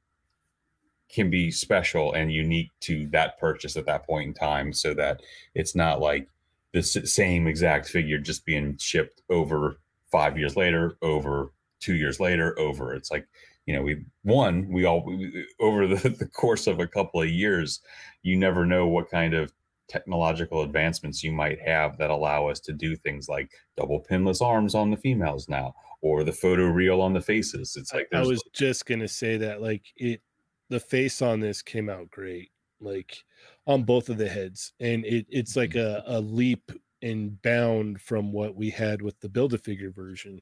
can 1.09 1.29
be 1.29 1.51
special 1.51 2.13
and 2.13 2.31
unique 2.31 2.71
to 2.81 3.07
that 3.07 3.39
purchase 3.39 3.75
at 3.75 3.85
that 3.85 4.05
point 4.05 4.27
in 4.27 4.33
time 4.33 4.73
so 4.73 4.93
that 4.93 5.21
it's 5.53 5.75
not 5.75 5.99
like 5.99 6.27
the 6.73 6.81
same 6.81 7.47
exact 7.47 7.87
figure 7.87 8.17
just 8.17 8.45
being 8.45 8.75
shipped 8.77 9.21
over 9.29 9.77
five 10.13 10.37
years 10.37 10.55
later 10.55 10.95
over 11.01 11.51
two 11.81 11.95
years 11.95 12.19
later 12.19 12.57
over. 12.59 12.93
It's 12.93 13.11
like 13.11 13.27
you 13.65 13.75
know 13.75 13.81
we 13.81 14.05
one 14.21 14.69
we 14.71 14.85
all 14.85 15.03
we- 15.03 15.45
over 15.59 15.87
the, 15.87 16.09
the 16.19 16.27
course 16.27 16.67
of 16.67 16.79
a 16.79 16.87
couple 16.87 17.21
of 17.21 17.29
years 17.29 17.81
you 18.21 18.37
never 18.37 18.65
know 18.65 18.87
what 18.87 19.09
kind 19.09 19.33
of 19.33 19.51
technological 19.89 20.61
advancements 20.61 21.23
you 21.23 21.31
might 21.31 21.59
have 21.59 21.97
that 21.97 22.09
allow 22.09 22.47
us 22.47 22.59
to 22.59 22.71
do 22.71 22.95
things 22.95 23.27
like 23.27 23.51
double 23.75 23.99
pinless 23.99 24.41
arms 24.41 24.75
on 24.75 24.89
the 24.89 24.97
females 24.97 25.49
now 25.49 25.73
or 26.01 26.23
the 26.23 26.31
photo 26.31 26.65
real 26.65 27.01
on 27.01 27.13
the 27.13 27.21
faces. 27.21 27.75
It's 27.75 27.93
like 27.93 28.07
I 28.13 28.21
was 28.21 28.43
just 28.53 28.85
gonna 28.85 29.07
say 29.07 29.37
that 29.37 29.61
like 29.61 29.83
it 29.97 30.21
the 30.69 30.79
face 30.79 31.21
on 31.21 31.39
this 31.39 31.61
came 31.61 31.89
out 31.89 32.09
great 32.11 32.49
like 32.79 33.23
on 33.65 33.83
both 33.83 34.09
of 34.09 34.17
the 34.17 34.27
heads 34.27 34.73
and 34.79 35.05
it 35.05 35.25
it's 35.29 35.55
like 35.55 35.71
mm-hmm. 35.71 36.11
a, 36.11 36.17
a 36.17 36.19
leap 36.19 36.71
and 37.03 37.39
bound 37.43 38.01
from 38.01 38.31
what 38.31 38.55
we 38.55 38.69
had 38.71 39.01
with 39.01 39.19
the 39.19 39.29
build 39.29 39.53
a 39.53 39.57
figure 39.57 39.91
version 39.91 40.39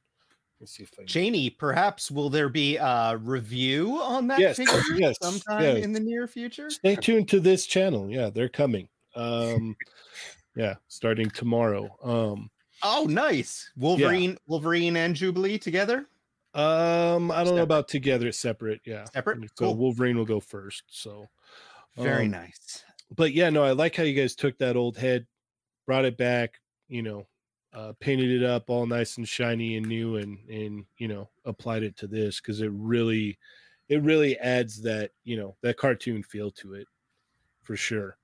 let's 0.60 0.72
see 0.76 0.84
if 0.84 0.90
I 0.94 0.96
can 0.98 1.06
Janie, 1.06 1.50
perhaps 1.50 2.10
will 2.10 2.30
there 2.30 2.48
be 2.48 2.76
a 2.76 3.16
review 3.20 4.00
on 4.00 4.28
that 4.28 4.38
Yes, 4.40 4.56
figure 4.56 4.80
yes, 4.96 5.16
sometime 5.20 5.62
yes. 5.76 5.84
in 5.84 5.92
the 5.92 6.00
near 6.00 6.26
future? 6.26 6.70
stay 6.70 6.94
tuned 6.96 7.28
to 7.30 7.40
this 7.40 7.66
channel 7.66 8.08
yeah 8.10 8.30
they're 8.30 8.48
coming 8.48 8.88
um 9.16 9.76
yeah 10.56 10.76
starting 10.88 11.28
tomorrow 11.30 11.88
um 12.02 12.48
Oh, 12.84 13.06
nice. 13.08 13.70
Wolverine, 13.76 14.36
Wolverine 14.48 14.96
and 14.96 15.14
Jubilee 15.14 15.56
together. 15.58 16.06
um 16.54 17.30
i 17.30 17.42
don't 17.44 17.54
know 17.56 17.62
about 17.62 17.88
together 17.88 18.30
separate 18.32 18.80
yeah 18.84 19.04
Separate? 19.12 19.38
so 19.56 19.66
Cool. 19.66 19.76
wolverine 19.76 20.16
will 20.18 20.24
go 20.26 20.40
first 20.40 20.82
so 20.88 21.26
Very 21.96 22.24
um, 22.26 22.32
nice. 22.32 22.84
but 23.14 23.32
yeah, 23.32 23.50
no, 23.50 23.62
I 23.64 23.72
like 23.72 23.94
how 23.96 24.02
you 24.04 24.14
guys 24.14 24.34
took 24.34 24.56
that 24.58 24.76
old 24.76 24.96
head, 24.96 25.26
brought 25.92 26.06
it 26.06 26.16
back, 26.16 26.58
you 26.88 27.02
know, 27.02 27.26
uh, 27.74 27.92
painted 28.00 28.30
it 28.30 28.42
up 28.42 28.70
all 28.70 28.86
nice 28.86 29.18
and 29.18 29.28
shiny 29.28 29.76
and 29.76 29.84
new, 29.84 30.16
and 30.16 30.38
and 30.48 30.86
you 30.96 31.06
know, 31.06 31.28
applied 31.44 31.82
it 31.82 31.98
to 31.98 32.06
this 32.06 32.40
because 32.40 32.62
it 32.62 32.70
really, 32.72 33.38
it 33.90 34.00
really 34.02 34.38
adds 34.38 34.80
that 34.80 35.10
you 35.24 35.36
know 35.36 35.54
that 35.60 35.76
cartoon 35.76 36.22
feel 36.22 36.50
to 36.50 36.72
it, 36.72 36.86
for 37.62 37.76
sure. 37.76 38.16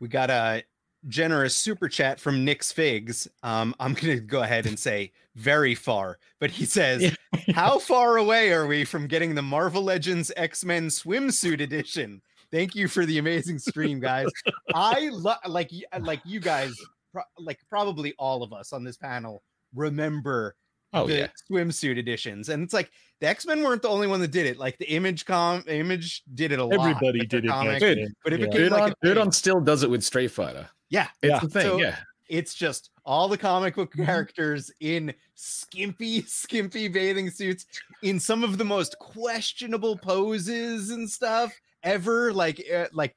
We 0.00 0.08
got 0.08 0.28
a 0.28 0.64
generous 1.08 1.56
super 1.56 1.88
chat 1.88 2.20
from 2.20 2.44
Nick's 2.44 2.72
Figs. 2.72 3.26
Um, 3.42 3.74
I'm 3.80 3.94
gonna 3.94 4.20
go 4.20 4.42
ahead 4.42 4.66
and 4.66 4.78
say 4.78 5.10
very 5.34 5.74
far, 5.74 6.18
but 6.40 6.50
he 6.50 6.66
says, 6.66 7.00
Yeah. 7.00 7.14
"How 7.54 7.78
far 7.78 8.18
away 8.18 8.52
are 8.52 8.66
we 8.66 8.84
from 8.84 9.06
getting 9.06 9.34
the 9.34 9.40
Marvel 9.40 9.82
Legends 9.82 10.30
X 10.36 10.62
Men 10.62 10.88
swimsuit 10.88 11.62
edition?" 11.62 12.20
Thank 12.50 12.76
you 12.76 12.86
for 12.86 13.04
the 13.04 13.18
amazing 13.18 13.58
stream, 13.58 13.98
guys. 13.98 14.28
I 14.74 15.08
lo- 15.10 15.34
like 15.48 15.72
like 16.00 16.20
you 16.24 16.38
guys, 16.38 16.72
pro- 17.14 17.22
like 17.38 17.58
probably 17.70 18.12
all 18.18 18.42
of 18.42 18.52
us 18.52 18.72
on 18.74 18.84
this 18.84 18.96
panel 18.98 19.42
remember 19.74 20.54
Oh 20.92 21.08
the 21.08 21.16
yeah. 21.18 21.26
swimsuit 21.50 21.98
editions, 21.98 22.50
and 22.50 22.62
it's 22.62 22.72
like 22.72 22.88
the 23.20 23.26
X 23.26 23.46
Men 23.46 23.64
weren't 23.64 23.82
the 23.82 23.88
only 23.88 24.06
one 24.06 24.20
that 24.20 24.30
did 24.30 24.46
it. 24.46 24.58
Like 24.58 24.78
the 24.78 24.88
Image 24.92 25.24
com, 25.24 25.64
Image 25.66 26.22
did 26.34 26.52
it 26.52 26.60
a 26.60 26.64
lot. 26.64 26.78
Everybody 26.88 27.26
did 27.26 27.44
it, 27.44 27.48
back 27.48 27.56
comic, 27.64 27.80
Dude, 27.80 28.12
but 28.22 28.32
it 28.32 28.38
Yeah. 28.38 28.46
became 28.46 28.60
Dude 28.62 28.72
like 28.72 28.82
on, 28.82 28.90
a 28.90 28.94
Dude 29.06 29.18
on 29.18 29.32
still 29.32 29.60
does 29.60 29.82
it 29.82 29.90
with 29.90 30.04
Street 30.04 30.28
Fighter. 30.28 30.68
yeah, 30.90 31.08
It's 31.20 31.30
Yeah. 31.30 31.38
the 31.40 31.48
thing. 31.48 31.62
So- 31.62 31.78
yeah. 31.80 31.96
it's 32.28 32.54
just 32.54 32.90
all 33.04 33.26
the 33.28 33.36
comic 33.36 33.74
book 33.74 33.90
Mm-hmm. 33.92 34.04
characters 34.04 34.70
in 34.80 35.12
skimpy, 35.34 36.22
skimpy 36.28 36.86
bathing 36.86 37.28
suits 37.28 37.66
in 38.04 38.20
some 38.20 38.44
of 38.44 38.56
the 38.56 38.64
most 38.64 38.96
questionable 39.00 39.98
poses 39.98 40.90
and 40.90 41.10
stuff 41.10 41.52
ever. 41.82 42.32
Like, 42.32 42.64
uh, 42.72 42.86
like 42.92 43.10
I, 43.10 43.14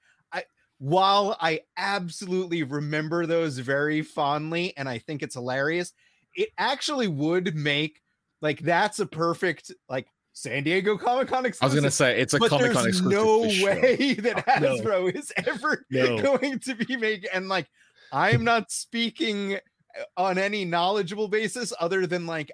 while 0.79 1.35
I 1.41 1.61
absolutely 1.77 2.63
remember 2.63 3.25
those 3.25 3.57
very 3.57 4.01
fondly, 4.01 4.73
and 4.77 4.87
I 4.87 4.99
think 4.99 5.23
it's 5.23 5.35
hilarious, 5.35 5.93
it 6.35 6.49
actually 6.57 7.07
would 7.07 7.55
make 7.55 8.01
like 8.41 8.59
that's 8.59 8.99
a 8.99 9.05
perfect 9.05 9.71
like 9.89 10.07
San 10.33 10.63
Diego 10.63 10.97
Comic 10.97 11.27
Con 11.29 11.45
exclusive. 11.47 11.63
I 11.63 11.65
was 11.65 11.75
gonna 11.81 11.91
say 11.91 12.19
it's 12.21 12.33
a 12.35 12.39
Comic 12.39 12.71
Con 12.73 12.83
there's 12.83 12.99
exclusive. 12.99 13.11
no 13.11 13.43
for 13.43 13.49
sure. 13.49 13.81
way 13.81 14.13
that 14.19 14.61
No. 14.61 14.77
Hasbro 14.77 15.15
is 15.15 15.33
ever 15.47 15.83
No. 15.89 16.21
going 16.21 16.59
to 16.59 16.75
be 16.75 16.95
making 16.95 17.29
and 17.33 17.49
like 17.49 17.67
I'm 18.13 18.43
not 18.43 18.71
speaking 18.71 19.55
uh, 19.55 19.59
on 20.15 20.37
any 20.37 20.63
knowledgeable 20.63 21.27
basis 21.27 21.73
other 21.79 22.05
than 22.05 22.27
like 22.27 22.51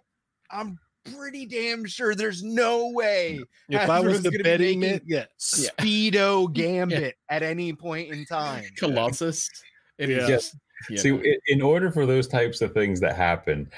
I'm 0.50 0.80
pretty 1.05 1.45
damn 1.45 1.85
sure 1.85 2.15
there's 2.15 2.43
no 2.43 2.89
way 2.89 3.39
If 3.69 3.89
I 3.89 3.99
was 3.99 4.13
Hasbro's 4.17 4.23
the 4.23 4.30
gonna 4.31 4.38
be 4.38 4.43
betting 4.43 4.80
making- 4.80 4.91
man, 4.91 5.01
yeah, 5.05 5.25
Speedo 5.39 6.51
Gambit 6.53 7.15
at 7.30 7.43
any 7.43 7.73
point 7.73 8.11
in 8.11 8.25
time. 8.25 8.63
Colossus. 8.77 9.49
It 9.97 10.09
is 10.09 10.21
Yeah. 10.21 10.27
just 10.35 10.55
you 10.89 10.97
See, 10.97 11.11
know. 11.11 11.21
in 11.47 11.61
order 11.61 11.91
for 11.91 12.05
those 12.05 12.27
types 12.27 12.61
of 12.61 12.73
things 12.73 12.99
that 13.01 13.15
happen, 13.15 13.69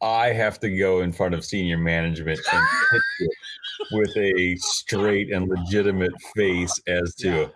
I 0.00 0.28
have 0.28 0.60
to 0.60 0.70
go 0.78 1.00
in 1.00 1.12
front 1.12 1.34
of 1.34 1.44
senior 1.44 1.76
management 1.78 2.40
and 2.52 2.66
pitch 2.90 3.02
it 3.20 3.30
with 3.92 4.16
a 4.16 4.56
straight 4.56 5.32
and 5.32 5.48
legitimate 5.48 6.12
face 6.36 6.80
as 6.86 7.14
to, 7.16 7.28
Yeah. 7.28 7.46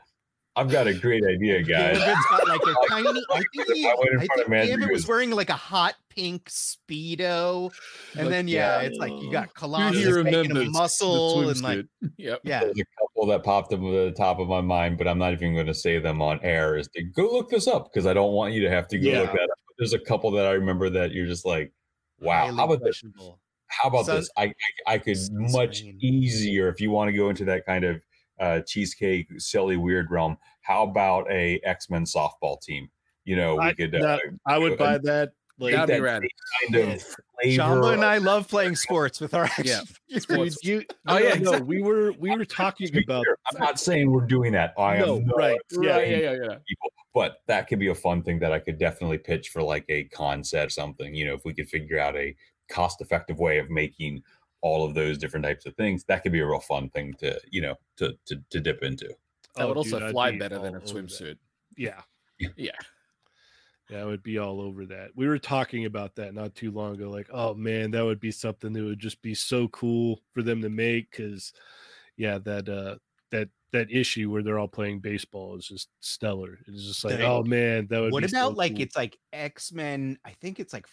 I've 0.55 0.71
got 0.71 0.87
a 0.87 0.93
great 0.95 1.25
idea, 1.25 1.63
guys. 1.65 1.99
Gambit's 1.99 2.27
got 2.31 2.49
like 2.49 2.61
a 2.61 2.75
tiny. 2.89 3.23
I 3.33 3.43
think 3.55 3.73
he. 3.73 3.87
I 3.87 3.91
I 3.91 3.95
front 3.95 4.13
of 4.13 4.21
think 4.21 4.33
Andrew 4.51 4.67
Gambit 4.67 4.91
was 4.93 5.09
wearing 5.09 5.31
like 5.31 5.49
a 5.51 5.55
hot 5.55 5.95
pink 6.11 6.45
speedo, 6.51 7.73
and 8.15 8.23
Like, 8.27 8.29
then 8.31 8.49
yeah, 8.49 8.81
yeah. 8.83 8.87
it's 8.89 8.99
like 8.99 9.13
you 9.13 9.31
got 9.33 9.47
Who 9.47 9.53
Colossus 9.55 9.99
here 9.99 10.23
making 10.23 10.57
a 10.57 10.65
muscle 10.67 11.49
and 11.49 11.61
like? 11.63 11.87
Yep. 12.19 12.41
yeah. 12.45 12.61
There's 12.61 12.79
a 12.79 12.85
couple 13.01 13.27
that 13.29 13.43
popped 13.45 13.73
up 13.73 13.79
at 13.81 13.83
the 13.83 14.13
top 14.17 14.39
of 14.41 14.49
my 14.49 14.61
mind, 14.61 14.99
but 14.99 15.09
I'm 15.09 15.19
not 15.19 15.33
even 15.33 15.55
going 15.55 15.67
to 15.67 15.75
say 15.75 15.99
them 15.99 16.21
on 16.21 16.39
air. 16.43 16.77
Is 16.77 16.89
to 16.97 17.03
go 17.03 17.33
look 17.33 17.49
this 17.49 17.67
up 17.67 17.91
because 17.93 18.07
I 18.07 18.13
don't 18.13 18.33
want 18.33 18.53
you 18.53 18.61
to 18.63 18.71
have 18.71 18.89
to 18.89 18.99
go 18.99 19.09
look 19.11 19.27
Yeah. 19.29 19.33
that 19.33 19.43
up. 19.51 19.59
There's 19.79 19.95
a 19.95 19.99
couple 19.99 20.31
that 20.33 20.47
I 20.47 20.53
remember 20.53 20.91
that 20.91 21.13
you're 21.13 21.27
just 21.27 21.47
like, 21.47 21.73
wow. 22.21 22.45
highly 22.45 22.57
How 22.57 22.65
about 22.67 22.85
this? 22.85 23.03
How 23.69 23.89
about 23.89 24.05
Sun- 24.05 24.17
this? 24.17 24.31
I 24.37 24.53
I, 24.87 24.95
I 24.95 24.99
could 24.99 25.17
Sunscreen. 25.17 25.53
much 25.53 25.83
easier 26.01 26.69
if 26.69 26.79
you 26.79 26.91
want 26.91 27.09
to 27.09 27.13
go 27.17 27.31
into 27.31 27.47
that 27.47 27.65
kind 27.65 27.85
of 27.85 28.01
uh, 28.41 28.61
cheesecake, 28.61 29.29
silly, 29.39 29.77
weird 29.77 30.11
realm. 30.11 30.37
How 30.63 30.85
about 30.85 31.31
a 31.31 31.61
X 31.65 31.91
Men 31.91 32.05
softball 32.05 32.61
team? 32.61 32.89
You 33.25 33.37
know, 33.37 33.55
we 33.57 33.67
I- 33.67 33.73
could. 33.75 33.95
Uh, 33.95 34.01
that- 34.03 34.21
I 34.47 34.59
would 34.59 34.79
buy 34.79 34.99
that. 34.99 35.33
Like, 35.59 35.75
That'd 35.75 35.89
be 35.89 35.93
that 35.95 36.03
rad. 36.03 36.23
kind 36.73 36.75
of 36.93 37.03
flavor. 37.03 37.63
Shamba 37.63 37.93
and 37.93 38.05
I 38.05 38.19
love 38.19 38.49
playing 38.49 38.75
sports 38.75 39.21
with 39.21 39.33
our 39.35 39.45
action 39.45 39.67
Yeah. 40.09 40.19
figures. 40.21 40.57
dude, 40.57 40.81
you, 40.81 40.87
Oh, 41.07 41.19
yeah, 41.19 41.25
yeah, 41.25 41.35
no, 41.35 41.35
exactly. 41.53 41.63
we 41.77 41.83
were 41.83 42.13
we 42.19 42.37
were 42.37 42.45
talking 42.47 42.87
To 42.89 42.93
be 42.93 43.05
about 43.05 43.23
clear, 43.25 43.37
I'm 43.53 43.61
not 43.61 43.79
saying 43.79 44.11
we're 44.11 44.27
doing 44.27 44.51
that. 44.55 44.73
I 44.77 44.99
No, 44.99 45.19
am 45.19 45.27
not 45.27 45.37
right, 45.37 45.61
Yeah, 45.71 45.99
Yeah, 45.99 46.01
yeah, 46.01 46.17
yeah, 46.17 46.33
yeah. 46.33 46.57
people, 46.67 46.91
but 47.15 47.43
that 47.47 47.69
could 47.69 47.79
be 47.79 47.89
a 47.89 47.95
fun 47.95 48.23
thing 48.23 48.41
that 48.41 48.51
I 48.51 48.59
could 48.59 48.79
definitely 48.79 49.19
pitch 49.19 49.51
for 49.51 49.63
like 49.63 49.85
a 49.89 50.05
concept, 50.05 50.73
something. 50.73 51.15
You 51.15 51.27
know, 51.27 51.35
if 51.35 51.45
we 51.45 51.53
could 51.55 51.69
figure 51.69 52.01
out 52.01 52.17
a 52.17 52.35
cost-effective 52.69 53.39
way 53.39 53.59
of 53.59 53.71
making 53.71 54.23
all 54.63 54.87
of 54.87 54.95
those 54.95 55.19
different 55.19 55.45
types 55.45 55.67
of 55.67 55.75
things, 55.77 56.05
that 56.05 56.23
could 56.23 56.33
be 56.33 56.41
a 56.41 56.47
real 56.47 56.61
fun 56.61 56.89
thing 56.91 57.15
to 57.21 57.39
you 57.51 57.61
know 57.61 57.77
to 57.99 58.17
to, 58.27 58.43
to 58.51 58.61
dip 58.61 58.83
into. 58.83 59.09
That 59.57 59.65
Oh, 59.65 59.69
would 59.69 59.77
also 59.77 59.99
dude, 60.01 60.11
fly 60.13 60.31
be 60.31 60.39
better 60.39 60.57
than 60.59 60.75
a 60.75 60.79
over 60.79 60.81
that. 60.81 60.89
swimsuit. 60.95 61.37
Yeah. 61.77 62.01
Yeah. 62.57 62.71
Yeah, 63.91 64.01
I 64.01 64.05
would 64.05 64.23
be 64.23 64.39
all 64.39 64.61
over 64.61 64.87
that. 64.87 65.11
We 65.15 65.29
were 65.29 65.39
talking 65.39 65.85
about 65.85 66.15
that 66.15 66.33
not 66.35 66.55
too 66.55 66.71
long 66.71 66.95
ago. 66.95 67.11
Like, 67.11 67.29
oh 67.31 67.53
man, 67.53 67.91
that 67.91 68.05
would 68.05 68.21
be 68.21 68.31
something 68.31 68.73
that 68.73 68.83
would 68.83 68.99
just 68.99 69.21
be 69.21 69.35
so 69.35 69.69
cool 69.69 70.21
for 70.33 70.43
them 70.43 70.63
to 70.63 70.71
make. 70.71 71.11
Because, 71.11 71.53
yeah, 72.17 72.39
that 72.39 72.69
uh, 72.69 72.97
that 73.33 73.49
that 73.73 73.91
issue 73.91 74.31
where 74.31 74.43
they're 74.43 74.59
all 74.59 74.69
playing 74.69 75.01
baseball 75.01 75.57
is 75.59 75.67
just 75.67 75.89
stellar. 76.01 76.59
It's 76.67 76.85
just 76.87 77.05
like, 77.05 77.19
Dang. 77.19 77.27
oh 77.31 77.43
man, 77.43 77.87
that 77.91 78.01
would. 78.01 78.13
What 78.13 78.23
be 78.23 78.29
about 78.29 78.53
so 78.53 78.57
like 78.57 78.73
cool. 78.73 78.83
it's 78.83 78.97
like 78.97 79.19
X 79.33 79.73
Men? 79.73 80.19
I 80.25 80.31
think 80.41 80.59
it's 80.59 80.73
like 80.73 80.87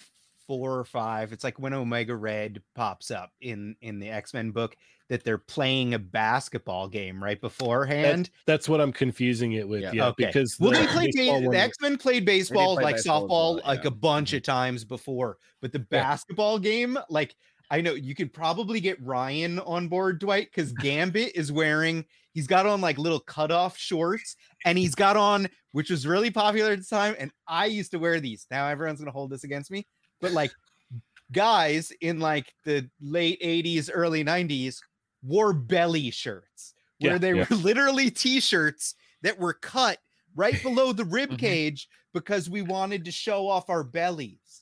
four 0.50 0.80
or 0.80 0.84
five. 0.84 1.32
It's 1.32 1.44
like 1.44 1.60
when 1.60 1.76
Omega 1.76 2.16
Red 2.16 2.64
pops 2.74 3.12
up 3.12 3.30
in 3.40 3.76
in 3.82 4.00
the 4.00 4.10
X 4.10 4.34
Men 4.34 4.50
book 4.50 4.76
that 5.08 5.24
they're 5.24 5.38
playing 5.38 5.94
a 5.94 6.00
basketball 6.00 6.88
game 6.88 7.24
right 7.24 7.40
beforehand. 7.40 8.32
That's 8.48 8.68
what 8.68 8.82
I'm 8.82 8.92
confusing 8.92 9.54
it 9.54 9.68
with. 9.68 9.84
Yeah. 9.84 9.92
Yeah, 9.94 10.08
Okay. 10.08 10.26
because 10.26 10.58
well, 10.60 10.72
the 10.72 10.80
they 10.80 10.88
played 10.88 11.12
baseball 11.16 11.40
ba- 11.40 11.46
one- 11.46 11.56
the 11.56 11.62
X 11.62 11.78
Men 11.82 11.98
played 11.98 12.26
baseball 12.26 12.76
play 12.76 12.84
like 12.84 12.96
baseball 12.96 13.28
softball 13.28 13.56
well, 13.56 13.62
like 13.68 13.84
yeah. 13.84 13.90
a 13.90 13.92
bunch 13.92 14.34
of 14.34 14.42
mm-hmm. 14.42 14.52
times 14.52 14.84
before, 14.84 15.38
but 15.62 15.72
the 15.72 15.80
basketball 15.80 16.58
game, 16.58 16.98
like 17.12 17.36
I 17.70 17.82
know 17.82 17.94
you 17.94 18.16
could 18.16 18.34
probably 18.34 18.80
get 18.80 19.04
Ryan 19.04 19.60
on 19.60 19.88
board, 19.88 20.20
Dwight, 20.20 20.50
because 20.54 20.74
Gambit 20.74 21.34
is 21.36 21.52
wearing. 21.52 22.06
He's 22.34 22.48
got 22.48 22.66
on 22.66 22.82
like 22.82 22.98
little 22.98 23.20
cutoff 23.20 23.78
shorts, 23.78 24.36
and 24.66 24.80
he's 24.80 24.96
got 24.96 25.16
on, 25.16 25.48
which 25.74 25.92
was 25.92 26.08
really 26.08 26.32
popular 26.32 26.72
at 26.72 26.80
the 26.80 26.86
time. 26.86 27.16
And 27.20 27.32
I 27.48 27.68
used 27.68 27.92
to 27.92 28.00
wear 28.00 28.20
these. 28.20 28.48
Now 28.50 28.68
everyone's 28.68 29.00
gonna 29.00 29.12
hold 29.12 29.30
this 29.30 29.44
against 29.44 29.70
me, 29.70 29.86
but 30.22 30.32
like 30.32 30.52
guys 31.32 31.92
in 32.02 32.20
like 32.20 32.54
the 32.66 32.90
late 33.02 33.42
80s, 33.42 33.90
early 33.94 34.24
90s 34.24 34.78
wore 35.24 35.54
belly 35.54 36.12
shirts 36.12 36.74
where 37.00 37.14
Yeah, 37.14 37.18
they 37.18 37.34
yeah. 37.34 37.46
were 37.50 37.56
literally 37.58 38.10
t-shirts 38.10 38.96
that 39.22 39.38
were 39.40 39.54
cut 39.54 40.00
right 40.36 40.62
below 40.64 40.92
the 40.94 41.06
rib 41.06 41.32
Mhm. 41.32 41.40
cage 41.40 41.88
because 42.14 42.50
we 42.50 42.62
wanted 42.62 43.06
to 43.06 43.12
show 43.12 43.48
off 43.48 43.70
our 43.70 43.84
bellies. 43.84 44.62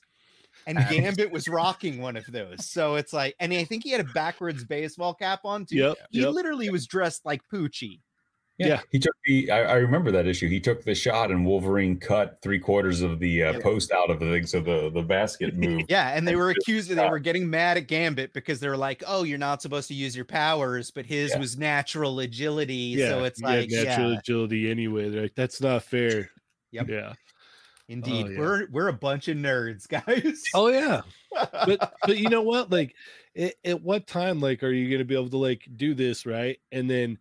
And 0.66 0.76
Gambit 0.90 1.30
was 1.30 1.48
rocking 1.48 2.00
one 2.02 2.16
of 2.16 2.26
those. 2.26 2.66
So 2.66 2.96
it's 2.96 3.12
like, 3.12 3.34
and 3.40 3.52
I 3.54 3.64
think 3.64 3.84
he 3.84 3.90
had 3.90 4.00
a 4.02 4.12
backwards 4.12 4.64
baseball 4.64 5.14
cap 5.14 5.40
on 5.44 5.64
too. 5.64 5.76
Yep, 5.76 5.96
He 6.10 6.20
yep. 6.20 6.32
literally 6.34 6.68
was 6.68 6.86
dressed 6.86 7.24
like 7.24 7.40
Poochie. 7.52 8.00
Yeah. 8.58 8.80
he 8.90 8.98
took 8.98 9.14
the. 9.24 9.50
I, 9.50 9.62
I 9.62 9.74
remember 9.74 10.10
that 10.10 10.26
issue. 10.26 10.48
He 10.48 10.58
took 10.58 10.82
the 10.82 10.94
shot, 10.94 11.30
and 11.30 11.46
Wolverine 11.46 11.98
cut 11.98 12.38
three 12.42 12.58
quarters 12.58 13.02
of 13.02 13.20
the 13.20 13.44
uh, 13.44 13.52
Yeah. 13.52 13.58
post 13.60 13.92
out 13.92 14.10
of 14.10 14.18
the 14.18 14.26
thing, 14.26 14.46
so 14.46 14.60
the 14.60 14.90
the 14.90 15.02
basket 15.02 15.54
moved. 15.56 15.86
Yeah, 15.88 16.10
and 16.16 16.26
they 16.26 16.34
were 16.34 16.52
just 16.52 16.66
accused. 16.66 16.90
They 16.90 17.08
were 17.08 17.20
getting 17.20 17.48
mad 17.48 17.76
at 17.76 17.86
Gambit 17.86 18.32
because 18.32 18.58
they 18.58 18.68
were 18.68 18.76
like, 18.76 19.04
"Oh, 19.06 19.22
you're 19.22 19.38
not 19.38 19.62
supposed 19.62 19.86
to 19.88 19.94
use 19.94 20.16
your 20.16 20.24
powers," 20.24 20.90
but 20.90 21.06
his 21.06 21.30
Yeah. 21.30 21.38
was 21.38 21.56
natural 21.56 22.18
agility. 22.20 22.74
Yeah, 22.74 23.10
so 23.10 23.24
it's 23.24 23.40
you 23.40 23.46
had 23.46 23.60
like, 23.60 23.70
natural 23.70 24.12
yeah, 24.12 24.18
agility 24.18 24.70
anyway. 24.70 25.08
They're 25.08 25.22
like, 25.22 25.34
that's 25.36 25.60
not 25.60 25.84
fair. 25.84 26.30
Yep. 26.72 26.88
Yeah. 26.88 27.12
indeed, 27.88 28.26
yeah. 28.30 28.38
we're 28.38 28.66
we're 28.70 28.88
a 28.88 28.92
bunch 28.92 29.28
of 29.28 29.36
nerds, 29.36 29.88
guys. 29.88 30.42
Oh 30.54 30.66
yeah. 30.68 31.02
but 31.64 31.94
but 32.06 32.18
you 32.18 32.28
know 32.28 32.42
what 32.42 32.70
like 32.70 32.94
at, 33.36 33.54
at 33.64 33.82
what 33.82 34.06
time 34.08 34.40
like 34.40 34.62
are 34.64 34.72
you 34.72 34.88
going 34.88 34.98
to 34.98 35.04
be 35.04 35.14
able 35.14 35.30
to 35.30 35.36
like 35.38 35.62
do 35.76 35.94
this 35.94 36.26
right 36.26 36.58
and 36.72 36.90
then 36.90 37.18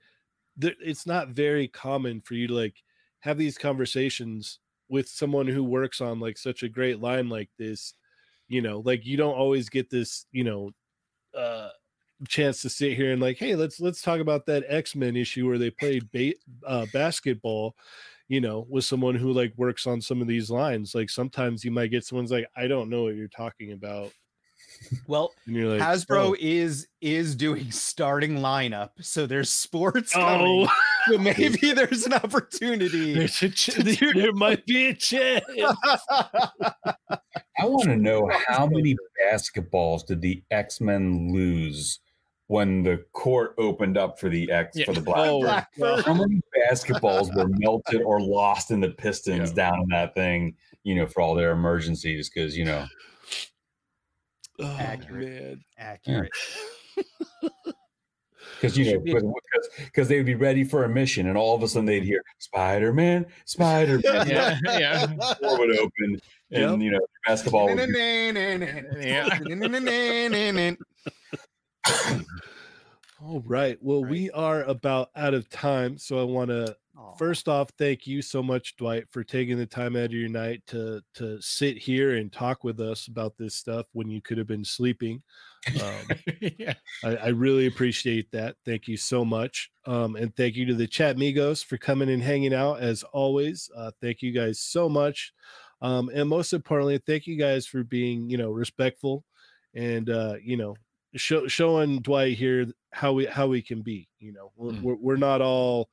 there, 0.58 0.74
it's 0.80 1.06
not 1.06 1.30
very 1.30 1.68
common 1.68 2.22
for 2.22 2.34
you 2.34 2.48
to 2.48 2.54
like 2.54 2.76
have 3.20 3.38
these 3.38 3.58
conversations 3.58 4.60
with 4.90 5.08
someone 5.08 5.48
who 5.48 5.64
works 5.64 6.02
on 6.02 6.20
like 6.20 6.38
such 6.38 6.64
a 6.64 6.70
great 6.70 7.00
line 7.00 7.30
like 7.30 7.50
this 7.58 7.94
you 8.48 8.62
know 8.62 8.80
like 8.86 9.06
you 9.06 9.18
don't 9.18 9.36
always 9.36 9.70
get 9.70 9.90
this 9.90 10.26
you 10.32 10.44
know 10.44 10.72
uh 11.36 11.70
chance 12.28 12.62
to 12.62 12.70
sit 12.70 12.96
here 12.96 13.12
and 13.12 13.22
like 13.22 13.38
hey 13.38 13.56
let's 13.56 13.80
let's 13.80 14.02
talk 14.02 14.20
about 14.20 14.46
that 14.46 14.64
x-men 14.68 15.16
issue 15.16 15.48
where 15.48 15.60
they 15.60 15.70
played 15.70 16.10
ba- 16.12 16.34
uh, 16.66 16.86
basketball 16.92 17.76
you 18.28 18.42
know 18.42 18.66
with 18.70 18.84
someone 18.84 19.16
who 19.16 19.32
like 19.32 19.54
works 19.56 19.88
on 19.88 20.02
some 20.02 20.22
of 20.22 20.28
these 20.28 20.50
lines. 20.50 20.94
Like 20.94 21.10
sometimes 21.10 21.64
you 21.64 21.72
might 21.72 21.92
get 21.92 22.06
someone's 22.06 22.32
like 22.32 22.48
i 22.56 22.68
don't 22.68 22.90
know 22.90 23.04
what 23.04 23.16
you're 23.16 23.28
talking 23.28 23.72
about 23.72 24.12
well, 25.08 25.34
and 25.46 25.72
like 25.72 25.82
Hasbro 25.82 26.30
"Oh, 26.30 26.36
is 26.40 26.88
is 27.02 27.36
doing 27.36 27.72
starting 27.72 28.38
lineup, 28.38 28.92
so 29.02 29.26
there's 29.26 29.50
sports 29.50 30.14
oh, 30.16 30.20
coming. 30.20 30.68
So 31.08 31.18
maybe 31.38 31.74
there's 31.74 32.06
an 32.06 32.14
opportunity. 32.14 33.14
there's 33.16 33.42
a 33.42 33.50
ch- 33.50 33.68
to 33.68 33.84
do- 33.84 34.14
there 34.14 34.34
might 34.34 34.66
be 34.66 34.88
a 34.88 34.94
chance 34.94 35.46
I 37.60 37.66
want 37.66 37.84
to 37.86 37.98
know 37.98 38.30
how 38.48 38.68
many 38.68 38.96
basketballs 39.24 40.06
did 40.06 40.22
the 40.22 40.44
X 40.52 40.80
Men 40.82 41.32
lose 41.34 42.00
when 42.48 42.82
the 42.84 43.04
court 43.12 43.56
opened 43.58 43.98
up 43.98 44.20
for 44.20 44.30
the 44.30 44.50
X 44.52 44.78
Yeah. 44.78 44.86
for 44.86 44.94
the 44.94 45.02
Black. 45.02 45.68
Oh, 45.82 46.02
How 46.02 46.14
many 46.14 46.42
basketballs 46.70 47.36
were 47.36 47.48
melted 47.58 48.02
or 48.02 48.22
lost 48.22 48.72
in 48.72 48.80
the 48.80 48.90
Pistons 48.92 49.50
Yeah. 49.50 49.70
down 49.70 49.82
in 49.82 49.90
that 49.90 50.16
thing? 50.16 50.56
You 50.84 50.96
know, 50.96 51.08
for 51.08 51.22
all 51.22 51.36
their 51.36 51.52
emergencies, 51.52 52.30
because 52.30 52.58
you 52.58 52.64
know, 52.66 52.86
oh 54.60 54.78
Accurate. 54.80 55.60
man 55.60 55.62
Accurate. 55.78 56.32
because 58.62 58.78
you 58.78 58.94
know, 58.94 59.00
because 59.00 59.24
because 59.86 60.08
they 60.08 60.18
would 60.18 60.26
be 60.26 60.36
ready 60.36 60.64
for 60.64 60.84
a 60.84 60.90
mission, 60.90 61.28
and 61.28 61.38
all 61.38 61.56
of 61.56 61.64
a 61.64 61.68
sudden 61.68 61.86
they'd 61.86 62.04
hear 62.04 62.22
Spider 62.40 62.94
Man, 62.94 63.26
Spider 63.46 64.00
Man. 64.04 64.28
Yeah, 64.28 64.58
yeah. 64.66 65.06
The 65.06 65.38
door 65.42 65.60
would 65.60 65.78
open, 65.78 65.92
and 66.02 66.22
Yep. 66.50 66.80
you 66.82 66.92
know, 66.92 67.00
basketball 67.26 67.66
would 67.68 67.76
be 67.78 67.94
all 73.22 73.42
right 73.46 73.78
well 73.82 74.02
Right. 74.04 74.12
we 74.12 74.30
are 74.32 74.64
about 74.64 75.10
out 75.16 75.34
of 75.34 75.50
time 75.50 75.98
so 75.98 76.20
i 76.20 76.24
want 76.24 76.50
to 76.50 76.76
Aw. 76.98 77.14
first 77.16 77.48
off 77.48 77.70
thank 77.78 78.08
you 78.08 78.22
so 78.22 78.42
much 78.42 78.76
dwight 78.78 79.06
for 79.12 79.24
taking 79.24 79.58
the 79.58 79.66
time 79.66 79.96
out 79.96 80.06
of 80.06 80.14
your 80.14 80.30
night 80.30 80.62
to 80.68 81.02
to 81.14 81.40
sit 81.42 81.78
here 81.78 82.16
and 82.16 82.32
talk 82.32 82.64
with 82.64 82.80
us 82.80 83.08
about 83.08 83.38
this 83.38 83.54
stuff 83.56 83.86
when 83.94 84.10
you 84.10 84.22
could 84.22 84.38
have 84.38 84.48
been 84.48 84.66
sleeping 84.66 85.22
um, 85.84 86.18
yeah. 86.58 86.74
I, 87.04 87.16
I 87.18 87.28
really 87.30 87.66
appreciate 87.68 88.32
that. 88.32 88.56
Thank 88.66 88.88
you 88.88 88.96
so 88.96 89.26
much. 89.26 89.70
Um, 89.86 90.16
and 90.16 90.34
thank 90.36 90.56
you 90.56 90.66
to 90.68 90.74
the 90.74 90.88
Chat 90.88 91.18
Migos 91.18 91.66
for 91.66 91.78
coming 91.78 92.10
and 92.10 92.22
hanging 92.24 92.54
out 92.54 92.80
as 92.80 93.04
always. 93.04 93.70
Uh, 93.76 93.92
thank 94.02 94.22
you 94.22 94.32
guys 94.32 94.60
so 94.62 94.88
much. 94.88 95.34
Um, 95.82 96.10
and 96.14 96.30
most 96.30 96.54
importantly, 96.54 97.00
thank 97.06 97.28
you 97.28 97.38
guys 97.38 97.68
for 97.68 97.84
being, 97.84 98.30
you 98.30 98.38
know, 98.38 98.52
respectful 98.52 99.26
and, 99.74 100.10
uh, 100.10 100.36
you 100.42 100.56
know, 100.58 100.76
show, 101.16 101.48
showing 101.48 102.00
Dwight 102.02 102.38
here 102.38 102.68
how 102.94 103.12
we, 103.14 103.26
how 103.26 103.48
we 103.48 103.62
can 103.62 103.82
be, 103.82 104.08
you 104.20 104.32
know, 104.32 104.52
we're, 104.56 104.72
Mm. 104.72 104.82
we're, 104.84 104.96
we're 104.96 105.18
not 105.18 105.42
all 105.42 105.90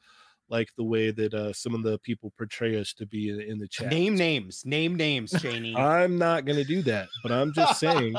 like 0.48 0.68
the 0.76 0.84
way 0.84 1.10
that, 1.10 1.34
uh, 1.34 1.52
some 1.52 1.74
of 1.74 1.82
the 1.82 1.98
people 1.98 2.32
portray 2.36 2.78
us 2.78 2.92
to 2.94 3.06
be 3.06 3.30
in, 3.30 3.40
in 3.40 3.58
the 3.58 3.68
chat. 3.68 3.90
Name 3.90 4.16
names. 4.16 4.62
Name 4.64 4.94
names, 4.94 5.32
Cheney. 5.40 5.74
I'm 5.76 6.18
not 6.18 6.44
going 6.44 6.58
to 6.58 6.64
do 6.64 6.82
that, 6.82 7.08
but 7.22 7.32
I'm 7.32 7.52
just 7.52 7.78
saying, 7.80 8.16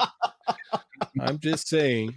I'm 1.19 1.39
just 1.39 1.68
saying 1.68 2.14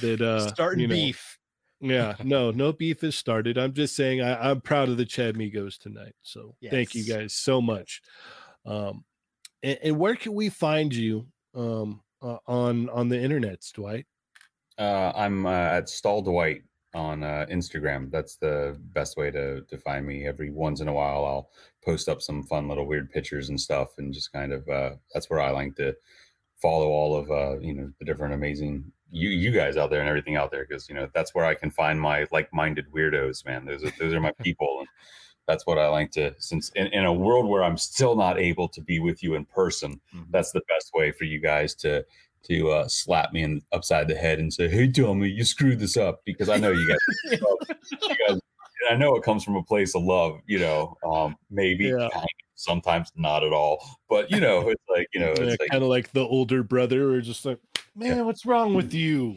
that, 0.00 0.20
uh, 0.20 0.48
Starting 0.48 0.80
you 0.80 0.88
know, 0.88 0.94
beef. 0.94 1.38
yeah, 1.80 2.14
no, 2.24 2.50
no 2.50 2.72
beef 2.72 3.04
is 3.04 3.14
started. 3.16 3.58
I'm 3.58 3.72
just 3.72 3.94
saying 3.96 4.20
I, 4.20 4.50
I'm 4.50 4.60
proud 4.60 4.88
of 4.88 4.96
the 4.96 5.04
Chat 5.06 5.34
Migos 5.34 5.78
tonight. 5.78 6.14
So 6.22 6.54
thank 6.70 6.94
you 6.94 7.04
guys 7.04 7.34
so 7.34 7.60
much. 7.60 8.02
Um, 8.64 9.04
and, 9.62 9.78
and 9.82 9.98
where 9.98 10.16
can 10.16 10.34
we 10.34 10.48
find 10.48 10.94
you 10.94 11.26
um 11.54 12.00
uh, 12.22 12.38
on 12.46 12.88
on 12.90 13.08
the 13.08 13.16
internets, 13.16 13.72
Dwight? 13.72 14.06
Uh, 14.78 15.12
I'm 15.14 15.46
uh, 15.46 15.50
at 15.50 15.88
Stall 15.88 16.22
Dwight 16.22 16.62
on 16.94 17.22
uh, 17.22 17.46
Instagram. 17.50 18.10
That's 18.10 18.36
the 18.36 18.76
best 18.92 19.16
way 19.16 19.30
to 19.30 19.62
to 19.62 19.78
find 19.78 20.06
me. 20.06 20.26
Every 20.26 20.50
once 20.50 20.80
in 20.80 20.88
a 20.88 20.92
while, 20.92 21.24
I'll 21.24 21.50
post 21.84 22.08
up 22.08 22.22
some 22.22 22.44
fun 22.44 22.68
little 22.68 22.86
weird 22.86 23.10
pictures 23.10 23.48
and 23.48 23.60
stuff, 23.60 23.90
and 23.98 24.12
just 24.12 24.32
kind 24.32 24.52
of 24.52 24.68
uh, 24.68 24.92
that's 25.12 25.30
where 25.30 25.40
I 25.40 25.50
like 25.50 25.76
to 25.76 25.94
follow 26.60 26.88
all 26.88 27.16
of 27.16 27.30
uh, 27.30 27.58
you 27.60 27.74
know 27.74 27.90
the 27.98 28.04
different 28.04 28.34
amazing 28.34 28.84
you 29.10 29.30
you 29.30 29.50
guys 29.50 29.76
out 29.76 29.90
there 29.90 30.00
and 30.00 30.08
everything 30.08 30.36
out 30.36 30.50
there 30.50 30.64
because 30.66 30.88
you 30.88 30.94
know 30.94 31.08
that's 31.14 31.34
where 31.34 31.44
I 31.44 31.54
can 31.54 31.70
find 31.70 32.00
my 32.00 32.26
like-minded 32.32 32.86
weirdos, 32.92 33.44
man. 33.44 33.64
Those 33.64 33.84
are 33.84 33.92
those 33.98 34.14
are 34.14 34.20
my 34.20 34.32
people. 34.42 34.78
And, 34.80 34.88
that's 35.48 35.66
what 35.66 35.78
I 35.78 35.88
like 35.88 36.12
to 36.12 36.34
since 36.38 36.70
in, 36.76 36.86
in, 36.88 37.04
a 37.04 37.12
world 37.12 37.48
where 37.48 37.64
I'm 37.64 37.76
still 37.76 38.14
not 38.14 38.38
able 38.38 38.68
to 38.68 38.80
be 38.80 39.00
with 39.00 39.22
you 39.22 39.34
in 39.34 39.44
person, 39.44 40.00
mm-hmm. 40.14 40.30
that's 40.30 40.52
the 40.52 40.62
best 40.68 40.92
way 40.94 41.10
for 41.10 41.24
you 41.24 41.40
guys 41.40 41.74
to 41.76 42.04
to 42.44 42.70
uh, 42.70 42.88
slap 42.88 43.32
me 43.32 43.42
in, 43.42 43.62
upside 43.72 44.08
the 44.08 44.14
head 44.14 44.38
and 44.38 44.52
say, 44.52 44.68
"Hey, 44.68 44.90
Tommy, 44.90 45.28
you 45.28 45.44
screwed 45.44 45.78
this 45.78 45.96
up," 45.96 46.20
because 46.24 46.48
I 46.48 46.56
know 46.56 46.70
you 46.70 46.88
guys, 46.88 47.40
you 48.08 48.16
guys 48.28 48.40
I 48.90 48.96
know 48.96 49.14
it 49.16 49.22
comes 49.22 49.44
from 49.44 49.56
a 49.56 49.62
place 49.62 49.94
of 49.94 50.02
love, 50.02 50.40
you 50.46 50.58
know, 50.58 50.96
um, 51.04 51.36
maybe 51.50 51.86
yeah. 51.86 52.08
kind 52.12 52.24
of, 52.24 52.28
sometimes 52.54 53.10
not 53.16 53.42
at 53.42 53.52
all, 53.52 53.84
but 54.08 54.30
you 54.30 54.40
know, 54.40 54.68
it's 54.68 54.82
like, 54.88 55.06
you 55.12 55.20
know, 55.20 55.30
it's 55.30 55.40
yeah, 55.40 55.56
like, 55.58 55.70
kind 55.70 55.82
of 55.82 55.88
like 55.88 56.12
the 56.12 56.20
older 56.20 56.62
brother 56.62 57.12
or 57.12 57.20
just 57.20 57.44
like, 57.44 57.58
man, 57.96 58.18
yeah. 58.18 58.22
what's 58.22 58.46
wrong 58.46 58.74
with 58.74 58.92
you? 58.92 59.36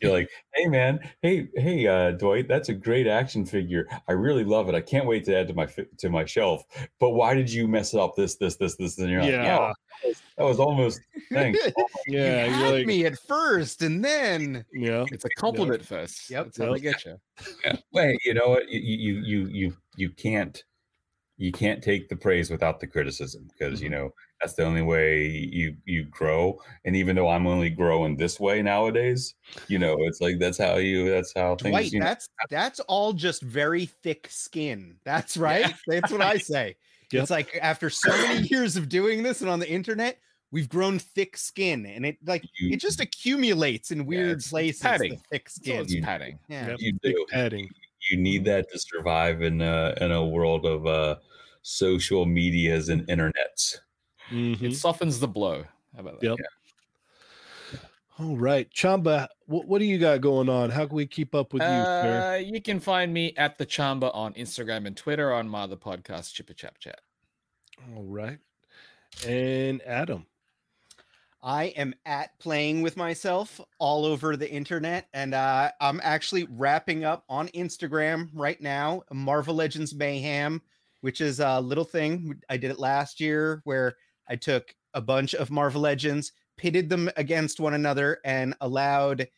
You're 0.00 0.12
like, 0.12 0.30
hey 0.54 0.66
man, 0.66 1.00
hey 1.22 1.48
hey 1.56 1.86
uh, 1.86 2.12
Dwight, 2.12 2.48
that's 2.48 2.70
a 2.70 2.74
great 2.74 3.06
action 3.06 3.44
figure. 3.44 3.86
I 4.08 4.12
really 4.12 4.44
love 4.44 4.68
it. 4.68 4.74
I 4.74 4.80
can't 4.80 5.06
wait 5.06 5.24
to 5.26 5.36
add 5.36 5.48
to 5.48 5.54
my 5.54 5.68
to 5.98 6.08
my 6.08 6.24
shelf. 6.24 6.64
But 6.98 7.10
why 7.10 7.34
did 7.34 7.52
you 7.52 7.68
mess 7.68 7.94
up 7.94 8.16
this 8.16 8.36
this 8.36 8.56
this 8.56 8.76
this? 8.76 8.98
And 8.98 9.10
you're 9.10 9.22
like, 9.22 9.32
yeah, 9.32 9.42
that 9.44 9.74
was, 10.04 10.22
that 10.38 10.44
was 10.44 10.58
almost 10.58 11.00
thanks. 11.32 11.58
yeah, 12.08 12.46
you 12.46 12.52
had 12.52 12.72
like, 12.72 12.86
me 12.86 13.04
at 13.04 13.18
first, 13.18 13.82
and 13.82 14.02
then 14.02 14.64
yeah, 14.72 15.04
it's 15.12 15.24
a 15.24 15.30
compliment 15.36 15.84
first. 15.84 16.30
Yep, 16.30 16.44
that's 16.46 16.58
how 16.58 16.72
they 16.72 16.80
get 16.80 17.04
you. 17.04 17.16
Yeah. 17.64 17.76
Wait, 17.92 18.20
you 18.24 18.34
know 18.34 18.48
what? 18.48 18.68
You 18.70 18.80
you 18.80 19.22
you 19.22 19.48
you 19.48 19.76
you 19.96 20.10
can't 20.10 20.62
you 21.36 21.52
can't 21.52 21.82
take 21.82 22.08
the 22.08 22.16
praise 22.16 22.50
without 22.50 22.80
the 22.80 22.86
criticism 22.86 23.48
because 23.48 23.76
mm-hmm. 23.76 23.84
you 23.84 23.90
know 23.90 24.14
that's 24.40 24.54
the 24.54 24.64
only 24.64 24.82
way 24.82 25.26
you 25.26 25.76
you 25.84 26.04
grow. 26.04 26.58
And 26.84 26.96
even 26.96 27.16
though 27.16 27.28
i'm 27.28 27.46
only 27.46 27.70
growing 27.70 28.16
this 28.16 28.40
way 28.40 28.62
nowadays 28.62 29.34
you 29.68 29.78
know 29.78 29.96
it's 30.00 30.20
like 30.20 30.38
that's 30.38 30.58
how 30.58 30.76
you 30.76 31.10
that's 31.10 31.32
how 31.34 31.56
things 31.56 31.72
Dwight, 31.72 31.92
you 31.92 32.00
know, 32.00 32.06
that's 32.06 32.28
that's 32.50 32.80
all 32.80 33.12
just 33.12 33.42
very 33.42 33.86
thick 33.86 34.28
skin. 34.30 34.96
That's 35.04 35.36
right? 35.36 35.66
Yeah. 35.68 36.00
that's 36.00 36.12
what 36.12 36.22
i 36.22 36.38
say. 36.38 36.76
Yep. 37.12 37.22
it's 37.22 37.30
like 37.30 37.58
after 37.60 37.90
so 37.90 38.10
many 38.10 38.46
years 38.50 38.76
of 38.76 38.88
doing 38.88 39.22
this 39.22 39.40
and 39.40 39.50
on 39.50 39.58
the 39.58 39.70
internet 39.70 40.18
we've 40.52 40.68
grown 40.68 40.98
thick 40.98 41.36
skin. 41.36 41.86
And 41.86 42.04
it 42.06 42.18
like 42.26 42.44
you, 42.58 42.70
it 42.72 42.80
just 42.80 43.00
accumulates 43.00 43.90
in 43.90 44.06
weird 44.06 44.26
yeah, 44.26 44.32
it's, 44.32 44.50
places 44.50 44.82
padding. 44.82 45.20
thick 45.30 45.48
skin. 45.48 45.82
it's 45.82 45.94
padding. 46.00 46.38
yeah. 46.48 46.68
Yep. 46.68 46.76
you 46.80 46.92
do. 47.02 47.26
padding. 47.30 47.68
You 48.10 48.18
need 48.18 48.44
that 48.46 48.70
to 48.72 48.78
survive 48.78 49.42
in 49.42 49.60
a 49.60 49.94
in 50.00 50.10
a 50.12 50.24
world 50.24 50.64
of 50.66 50.86
uh 50.86 51.16
social 51.62 52.26
medias 52.26 52.88
and 52.88 53.06
internets. 53.08 53.78
Mm-hmm. 54.30 54.66
It 54.66 54.76
softens 54.76 55.18
the 55.20 55.28
blow. 55.28 55.64
How 55.94 56.00
about 56.00 56.20
that? 56.20 56.26
Yep. 56.26 56.38
Yeah. 56.38 57.78
All 58.18 58.36
right, 58.36 58.70
Chamba, 58.70 59.28
what, 59.46 59.66
what 59.66 59.78
do 59.78 59.86
you 59.86 59.98
got 59.98 60.20
going 60.20 60.50
on? 60.50 60.68
How 60.68 60.84
can 60.86 60.94
we 60.94 61.06
keep 61.06 61.34
up 61.34 61.54
with 61.54 61.62
you? 61.62 61.68
Uh, 61.68 62.38
you 62.44 62.60
can 62.60 62.78
find 62.78 63.14
me 63.14 63.32
at 63.38 63.56
the 63.56 63.64
Chamba 63.64 64.14
on 64.14 64.34
Instagram 64.34 64.86
and 64.86 64.94
Twitter 64.94 65.32
on 65.32 65.48
my 65.48 65.62
other 65.62 65.76
podcast, 65.76 66.34
Chipper 66.34 66.52
Chap 66.52 66.78
Chat. 66.78 67.00
All 67.96 68.02
right, 68.02 68.38
and 69.26 69.80
Adam. 69.82 70.26
I 71.42 71.64
am 71.68 71.94
at 72.04 72.38
playing 72.38 72.82
with 72.82 72.98
myself 72.98 73.58
all 73.78 74.04
over 74.04 74.36
the 74.36 74.50
internet, 74.50 75.08
and 75.14 75.32
uh, 75.32 75.70
I'm 75.80 75.98
actually 76.04 76.46
wrapping 76.50 77.04
up 77.04 77.24
on 77.30 77.48
Instagram 77.48 78.28
right 78.34 78.60
now. 78.60 79.02
Marvel 79.10 79.54
Legends 79.54 79.94
Mayhem 79.94 80.60
which 81.00 81.20
is 81.20 81.40
a 81.40 81.60
little 81.60 81.84
thing. 81.84 82.40
I 82.48 82.56
did 82.56 82.70
it 82.70 82.78
last 82.78 83.20
year 83.20 83.60
where 83.64 83.96
I 84.30 84.36
took 84.36 84.74
a 84.94 85.00
bunch 85.00 85.34
of 85.34 85.50
Marvel 85.50 85.82
Legends, 85.82 86.32
pitted 86.56 86.88
them 86.88 87.10
against 87.16 87.60
one 87.60 87.74
another, 87.74 88.18
and 88.24 88.54
allowed 88.60 89.28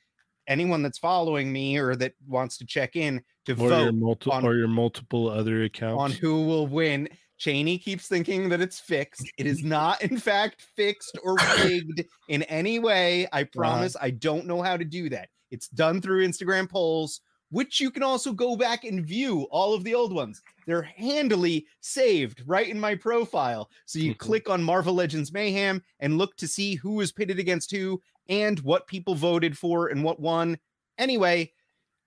anyone 0.47 0.83
that's 0.83 0.99
following 0.99 1.53
me 1.53 1.79
or 1.79 1.97
that 1.97 2.15
wants 2.29 2.59
to 2.59 2.67
check 2.67 2.95
in 2.95 3.23
to 3.47 3.53
or 3.53 3.69
vote 3.69 3.83
your 3.85 3.93
multiple 3.93 4.33
on, 4.33 4.45
or 4.45 4.55
your 4.55 4.69
multiple 4.69 5.29
other 5.29 5.65
accounts 5.65 6.01
on 6.01 6.13
who 6.13 6.47
will 6.47 6.67
win. 6.67 7.09
Cheney 7.39 7.79
keeps 7.79 8.07
thinking 8.07 8.49
that 8.51 8.61
it's 8.61 8.79
fixed. 8.79 9.29
It 9.37 9.47
is 9.47 9.65
not, 9.65 10.01
in 10.03 10.17
fact, 10.17 10.65
fixed 10.77 11.19
or 11.25 11.37
rigged 11.65 12.05
in 12.29 12.45
any 12.45 12.79
way. 12.79 13.27
I 13.33 13.43
promise. 13.45 13.97
Uh-huh. 13.97 14.07
I 14.07 14.11
don't 14.11 14.47
know 14.47 14.63
how 14.63 14.77
to 14.77 14.85
do 14.85 15.09
that. 15.09 15.29
It's 15.51 15.67
done 15.69 16.01
through 16.01 16.27
Instagram 16.27 16.71
polls 16.71 17.21
which 17.53 17.81
you 17.81 17.91
can 17.91 18.03
also 18.03 18.33
go 18.33 18.57
back 18.57 18.85
and 18.85 19.07
view 19.07 19.43
all 19.51 19.75
of 19.75 19.85
the 19.85 19.95
old 19.95 20.13
ones. 20.13 20.43
They're 20.67 20.83
handily 20.83 21.67
saved 21.81 22.43
right 22.47 22.67
in 22.67 22.81
my 22.81 22.95
profile. 22.95 23.71
So 23.85 23.99
you 23.99 24.13
mm-hmm. 24.13 24.27
click 24.27 24.49
on 24.49 24.63
Marvel 24.63 24.95
Legends 24.95 25.35
Mayhem 25.35 25.83
and 26.01 26.17
look 26.17 26.35
to 26.39 26.49
see 26.49 26.77
who 26.77 26.95
was 26.95 27.13
pitted 27.13 27.39
against 27.39 27.71
who 27.71 28.01
and 28.29 28.59
what 28.61 28.87
people 28.87 29.15
voted 29.15 29.57
for 29.57 29.89
and 29.89 30.03
what 30.03 30.19
won. 30.19 30.59
Anyway, 30.97 31.53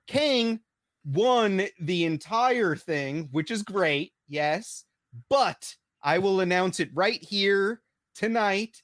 Kang 0.08 0.60
won 1.06 1.68
the 1.80 2.06
entire 2.06 2.76
thing, 2.76 3.30
which 3.32 3.52
is 3.52 3.62
great. 3.62 4.14
Yes. 4.28 4.84
But 5.30 5.76
I 6.02 6.18
will 6.18 6.40
announce 6.40 6.80
it 6.80 6.90
right 6.92 7.24
here 7.24 7.84
tonight. 8.16 8.82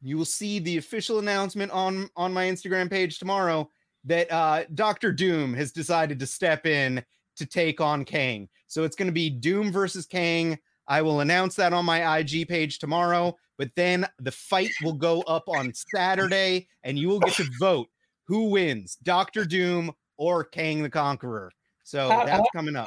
You 0.00 0.18
will 0.18 0.24
see 0.24 0.60
the 0.60 0.78
official 0.78 1.18
announcement 1.18 1.72
on 1.72 2.08
on 2.16 2.32
my 2.32 2.46
Instagram 2.46 2.88
page 2.88 3.18
tomorrow 3.18 3.68
that 4.04 4.30
uh, 4.32 4.64
Doctor 4.74 5.12
Doom 5.12 5.54
has 5.54 5.72
decided 5.72 6.18
to 6.18 6.26
step 6.26 6.66
in 6.66 7.04
to 7.36 7.46
take 7.46 7.80
on 7.80 8.04
Kang. 8.04 8.48
So 8.66 8.84
it's 8.84 8.96
going 8.96 9.08
to 9.08 9.12
be 9.12 9.30
Doom 9.30 9.72
versus 9.72 10.06
Kang. 10.06 10.58
I 10.88 11.02
will 11.02 11.20
announce 11.20 11.54
that 11.56 11.72
on 11.72 11.84
my 11.84 12.18
IG 12.18 12.48
page 12.48 12.78
tomorrow, 12.78 13.36
but 13.58 13.70
then 13.76 14.06
the 14.18 14.32
fight 14.32 14.70
will 14.82 14.94
go 14.94 15.22
up 15.22 15.44
on 15.48 15.72
Saturday 15.94 16.68
and 16.82 16.98
you 16.98 17.08
will 17.08 17.20
get 17.20 17.34
to 17.34 17.48
vote 17.60 17.88
who 18.26 18.50
wins, 18.50 18.96
Doctor 19.02 19.44
Doom 19.44 19.92
or 20.16 20.44
Kang 20.44 20.82
the 20.82 20.90
Conqueror. 20.90 21.50
So 21.82 22.08
how, 22.08 22.24
that's 22.24 22.48
coming 22.54 22.76
up. 22.76 22.86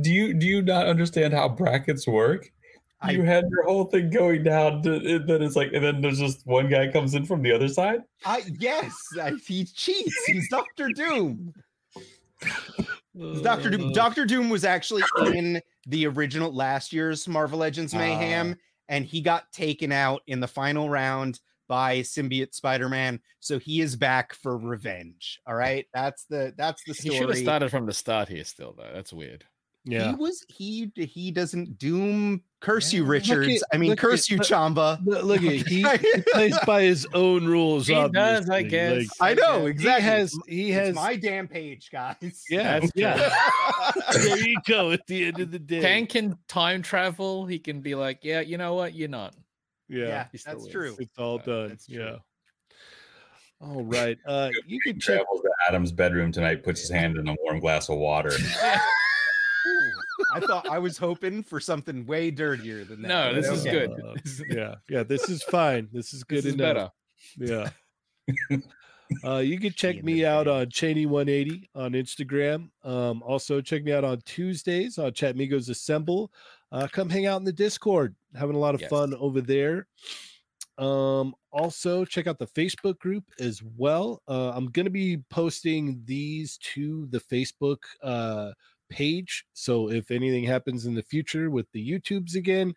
do 0.00 0.10
you 0.10 0.32
do 0.32 0.46
you 0.46 0.62
not 0.62 0.86
understand 0.86 1.34
how 1.34 1.48
brackets 1.48 2.06
work? 2.06 2.50
I, 3.00 3.12
you 3.12 3.22
had 3.22 3.44
your 3.50 3.64
whole 3.64 3.84
thing 3.84 4.10
going 4.10 4.42
down 4.42 4.82
to, 4.82 5.18
then 5.20 5.42
it's 5.42 5.54
like 5.54 5.72
and 5.72 5.84
then 5.84 6.00
there's 6.00 6.18
just 6.18 6.44
one 6.46 6.68
guy 6.68 6.88
comes 6.88 7.14
in 7.14 7.24
from 7.26 7.42
the 7.42 7.52
other 7.52 7.68
side? 7.68 8.02
I 8.24 8.42
yes 8.58 8.92
I, 9.20 9.32
he 9.46 9.64
cheats. 9.64 10.16
He's 10.26 10.48
dr 10.48 10.88
doom. 10.94 11.54
Dr 13.42 13.70
doom 13.70 13.92
dr 13.92 14.24
doom 14.26 14.48
was 14.48 14.64
actually 14.64 15.02
in 15.26 15.60
the 15.86 16.06
original 16.06 16.52
last 16.52 16.92
year's 16.92 17.26
marvel 17.28 17.60
legends 17.60 17.94
mayhem 17.94 18.52
uh, 18.52 18.54
and 18.88 19.04
he 19.04 19.20
got 19.20 19.50
taken 19.52 19.92
out 19.92 20.22
in 20.26 20.40
the 20.40 20.48
final 20.48 20.88
round 20.88 21.40
by 21.68 21.98
symbiote 21.98 22.54
spider-man. 22.54 23.20
So 23.40 23.58
he 23.58 23.80
is 23.80 23.94
back 23.94 24.34
for 24.34 24.56
revenge 24.56 25.40
all 25.46 25.54
right? 25.54 25.86
That's 25.94 26.24
the 26.24 26.52
that's 26.56 26.82
the 26.84 26.94
story 26.94 27.14
he 27.14 27.18
should 27.18 27.28
have 27.28 27.38
started 27.38 27.70
from 27.70 27.86
the 27.86 27.92
start 27.92 28.28
here 28.28 28.44
still 28.44 28.74
though. 28.76 28.90
That's 28.92 29.12
weird 29.12 29.44
yeah. 29.84 30.10
he 30.10 30.14
was 30.16 30.44
he 30.48 30.92
he 30.96 31.30
doesn't 31.30 31.78
doom 31.78 32.42
curse 32.60 32.92
yeah. 32.92 32.98
you 32.98 33.04
richards. 33.04 33.62
at, 33.62 33.68
i 33.72 33.78
mean 33.78 33.94
curse 33.96 34.24
at, 34.24 34.30
you 34.30 34.38
chamba. 34.38 34.98
look 35.04 35.42
at 35.42 35.42
he, 35.66 35.82
he 35.82 36.22
plays 36.32 36.58
by 36.66 36.82
his 36.82 37.06
own 37.14 37.46
rules 37.46 37.86
he 37.86 37.94
obviously. 37.94 38.12
does 38.20 38.50
i 38.50 38.62
guess. 38.62 38.96
like, 38.96 39.08
i 39.20 39.34
know 39.34 39.66
exactly 39.66 40.02
he 40.02 40.08
has 40.08 40.38
he 40.46 40.70
has 40.70 40.94
my 40.94 41.16
damn 41.16 41.48
page 41.48 41.88
guys. 41.90 42.44
Yeah 42.50 42.80
yeah. 42.94 43.30
there 44.12 44.38
you 44.38 44.56
go 44.66 44.90
at 44.92 45.06
the 45.06 45.26
end 45.26 45.40
of 45.40 45.50
the 45.50 45.58
day. 45.58 45.80
Kang 45.80 46.06
can 46.06 46.38
time 46.48 46.82
travel. 46.82 47.46
He 47.46 47.58
can 47.58 47.80
be 47.80 47.94
like 47.94 48.20
yeah 48.22 48.40
you 48.40 48.58
know 48.58 48.74
what? 48.74 48.94
You're 48.94 49.08
not. 49.08 49.34
Yeah, 49.88 50.06
yeah 50.06 50.26
that's 50.32 50.46
wins. 50.46 50.68
true. 50.68 50.96
It's 50.98 51.18
all 51.18 51.38
done 51.38 51.78
yeah. 51.86 52.16
All 53.60 53.82
right 53.82 54.18
uh 54.26 54.50
you 54.66 54.80
can 54.80 55.00
check 55.00 55.18
travels 55.18 55.42
to 55.42 55.50
adam's 55.68 55.90
bedroom 55.92 56.30
tonight 56.30 56.62
puts 56.62 56.80
his 56.80 56.90
hand 56.90 57.16
in 57.16 57.28
a 57.28 57.36
warm 57.42 57.58
glass 57.58 57.88
of 57.88 57.98
water 57.98 58.30
I 60.34 60.40
thought 60.40 60.68
I 60.68 60.78
was 60.78 60.98
hoping 60.98 61.42
for 61.42 61.60
something 61.60 62.06
way 62.06 62.30
dirtier 62.30 62.84
than 62.84 63.02
that. 63.02 63.08
No, 63.08 63.34
this 63.34 63.46
okay. 63.46 63.56
is 63.56 63.64
good. 63.64 63.90
Uh, 63.90 64.14
yeah, 64.50 64.74
yeah, 64.88 65.02
this 65.02 65.28
is 65.28 65.42
fine. 65.42 65.88
This 65.92 66.12
is 66.12 66.24
good 66.28 66.44
this 66.44 66.54
enough. 66.54 66.92
Better. 67.36 67.70
Yeah. 68.50 68.58
uh, 69.24 69.38
you 69.38 69.58
can 69.58 69.72
check 69.72 70.02
me 70.02 70.24
out 70.24 70.48
on 70.48 70.66
Cheney180 70.66 71.68
on 71.74 71.92
Instagram. 71.92 72.70
Um, 72.84 73.22
also, 73.22 73.60
check 73.60 73.84
me 73.84 73.92
out 73.92 74.04
on 74.04 74.20
Tuesdays 74.24 74.98
on 74.98 75.12
Chat 75.12 75.36
Migos 75.36 75.70
Assemble. 75.70 76.30
Uh, 76.70 76.86
come 76.90 77.08
hang 77.08 77.26
out 77.26 77.38
in 77.38 77.44
the 77.44 77.52
Discord. 77.52 78.14
Having 78.36 78.56
a 78.56 78.60
lot 78.60 78.74
of 78.74 78.82
yes. 78.82 78.90
fun 78.90 79.14
over 79.14 79.40
there. 79.40 79.86
Um, 80.76 81.34
also, 81.50 82.04
check 82.04 82.26
out 82.26 82.38
the 82.38 82.46
Facebook 82.46 82.98
group 82.98 83.24
as 83.40 83.62
well. 83.76 84.22
Uh, 84.28 84.52
I'm 84.54 84.70
going 84.70 84.84
to 84.84 84.90
be 84.90 85.18
posting 85.28 86.02
these 86.04 86.56
to 86.58 87.06
the 87.06 87.18
Facebook 87.18 87.78
uh, 88.02 88.52
page. 88.90 89.44
So 89.52 89.90
if 89.90 90.10
anything 90.10 90.44
happens 90.44 90.86
in 90.86 90.94
the 90.94 91.02
future 91.02 91.50
with 91.50 91.70
the 91.72 91.90
YouTubes 91.90 92.34
again, 92.34 92.74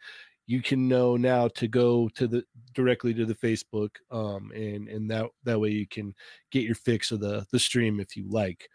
you 0.47 0.61
can 0.61 0.87
know 0.87 1.15
now 1.15 1.47
to 1.49 1.67
go 1.67 2.09
to 2.09 2.27
the 2.27 2.43
directly 2.73 3.13
to 3.13 3.25
the 3.25 3.35
Facebook, 3.35 3.91
um, 4.11 4.51
and 4.53 4.87
and 4.89 5.09
that 5.11 5.27
that 5.43 5.59
way 5.59 5.69
you 5.69 5.87
can 5.87 6.13
get 6.51 6.63
your 6.63 6.75
fix 6.75 7.11
of 7.11 7.19
the 7.21 7.45
the 7.51 7.59
stream 7.59 7.99
if 7.99 8.17
you 8.17 8.27
like. 8.29 8.67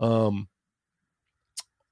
Um, 0.00 0.48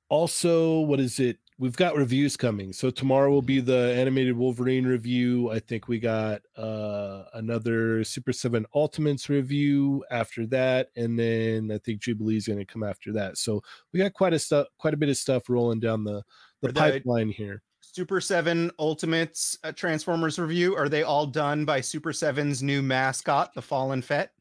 also, 0.08 0.80
what 0.80 1.00
is 1.00 1.18
it? 1.20 1.38
We've 1.64 1.74
got 1.74 1.96
reviews 1.96 2.36
coming. 2.36 2.74
So 2.74 2.90
tomorrow 2.90 3.30
will 3.30 3.40
be 3.40 3.58
the 3.58 3.94
animated 3.96 4.36
Wolverine 4.36 4.84
review. 4.84 5.50
I 5.50 5.60
think 5.60 5.88
we 5.88 5.98
got 5.98 6.42
uh 6.58 7.22
another 7.32 8.04
Super 8.04 8.34
7 8.34 8.66
Ultimates 8.74 9.30
review 9.30 10.04
after 10.10 10.44
that 10.48 10.88
and 10.94 11.18
then 11.18 11.70
I 11.72 11.78
think 11.78 12.02
Jubilee's 12.02 12.46
going 12.46 12.58
to 12.58 12.66
come 12.66 12.82
after 12.82 13.14
that. 13.14 13.38
So 13.38 13.62
we 13.94 13.98
got 13.98 14.12
quite 14.12 14.34
a 14.34 14.38
stuff 14.38 14.66
quite 14.78 14.92
a 14.92 14.98
bit 14.98 15.08
of 15.08 15.16
stuff 15.16 15.48
rolling 15.48 15.80
down 15.80 16.04
the 16.04 16.22
the 16.60 16.70
pipeline 16.70 17.30
here. 17.30 17.62
Super 17.80 18.20
7 18.20 18.70
Ultimates 18.78 19.56
uh, 19.64 19.72
Transformers 19.72 20.38
review. 20.38 20.76
Are 20.76 20.90
they 20.90 21.02
all 21.02 21.26
done 21.26 21.64
by 21.64 21.80
Super 21.80 22.12
Seven's 22.12 22.62
new 22.62 22.82
mascot, 22.82 23.54
the 23.54 23.62
Fallen 23.62 24.02
Fett? 24.02 24.32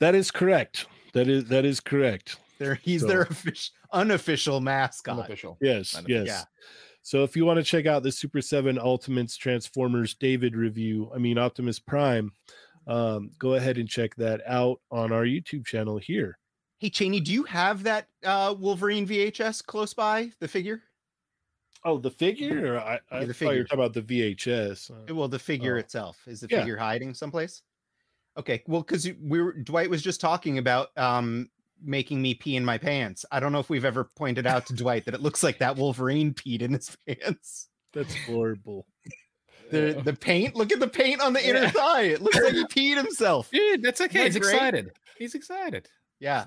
That 0.00 0.16
is 0.16 0.32
correct. 0.32 0.86
That 1.12 1.28
is 1.28 1.44
that 1.44 1.64
is 1.64 1.78
correct. 1.78 2.40
They're, 2.58 2.74
he's 2.76 3.02
So- 3.02 3.06
their 3.08 3.24
offic- 3.26 3.70
unofficial 3.92 4.60
mascot. 4.60 5.18
Unofficial. 5.18 5.58
Yes, 5.60 5.92
Kind 5.94 6.06
of, 6.06 6.10
yes. 6.10 6.26
yeah. 6.26 6.42
So 7.02 7.22
if 7.22 7.36
you 7.36 7.44
want 7.44 7.58
to 7.58 7.62
check 7.62 7.86
out 7.86 8.02
the 8.02 8.10
Super 8.10 8.40
7 8.42 8.78
Ultimates 8.78 9.36
Transformers 9.36 10.14
David 10.14 10.56
review, 10.56 11.10
I 11.14 11.18
mean 11.18 11.38
Optimus 11.38 11.78
Prime, 11.78 12.32
um, 12.88 13.30
go 13.38 13.54
ahead 13.54 13.78
and 13.78 13.88
check 13.88 14.14
that 14.16 14.40
out 14.46 14.80
on 14.90 15.12
our 15.12 15.24
YouTube 15.24 15.64
channel 15.66 15.98
here. 15.98 16.38
Hey, 16.78 16.90
Cheney, 16.90 17.20
do 17.20 17.32
you 17.32 17.44
have 17.44 17.82
that 17.84 18.08
uh, 18.24 18.54
Wolverine 18.58 19.06
VHS 19.06 19.64
close 19.64 19.94
by, 19.94 20.30
the 20.40 20.48
figure? 20.48 20.82
Oh, 21.84 21.98
the 21.98 22.10
figure? 22.10 22.74
Or 22.74 22.80
I, 22.80 22.98
I 23.10 23.20
Yeah, 23.20 23.24
the 23.26 23.26
thought 23.26 23.26
you 23.28 23.34
figure. 23.34 23.58
were 23.58 23.64
talking 23.64 23.78
about 23.78 23.94
the 23.94 24.02
VHS. 24.02 24.90
Uh, 25.10 25.14
Well, 25.14 25.28
the 25.28 25.38
figure 25.38 25.76
Oh. 25.76 25.80
itself. 25.80 26.18
Is 26.26 26.40
the 26.40 26.48
Yeah. 26.50 26.58
figure 26.60 26.76
hiding 26.76 27.14
someplace? 27.14 27.62
Okay, 28.36 28.62
well, 28.66 28.82
because 28.82 29.08
we 29.22 29.40
were 29.40 29.52
Dwight 29.52 29.88
was 29.88 30.02
just 30.02 30.20
talking 30.20 30.58
about 30.58 30.88
um 30.98 31.48
making 31.86 32.20
me 32.20 32.34
pee 32.34 32.56
in 32.56 32.64
my 32.64 32.78
pants. 32.78 33.24
I 33.30 33.40
don't 33.40 33.52
know 33.52 33.60
if 33.60 33.70
we've 33.70 33.84
ever 33.84 34.10
pointed 34.16 34.46
out 34.46 34.66
to 34.66 34.74
Dwight 34.74 35.04
that 35.06 35.14
it 35.14 35.22
looks 35.22 35.42
like 35.42 35.58
that 35.58 35.76
Wolverine 35.76 36.34
peed 36.34 36.62
in 36.62 36.72
his 36.72 36.96
pants. 37.06 37.68
That's 37.94 38.14
horrible. 38.24 38.86
The 39.70 39.94
Yeah. 39.96 40.02
the 40.02 40.12
paint, 40.12 40.54
look 40.54 40.72
at 40.72 40.80
the 40.80 40.88
paint 40.88 41.20
on 41.20 41.32
the 41.32 41.46
inner 41.48 41.62
Yeah. 41.62 41.70
thigh. 41.70 42.02
It 42.02 42.22
looks 42.22 42.38
like 42.40 42.54
he 42.54 42.64
peed 42.66 42.96
himself. 42.96 43.50
Dude, 43.50 43.82
that's 43.82 44.00
okay. 44.00 44.26
Isn't 44.26 44.42
He's 44.42 44.50
great? 44.50 44.54
excited. 44.56 44.90
He's 45.18 45.34
excited. 45.34 45.88
Yeah. 46.20 46.46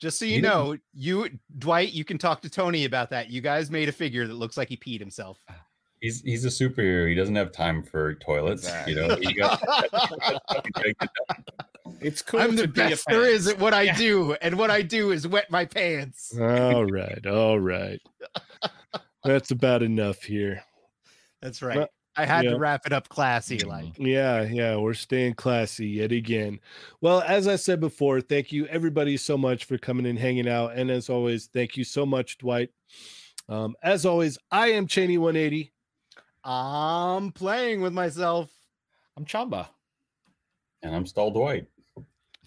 Just 0.00 0.18
so 0.18 0.24
you 0.24 0.36
He 0.36 0.40
didn't- 0.40 0.52
know, 0.54 0.76
you 0.92 1.28
Dwight, 1.58 1.92
you 1.92 2.04
can 2.04 2.18
talk 2.18 2.42
to 2.42 2.50
Tony 2.50 2.84
about 2.84 3.10
that. 3.10 3.30
You 3.30 3.40
guys 3.40 3.70
made 3.70 3.88
a 3.88 3.92
figure 3.92 4.26
that 4.26 4.34
looks 4.34 4.56
like 4.56 4.68
he 4.68 4.76
peed 4.76 4.98
himself. 4.98 5.38
Ah. 5.48 5.54
He's 6.00 6.20
he's 6.22 6.44
a 6.44 6.48
superhero. 6.48 7.08
He 7.08 7.14
doesn't 7.14 7.36
have 7.36 7.52
time 7.52 7.84
for 7.84 8.16
toilets. 8.16 8.68
You 8.88 8.96
know, 8.96 9.14
he 9.14 9.32
got 9.34 9.62
It's 12.00 12.22
cool. 12.22 12.40
I'm 12.40 12.56
the 12.56 12.62
to 12.62 12.68
be 12.68 12.80
a 12.80 12.88
best 12.90 13.04
there 13.08 13.24
is 13.28 13.46
fan. 13.46 13.54
at 13.56 13.60
what 13.60 13.74
I 13.74 13.82
Yeah. 13.82 13.96
do, 13.96 14.32
and 14.34 14.56
what 14.58 14.70
I 14.70 14.82
do 14.82 15.10
is 15.10 15.26
wet 15.26 15.50
my 15.50 15.64
pants. 15.64 16.32
all 16.38 16.84
right. 16.86 17.24
All 17.26 17.58
right. 17.60 18.00
That's 19.24 19.50
about 19.50 19.82
enough 19.82 20.22
here. 20.22 20.62
That's 21.40 21.62
right. 21.62 21.76
Well, 21.78 21.88
I 22.16 22.24
had 22.26 22.44
yeah. 22.44 22.50
to 22.50 22.58
wrap 22.58 22.86
it 22.86 22.92
up 22.92 23.08
classy, 23.08 23.58
like. 23.60 23.96
Yeah, 23.98 24.42
yeah, 24.42 24.76
we're 24.76 24.92
staying 24.94 25.34
classy 25.34 25.88
yet 25.88 26.12
again. 26.12 26.60
Well, 27.00 27.22
as 27.22 27.48
I 27.48 27.56
said 27.56 27.80
before, 27.80 28.20
thank 28.20 28.52
you 28.52 28.66
everybody 28.66 29.16
so 29.16 29.38
much 29.38 29.64
for 29.64 29.78
coming 29.78 30.06
and 30.06 30.18
hanging 30.18 30.48
out. 30.48 30.74
And 30.76 30.90
as 30.90 31.08
always, 31.08 31.46
thank 31.46 31.76
you 31.76 31.84
so 31.84 32.04
much, 32.04 32.36
Dwight. 32.38 32.70
Um, 33.48 33.74
as 33.82 34.04
always, 34.04 34.38
I 34.50 34.72
am 34.72 34.86
Cheney 34.86 35.18
180. 35.18 35.72
I'm 36.44 37.32
playing 37.32 37.80
with 37.80 37.92
myself. 37.92 38.50
I'm 39.16 39.24
Chamba. 39.24 39.68
and 40.82 40.94
I'm 40.94 41.06
Stall 41.06 41.30
Dwight. 41.30 41.66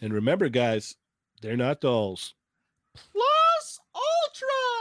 And 0.01 0.13
remember, 0.13 0.49
guys, 0.49 0.95
they're 1.41 1.57
not 1.57 1.81
dolls. 1.81 2.33
Plus 2.93 3.79
Ultra. 3.93 4.74